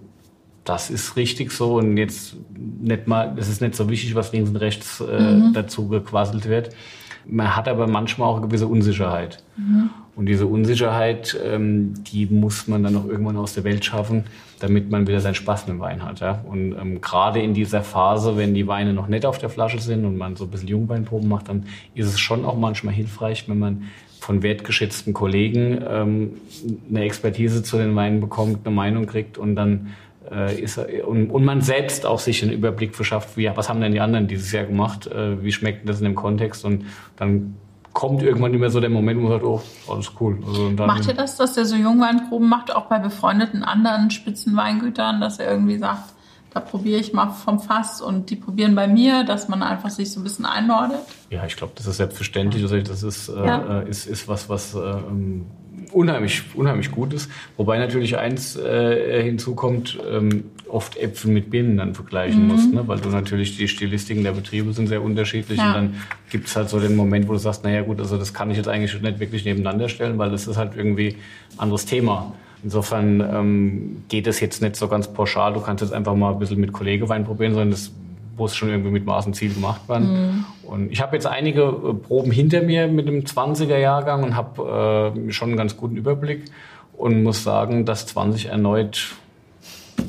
das 0.63 0.89
ist 0.89 1.15
richtig 1.15 1.51
so 1.51 1.75
und 1.75 1.95
jetzt 1.97 2.35
nicht 2.57 3.07
mal, 3.07 3.35
es 3.37 3.49
ist 3.49 3.61
nicht 3.61 3.75
so 3.75 3.87
wichtig, 3.89 4.15
was 4.15 4.31
links 4.31 4.49
und 4.49 4.55
rechts 4.55 4.99
äh, 4.99 5.51
dazu 5.53 5.87
gequasselt 5.87 6.49
wird. 6.49 6.71
Man 7.27 7.55
hat 7.55 7.67
aber 7.67 7.87
manchmal 7.87 8.29
auch 8.29 8.37
eine 8.37 8.47
gewisse 8.47 8.67
Unsicherheit. 8.67 9.43
Und 10.15 10.27
diese 10.27 10.47
Unsicherheit, 10.47 11.37
ähm, 11.43 11.93
die 12.05 12.25
muss 12.27 12.67
man 12.67 12.83
dann 12.83 12.95
auch 12.95 13.05
irgendwann 13.05 13.35
aus 13.35 13.53
der 13.53 13.65
Welt 13.65 13.83
schaffen, 13.83 14.23
damit 14.59 14.89
man 14.89 15.07
wieder 15.07 15.19
seinen 15.19 15.35
Spaß 15.35 15.67
mit 15.67 15.75
dem 15.75 15.81
Wein 15.81 16.03
hat. 16.03 16.21
Ja? 16.21 16.43
Und 16.49 16.73
ähm, 16.73 17.01
gerade 17.01 17.41
in 17.41 17.53
dieser 17.53 17.81
Phase, 17.81 18.37
wenn 18.37 18.53
die 18.53 18.65
Weine 18.65 18.93
noch 18.93 19.07
nicht 19.07 19.25
auf 19.25 19.39
der 19.39 19.49
Flasche 19.49 19.79
sind 19.79 20.05
und 20.05 20.17
man 20.17 20.37
so 20.37 20.45
ein 20.45 20.51
bisschen 20.51 20.69
Jungweinproben 20.69 21.27
macht, 21.27 21.49
dann 21.49 21.65
ist 21.95 22.07
es 22.07 22.19
schon 22.19 22.45
auch 22.45 22.57
manchmal 22.57 22.93
hilfreich, 22.93 23.49
wenn 23.49 23.59
man 23.59 23.83
von 24.21 24.41
wertgeschätzten 24.41 25.13
Kollegen 25.13 25.83
ähm, 25.87 26.31
eine 26.89 27.03
Expertise 27.03 27.61
zu 27.61 27.77
den 27.77 27.95
Weinen 27.95 28.21
bekommt, 28.21 28.65
eine 28.65 28.73
Meinung 28.73 29.05
kriegt 29.05 29.37
und 29.37 29.55
dann 29.55 29.93
äh, 30.31 30.59
ist 30.59 30.77
und, 30.77 31.29
und 31.29 31.45
man 31.45 31.61
selbst 31.61 32.05
auch 32.05 32.19
sich 32.19 32.41
einen 32.41 32.53
Überblick 32.53 32.95
verschafft, 32.95 33.37
wie, 33.37 33.51
was 33.53 33.69
haben 33.69 33.81
denn 33.81 33.91
die 33.91 33.99
anderen 33.99 34.27
dieses 34.27 34.51
Jahr 34.51 34.63
gemacht, 34.63 35.07
äh, 35.07 35.43
wie 35.43 35.51
schmeckt 35.51 35.87
das 35.87 35.99
in 35.99 36.05
dem 36.05 36.15
Kontext 36.15 36.65
und 36.65 36.85
dann 37.17 37.55
kommt 37.95 38.21
irgendwann 38.21 38.53
immer 38.53 38.69
so 38.69 38.79
der 38.81 38.89
Moment, 38.89 39.19
wo 39.19 39.23
man 39.23 39.31
sagt, 39.31 39.45
oh, 39.45 39.61
alles 39.89 40.11
cool. 40.19 40.37
Also, 40.45 40.69
Macht 40.85 41.07
ihr 41.07 41.13
das, 41.13 41.37
dass 41.37 41.53
der 41.53 41.65
so 41.65 41.75
Jungweinproben 41.75 42.47
macht, 42.47 42.75
auch 42.75 42.85
bei 42.85 42.99
befreundeten 42.99 43.63
anderen 43.63 44.11
Spitzenweingütern, 44.11 45.21
dass 45.21 45.39
er 45.39 45.49
irgendwie 45.49 45.77
sagt, 45.79 46.13
da 46.53 46.59
probiere 46.59 46.99
ich 46.99 47.13
mal 47.13 47.29
vom 47.31 47.59
Fass 47.59 48.01
und 48.01 48.29
die 48.29 48.35
probieren 48.35 48.75
bei 48.75 48.87
mir, 48.87 49.23
dass 49.23 49.47
man 49.47 49.63
einfach 49.63 49.89
sich 49.89 50.11
so 50.11 50.19
ein 50.19 50.23
bisschen 50.23 50.45
einnordet? 50.45 50.99
Ja, 51.29 51.45
ich 51.45 51.55
glaube, 51.55 51.73
das 51.75 51.87
ist 51.87 51.97
selbstverständlich. 51.97 52.65
Das 52.83 53.01
ist, 53.01 53.29
äh, 53.29 53.45
Ja. 53.45 53.79
äh, 53.81 53.89
ist, 53.89 54.05
ist 54.07 54.27
was, 54.27 54.49
was 54.49 54.75
äh, 54.75 54.79
ähm, 54.79 55.45
unheimlich, 55.95 56.43
unheimlich 56.55 56.91
gut 56.91 57.13
ist. 57.13 57.29
Wobei 57.57 57.77
natürlich 57.79 58.17
eins 58.17 58.55
äh, 58.57 59.23
hinzukommt, 59.23 59.97
ähm, 60.11 60.45
oft 60.67 60.97
Äpfel 60.97 61.31
mit 61.31 61.49
Birnen 61.49 61.77
dann 61.77 61.95
vergleichen 61.95 62.47
musst, 62.47 62.73
ne? 62.73 62.83
weil 62.87 62.99
du 62.99 63.09
natürlich 63.09 63.57
die 63.57 63.67
Stilistiken 63.67 64.23
der 64.23 64.33
Betriebe 64.33 64.73
sind 64.73 64.87
sehr 64.87 65.01
unterschiedlich 65.01 65.57
Ja. 65.57 65.69
und 65.69 65.73
dann 65.75 65.95
gibt's 66.29 66.55
halt 66.55 66.69
so 66.69 66.79
den 66.79 66.95
Moment, 66.95 67.27
wo 67.27 67.33
du 67.33 67.39
sagst, 67.39 67.63
naja 67.63 67.81
gut, 67.81 67.99
also 67.99 68.17
das 68.17 68.33
kann 68.33 68.51
ich 68.51 68.57
jetzt 68.57 68.67
eigentlich 68.67 68.99
nicht 69.01 69.19
wirklich 69.19 69.45
nebeneinander 69.45 69.87
stellen, 69.87 70.17
weil 70.17 70.31
das 70.31 70.47
ist 70.47 70.57
halt 70.57 70.71
irgendwie 70.75 71.15
ein 71.53 71.59
anderes 71.59 71.85
Thema. 71.85 72.33
Insofern 72.63 73.21
ähm, 73.21 73.97
geht 74.09 74.27
es 74.27 74.39
jetzt 74.39 74.61
nicht 74.61 74.75
so 74.75 74.87
ganz 74.87 75.07
pauschal. 75.07 75.53
Du 75.53 75.61
kannst 75.61 75.81
jetzt 75.83 75.93
einfach 75.93 76.15
mal 76.15 76.33
ein 76.33 76.39
bisschen 76.39 76.59
mit 76.59 76.73
Kollegewein 76.73 77.23
probieren, 77.23 77.53
sondern 77.53 77.71
das 77.71 77.91
wo 78.35 78.45
es 78.45 78.55
schon 78.55 78.69
irgendwie 78.69 78.91
mit 78.91 79.05
Maß 79.05 79.27
und 79.27 79.33
Ziel 79.35 79.53
gemacht 79.53 79.87
werden. 79.87 80.45
Und 80.63 80.91
ich 80.91 81.01
habe 81.01 81.15
jetzt 81.15 81.27
einige 81.27 81.61
äh, 81.63 81.93
Proben 81.93 82.31
hinter 82.31 82.61
mir 82.61 82.87
mit 82.87 83.07
dem 83.07 83.23
20er 83.23 83.77
Jahrgang 83.77 84.23
und 84.23 84.35
habe 84.35 85.13
äh, 85.27 85.31
schon 85.31 85.49
einen 85.49 85.57
ganz 85.57 85.77
guten 85.77 85.97
Überblick 85.97 86.45
und 86.97 87.23
muss 87.23 87.43
sagen, 87.43 87.85
dass 87.85 88.07
20 88.07 88.47
erneut 88.47 89.15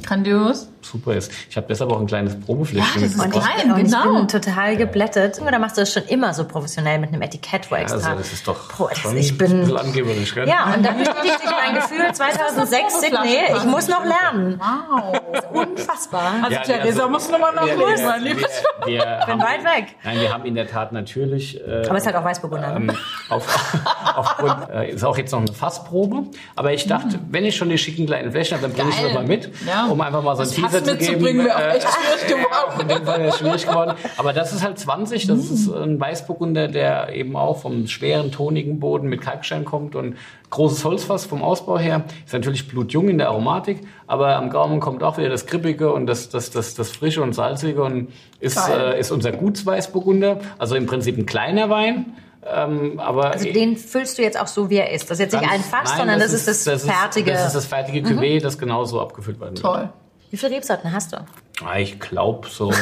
Grandios. 0.03 0.69
Super 0.87 1.15
ist. 1.15 1.31
Ich 1.51 1.57
habe 1.57 1.67
deshalb 1.69 1.91
auch 1.93 2.01
ein 2.01 2.07
kleines 2.07 2.39
Probefläschchen 2.41 3.03
Ja, 3.03 3.09
das 3.09 3.17
ist 3.17 3.33
geil. 3.33 3.73
Und 3.73 3.79
ich 3.79 3.85
genau. 3.93 4.15
bin 4.15 4.29
total 4.29 4.77
geblättet. 4.77 5.41
Da 5.45 5.59
machst 5.59 5.77
du 5.77 5.83
das 5.83 5.93
schon 5.93 6.05
immer 6.05 6.33
so 6.35 6.45
professionell 6.45 6.99
mit 6.99 7.13
einem 7.13 7.23
Etikett, 7.23 7.71
wo 7.71 7.75
extra. 7.75 7.97
Also 7.97 8.19
das 8.19 8.33
ist 8.33 8.47
doch 8.49 8.73
Boah, 8.77 8.91
das- 8.91 8.99
ich 9.13 9.33
ein 9.33 9.39
bin. 9.39 9.61
bisschen 9.61 9.77
angeberisch, 9.77 10.35
gell? 10.35 10.49
Ja, 10.49 10.73
und 10.75 10.85
da 10.85 10.93
bestätigt 10.93 11.41
sich 11.41 11.51
mein 11.51 11.75
Gefühl 11.75 12.13
2006 12.13 13.01
Sydney. 13.01 13.39
Ich 13.57 13.65
muss 13.65 13.89
noch 13.89 14.05
lernen. 14.05 14.61
Wow. 14.61 15.21
Unfassbar. 15.53 16.33
Also 16.43 16.55
Ja, 16.57 16.63
Theresa 16.63 17.01
also- 17.03 17.09
muss 17.11 17.31
nochmal 17.31 17.53
Wir- 17.55 17.61
nachlesen, 17.77 18.05
wir- 18.05 18.11
mein 18.11 18.23
Lieber. 18.23 18.41
wir- 18.41 18.99
wir 19.01 19.27
bin 19.27 19.39
weit 19.41 19.65
weg. 19.65 19.95
Nein, 20.05 20.21
wir 20.21 20.33
haben 20.33 20.45
in 20.45 20.55
der 20.55 20.69
Tat 20.69 20.93
natürlich. 20.93 21.61
Äh, 21.61 21.83
Aber 21.87 21.97
es 21.97 22.03
ist 22.03 22.07
halt 22.07 22.17
auch 22.17 22.25
Weißburgunder. 22.25 22.77
ähm, 22.77 22.91
auf, 23.29 23.47
aufgrund, 24.17 24.71
äh, 24.71 24.91
ist 24.93 25.05
auch 25.05 25.17
jetzt 25.17 25.33
noch 25.33 25.41
eine 25.41 25.53
Fassprobe. 25.53 26.25
Aber 26.55 26.73
ich 26.73 26.87
dachte, 26.87 27.19
wenn 27.31 27.45
ich 27.45 27.57
schon 27.57 27.69
die 27.69 27.79
schicken 27.79 28.07
kleinen 28.07 28.31
Fläschchen 28.31 28.59
habe, 28.59 28.69
dann 28.69 28.77
bringe 28.77 28.91
ich 28.91 29.03
das 29.03 29.13
mal 29.15 29.25
mit, 29.25 29.51
Ja. 29.67 29.87
um 29.87 30.01
einfach 30.01 30.23
mal 30.23 30.35
so 30.37 30.43
Das 30.43 30.53
Teaser 30.53 30.76
Fass 30.81 30.99
zu 30.99 31.13
geben. 31.17 31.45
wäre 31.45 31.57
auch 31.57 31.61
Äh, 31.61 31.77
echt 31.77 31.89
schwierig 31.89 32.27
geworden. 32.27 33.07
ja, 33.27 33.33
schwierig 33.33 33.67
geworden. 33.67 33.95
Aber 34.17 34.33
das 34.33 34.53
ist 34.53 34.63
halt 34.63 34.79
20. 34.79 35.27
Das 35.27 35.51
ist 35.51 35.69
ein 35.73 36.01
Weißburgunder, 36.01 36.69
der 36.69 37.15
eben 37.15 37.37
auch 37.37 37.59
vom 37.59 37.87
schweren, 37.87 38.33
tonigen 38.33 38.81
Boden 38.81 39.09
mit 39.09 39.21
Kalkstein 39.21 39.65
kommt 39.65 39.95
und 39.95 40.17
großes 40.51 40.85
Holzfass 40.85 41.27
vom 41.27 41.43
Ausbau 41.43 41.79
her. 41.79 42.05
Ist 42.25 42.33
natürlich 42.33 42.69
blutjung 42.69 43.09
in 43.09 43.19
der 43.19 43.29
Aromatik, 43.29 43.81
aber 44.07 44.37
am 44.37 44.51
Gaumen 44.51 44.81
kommt 44.81 45.03
auch 45.03 45.19
wieder 45.19 45.29
das 45.29 45.47
Krippige 45.47 45.93
und 45.93 46.07
das, 46.07 46.29
das, 46.29 46.51
das, 46.51 46.75
das 46.75 46.91
Frische 46.91 47.23
und 47.23 47.33
Salzige 47.35 47.83
und 47.83 48.13
ist, 48.41 48.69
äh, 48.69 48.99
ist 48.99 49.11
unser 49.11 49.33
Gutsweißburgunder. 49.33 50.41
Also 50.59 50.77
im 50.77 50.87
Prinzip 50.87 51.19
ein 51.19 51.27
kleiner 51.27 51.69
Wein. 51.71 52.15
Ähm, 52.49 53.01
aber 53.01 53.33
Also 53.33 53.51
den 53.53 53.77
füllst 53.77 54.19
du 54.19 54.23
jetzt 54.23 54.39
auch 54.39 54.47
so, 54.47 54.71
wie 54.71 54.77
er 54.77 54.93
ist. 54.93 55.11
Das 55.11 55.19
ist 55.19 55.33
jetzt 55.33 55.41
nicht 55.41 55.51
ein 55.51 55.61
Fass, 55.61 55.97
sondern 55.97 56.21
das, 56.21 56.33
ist 56.33 56.47
das, 56.47 56.63
fertige. 56.85 57.33
Das 57.33 57.49
ist 57.49 57.57
das 57.57 57.67
fertige 57.67 58.07
Cuvée, 58.09 58.41
das 58.41 58.57
genauso 58.59 59.01
abgefüllt 59.01 59.41
werden 59.41 59.57
wird. 59.57 59.91
Wie 60.31 60.37
viele 60.37 60.57
Rebsorten 60.57 60.93
hast 60.93 61.13
du? 61.13 61.19
Ah, 61.65 61.79
Ich 61.79 61.99
glaube 62.01 62.49
so, 62.49 62.73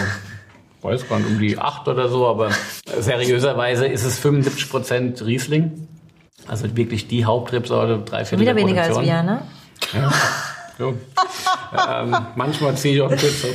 weiß 0.82 1.08
gar 1.08 1.18
nicht, 1.18 1.28
um 1.28 1.38
die 1.38 1.58
acht 1.58 1.86
oder 1.88 2.08
so, 2.08 2.26
aber 2.26 2.50
seriöserweise 2.98 3.86
ist 3.86 4.04
es 4.04 4.18
75 4.18 4.70
Prozent 4.70 5.24
Riesling. 5.24 5.88
Also 6.46 6.76
wirklich 6.76 7.08
die 7.08 7.24
Hauptrebsorte, 7.24 8.00
drei 8.04 8.24
Viertel 8.24 8.42
Wieder 8.42 8.54
der 8.54 8.62
weniger 8.62 8.82
als 8.82 9.00
wir, 9.00 9.22
ne? 9.22 9.42
So. 10.78 10.94
ähm, 11.88 12.16
manchmal 12.34 12.76
ziehe 12.76 12.96
ich 12.96 13.00
auch 13.02 13.08
einen 13.10 13.18
Kürzer. 13.18 13.48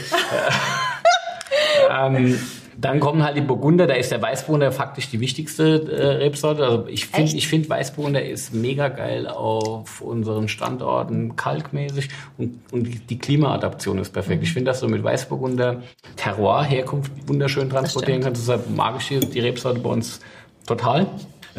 ähm, 1.91 2.39
dann 2.81 2.99
kommen 2.99 3.23
halt 3.23 3.35
die 3.35 3.41
Burgunder, 3.41 3.87
da 3.87 3.95
ist 3.95 4.11
der 4.11 4.21
Weißburgunder 4.21 4.71
faktisch 4.71 5.09
die 5.09 5.19
wichtigste 5.19 5.81
äh, 5.91 6.05
Rebsorte. 6.23 6.63
Also 6.63 6.87
ich 6.87 7.07
finde, 7.07 7.35
ich 7.35 7.47
finde 7.47 7.69
Weißburgunder 7.69 8.23
ist 8.23 8.53
mega 8.53 8.87
geil 8.87 9.27
auf 9.27 10.01
unseren 10.01 10.47
Standorten 10.47 11.35
kalkmäßig 11.35 12.09
und, 12.37 12.59
und 12.71 13.09
die- 13.09 13.19
Klimaadaption 13.19 13.97
ist 13.99 14.11
perfekt. 14.11 14.43
Ich 14.43 14.53
finde, 14.53 14.71
dass 14.71 14.79
du 14.79 14.87
mit 14.87 15.03
Weißburgunder 15.03 15.83
Terroir, 16.15 16.63
Herkunft 16.63 17.11
wunderschön 17.27 17.69
transportieren 17.69 18.21
kannst. 18.21 18.41
Deshalb 18.43 18.69
mag 18.69 18.95
ich 18.99 19.07
die, 19.09 19.19
die 19.19 19.39
Rebsorte 19.41 19.79
bei 19.79 19.89
uns 19.89 20.21
total. 20.65 21.07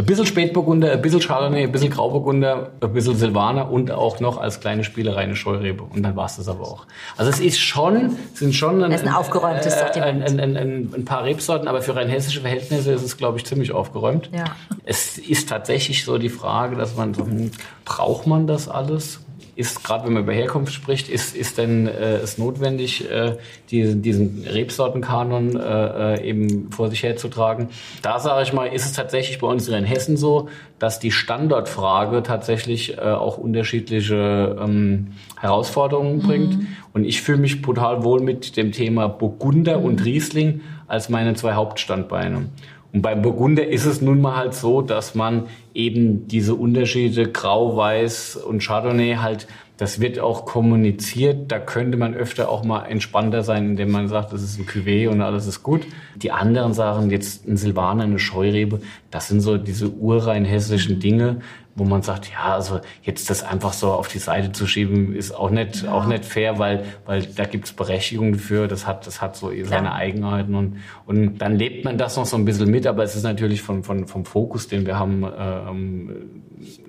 Ein 0.01 0.06
bisschen 0.06 0.24
Spätburgunder, 0.24 0.93
ein 0.93 1.02
bisschen 1.02 1.20
Chardonnay, 1.20 1.64
ein 1.64 1.72
bisschen 1.72 1.90
Grauburgunder, 1.90 2.70
ein 2.81 2.93
bisschen 2.94 3.16
Silvaner 3.16 3.70
und 3.70 3.90
auch 3.90 4.18
noch 4.18 4.39
als 4.39 4.60
kleine 4.60 4.82
Spielerei 4.82 5.24
eine 5.24 5.36
Scheurebe. 5.36 5.82
Und 5.82 6.02
dann 6.02 6.16
war 6.16 6.24
es 6.24 6.36
das 6.36 6.48
aber 6.48 6.62
auch. 6.62 6.86
Also 7.18 7.31
es 7.31 7.39
ist 7.39 7.59
schon, 7.59 8.16
sind 8.32 8.55
schon 8.55 8.82
ein, 8.82 8.93
ist 8.93 9.06
ein 9.06 9.12
aufgeräumtes 9.12 9.74
äh, 9.74 9.78
Sortiment. 9.78 10.22
Ein, 10.22 10.40
ein, 10.40 10.56
ein, 10.56 10.94
ein 10.97 11.05
paar 11.05 11.24
Rebsorten, 11.24 11.68
aber 11.68 11.82
für 11.82 11.94
rein 11.94 12.09
hessische 12.09 12.40
Verhältnisse 12.40 12.93
ist 12.93 13.02
es, 13.02 13.18
glaube 13.18 13.36
ich, 13.36 13.44
ziemlich 13.44 13.72
aufgeräumt. 13.72 14.31
Ja. 14.32 14.44
Es 14.86 15.18
ist 15.18 15.51
tatsächlich 15.51 16.02
so 16.02 16.16
die 16.16 16.31
Frage, 16.31 16.77
dass 16.77 16.97
man 16.97 17.12
so, 17.12 17.27
hm, 17.27 17.51
braucht 17.85 18.27
man 18.27 18.47
das 18.47 18.70
alles? 18.70 19.20
Ist, 19.61 19.85
gerade 19.85 20.07
wenn 20.07 20.15
man 20.15 20.23
über 20.23 20.32
Herkunft 20.32 20.73
spricht, 20.73 21.11
ist, 21.11 21.37
ist 21.37 21.59
denn 21.59 21.87
äh, 21.87 22.15
es 22.15 22.39
notwendig, 22.39 23.11
äh, 23.11 23.37
diesen, 23.70 24.01
diesen 24.01 24.47
Rebsortenkanon 24.51 25.55
äh, 25.55 26.15
äh, 26.15 26.27
eben 26.27 26.73
vor 26.73 26.89
sich 26.89 27.03
herzutragen? 27.03 27.69
Da 28.01 28.19
sage 28.19 28.43
ich 28.43 28.55
mal, 28.55 28.69
ist 28.69 28.87
es 28.87 28.95
tatsächlich 28.95 29.39
bei 29.39 29.47
uns 29.47 29.69
in 29.69 29.85
Hessen 29.85 30.16
so, 30.16 30.49
dass 30.78 30.99
die 30.99 31.12
Standortfrage 31.12 32.23
tatsächlich 32.23 32.97
äh, 32.97 33.03
auch 33.03 33.37
unterschiedliche 33.37 34.57
ähm, 34.59 35.09
Herausforderungen 35.39 36.20
bringt. 36.20 36.66
Und 36.95 37.05
ich 37.05 37.20
fühle 37.20 37.39
mich 37.39 37.61
brutal 37.61 38.03
wohl 38.03 38.23
mit 38.23 38.57
dem 38.57 38.73
Thema 38.73 39.09
Burgunder 39.09 39.82
und 39.82 40.03
Riesling 40.07 40.62
als 40.89 41.11
meine 41.11 41.35
zwei 41.35 41.53
Hauptstandbeine. 41.53 42.47
Und 42.92 43.02
beim 43.02 43.22
Burgunder 43.22 43.66
ist 43.66 43.84
es 43.84 44.00
nun 44.00 44.20
mal 44.20 44.36
halt 44.36 44.54
so, 44.54 44.82
dass 44.82 45.14
man 45.14 45.44
eben 45.74 46.26
diese 46.26 46.54
Unterschiede 46.54 47.30
Grau, 47.30 47.76
Weiß 47.76 48.36
und 48.36 48.62
Chardonnay 48.62 49.16
halt, 49.16 49.46
das 49.76 50.00
wird 50.00 50.18
auch 50.18 50.44
kommuniziert. 50.44 51.50
Da 51.52 51.58
könnte 51.58 51.96
man 51.96 52.14
öfter 52.14 52.50
auch 52.50 52.64
mal 52.64 52.84
entspannter 52.84 53.42
sein, 53.42 53.70
indem 53.70 53.90
man 53.92 54.08
sagt, 54.08 54.32
das 54.32 54.42
ist 54.42 54.58
ein 54.58 54.66
Cuvée 54.66 55.08
und 55.08 55.22
alles 55.22 55.46
ist 55.46 55.62
gut. 55.62 55.86
Die 56.16 56.32
anderen 56.32 56.74
Sachen, 56.74 57.10
jetzt 57.10 57.48
ein 57.48 57.56
Silvaner, 57.56 58.04
eine 58.04 58.18
Scheurebe, 58.18 58.80
das 59.10 59.28
sind 59.28 59.40
so 59.40 59.56
diese 59.56 59.88
urrein 59.88 60.44
hessischen 60.44 61.00
Dinge, 61.00 61.40
wo 61.81 61.85
man 61.85 62.02
sagt, 62.02 62.31
ja, 62.31 62.55
also 62.55 62.81
jetzt 63.02 63.31
das 63.31 63.43
einfach 63.43 63.73
so 63.73 63.93
auf 63.93 64.09
die 64.09 64.19
Seite 64.19 64.52
zu 64.52 64.66
schieben, 64.66 65.15
ist 65.15 65.32
auch 65.32 65.48
nicht, 65.48 65.89
auch 65.89 66.05
nicht 66.05 66.27
fair, 66.27 66.59
weil, 66.59 66.85
weil 67.07 67.23
da 67.23 67.44
gibt's 67.44 67.73
Berechtigungen 67.73 68.35
für, 68.35 68.69
das 68.69 68.86
hat, 68.86 69.07
das 69.07 69.23
hat 69.23 69.35
so 69.35 69.51
seine 69.65 69.94
Eigenheiten 69.94 70.55
und, 70.55 70.77
und 71.07 71.39
dann 71.39 71.57
lebt 71.57 71.86
man 71.86 71.97
das 71.97 72.19
noch 72.19 72.27
so 72.27 72.36
ein 72.36 72.44
bisschen 72.44 72.70
mit, 72.70 72.86
aber 72.86 73.02
es 73.02 73.16
ist 73.16 73.23
natürlich 73.23 73.62
von, 73.62 73.82
von, 73.82 74.07
vom 74.07 74.27
Fokus, 74.27 74.69
den 74.69 74.85
wir 74.85 74.98
haben, 74.98 75.24
ähm, 75.24 76.43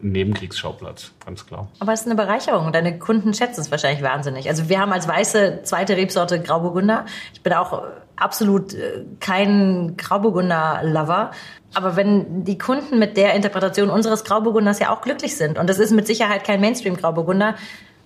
ein 0.04 0.12
Nebenkriegsschauplatz, 0.12 1.14
ganz 1.26 1.46
klar. 1.48 1.70
Aber 1.80 1.94
es 1.94 2.02
ist 2.02 2.08
eine 2.08 2.16
Bereicherung. 2.16 2.74
Deine 2.74 3.00
Kunden 3.00 3.34
schätzen 3.34 3.62
es 3.62 3.72
wahrscheinlich 3.72 4.04
wahnsinnig. 4.04 4.50
Also 4.50 4.68
wir 4.68 4.80
haben 4.80 4.92
als 4.92 5.08
weiße 5.08 5.62
zweite 5.64 5.96
Rebsorte 5.96 6.42
Grauburgunder. 6.42 7.06
Ich 7.34 7.42
bin 7.42 7.54
auch 7.54 7.84
absolut 8.22 8.74
äh, 8.74 9.06
kein 9.20 9.96
Grauburgunder-Lover. 9.98 11.32
Aber 11.74 11.96
wenn 11.96 12.44
die 12.44 12.58
Kunden 12.58 13.00
mit 13.00 13.18
der 13.18 13.34
Interpretation 13.34 13.90
unseres 13.90 14.24
Grauburgunders 14.24 14.80
ja 14.80 14.90
auch 14.90 15.02
glücklich 15.02 15.38
sind, 15.38 15.58
und 15.58 15.70
das 15.70 15.80
ist 15.80 15.92
mit 15.92 16.06
Sicherheit 16.08 16.44
kein 16.44 16.60
Mainstream-Grauburgunder, 16.60 17.56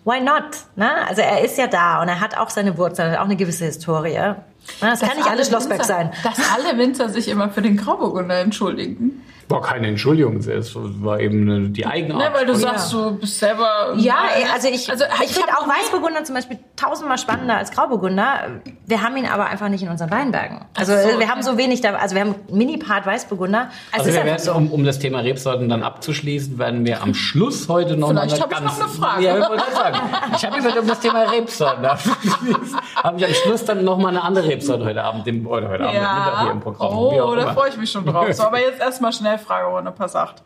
why 0.05 0.21
not? 0.21 0.43
Ne? 0.75 0.89
Also 1.07 1.21
er 1.21 1.43
ist 1.43 1.57
ja 1.57 1.67
da 1.67 2.01
und 2.01 2.07
er 2.07 2.21
hat 2.21 2.37
auch 2.37 2.49
seine 2.49 2.77
Wurzeln, 2.77 3.11
hat 3.11 3.19
auch 3.19 3.25
eine 3.25 3.35
gewisse 3.35 3.65
Historie. 3.65 4.13
Ne? 4.13 4.35
Das, 4.79 5.01
kann 5.01 5.09
nicht 5.15 5.23
alle 5.25 5.31
alles 5.31 5.47
Schlossberg 5.49 5.79
Winzer- 5.79 5.87
sein. 5.87 6.11
Dass 6.23 6.37
alle 6.53 6.77
Winzer 6.77 7.09
sich 7.09 7.27
immer 7.27 7.49
für 7.49 7.61
den 7.61 7.75
Grauburgunder 7.75 8.39
entschuldigen. 8.39 9.23
War 9.47 9.61
keine 9.61 9.87
Entschuldigung, 9.87 10.37
es 10.37 10.75
war 10.75 11.19
eben 11.19 11.49
eine, 11.49 11.69
die 11.69 11.85
Eigenart. 11.85 12.17
Ne, 12.19 12.29
weil 12.37 12.45
du 12.47 12.55
sagst, 12.55 12.91
du 12.91 13.11
bist 13.17 13.37
selber. 13.39 13.93
Ja, 13.95 14.15
also 14.53 14.67
ich, 14.67 14.89
also 14.89 15.05
ich 15.23 15.31
finde 15.33 15.51
hab 15.51 15.61
auch 15.61 15.67
Weißburgunder 15.67 16.23
zum 16.23 16.33
Beispiel 16.35 16.57
tausendmal 16.75 17.17
spannender 17.19 17.57
als 17.57 17.71
Grauburgunder. 17.71 18.61
Wir 18.87 19.03
haben 19.03 19.15
ihn 19.17 19.27
aber 19.27 19.45
einfach 19.45 19.69
nicht 19.69 19.83
in 19.83 19.89
unseren 19.89 20.09
Weinbergen. 20.09 20.65
Also 20.75 20.93
so, 20.97 21.19
wir 21.19 21.29
haben 21.29 21.43
so 21.43 21.57
wenig 21.57 21.81
da, 21.81 21.93
also 21.93 22.15
wir 22.15 22.21
haben 22.21 22.35
Mini-Part 22.51 23.05
Weißburgunder. 23.05 23.69
Es 23.91 23.99
Also 23.99 24.09
ist 24.09 24.15
wir 24.17 24.25
werden, 24.25 24.39
so. 24.39 24.53
um, 24.53 24.71
um 24.71 24.83
das 24.83 24.97
Thema 24.99 25.19
Rebsorten 25.19 25.69
dann 25.69 25.83
abzuschließen, 25.83 26.57
werden 26.57 26.83
wir 26.85 27.03
am 27.03 27.13
Schluss 27.13 27.69
heute 27.69 27.97
noch 27.97 28.09
Vielleicht 28.09 28.31
mal 28.39 28.41
habe 28.41 28.53
ich 28.55 28.61
noch 28.61 28.79
eine 28.79 28.89
Frage. 28.89 29.23
Ja, 29.25 29.37
ich 29.55 29.75
sagen. 29.75 29.97
Ich 30.35 30.45
habe 30.45 30.55
gesagt, 30.57 30.77
um 30.79 30.87
das 30.87 30.99
Thema 31.01 31.21
Rebsorten 31.31 31.85
abzuschließen, 31.85 32.79
habe 33.03 33.17
ich 33.19 33.25
am 33.27 33.33
Schluss 33.33 33.63
dann 33.65 33.83
noch 33.83 33.97
mal 33.99 34.09
eine 34.09 34.23
andere 34.23 34.47
Rebsorte 34.47 34.85
heute 34.85 35.03
Abend, 35.03 35.27
im, 35.27 35.45
oder 35.45 35.69
heute 35.69 35.83
Abend 35.83 35.99
Mittag 35.99 36.39
hier 36.39 36.45
Ja. 36.47 36.51
im 36.51 36.59
Programm. 36.61 36.97
Oh, 36.97 37.35
da 37.35 37.53
freue 37.53 37.69
ich 37.69 37.77
mich 37.77 37.91
schon 37.91 38.05
drauf. 38.05 38.31
So, 38.33 38.43
aber 38.43 38.59
jetzt 38.59 38.79
erstmal 38.81 39.13
schnell 39.13 39.34
Fragerunde, 39.37 39.91
pass 39.91 40.15
acht. 40.15 40.43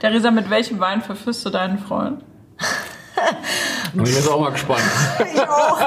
Theresa, 0.00 0.30
mit 0.30 0.50
welchem 0.50 0.80
Wein 0.80 1.02
verführst 1.02 1.44
du 1.44 1.50
deinen 1.50 1.78
Freund? 1.78 2.22
Bin 3.94 4.04
ich 4.04 4.14
jetzt 4.14 4.28
auch 4.28 4.40
mal 4.40 4.50
gespannt. 4.50 4.82
Ich 5.34 5.40
auch. 5.40 5.80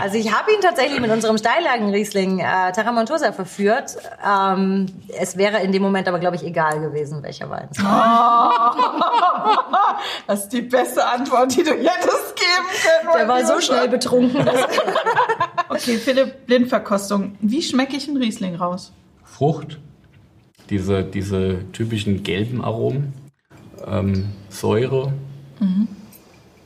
Also 0.00 0.16
ich 0.16 0.32
habe 0.32 0.52
ihn 0.52 0.60
tatsächlich 0.60 1.00
mit 1.00 1.10
unserem 1.10 1.36
Steillagen-Riesling 1.38 2.38
äh, 2.40 2.72
Tarramontosa 2.72 3.32
verführt. 3.32 3.96
Ähm, 4.26 4.86
es 5.18 5.36
wäre 5.36 5.60
in 5.60 5.72
dem 5.72 5.82
Moment 5.82 6.08
aber, 6.08 6.18
glaube 6.18 6.36
ich, 6.36 6.44
egal 6.44 6.80
gewesen, 6.80 7.22
welcher 7.22 7.50
Wein 7.50 7.68
es 7.70 7.82
war. 7.82 8.76
Das 10.26 10.44
ist 10.44 10.52
die 10.52 10.62
beste 10.62 11.04
Antwort, 11.06 11.54
die 11.54 11.62
du 11.62 11.70
hättest 11.72 12.36
geben 12.36 12.66
können. 12.82 13.16
Der 13.16 13.28
war 13.28 13.44
so 13.44 13.60
schnell 13.60 13.88
betrunken. 13.88 14.48
Okay, 15.68 15.98
Philipp, 15.98 16.46
Blindverkostung. 16.46 17.36
Wie 17.40 17.62
schmecke 17.62 17.96
ich 17.96 18.08
einen 18.08 18.16
Riesling 18.16 18.56
raus? 18.56 18.92
Frucht, 19.24 19.78
diese, 20.70 21.02
diese 21.04 21.58
typischen 21.72 22.22
gelben 22.22 22.62
Aromen, 22.62 23.12
ähm, 23.86 24.26
Säure, 24.48 25.12
Mhm. 25.60 25.88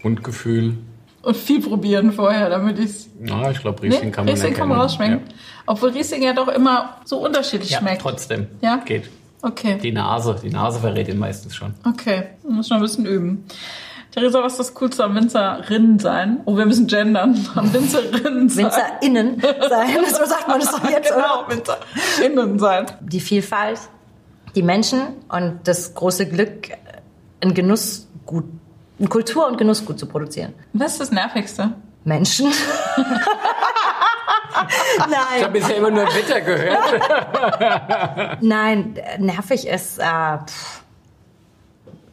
Mundgefühl. 0.02 0.74
Und 1.22 1.36
viel 1.36 1.60
probieren 1.60 2.12
vorher, 2.12 2.48
damit 2.48 2.78
ich 2.78 2.86
es. 2.86 3.08
Ja, 3.24 3.50
ich 3.50 3.60
glaube, 3.60 3.82
Riesling 3.82 4.06
Nee, 4.06 4.10
kann 4.10 4.24
man 4.24 4.34
Riesling 4.34 4.54
kann 4.54 4.68
man 4.68 4.80
rausschmecken. 4.80 5.20
Obwohl 5.66 5.90
Riesling 5.90 6.22
ja 6.22 6.32
doch 6.32 6.48
immer 6.48 6.96
so 7.04 7.18
unterschiedlich 7.24 7.70
Ja, 7.70 7.76
ja 7.78 7.82
schmeckt. 7.82 8.02
trotzdem. 8.02 8.46
Ja? 8.62 8.78
Geht. 8.84 9.10
Okay. 9.42 9.78
Die 9.82 9.92
Nase, 9.92 10.36
die 10.42 10.50
Nase 10.50 10.80
verrät 10.80 11.08
ihn 11.08 11.18
meistens 11.18 11.54
schon. 11.54 11.74
Okay, 11.86 12.24
muss 12.48 12.68
noch 12.70 12.78
ein 12.78 12.82
bisschen 12.82 13.06
üben. 13.06 13.44
Theresa, 14.12 14.42
was 14.42 14.52
ist 14.54 14.58
das 14.58 14.74
Coolste 14.74 15.04
am 15.04 15.14
Winzerinnen 15.14 15.98
sein? 16.00 16.40
Oh, 16.44 16.56
wir 16.56 16.66
müssen 16.66 16.86
gendern. 16.88 17.46
Am 17.54 17.72
Winzerinnen 17.72 18.48
sein. 18.48 18.64
WinzerInnen 18.66 19.40
sein. 19.68 19.88
So 20.10 20.24
sagt 20.24 20.48
man 20.48 20.58
das 20.60 20.72
doch 20.72 20.90
jetzt, 20.90 21.12
genau, 21.12 21.44
oder? 21.46 21.48
Winzerinnen 21.48 22.58
sein. 22.58 22.86
Die 23.00 23.20
Vielfalt, 23.20 23.78
die 24.56 24.62
Menschen 24.62 25.00
und 25.28 25.60
das 25.64 25.94
große 25.94 26.26
Glück, 26.28 26.70
ein 27.40 27.54
Genussgut, 27.54 28.44
ein 28.98 29.08
Kultur- 29.08 29.46
und 29.46 29.58
Genussgut 29.58 29.98
zu 29.98 30.06
produzieren. 30.06 30.54
Was 30.72 30.92
ist 30.92 31.00
das 31.00 31.10
Nervigste? 31.12 31.72
Menschen. 32.04 32.52
Ich 34.96 35.00
habe 35.00 35.10
Nein, 35.42 35.52
bisher 35.52 35.76
immer 35.76 35.90
nur 35.90 36.04
Wetter 36.04 36.40
gehört. 36.40 36.78
nein, 38.42 38.94
nervig 39.18 39.66
ist 39.66 39.98
äh, 39.98 40.02
pff, 40.04 40.79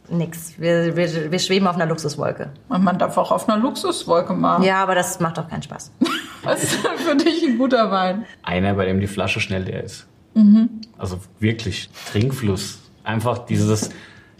nix. 0.09 0.53
Wir, 0.57 0.95
wir, 0.95 1.31
wir 1.31 1.39
schweben 1.39 1.67
auf 1.67 1.75
einer 1.75 1.85
Luxuswolke. 1.85 2.49
Und 2.69 2.83
man 2.83 2.97
darf 2.97 3.17
auch 3.17 3.31
auf 3.31 3.47
einer 3.47 3.61
Luxuswolke 3.61 4.33
machen. 4.33 4.63
Ja, 4.63 4.83
aber 4.83 4.95
das 4.95 5.19
macht 5.19 5.37
doch 5.37 5.47
keinen 5.47 5.63
Spaß. 5.63 5.91
Was 6.43 6.63
ist 6.63 6.83
denn 6.83 6.97
für 6.97 7.15
dich 7.15 7.43
ein 7.43 7.57
guter 7.57 7.91
Wein? 7.91 8.25
Einer, 8.43 8.73
bei 8.75 8.85
dem 8.85 8.99
die 8.99 9.07
Flasche 9.07 9.39
schnell 9.39 9.63
leer 9.63 9.83
ist. 9.83 10.07
Also 10.97 11.19
wirklich, 11.39 11.89
Trinkfluss. 12.11 12.79
Einfach 13.03 13.39
dieses, 13.39 13.89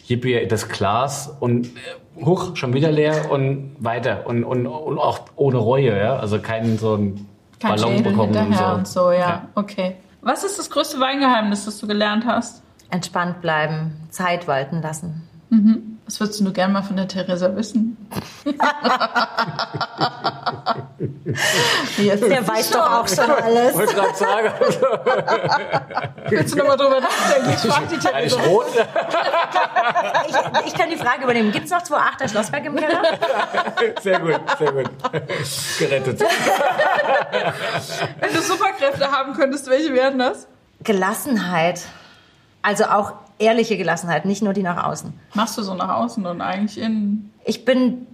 ihr 0.07 0.47
das 0.47 0.69
Glas 0.69 1.33
und 1.39 1.67
äh, 1.67 2.23
hoch, 2.23 2.55
schon 2.55 2.73
wieder 2.73 2.91
leer 2.91 3.31
und 3.31 3.75
weiter. 3.79 4.27
Und, 4.27 4.43
und, 4.43 4.67
und 4.67 4.99
auch 4.99 5.21
ohne 5.35 5.57
Reue, 5.57 5.97
ja. 5.97 6.17
Also 6.17 6.39
keinen 6.39 6.77
so 6.77 6.93
einen 6.93 7.27
Kein 7.59 7.71
Ballon 7.75 7.97
Schädel 7.97 8.11
bekommen 8.11 8.35
und 8.35 8.61
und 8.61 8.87
so. 8.87 9.05
so, 9.05 9.11
ja. 9.11 9.47
Okay. 9.55 9.95
Was 10.21 10.43
ist 10.43 10.59
das 10.59 10.69
größte 10.69 10.99
Weingeheimnis, 10.99 11.65
das 11.65 11.79
du 11.79 11.87
gelernt 11.87 12.25
hast? 12.25 12.63
Entspannt 12.89 13.41
bleiben, 13.41 14.07
Zeit 14.09 14.47
walten 14.47 14.81
lassen. 14.81 15.26
Was 16.05 16.19
würdest 16.19 16.39
du 16.41 16.51
gerne 16.53 16.73
mal 16.73 16.81
von 16.83 16.95
der 16.97 17.07
Theresa 17.07 17.55
wissen? 17.55 17.97
Jetzt 21.97 22.23
Der 22.23 22.47
weiß 22.47 22.71
doch 22.71 22.91
auch 22.91 23.07
schon 23.07 23.29
alles. 23.29 23.73
Wollte 23.75 23.93
gerade 23.95 24.15
sagen, 24.15 24.53
Willst 26.29 26.53
du 26.53 26.57
nochmal 26.59 26.77
drüber 26.77 26.99
nachdenken? 27.01 27.49
Ich 27.49 27.59
frag 27.71 27.87
die 27.89 27.97
Theresa. 27.97 28.41
rot. 28.41 28.67
Ich, 30.27 30.35
ich 30.67 30.73
kann 30.73 30.89
die 30.89 30.97
Frage 30.97 31.23
übernehmen. 31.23 31.51
Gibt 31.51 31.65
es 31.65 31.71
noch 31.71 31.81
2,8er 31.81 32.29
Schlossberg 32.29 32.65
im 32.65 32.75
Keller? 32.75 33.01
Sehr 34.01 34.19
gut, 34.19 34.39
sehr 34.57 34.71
gut. 34.71 34.89
Gerettet. 35.79 36.21
Wenn 38.19 38.33
du 38.33 38.41
Superkräfte 38.41 39.11
haben 39.11 39.33
könntest, 39.33 39.67
welche 39.69 39.93
wären 39.93 40.19
das? 40.19 40.47
Gelassenheit. 40.83 41.81
Also 42.61 42.85
auch 42.85 43.13
ehrliche 43.39 43.77
Gelassenheit, 43.77 44.25
nicht 44.25 44.41
nur 44.41 44.53
die 44.53 44.63
nach 44.63 44.83
außen. 44.85 45.13
Machst 45.33 45.57
du 45.57 45.61
so 45.63 45.73
nach 45.73 45.89
außen 45.97 46.25
und 46.25 46.41
eigentlich 46.41 46.79
innen? 46.79 47.33
Ich 47.45 47.65
bin 47.65 48.07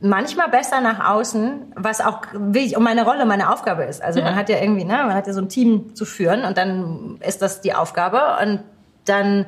manchmal 0.00 0.48
besser 0.48 0.80
nach 0.80 1.08
außen, 1.10 1.72
was 1.76 2.00
auch 2.00 2.22
wirklich 2.32 2.76
um 2.76 2.82
meine 2.82 3.04
Rolle, 3.04 3.24
meine 3.24 3.52
Aufgabe 3.52 3.84
ist. 3.84 4.02
Also 4.02 4.18
Ja. 4.18 4.24
man 4.26 4.34
hat 4.36 4.48
ja 4.48 4.58
irgendwie, 4.60 4.84
ne, 4.84 4.94
man 4.94 5.14
hat 5.14 5.26
ja 5.26 5.32
so 5.32 5.40
ein 5.40 5.48
Team 5.48 5.94
zu 5.94 6.04
führen 6.04 6.44
und 6.44 6.58
dann 6.58 7.18
ist 7.26 7.40
das 7.40 7.60
die 7.60 7.72
Aufgabe 7.74 8.20
und 8.42 8.60
dann 9.04 9.46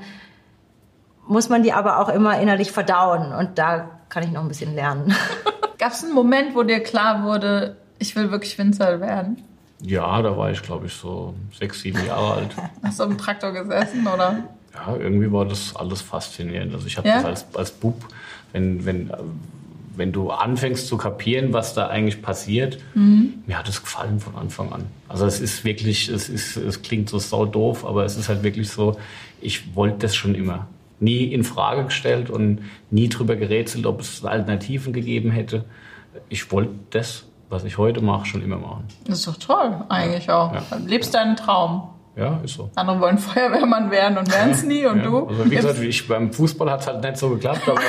muss 1.27 1.49
man 1.49 1.63
die 1.63 1.73
aber 1.73 1.99
auch 1.99 2.09
immer 2.09 2.39
innerlich 2.41 2.71
verdauen 2.71 3.33
und 3.33 3.59
da 3.59 3.91
kann 4.09 4.23
ich 4.23 4.31
noch 4.31 4.43
ein 4.43 4.49
bisschen 4.49 4.75
lernen. 4.75 5.15
Gab 5.79 5.93
es 5.93 6.05
einen 6.05 6.13
Moment, 6.15 6.55
wo 6.55 6.63
dir 6.63 6.81
klar 6.83 7.25
wurde, 7.25 7.77
ich 7.99 8.15
will 8.15 8.31
wirklich 8.31 8.57
Winzer 8.59 9.01
werden? 9.01 9.43
Ja, 9.81 10.23
da 10.23 10.37
war 10.37 10.51
ich, 10.51 10.63
glaube 10.63 10.87
ich, 10.87 10.95
so 10.95 11.35
sechs, 11.59 11.81
sieben 11.81 12.05
Jahre 12.07 12.35
alt. 12.35 12.55
Hast 12.83 13.01
du 13.01 13.05
im 13.05 13.19
Traktor 13.19 13.53
gesessen 13.53 14.07
oder? 14.07 14.37
Ja, 14.75 14.97
irgendwie 14.97 15.31
war 15.31 15.45
das 15.45 15.75
alles 15.77 16.03
faszinierend. 16.03 16.75
Also 16.75 16.87
ich 16.87 16.97
habe 16.99 17.09
Ja? 17.09 17.17
das 17.17 17.25
als, 17.25 17.47
als 17.55 17.71
Bub, 17.71 18.05
wenn, 18.53 18.85
wenn, 18.85 19.11
wenn 19.97 20.11
du 20.13 20.31
anfängst 20.31 20.89
zu 20.89 20.97
kapieren, 20.97 21.53
was 21.53 21.75
da 21.75 21.87
eigentlich 21.87 22.21
passiert, 22.23 22.79
mir 22.95 23.57
hat 23.59 23.69
es 23.69 23.81
gefallen 23.83 24.19
von 24.19 24.35
Anfang 24.35 24.73
an. 24.73 24.87
Also 25.09 25.27
es 25.27 25.41
ist 25.41 25.65
wirklich, 25.65 26.09
es 26.09 26.29
ist, 26.29 26.57
es 26.57 26.83
klingt 26.83 27.09
so 27.09 27.19
sau 27.19 27.47
doof, 27.47 27.85
aber 27.85 28.05
es 28.05 28.17
ist 28.17 28.29
halt 28.29 28.43
wirklich 28.43 28.69
so, 28.69 28.97
ich 29.41 29.77
wollte 29.77 29.99
das 29.99 30.17
schon 30.17 30.35
immer. 30.35 30.67
Nie 30.99 31.25
in 31.33 31.45
Frage 31.45 31.85
gestellt 31.85 32.31
und 32.31 32.61
nie 32.91 33.09
drüber 33.09 33.37
gerätselt, 33.37 33.87
ob 33.87 34.01
es 34.01 34.25
Alternativen 34.25 34.93
gegeben 34.93 35.31
hätte. 35.31 35.65
Ich 36.29 36.51
wollte 36.51 36.73
das, 36.91 37.25
was 37.49 37.63
ich 37.65 37.79
heute 37.79 38.01
mache, 38.01 38.27
schon 38.27 38.43
immer 38.43 38.57
machen. 38.59 38.85
Das 39.07 39.19
ist 39.21 39.29
doch 39.29 39.37
toll, 39.37 39.77
eigentlich 39.89 40.31
auch. 40.31 40.53
Ja. 40.53 40.63
Lebst 40.85 41.15
deinen 41.15 41.37
Traum. 41.37 41.89
Ja, 42.17 42.39
ist 42.45 42.55
so. 42.55 42.71
Andere 42.77 43.01
wollen 43.01 43.19
Feuerwehrmann 43.19 43.91
werden 43.91 44.19
und 44.19 44.33
werden 44.33 44.53
es 44.53 44.63
nie. 44.63 44.87
Und 44.87 44.99
Ja, 44.99 45.05
du? 45.05 45.27
Also 45.27 45.45
wie 45.51 45.57
gesagt, 45.57 45.79
ich, 45.81 46.07
beim 46.09 46.33
Fußball 46.33 46.71
hat 46.71 46.81
es 46.83 46.87
halt 46.87 47.03
nicht 47.03 47.17
so 47.17 47.31
geklappt, 47.31 47.69
aber 47.69 47.81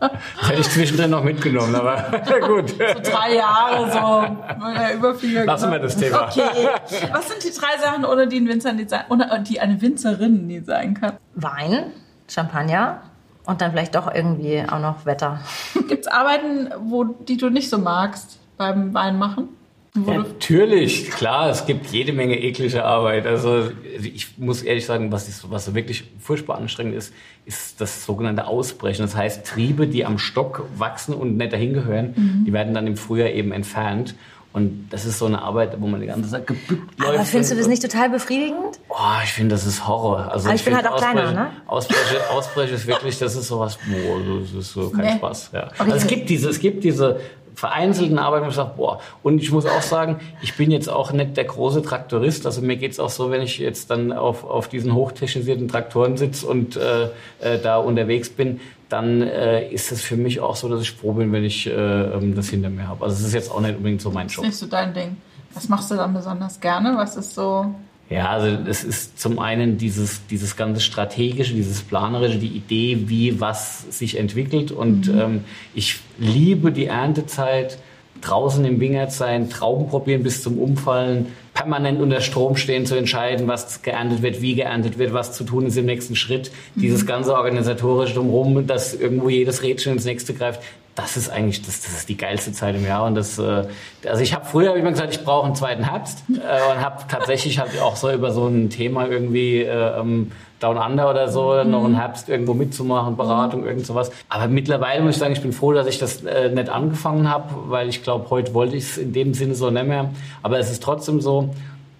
das 0.00 0.10
hätte 0.48 0.60
ich 0.60 0.68
zwischendrin 0.70 1.10
noch 1.10 1.22
mitgenommen, 1.24 1.74
aber 1.74 2.04
na 2.28 2.38
gut. 2.46 2.74
drei 2.78 3.34
Jahre 3.36 3.90
so 3.90 4.96
Überflieger 4.96 5.44
Lassen 5.44 5.70
wir 5.70 5.78
gemacht. 5.78 5.84
das 5.84 5.96
Thema. 5.96 6.26
Okay. 6.28 6.68
Was 7.12 7.28
sind 7.28 7.42
die 7.44 7.50
drei 7.58 7.78
Sachen, 7.82 8.04
ohne 8.04 8.26
die 8.28 8.38
ein 8.38 8.48
Winzer 8.48 8.72
nie 8.72 8.86
sein, 8.88 9.02
ohne 9.08 9.42
die 9.48 9.60
eine 9.60 9.80
Winzerin 9.80 10.46
nie 10.46 10.60
sein 10.60 10.94
kann? 10.94 11.14
Wein, 11.34 11.92
Champagner 12.28 13.02
und 13.46 13.60
dann 13.60 13.70
vielleicht 13.72 13.94
doch 13.94 14.12
irgendwie 14.14 14.62
auch 14.70 14.80
noch 14.80 15.06
Wetter. 15.06 15.40
Gibt 15.88 16.06
es 16.06 16.08
Arbeiten, 16.08 16.68
wo, 16.80 17.04
die 17.04 17.36
du 17.36 17.48
nicht 17.50 17.70
so 17.70 17.78
magst 17.78 18.38
beim 18.58 18.92
Weinmachen? 18.94 19.48
Wo 19.48 19.59
Ja, 20.06 20.18
natürlich, 20.18 21.10
klar, 21.10 21.50
es 21.50 21.66
gibt 21.66 21.86
jede 21.90 22.12
Menge 22.12 22.38
eklige 22.40 22.84
Arbeit. 22.84 23.26
Also 23.26 23.70
ich 24.00 24.38
muss 24.38 24.62
ehrlich 24.62 24.86
sagen, 24.86 25.10
was, 25.10 25.28
ich, 25.28 25.50
was 25.50 25.74
wirklich 25.74 26.04
furchtbar 26.20 26.58
anstrengend 26.58 26.94
ist, 26.94 27.12
ist 27.44 27.80
das 27.80 28.04
sogenannte 28.04 28.46
Ausbrechen. 28.46 29.02
Das 29.02 29.16
heißt, 29.16 29.44
Triebe, 29.46 29.88
die 29.88 30.04
am 30.06 30.18
Stock 30.18 30.64
wachsen 30.76 31.12
und 31.14 31.36
nicht 31.36 31.52
dahin 31.52 31.72
gehören, 31.74 32.14
Mhm. 32.16 32.44
die 32.46 32.52
werden 32.52 32.72
dann 32.72 32.86
im 32.86 32.96
Frühjahr 32.96 33.30
eben 33.30 33.50
entfernt. 33.50 34.14
Und 34.52 34.88
das 34.90 35.04
ist 35.04 35.20
so 35.20 35.26
eine 35.26 35.42
Arbeit, 35.42 35.80
wo 35.80 35.86
man 35.86 36.00
die 36.00 36.08
ganze 36.08 36.28
Zeit 36.28 36.44
gebückt 36.44 36.98
läuft. 36.98 37.14
Aber 37.14 37.24
findest 37.24 37.52
du 37.52 37.56
das 37.56 37.68
nicht 37.68 37.82
total 37.82 38.10
befriedigend? 38.10 38.80
Oh, 38.88 38.94
ich 39.22 39.30
finde, 39.32 39.54
das 39.54 39.64
ist 39.64 39.86
Horror. 39.86 40.32
Also 40.32 40.46
Aber 40.48 40.56
ich 40.56 40.64
bin 40.64 40.74
find 40.74 40.84
halt 40.84 40.92
auch 40.92 40.98
kleiner, 41.00 41.20
Ausbrechen- 41.22 41.36
ne? 41.36 41.50
Ausbrechen, 41.68 42.16
Ausbrechen 42.32 42.74
ist 42.74 42.86
wirklich, 42.88 43.18
das 43.20 43.36
ist 43.36 43.46
sowas, 43.46 43.78
boah, 43.88 44.40
das 44.40 44.52
ist 44.52 44.72
so 44.72 44.90
kein 44.90 45.04
Nee. 45.04 45.12
Spaß. 45.18 45.50
Ja. 45.52 45.68
Also 45.78 45.92
es 45.94 46.06
gibt 46.08 46.28
diese, 46.30 46.48
es 46.50 46.58
gibt 46.58 46.82
diese 46.82 47.20
vereinzelten 47.60 48.18
Arbeiten, 48.18 48.46
wo 48.46 48.48
ich 48.48 48.56
sage, 48.56 48.72
boah. 48.74 49.00
Und 49.22 49.42
ich 49.42 49.52
muss 49.52 49.66
auch 49.66 49.82
sagen, 49.82 50.18
ich 50.40 50.56
bin 50.56 50.70
jetzt 50.70 50.88
auch 50.88 51.12
nicht 51.12 51.36
der 51.36 51.44
große 51.44 51.82
Traktorist. 51.82 52.46
Also 52.46 52.62
mir 52.62 52.76
geht's 52.76 52.98
auch 52.98 53.10
so, 53.10 53.30
wenn 53.30 53.42
ich 53.42 53.58
jetzt 53.58 53.90
dann 53.90 54.12
auf, 54.12 54.44
auf 54.44 54.68
diesen 54.68 54.94
hochtechnisierten 54.94 55.68
Traktoren 55.68 56.16
sitze 56.16 56.46
und 56.46 56.76
äh, 56.76 57.04
äh, 57.40 57.58
da 57.62 57.76
unterwegs 57.76 58.30
bin, 58.30 58.60
dann 58.88 59.20
äh, 59.20 59.68
ist 59.68 59.92
es 59.92 60.00
für 60.00 60.16
mich 60.16 60.40
auch 60.40 60.56
so, 60.56 60.70
dass 60.70 60.80
ich 60.80 60.92
froh 60.92 61.12
bin, 61.12 61.32
wenn 61.32 61.44
ich 61.44 61.66
äh, 61.66 61.70
ähm, 61.72 62.34
das 62.34 62.48
hinter 62.48 62.70
mir 62.70 62.88
habe. 62.88 63.04
Also 63.04 63.16
es 63.16 63.26
ist 63.26 63.34
jetzt 63.34 63.50
auch 63.50 63.60
nicht 63.60 63.76
unbedingt 63.76 64.00
so 64.00 64.10
mein 64.10 64.26
ist 64.26 64.36
Job. 64.36 64.46
nicht 64.46 64.56
so 64.56 64.66
dein 64.66 64.94
Ding. 64.94 65.18
Was 65.52 65.68
machst 65.68 65.90
du 65.90 65.96
dann 65.96 66.14
besonders 66.14 66.58
gerne? 66.60 66.96
Was 66.96 67.16
ist 67.16 67.34
so. 67.34 67.74
Ja, 68.10 68.30
also 68.30 68.48
es 68.68 68.82
ist 68.82 69.20
zum 69.20 69.38
einen 69.38 69.78
dieses, 69.78 70.26
dieses 70.26 70.56
ganze 70.56 70.80
strategische, 70.80 71.54
dieses 71.54 71.82
planerische, 71.82 72.38
die 72.38 72.48
Idee, 72.48 73.04
wie 73.06 73.40
was 73.40 73.96
sich 73.96 74.18
entwickelt. 74.18 74.72
Und 74.72 75.06
ähm, 75.08 75.44
ich 75.76 76.00
liebe 76.18 76.72
die 76.72 76.86
Erntezeit, 76.86 77.78
draußen 78.20 78.64
im 78.64 78.80
Wingert 78.80 79.12
sein, 79.12 79.48
Trauben 79.48 79.88
probieren 79.88 80.24
bis 80.24 80.42
zum 80.42 80.58
Umfallen, 80.58 81.26
permanent 81.60 82.00
unter 82.00 82.22
Strom 82.22 82.56
stehen, 82.56 82.86
zu 82.86 82.94
entscheiden, 82.94 83.46
was 83.46 83.82
geerntet 83.82 84.22
wird, 84.22 84.40
wie 84.40 84.54
geerntet 84.54 84.98
wird, 84.98 85.12
was 85.12 85.32
zu 85.34 85.44
tun 85.44 85.66
ist 85.66 85.76
im 85.76 85.84
nächsten 85.84 86.16
Schritt. 86.16 86.50
Dieses 86.74 87.04
ganze 87.04 87.34
organisatorische 87.34 88.14
drumherum, 88.14 88.66
dass 88.66 88.94
irgendwo 88.94 89.28
jedes 89.28 89.62
Rädchen 89.62 89.92
ins 89.92 90.06
nächste 90.06 90.32
greift. 90.32 90.62
Das 90.94 91.18
ist 91.18 91.28
eigentlich, 91.28 91.60
das, 91.62 91.82
das 91.82 91.92
ist 91.92 92.08
die 92.08 92.16
geilste 92.16 92.52
Zeit 92.52 92.74
im 92.76 92.86
Jahr. 92.86 93.04
Und 93.04 93.14
das, 93.14 93.38
äh, 93.38 93.64
also 94.06 94.22
ich 94.22 94.34
habe 94.34 94.46
früher 94.46 94.70
hab 94.70 94.76
ich 94.76 94.80
immer 94.80 94.90
gesagt, 94.90 95.14
ich 95.14 95.22
brauche 95.22 95.46
einen 95.46 95.54
zweiten 95.54 95.84
Herbst 95.84 96.24
äh, 96.30 96.72
und 96.72 96.80
habe 96.82 97.04
tatsächlich 97.08 97.58
halt 97.58 97.78
auch 97.80 97.96
so 97.96 98.10
über 98.10 98.32
so 98.32 98.46
ein 98.46 98.70
Thema 98.70 99.06
irgendwie 99.06 99.58
äh, 99.60 100.00
ähm, 100.00 100.32
Down 100.60 100.76
Under 100.76 101.10
oder 101.10 101.28
so 101.28 101.64
noch 101.64 101.84
einen 101.84 101.96
Herbst 101.96 102.28
irgendwo 102.28 102.54
mitzumachen, 102.54 103.16
Beratung, 103.16 103.64
irgend 103.64 103.86
sowas. 103.86 104.12
Aber 104.28 104.46
mittlerweile 104.46 105.02
muss 105.02 105.14
ich 105.14 105.18
sagen, 105.18 105.32
ich 105.32 105.42
bin 105.42 105.52
froh, 105.52 105.72
dass 105.72 105.86
ich 105.86 105.98
das 105.98 106.22
äh, 106.22 106.50
nicht 106.50 106.68
angefangen 106.68 107.30
habe, 107.30 107.46
weil 107.68 107.88
ich 107.88 108.02
glaube, 108.02 108.28
heute 108.30 108.54
wollte 108.54 108.76
ich 108.76 108.84
es 108.84 108.98
in 108.98 109.12
dem 109.12 109.34
Sinne 109.34 109.54
so 109.54 109.70
nicht 109.70 109.86
mehr. 109.86 110.10
Aber 110.42 110.58
es 110.58 110.70
ist 110.70 110.82
trotzdem 110.82 111.20
so, 111.20 111.54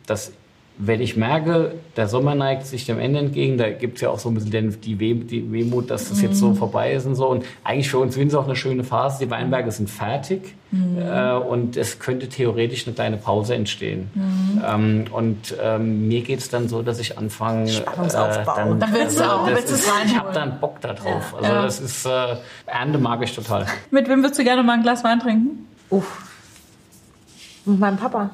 dass 0.06 0.32
wenn 0.82 1.02
ich 1.02 1.16
merke, 1.16 1.74
der 1.97 2.09
Sommer 2.09 2.35
neigt 2.35 2.66
sich 2.66 2.86
dem 2.86 2.98
Ende 2.98 3.19
entgegen, 3.19 3.59
da 3.59 3.69
gibt 3.70 3.97
es 3.97 4.01
ja 4.01 4.09
auch 4.09 4.19
so 4.19 4.31
ein 4.31 4.35
bisschen 4.35 4.51
den, 4.51 4.81
die, 4.81 4.98
Weh, 4.98 5.15
die 5.15 5.52
Wehmut, 5.52 5.90
dass 5.90 6.09
das 6.09 6.23
jetzt 6.23 6.39
so 6.39 6.55
vorbei 6.55 6.93
ist 6.94 7.05
und 7.05 7.16
so. 7.16 7.28
Und 7.28 7.44
eigentlich 7.65 7.90
für 7.90 7.98
uns 7.98 8.16
Winzer 8.16 8.40
auch 8.40 8.47
eine 8.47 8.57
schöne 8.57 8.82
Phase. 8.82 9.24
Die 9.24 9.31
Weinberge 9.31 9.70
sind 9.73 9.90
fertig 9.90 10.55
äh, 10.73 11.32
und 11.35 11.77
es 11.77 11.98
könnte 11.98 12.28
theoretisch 12.28 12.86
eine 12.86 12.94
kleine 12.94 13.19
Pause 13.19 13.55
entstehen. 13.55 14.09
Ähm, 14.66 15.05
und 15.12 15.55
ähm, 15.62 16.09
mir 16.09 16.23
geht 16.23 16.39
es 16.39 16.48
dann 16.48 16.69
so, 16.69 16.81
dass 16.81 16.98
ich 16.98 17.19
anfange... 17.19 17.69
Spannungsaufbau. 17.69 18.74
Dann 18.74 18.94
willst 18.94 19.20
du 19.20 19.24
auch, 19.24 19.47
das 19.47 19.57
willst 19.57 19.73
ist, 19.73 19.86
ich 19.86 19.93
reinholen. 19.93 20.19
habe 20.19 20.32
dann 20.32 20.61
Bock 20.61 20.81
da 20.81 20.94
drauf. 20.94 21.35
Also 21.36 21.47
Ja. 21.52 21.62
das 21.62 21.81
ist... 21.81 22.07
Äh, 22.07 22.36
Ernte 22.66 22.98
mag 22.98 23.23
ich 23.23 23.35
total. 23.35 23.66
Mit 23.90 24.09
wem 24.09 24.23
würdest 24.23 24.39
du 24.40 24.44
gerne 24.44 24.62
mal 24.62 24.74
ein 24.78 24.82
Glas 24.82 25.05
Wein 25.05 25.20
trinken? 25.20 25.66
Uff. 25.90 26.27
Mit 27.66 27.78
meinem 27.78 27.98
Papa. 27.98 28.31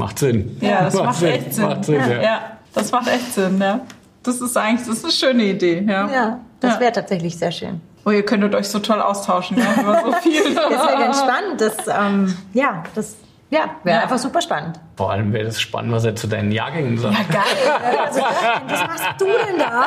Macht 0.00 0.18
Sinn. 0.18 0.56
Ja, 0.60 0.84
das 0.84 0.94
macht, 0.94 1.22
echt 1.22 1.54
Sinn. 1.54 1.64
Macht 1.64 1.84
Sinn, 1.84 2.00
ja. 2.00 2.22
ja, 2.22 2.40
das 2.74 2.90
macht 2.90 3.06
echt 3.08 3.32
Sinn, 3.32 3.60
ja. 3.60 3.80
Das 4.22 4.40
ist 4.40 4.56
eigentlich, 4.56 4.86
das 4.86 4.96
ist 4.98 5.04
eine 5.04 5.12
schöne 5.12 5.44
Idee, 5.44 5.84
ja. 5.88 6.10
Ja, 6.10 6.40
das 6.60 6.74
Ja. 6.74 6.80
wäre 6.80 6.92
tatsächlich 6.92 7.38
sehr 7.38 7.52
schön. 7.52 7.80
Oh, 8.04 8.10
ihr 8.10 8.24
könntet 8.24 8.54
euch 8.54 8.68
so 8.68 8.78
toll 8.78 9.00
austauschen, 9.00 9.58
ja, 9.58 9.80
über 9.80 10.02
so 10.04 10.12
viel. 10.22 10.54
Das 10.54 10.70
wäre 10.70 10.98
ganz 10.98 11.18
spannend. 11.20 11.60
Das, 11.60 11.76
ähm, 11.88 12.34
ja, 12.54 12.82
das 12.94 13.16
ja, 13.50 13.70
wäre 13.84 13.96
Ja. 13.98 14.02
einfach 14.04 14.18
super 14.18 14.40
spannend. 14.40 14.78
Vor 14.96 15.10
allem 15.10 15.32
wäre 15.32 15.44
das 15.44 15.60
spannend, 15.60 15.92
was 15.92 16.04
er 16.04 16.14
zu 16.16 16.26
deinen 16.26 16.52
Jahrgängen 16.52 16.98
sagt. 16.98 17.16
Ja, 17.18 17.24
geil. 17.24 17.98
Also, 18.06 18.20
was 18.20 18.80
machst 18.86 19.20
du 19.20 19.24
denn 19.26 19.58
da? 19.58 19.84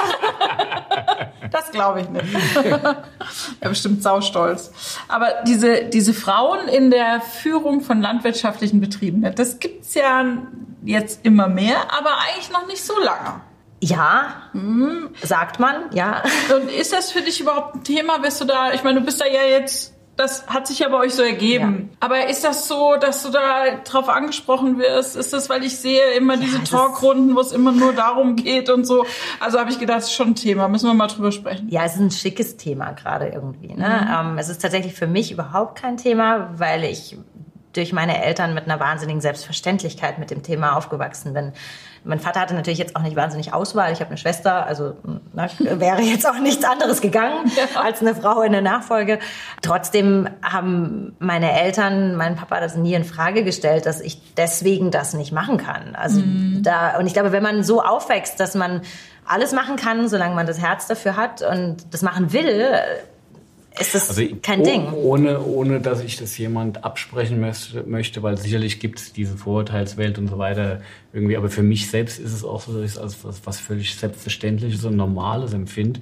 Das 1.51 1.71
glaube 1.71 2.01
ich 2.01 2.09
nicht. 2.09 2.25
er 3.59 3.69
bestimmt 3.69 4.01
saustolz. 4.03 4.71
Aber 5.07 5.29
diese, 5.47 5.85
diese 5.85 6.13
Frauen 6.13 6.67
in 6.67 6.91
der 6.91 7.21
Führung 7.21 7.81
von 7.81 8.01
landwirtschaftlichen 8.01 8.81
Betrieben, 8.81 9.21
das 9.35 9.59
gibt's 9.59 9.93
ja 9.93 10.23
jetzt 10.83 11.25
immer 11.25 11.47
mehr, 11.47 11.77
aber 11.97 12.17
eigentlich 12.27 12.51
noch 12.51 12.67
nicht 12.67 12.83
so 12.83 12.97
lange. 12.99 13.41
Ja, 13.81 14.27
sagt 15.21 15.59
man, 15.59 15.75
ja. 15.93 16.23
Und 16.55 16.71
ist 16.71 16.93
das 16.93 17.11
für 17.11 17.21
dich 17.21 17.41
überhaupt 17.41 17.75
ein 17.75 17.83
Thema? 17.83 18.17
Bist 18.19 18.39
du 18.39 18.45
da, 18.45 18.71
ich 18.71 18.83
meine, 18.83 18.99
du 18.99 19.05
bist 19.05 19.19
da 19.19 19.25
ja 19.25 19.43
jetzt, 19.43 19.93
das 20.15 20.45
hat 20.47 20.67
sich 20.67 20.79
ja 20.79 20.89
bei 20.89 20.97
euch 20.97 21.13
so 21.15 21.23
ergeben. 21.23 21.89
Aber 21.99 22.27
ist 22.29 22.43
das 22.43 22.67
so, 22.67 22.95
dass 22.99 23.23
du 23.23 23.29
da 23.31 23.77
drauf 23.83 24.09
angesprochen 24.09 24.77
wirst? 24.77 25.15
Ist 25.15 25.33
das, 25.33 25.49
weil 25.49 25.63
ich 25.63 25.77
sehe 25.77 26.11
immer 26.17 26.37
diese 26.37 26.57
es 26.57 26.63
ist- 26.63 26.71
Talkrunden, 26.71 27.35
wo 27.35 27.39
es 27.39 27.51
immer 27.51 27.71
nur 27.71 27.93
darum 27.93 28.35
geht 28.35 28.69
und 28.69 28.85
so? 28.85 29.05
Also 29.39 29.59
habe 29.59 29.71
ich 29.71 29.79
gedacht, 29.79 29.97
das 29.97 30.05
ist 30.05 30.13
schon 30.13 30.29
ein 30.29 30.35
Thema, 30.35 30.67
müssen 30.67 30.87
wir 30.87 30.93
mal 30.93 31.07
drüber 31.07 31.31
sprechen. 31.31 31.67
Ja, 31.69 31.83
es 31.85 31.95
ist 31.95 31.99
ein 32.01 32.11
schickes 32.11 32.57
Thema 32.57 32.91
gerade 32.91 33.27
irgendwie. 33.29 33.73
Ne? 33.73 34.07
Ähm, 34.15 34.37
es 34.37 34.49
ist 34.49 34.61
tatsächlich 34.61 34.93
für 34.93 35.07
mich 35.07 35.31
überhaupt 35.31 35.79
kein 35.81 35.97
Thema, 35.97 36.51
weil 36.57 36.83
ich 36.83 37.17
durch 37.73 37.91
meine 37.91 38.23
Eltern 38.23 38.53
mit 38.53 38.65
einer 38.65 38.79
wahnsinnigen 38.79 39.19
Selbstverständlichkeit 39.19 40.19
mit 40.19 40.29
dem 40.29 40.43
Thema 40.43 40.75
aufgewachsen 40.77 41.33
bin. 41.33 41.53
Mein 42.05 42.19
Vater 42.19 42.41
hatte 42.41 42.53
natürlich 42.53 42.79
jetzt 42.79 42.95
auch 42.95 43.01
nicht 43.01 43.15
wahnsinnig 43.15 43.53
Auswahl. 43.53 43.91
Ich 43.93 43.99
habe 43.99 44.09
eine 44.09 44.17
Schwester, 44.17 44.65
also 44.65 44.95
na, 45.33 45.47
wäre 45.59 46.01
jetzt 46.01 46.27
auch 46.27 46.39
nichts 46.39 46.65
anderes 46.65 47.01
gegangen 47.01 47.51
als 47.75 48.01
eine 48.01 48.15
Frau 48.15 48.41
in 48.41 48.51
der 48.51 48.61
Nachfolge. 48.61 49.19
Trotzdem 49.61 50.27
haben 50.43 51.15
meine 51.19 51.51
Eltern, 51.59 52.15
mein 52.15 52.35
Papa 52.35 52.59
das 52.59 52.75
nie 52.75 52.93
in 52.93 53.03
Frage 53.03 53.43
gestellt, 53.43 53.85
dass 53.85 54.01
ich 54.01 54.33
deswegen 54.35 54.91
das 54.91 55.13
nicht 55.13 55.31
machen 55.31 55.57
kann. 55.57 55.95
Also 55.95 56.21
da 56.61 56.97
und 56.97 57.07
ich 57.07 57.13
glaube, 57.13 57.31
wenn 57.31 57.43
man 57.43 57.63
so 57.63 57.81
aufwächst, 57.81 58.39
dass 58.39 58.55
man 58.55 58.81
alles 59.25 59.53
machen 59.53 59.75
kann, 59.75 60.09
solange 60.09 60.35
man 60.35 60.45
das 60.45 60.59
Herz 60.59 60.87
dafür 60.87 61.15
hat 61.15 61.41
und 61.41 61.93
das 61.93 62.01
machen 62.01 62.33
will, 62.33 62.75
ist 63.79 63.95
das 63.95 64.21
kein 64.41 64.61
oh- 64.61 64.63
Ding. 64.65 64.93
Ohne, 64.93 65.41
ohne, 65.43 65.79
dass 65.79 66.03
ich 66.03 66.17
das 66.17 66.37
jemand 66.37 66.83
absprechen 66.83 67.39
möchte, 67.39 67.83
möchte 67.87 68.21
weil 68.23 68.37
sicherlich 68.37 68.79
gibt 68.79 68.99
es 68.99 69.13
diese 69.13 69.35
Vorurteilswelt 69.37 70.17
und 70.17 70.27
so 70.27 70.37
weiter 70.37 70.81
irgendwie. 71.11 71.37
Aber 71.37 71.49
für 71.49 71.63
mich 71.63 71.89
selbst 71.89 72.19
ist 72.19 72.33
es 72.33 72.43
auch 72.43 72.61
so, 72.61 72.73
dass 72.73 72.81
ich 72.83 72.91
es 72.91 72.97
als 72.97 73.23
was, 73.23 73.41
was 73.45 73.59
völlig 73.59 73.95
Selbstverständliches 73.95 74.83
und 74.85 74.95
Normales 74.95 75.53
empfinde 75.53 76.01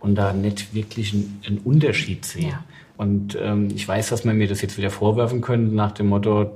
und 0.00 0.14
da 0.14 0.32
nicht 0.32 0.74
wirklich 0.74 1.12
einen, 1.12 1.40
einen 1.46 1.58
Unterschied 1.58 2.24
sehe. 2.24 2.48
Ja. 2.50 2.64
Und 2.96 3.38
ähm, 3.40 3.68
ich 3.74 3.86
weiß, 3.86 4.08
dass 4.08 4.24
man 4.24 4.36
mir 4.36 4.48
das 4.48 4.60
jetzt 4.60 4.76
wieder 4.76 4.90
vorwerfen 4.90 5.40
könnte 5.40 5.72
nach 5.74 5.92
dem 5.92 6.08
Motto, 6.08 6.50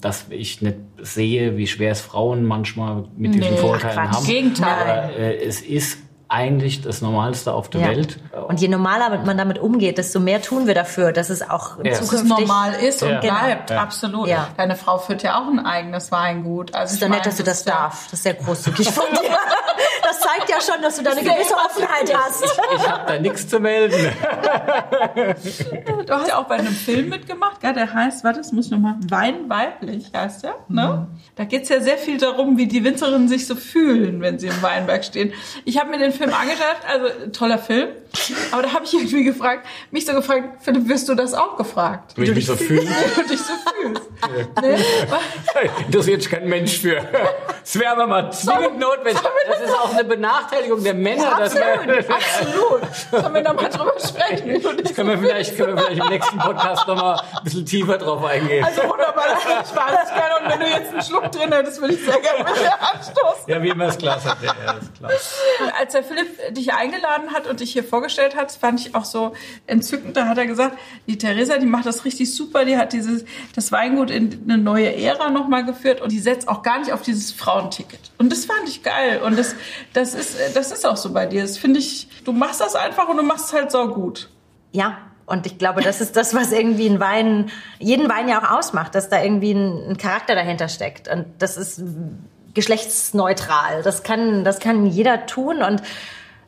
dass 0.00 0.26
ich 0.30 0.62
nicht 0.62 0.76
sehe, 1.00 1.56
wie 1.56 1.68
schwer 1.68 1.92
es 1.92 2.00
Frauen 2.00 2.44
manchmal 2.44 3.04
mit 3.16 3.34
diesen 3.34 3.52
Nee, 3.52 3.56
Vorurteilen 3.58 3.94
Quatsch. 3.96 4.14
haben. 4.16 4.26
Gegenteil. 4.26 4.88
Aber 5.04 5.16
äh, 5.16 5.36
es 5.44 5.60
ist 5.60 5.98
eigentlich 6.28 6.82
das 6.82 7.00
Normalste 7.00 7.52
auf 7.54 7.70
der 7.70 7.80
Ja. 7.80 7.88
Welt. 7.88 8.18
Und 8.48 8.60
je 8.60 8.68
normaler 8.68 9.24
man 9.24 9.38
damit 9.38 9.58
umgeht, 9.58 9.96
desto 9.98 10.20
mehr 10.20 10.42
tun 10.42 10.66
wir 10.66 10.74
dafür, 10.74 11.12
dass 11.12 11.30
es 11.30 11.42
auch 11.48 11.78
Ja. 11.78 11.84
dass 11.90 12.00
es 12.02 12.08
zukünftig 12.08 12.46
normal 12.46 12.74
ist 12.74 13.02
und 13.02 13.10
Ja. 13.10 13.20
bleibt, 13.20 13.68
Genau. 13.68 13.78
Ja. 13.80 13.82
absolut. 13.84 14.28
Ja. 14.28 14.48
Deine 14.56 14.76
Frau 14.76 14.98
führt 14.98 15.22
ja 15.22 15.40
auch 15.40 15.46
ein 15.48 15.58
eigenes 15.64 16.12
Weingut. 16.12 16.74
Also 16.74 16.82
Das 16.82 16.92
ist 16.92 16.96
ich 16.98 17.08
doch 17.08 17.08
nett, 17.14 17.24
dass 17.26 17.36
du 17.36 17.42
das 17.44 17.64
darfst. 17.64 18.06
Das 18.06 18.12
ist 18.14 18.22
sehr 18.24 18.34
großzügig 18.34 18.90
von 18.90 19.04
dir. 19.12 19.18
Das 20.02 20.20
zeigt 20.20 20.48
ja 20.48 20.56
schon, 20.60 20.82
dass 20.82 20.96
du 20.96 21.02
da 21.02 21.10
eine 21.10 21.20
gewisse 21.22 21.54
Offenheit 21.54 22.12
hast. 22.16 22.42
Ich 22.74 22.88
habe 22.88 23.12
da 23.12 23.18
nichts 23.20 23.46
zu 23.46 23.60
melden. 23.60 24.10
Du 26.06 26.12
hast 26.14 26.28
ja 26.28 26.38
auch 26.38 26.44
bei 26.44 26.56
einem 26.56 26.72
Film 26.72 27.08
mitgemacht, 27.10 27.62
der 27.62 27.92
heißt, 27.92 28.24
warte, 28.24 28.38
das 28.38 28.52
muss 28.52 28.66
ich 28.66 28.70
nochmal, 28.70 28.94
Wein 29.08 29.48
weiblich 29.48 30.10
heißt 30.14 30.44
der. 30.44 30.54
Ne? 30.68 31.06
Da 31.36 31.44
geht's 31.44 31.68
ja 31.68 31.80
sehr 31.80 31.98
viel 31.98 32.18
darum, 32.18 32.56
wie 32.56 32.66
die 32.66 32.82
Winzerinnen 32.84 33.28
sich 33.28 33.46
so 33.46 33.54
fühlen, 33.54 34.20
wenn 34.20 34.38
sie 34.38 34.46
im 34.48 34.62
Weinberg 34.62 35.04
stehen. 35.04 35.32
Ich 35.64 35.78
habe 35.78 35.90
mir 35.90 35.98
den 35.98 36.12
Film 36.18 36.32
angeschaut, 36.34 36.76
also 36.86 37.30
toller 37.30 37.58
Film, 37.58 37.88
aber 38.52 38.62
da 38.62 38.72
habe 38.74 38.84
ich 38.84 38.92
irgendwie 38.94 39.24
gefragt, 39.24 39.66
mich 39.90 40.04
so 40.06 40.12
gefragt, 40.12 40.62
Philipp, 40.62 40.88
wirst 40.88 41.08
du 41.08 41.14
das 41.14 41.32
auch 41.34 41.56
gefragt? 41.56 42.12
Wie 42.16 42.24
ich 42.24 42.34
mich 42.34 42.46
so 42.46 42.56
fühle. 42.56 42.82
Wie 43.16 43.22
du 43.22 43.28
dich 43.28 43.40
so 43.40 43.52
fühlst. 43.74 44.02
ne? 44.60 44.78
Interessiert 45.86 46.22
sich 46.22 46.30
kein 46.30 46.48
Mensch 46.48 46.78
für. 46.80 47.00
Es 47.64 47.78
wäre 47.78 47.92
aber 47.92 48.06
mal 48.06 48.30
zwingend 48.32 48.78
notwendig. 48.78 49.22
Das 49.48 49.60
ist 49.60 49.74
auch 49.74 49.92
eine 49.92 50.04
Benachteiligung 50.04 50.82
der 50.82 50.94
Männer. 50.94 51.36
wir- 51.38 51.42
Absolut, 51.44 52.10
absolut. 52.10 52.82
Sollen 53.10 53.34
wir 53.34 53.42
nochmal 53.42 53.68
drüber 53.70 53.92
sprechen? 53.98 54.60
du 54.62 54.72
dich 54.74 54.94
können 54.94 55.10
wir 55.10 55.18
vielleicht, 55.18 55.56
können 55.56 55.76
wir 55.76 55.84
vielleicht 55.84 56.00
im 56.02 56.08
nächsten 56.08 56.38
Podcast 56.38 56.86
nochmal 56.88 57.20
ein 57.36 57.44
bisschen 57.44 57.64
tiefer 57.66 57.98
drauf 57.98 58.24
eingehen. 58.24 58.64
Also 58.64 58.82
wunderbar, 58.82 59.24
das 59.28 59.70
ich 59.70 59.76
wahnsinnig 59.76 60.14
gerne. 60.14 60.34
Und 60.44 60.50
wenn 60.52 60.60
du 60.60 60.66
jetzt 60.66 60.92
einen 60.92 61.02
Schluck 61.02 61.30
drin 61.32 61.52
hättest, 61.52 61.80
würde 61.80 61.94
ich 61.94 62.04
sehr 62.04 62.18
gerne 62.20 62.44
mit 62.44 62.56
dir 62.62 62.72
anstoßen. 62.80 63.44
ja, 63.46 63.62
wie 63.62 63.68
immer 63.68 63.86
das 63.86 63.98
Glas 63.98 64.24
hat. 64.24 64.38
Ja, 64.42 64.54
ja, 64.64 64.72
ist 64.72 64.94
klar. 64.96 65.10
Als 65.78 65.92
der 65.92 66.02
Philipp 66.08 66.54
dich 66.54 66.72
eingeladen 66.72 67.32
hat 67.32 67.46
und 67.46 67.60
dich 67.60 67.72
hier 67.72 67.84
vorgestellt 67.84 68.36
hat, 68.36 68.50
fand 68.52 68.80
ich 68.80 68.94
auch 68.94 69.04
so 69.04 69.34
entzückend. 69.66 70.16
Da 70.16 70.26
hat 70.26 70.38
er 70.38 70.46
gesagt, 70.46 70.78
die 71.06 71.18
Theresa, 71.18 71.58
die 71.58 71.66
macht 71.66 71.86
das 71.86 72.04
richtig 72.04 72.34
super. 72.34 72.64
Die 72.64 72.76
hat 72.76 72.92
dieses, 72.92 73.24
das 73.54 73.70
Weingut 73.70 74.10
in 74.10 74.42
eine 74.44 74.58
neue 74.58 74.94
Ära 74.94 75.30
nochmal 75.30 75.64
geführt 75.64 76.00
und 76.00 76.10
die 76.10 76.18
setzt 76.18 76.48
auch 76.48 76.62
gar 76.62 76.78
nicht 76.78 76.92
auf 76.92 77.02
dieses 77.02 77.32
Frauenticket. 77.32 78.10
Und 78.18 78.32
das 78.32 78.46
fand 78.46 78.68
ich 78.68 78.82
geil. 78.82 79.20
Und 79.22 79.38
das, 79.38 79.54
das 79.92 80.14
ist, 80.14 80.36
das 80.54 80.72
ist 80.72 80.86
auch 80.86 80.96
so 80.96 81.12
bei 81.12 81.26
dir. 81.26 81.42
Das 81.42 81.58
finde 81.58 81.78
ich, 81.78 82.08
du 82.24 82.32
machst 82.32 82.60
das 82.60 82.74
einfach 82.74 83.08
und 83.08 83.16
du 83.16 83.22
machst 83.22 83.46
es 83.46 83.52
halt 83.52 83.70
so 83.70 83.88
gut. 83.88 84.30
Ja, 84.72 84.98
und 85.28 85.44
ich 85.44 85.58
glaube, 85.58 85.82
das 85.82 86.00
ist 86.00 86.16
das, 86.16 86.34
was 86.34 86.52
irgendwie 86.52 86.88
ein 86.88 87.00
Wein, 87.00 87.50
jeden 87.78 88.08
Wein 88.08 88.28
ja 88.28 88.40
auch 88.40 88.58
ausmacht, 88.58 88.94
dass 88.94 89.10
da 89.10 89.22
irgendwie 89.22 89.52
ein, 89.52 89.90
ein 89.90 89.96
Charakter 89.98 90.34
dahinter 90.34 90.68
steckt. 90.68 91.06
Und 91.08 91.26
das 91.38 91.58
ist 91.58 91.82
geschlechtsneutral. 92.58 93.82
Das 93.82 94.02
kann, 94.02 94.44
das 94.44 94.58
kann 94.58 94.86
jeder 94.86 95.26
tun 95.26 95.62
und 95.62 95.82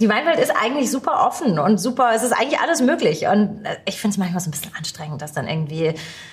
die 0.01 0.09
Weinwelt 0.09 0.39
ist 0.39 0.51
eigentlich 0.59 0.91
super 0.91 1.27
offen 1.27 1.59
und 1.59 1.78
super, 1.78 2.12
es 2.15 2.23
ist 2.23 2.32
eigentlich 2.32 2.59
alles 2.59 2.81
möglich. 2.81 3.27
Und 3.27 3.65
äh, 3.66 3.77
ich 3.85 4.01
finde 4.01 4.15
es 4.15 4.19
manchmal 4.19 4.41
so 4.41 4.49
ein 4.49 4.53
bisschen 4.53 4.73
anstrengend, 4.74 5.20
dass 5.20 5.32
dann 5.35 5.47
irgendwie 5.47 5.93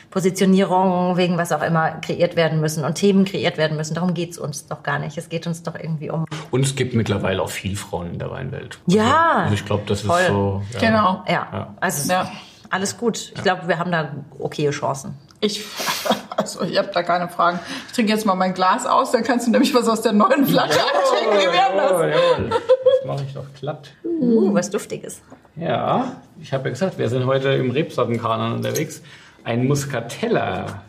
Positionierungen 0.09 1.17
wegen 1.17 1.37
was 1.37 1.51
auch 1.51 1.61
immer 1.61 1.91
kreiert 1.99 2.37
werden 2.37 2.61
müssen 2.61 2.85
und 2.85 2.95
Themen 2.95 3.25
kreiert 3.25 3.57
werden 3.57 3.75
müssen. 3.75 3.93
Darum 3.93 4.13
geht's 4.13 4.37
uns 4.37 4.67
doch 4.67 4.83
gar 4.83 4.99
nicht. 4.99 5.17
Es 5.17 5.27
geht 5.27 5.47
uns 5.47 5.63
doch 5.63 5.75
irgendwie 5.75 6.09
um. 6.09 6.23
Und 6.49 6.65
es 6.65 6.75
gibt 6.77 6.93
mittlerweile 6.93 7.41
auch 7.41 7.49
viel 7.49 7.75
Frauen 7.75 8.13
in 8.13 8.19
der 8.19 8.31
Weinwelt. 8.31 8.79
Ja. 8.87 9.41
Also 9.43 9.55
ich 9.55 9.65
glaube, 9.65 9.83
das 9.85 9.99
ist 9.99 10.07
Voll. 10.07 10.25
so. 10.27 10.61
Ja. 10.73 10.79
Genau. 10.79 11.23
Ja, 11.27 11.47
Ja. 11.51 11.73
also 11.81 12.09
Ja. 12.11 12.31
Alles 12.69 12.97
gut. 12.97 13.31
Ich 13.35 13.43
glaube, 13.43 13.67
wir 13.67 13.79
haben 13.79 13.91
da 13.91 14.11
okaye 14.39 14.71
Chancen. 14.71 15.15
Ich, 15.39 15.63
also 16.37 16.63
ich 16.63 16.77
habe 16.77 16.89
da 16.93 17.03
keine 17.03 17.29
Fragen. 17.29 17.59
Ich 17.87 17.93
trinke 17.93 18.11
jetzt 18.11 18.25
mal 18.25 18.35
mein 18.35 18.53
Glas 18.53 18.85
aus, 18.85 19.11
dann 19.11 19.23
kannst 19.23 19.47
du 19.47 19.51
nämlich 19.51 19.73
was 19.73 19.87
aus 19.87 20.01
der 20.01 20.13
neuen 20.13 20.45
Flasche 20.45 20.79
einschenken. 20.79 21.39
Wie 21.39 21.53
wäre 21.53 21.75
das? 21.75 21.91
Jawohl. 21.91 22.49
Das 22.49 23.05
mache 23.05 23.23
ich 23.27 23.33
doch 23.33 23.45
glatt. 23.59 23.89
Uh, 24.03 24.53
was 24.53 24.69
Duftiges. 24.69 25.21
Ja, 25.55 26.17
ich 26.41 26.53
habe 26.53 26.65
ja 26.65 26.69
gesagt, 26.71 26.97
wir 26.97 27.09
sind 27.09 27.25
heute 27.25 27.49
im 27.49 27.71
Rebsortenkanon 27.71 28.53
unterwegs. 28.53 29.01
Ein 29.43 29.67
Muscatella 29.67 30.83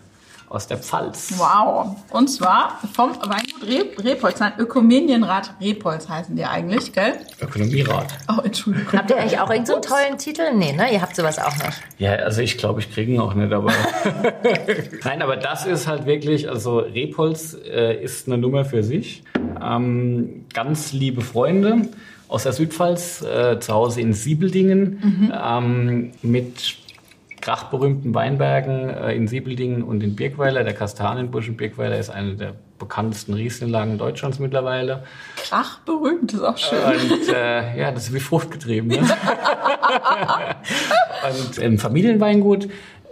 aus 0.50 0.66
der 0.66 0.78
Pfalz. 0.78 1.34
Wow. 1.36 1.96
Und 2.10 2.28
zwar 2.28 2.78
vom 2.92 3.10
Weingut 3.10 4.04
Repolz, 4.04 4.40
nein, 4.40 4.52
Ökumenienrat 4.58 5.54
Repolz 5.60 6.08
heißen 6.08 6.34
die 6.36 6.44
eigentlich, 6.44 6.92
gell? 6.92 7.14
Ökonomierat. 7.40 8.06
Oh, 8.28 8.40
Entschuldigung. 8.42 8.92
Habt 8.98 9.10
ihr 9.10 9.18
eigentlich 9.18 9.38
auch 9.38 9.50
irgendeinen 9.50 9.66
so 9.66 9.74
einen 9.74 9.82
tollen 9.82 10.18
Titel? 10.18 10.54
Nee, 10.54 10.72
ne? 10.72 10.92
Ihr 10.92 11.02
habt 11.02 11.14
sowas 11.14 11.38
auch 11.38 11.56
nicht. 11.56 11.82
Ja, 11.98 12.12
also 12.12 12.40
ich 12.40 12.56
glaube, 12.58 12.80
ich 12.80 12.92
kriege 12.92 13.12
ihn 13.12 13.20
auch 13.20 13.34
nicht, 13.34 13.52
aber. 13.52 13.72
Nein, 15.04 15.22
aber 15.22 15.36
das 15.36 15.66
ist 15.66 15.86
halt 15.86 16.06
wirklich, 16.06 16.48
also 16.48 16.78
Repolz 16.78 17.54
äh, 17.54 18.02
ist 18.02 18.26
eine 18.26 18.38
Nummer 18.38 18.64
für 18.64 18.82
sich. 18.82 19.22
Ähm, 19.62 20.46
ganz 20.54 20.92
liebe 20.92 21.20
Freunde 21.20 21.88
aus 22.28 22.42
der 22.42 22.52
Südpfalz, 22.52 23.22
äh, 23.22 23.58
zu 23.58 23.72
Hause 23.72 24.00
in 24.00 24.12
Siebeldingen, 24.12 25.32
ähm, 25.42 26.12
mit 26.22 26.76
krachberühmten 27.40 28.14
Weinbergen 28.14 28.90
äh, 28.90 29.14
in 29.14 29.28
Siebeldingen 29.28 29.82
und 29.82 30.02
in 30.02 30.16
Birkweiler. 30.16 30.64
Der 30.64 30.74
Kastanienbusch 30.74 31.48
in 31.48 31.56
Birkweiler 31.56 31.98
ist 31.98 32.10
eine 32.10 32.34
der 32.34 32.54
bekanntesten 32.78 33.34
Riesenlagen 33.34 33.98
Deutschlands 33.98 34.38
mittlerweile. 34.38 35.04
Krach 35.36 35.80
berühmt, 35.80 36.32
ist 36.32 36.42
auch 36.42 36.56
schön. 36.56 36.78
Und 36.78 37.28
äh, 37.28 37.78
ja, 37.78 37.90
das 37.90 38.04
ist 38.04 38.14
wie 38.14 38.20
fruchtgetrieben. 38.20 38.88
Ne? 38.88 38.98
und 41.46 41.58
im 41.58 41.78
Familienweingut, 41.78 42.68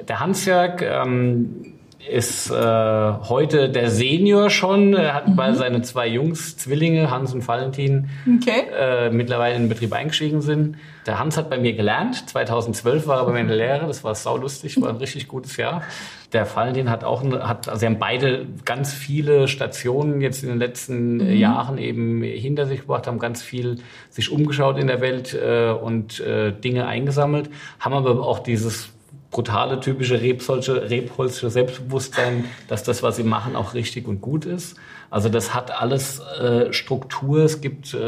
der 0.07 0.21
Hansjörg, 0.21 0.83
ähm, 0.83 1.76
ist 2.09 2.51
äh, 2.51 2.55
heute 2.55 3.69
der 3.69 3.91
Senior 3.91 4.51
schon, 4.51 4.95
er 4.95 5.15
hat 5.15 5.29
mhm. 5.29 5.37
bei 5.37 5.53
seine 5.53 5.83
zwei 5.83 6.07
Jungs, 6.07 6.57
Zwillinge, 6.57 7.11
Hans 7.11 7.35
und 7.35 7.47
Valentin, 7.47 8.09
okay. 8.27 8.65
äh, 8.77 9.11
mittlerweile 9.11 9.57
in 9.57 9.63
den 9.63 9.69
Betrieb 9.69 9.93
eingestiegen 9.93 10.41
sind. 10.41 10.77
Der 11.07 11.19
Hans 11.19 11.37
hat 11.37 11.51
bei 11.51 11.59
mir 11.59 11.75
gelernt, 11.75 12.29
2012 12.29 13.07
war 13.07 13.21
er 13.21 13.27
bei 13.27 13.33
mir 13.33 13.41
in 13.41 13.49
der 13.49 13.57
Lehre, 13.57 13.87
das 13.87 14.03
war 14.03 14.15
saulustig, 14.15 14.81
war 14.81 14.89
ein 14.89 14.97
richtig 14.97 15.29
gutes 15.29 15.57
Jahr. 15.57 15.83
Der 16.33 16.47
Valentin 16.55 16.91
hat 16.91 17.05
auch, 17.05 17.23
hat, 17.25 17.69
also 17.69 17.81
sie 17.81 17.87
haben 17.87 17.99
beide 17.99 18.47
ganz 18.65 18.93
viele 18.93 19.47
Stationen 19.47 20.21
jetzt 20.21 20.43
in 20.43 20.49
den 20.49 20.59
letzten 20.59 21.19
mhm. 21.19 21.37
Jahren 21.37 21.79
eben 21.79 22.23
hinter 22.23 22.67
sich 22.67 22.81
gebracht, 22.81 23.07
haben 23.07 23.19
ganz 23.19 23.43
viel 23.43 23.79
sich 24.11 24.33
umgeschaut 24.33 24.79
in 24.79 24.89
der 24.89 25.01
Welt 25.01 25.35
äh, 25.35 25.71
und 25.71 26.21
äh, 26.21 26.53
Dinge 26.53 26.87
eingesammelt, 26.87 27.51
haben 27.79 27.95
aber 27.95 28.21
auch 28.27 28.41
dieses 28.41 28.91
brutale, 29.31 29.81
typische 29.81 30.21
Rebholzsche, 30.21 30.89
Rebholzsche 30.89 31.51
Selbstbewusstsein, 31.51 32.45
dass 32.69 32.85
das, 32.85 33.03
was 33.03 33.17
sie 33.17 33.25
machen, 33.25 33.57
auch 33.57 33.75
richtig 33.75 34.07
und 34.07 34.21
gut 34.21 34.45
ist. 34.45 34.77
Also 35.11 35.29
das 35.29 35.55
hat 35.55 35.71
alles 35.71 36.21
äh, 36.21 36.73
Struktur. 36.73 37.45
Es 37.45 37.61
gibt 37.61 37.95
äh, 37.95 37.99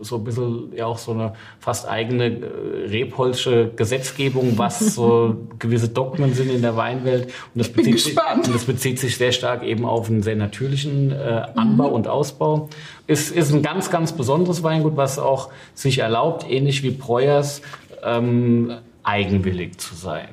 so 0.00 0.16
ein 0.16 0.24
bisschen 0.24 0.72
ja 0.76 0.86
auch 0.86 0.98
so 0.98 1.12
eine 1.12 1.32
fast 1.58 1.88
eigene 1.88 2.26
äh, 2.26 2.88
Rebholzsche 2.88 3.70
Gesetzgebung, 3.74 4.58
was 4.58 4.78
so 4.94 5.48
gewisse 5.58 5.88
Dogmen 5.88 6.34
sind 6.34 6.50
in 6.50 6.62
der 6.62 6.76
Weinwelt. 6.76 7.26
Und 7.26 7.32
das, 7.54 7.68
bezieht 7.70 8.00
sich, 8.00 8.16
und 8.16 8.54
das 8.54 8.64
bezieht 8.64 8.98
sich 8.98 9.16
sehr 9.16 9.32
stark 9.32 9.62
eben 9.62 9.84
auf 9.84 10.10
einen 10.10 10.22
sehr 10.22 10.36
natürlichen 10.36 11.12
äh, 11.12 11.46
Anbau 11.54 11.88
mhm. 11.88 11.94
und 11.94 12.08
Ausbau. 12.08 12.68
Es 13.06 13.30
ist 13.30 13.52
ein 13.52 13.62
ganz, 13.62 13.90
ganz 13.90 14.12
besonderes 14.12 14.62
Weingut, 14.62 14.96
was 14.96 15.18
auch 15.18 15.48
sich 15.74 15.98
erlaubt, 15.98 16.48
ähnlich 16.48 16.82
wie 16.82 16.90
Breuers, 16.90 17.62
ähm, 18.04 18.74
eigenwillig 19.08 19.78
zu 19.78 19.94
sein. 19.94 20.28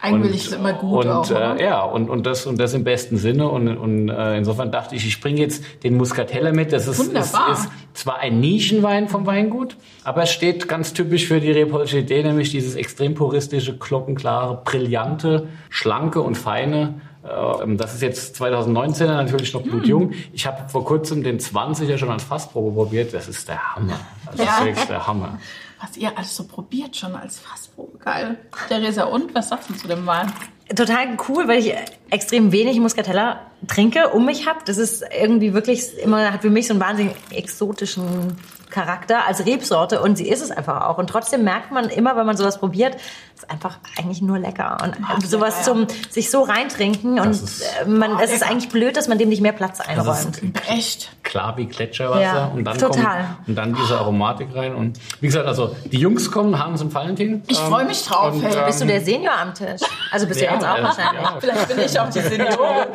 Eigenwillig 0.00 0.46
ist 0.46 0.52
immer 0.52 0.74
gut. 0.74 1.06
Und 1.06 1.10
auch, 1.10 1.30
äh, 1.30 1.62
ja, 1.62 1.82
und, 1.82 2.10
und 2.10 2.26
das 2.26 2.46
und 2.46 2.58
das 2.60 2.74
im 2.74 2.84
besten 2.84 3.16
Sinne. 3.16 3.48
Und, 3.48 3.68
und 3.68 4.08
äh, 4.10 4.36
insofern 4.36 4.70
dachte 4.70 4.94
ich, 4.96 5.06
ich 5.06 5.20
bringe 5.20 5.40
jetzt 5.40 5.64
den 5.82 5.96
Muscatella 5.96 6.52
mit. 6.52 6.72
Das 6.72 6.86
ist, 6.86 7.00
ist, 7.00 7.34
ist 7.52 7.68
zwar 7.94 8.18
ein 8.18 8.38
Nischenwein 8.40 9.08
vom 9.08 9.24
Weingut, 9.24 9.76
aber 10.02 10.24
es 10.24 10.30
steht 10.30 10.68
ganz 10.68 10.92
typisch 10.92 11.26
für 11.26 11.40
die 11.40 11.50
Rebholsche 11.50 11.98
Idee, 11.98 12.22
nämlich 12.22 12.50
dieses 12.50 12.74
extrem 12.74 13.14
puristische, 13.14 13.78
glockenklare, 13.78 14.60
brillante, 14.62 15.48
schlanke 15.70 16.20
und 16.20 16.36
feine. 16.36 17.00
Äh, 17.22 17.76
das 17.76 17.94
ist 17.94 18.02
jetzt 18.02 18.36
2019 18.36 19.06
natürlich 19.06 19.54
noch 19.54 19.62
blutjung. 19.62 20.10
Hm. 20.10 20.14
Ich 20.34 20.46
habe 20.46 20.68
vor 20.68 20.84
kurzem 20.84 21.22
den 21.22 21.38
20er 21.40 21.96
schon 21.96 22.10
als 22.10 22.24
Fassprobe 22.24 22.74
probiert. 22.74 23.14
Das 23.14 23.26
ist 23.26 23.48
der 23.48 23.74
Hammer. 23.74 23.98
Das 24.26 24.44
ja. 24.44 24.58
ist 24.58 24.64
wirklich 24.66 24.86
der 24.86 25.06
Hammer 25.06 25.38
was 25.84 25.96
ihr 25.96 26.16
alles 26.16 26.34
so 26.34 26.44
probiert 26.44 26.96
schon 26.96 27.14
als 27.14 27.38
Fassprobe. 27.38 27.98
Geil. 27.98 28.38
Theresa, 28.68 29.04
und 29.04 29.34
was 29.34 29.48
sagst 29.50 29.68
du 29.68 29.74
zu 29.74 29.86
dem 29.86 30.06
Wein? 30.06 30.32
Total 30.74 31.16
cool, 31.28 31.46
weil 31.46 31.58
ich 31.58 31.74
extrem 32.08 32.52
wenig 32.52 32.80
Muscatella 32.80 33.40
trinke, 33.66 34.08
um 34.10 34.24
mich 34.24 34.48
habe. 34.48 34.60
Das 34.64 34.78
ist 34.78 35.04
irgendwie 35.18 35.52
wirklich 35.52 35.98
immer, 35.98 36.32
hat 36.32 36.40
für 36.40 36.50
mich 36.50 36.66
so 36.68 36.72
einen 36.72 36.80
wahnsinnig 36.80 37.14
exotischen 37.30 38.36
Charakter 38.70 39.26
als 39.26 39.44
Rebsorte 39.44 40.00
und 40.00 40.16
sie 40.16 40.26
ist 40.26 40.40
es 40.40 40.50
einfach 40.50 40.86
auch. 40.86 40.96
Und 40.96 41.08
trotzdem 41.08 41.44
merkt 41.44 41.70
man 41.70 41.90
immer, 41.90 42.16
wenn 42.16 42.26
man 42.26 42.36
sowas 42.36 42.58
probiert, 42.58 42.96
ist 43.36 43.50
einfach 43.50 43.78
eigentlich 43.98 44.22
nur 44.22 44.38
lecker. 44.38 44.78
Und 44.82 44.96
Ach, 45.06 45.20
sowas 45.22 45.54
ja, 45.54 45.74
ja. 45.74 45.84
zum 45.86 45.86
sich 46.10 46.30
so 46.30 46.42
reintrinken 46.42 47.18
und 47.18 47.30
ist, 47.30 47.62
äh, 47.62 47.86
man, 47.86 48.16
oh, 48.16 48.20
es 48.22 48.32
ist 48.32 48.42
eigentlich 48.42 48.68
blöd, 48.68 48.96
dass 48.96 49.08
man 49.08 49.18
dem 49.18 49.28
nicht 49.28 49.42
mehr 49.42 49.52
Platz 49.52 49.80
einräumt. 49.80 50.40
echt 50.68 51.10
klar 51.24 51.56
wie 51.56 51.66
Gletscherwasser 51.66 52.22
ja, 52.22 52.44
und 52.46 52.64
dann 52.64 52.78
total. 52.78 53.24
Kommt, 53.24 53.48
und 53.48 53.54
dann 53.56 53.74
diese 53.74 53.98
Aromatik 53.98 54.54
rein 54.54 54.74
und 54.74 54.98
wie 55.20 55.26
gesagt, 55.26 55.46
also 55.46 55.74
die 55.84 55.98
Jungs 55.98 56.30
kommen, 56.30 56.58
Hans 56.58 56.80
und 56.80 56.94
Valentin. 56.94 57.42
Ich 57.48 57.60
ähm, 57.60 57.68
freue 57.68 57.84
mich 57.84 58.04
drauf. 58.04 58.34
Und, 58.34 58.42
hey. 58.42 58.56
ähm, 58.56 58.66
bist 58.66 58.80
du 58.80 58.86
der 58.86 59.00
Senior 59.00 59.34
am 59.34 59.54
Tisch? 59.54 59.80
Also 60.10 60.26
bist 60.26 60.40
du 60.40 60.44
jetzt 60.44 60.64
auch 60.64 60.82
wahrscheinlich. 60.82 61.28
Vielleicht 61.40 61.68
bin 61.68 61.78
ich 61.80 61.98
auch 61.98 62.10
die 62.10 62.20
Seniorin. 62.20 62.54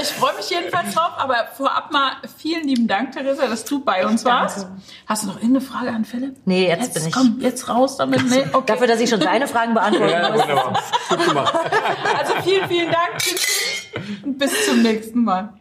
ich 0.00 0.08
freue 0.08 0.34
mich 0.36 0.50
jedenfalls 0.50 0.94
drauf, 0.94 1.12
aber 1.18 1.48
vorab 1.56 1.92
mal 1.92 2.12
vielen 2.36 2.66
lieben 2.66 2.88
Dank, 2.88 3.12
Theresa, 3.12 3.46
dass 3.46 3.64
du 3.64 3.84
bei 3.84 4.06
uns 4.06 4.24
warst. 4.24 4.66
Hast 5.06 5.22
du 5.22 5.28
noch 5.28 5.36
irgendeine 5.36 5.60
Frage 5.60 5.90
an 5.90 6.04
Philipp? 6.04 6.36
Nee, 6.44 6.68
jetzt, 6.68 6.82
jetzt 6.82 6.94
bin 6.94 7.06
ich. 7.06 7.12
Komm, 7.12 7.38
jetzt 7.40 7.59
raus 7.68 7.96
damit. 7.96 8.28
Nee, 8.28 8.44
okay. 8.52 8.64
Dafür, 8.66 8.86
dass 8.86 9.00
ich 9.00 9.10
schon 9.10 9.20
deine 9.20 9.46
Fragen 9.46 9.74
beantworten 9.74 10.10
ja. 10.12 10.32
Wunderbar. 10.32 10.82
Gut 11.08 11.24
gemacht. 11.26 11.54
Also 12.18 12.34
vielen, 12.42 12.68
vielen 12.68 12.90
Dank 12.90 13.18
und 14.24 14.38
bis 14.38 14.66
zum 14.66 14.82
nächsten 14.82 15.24
Mal. 15.24 15.59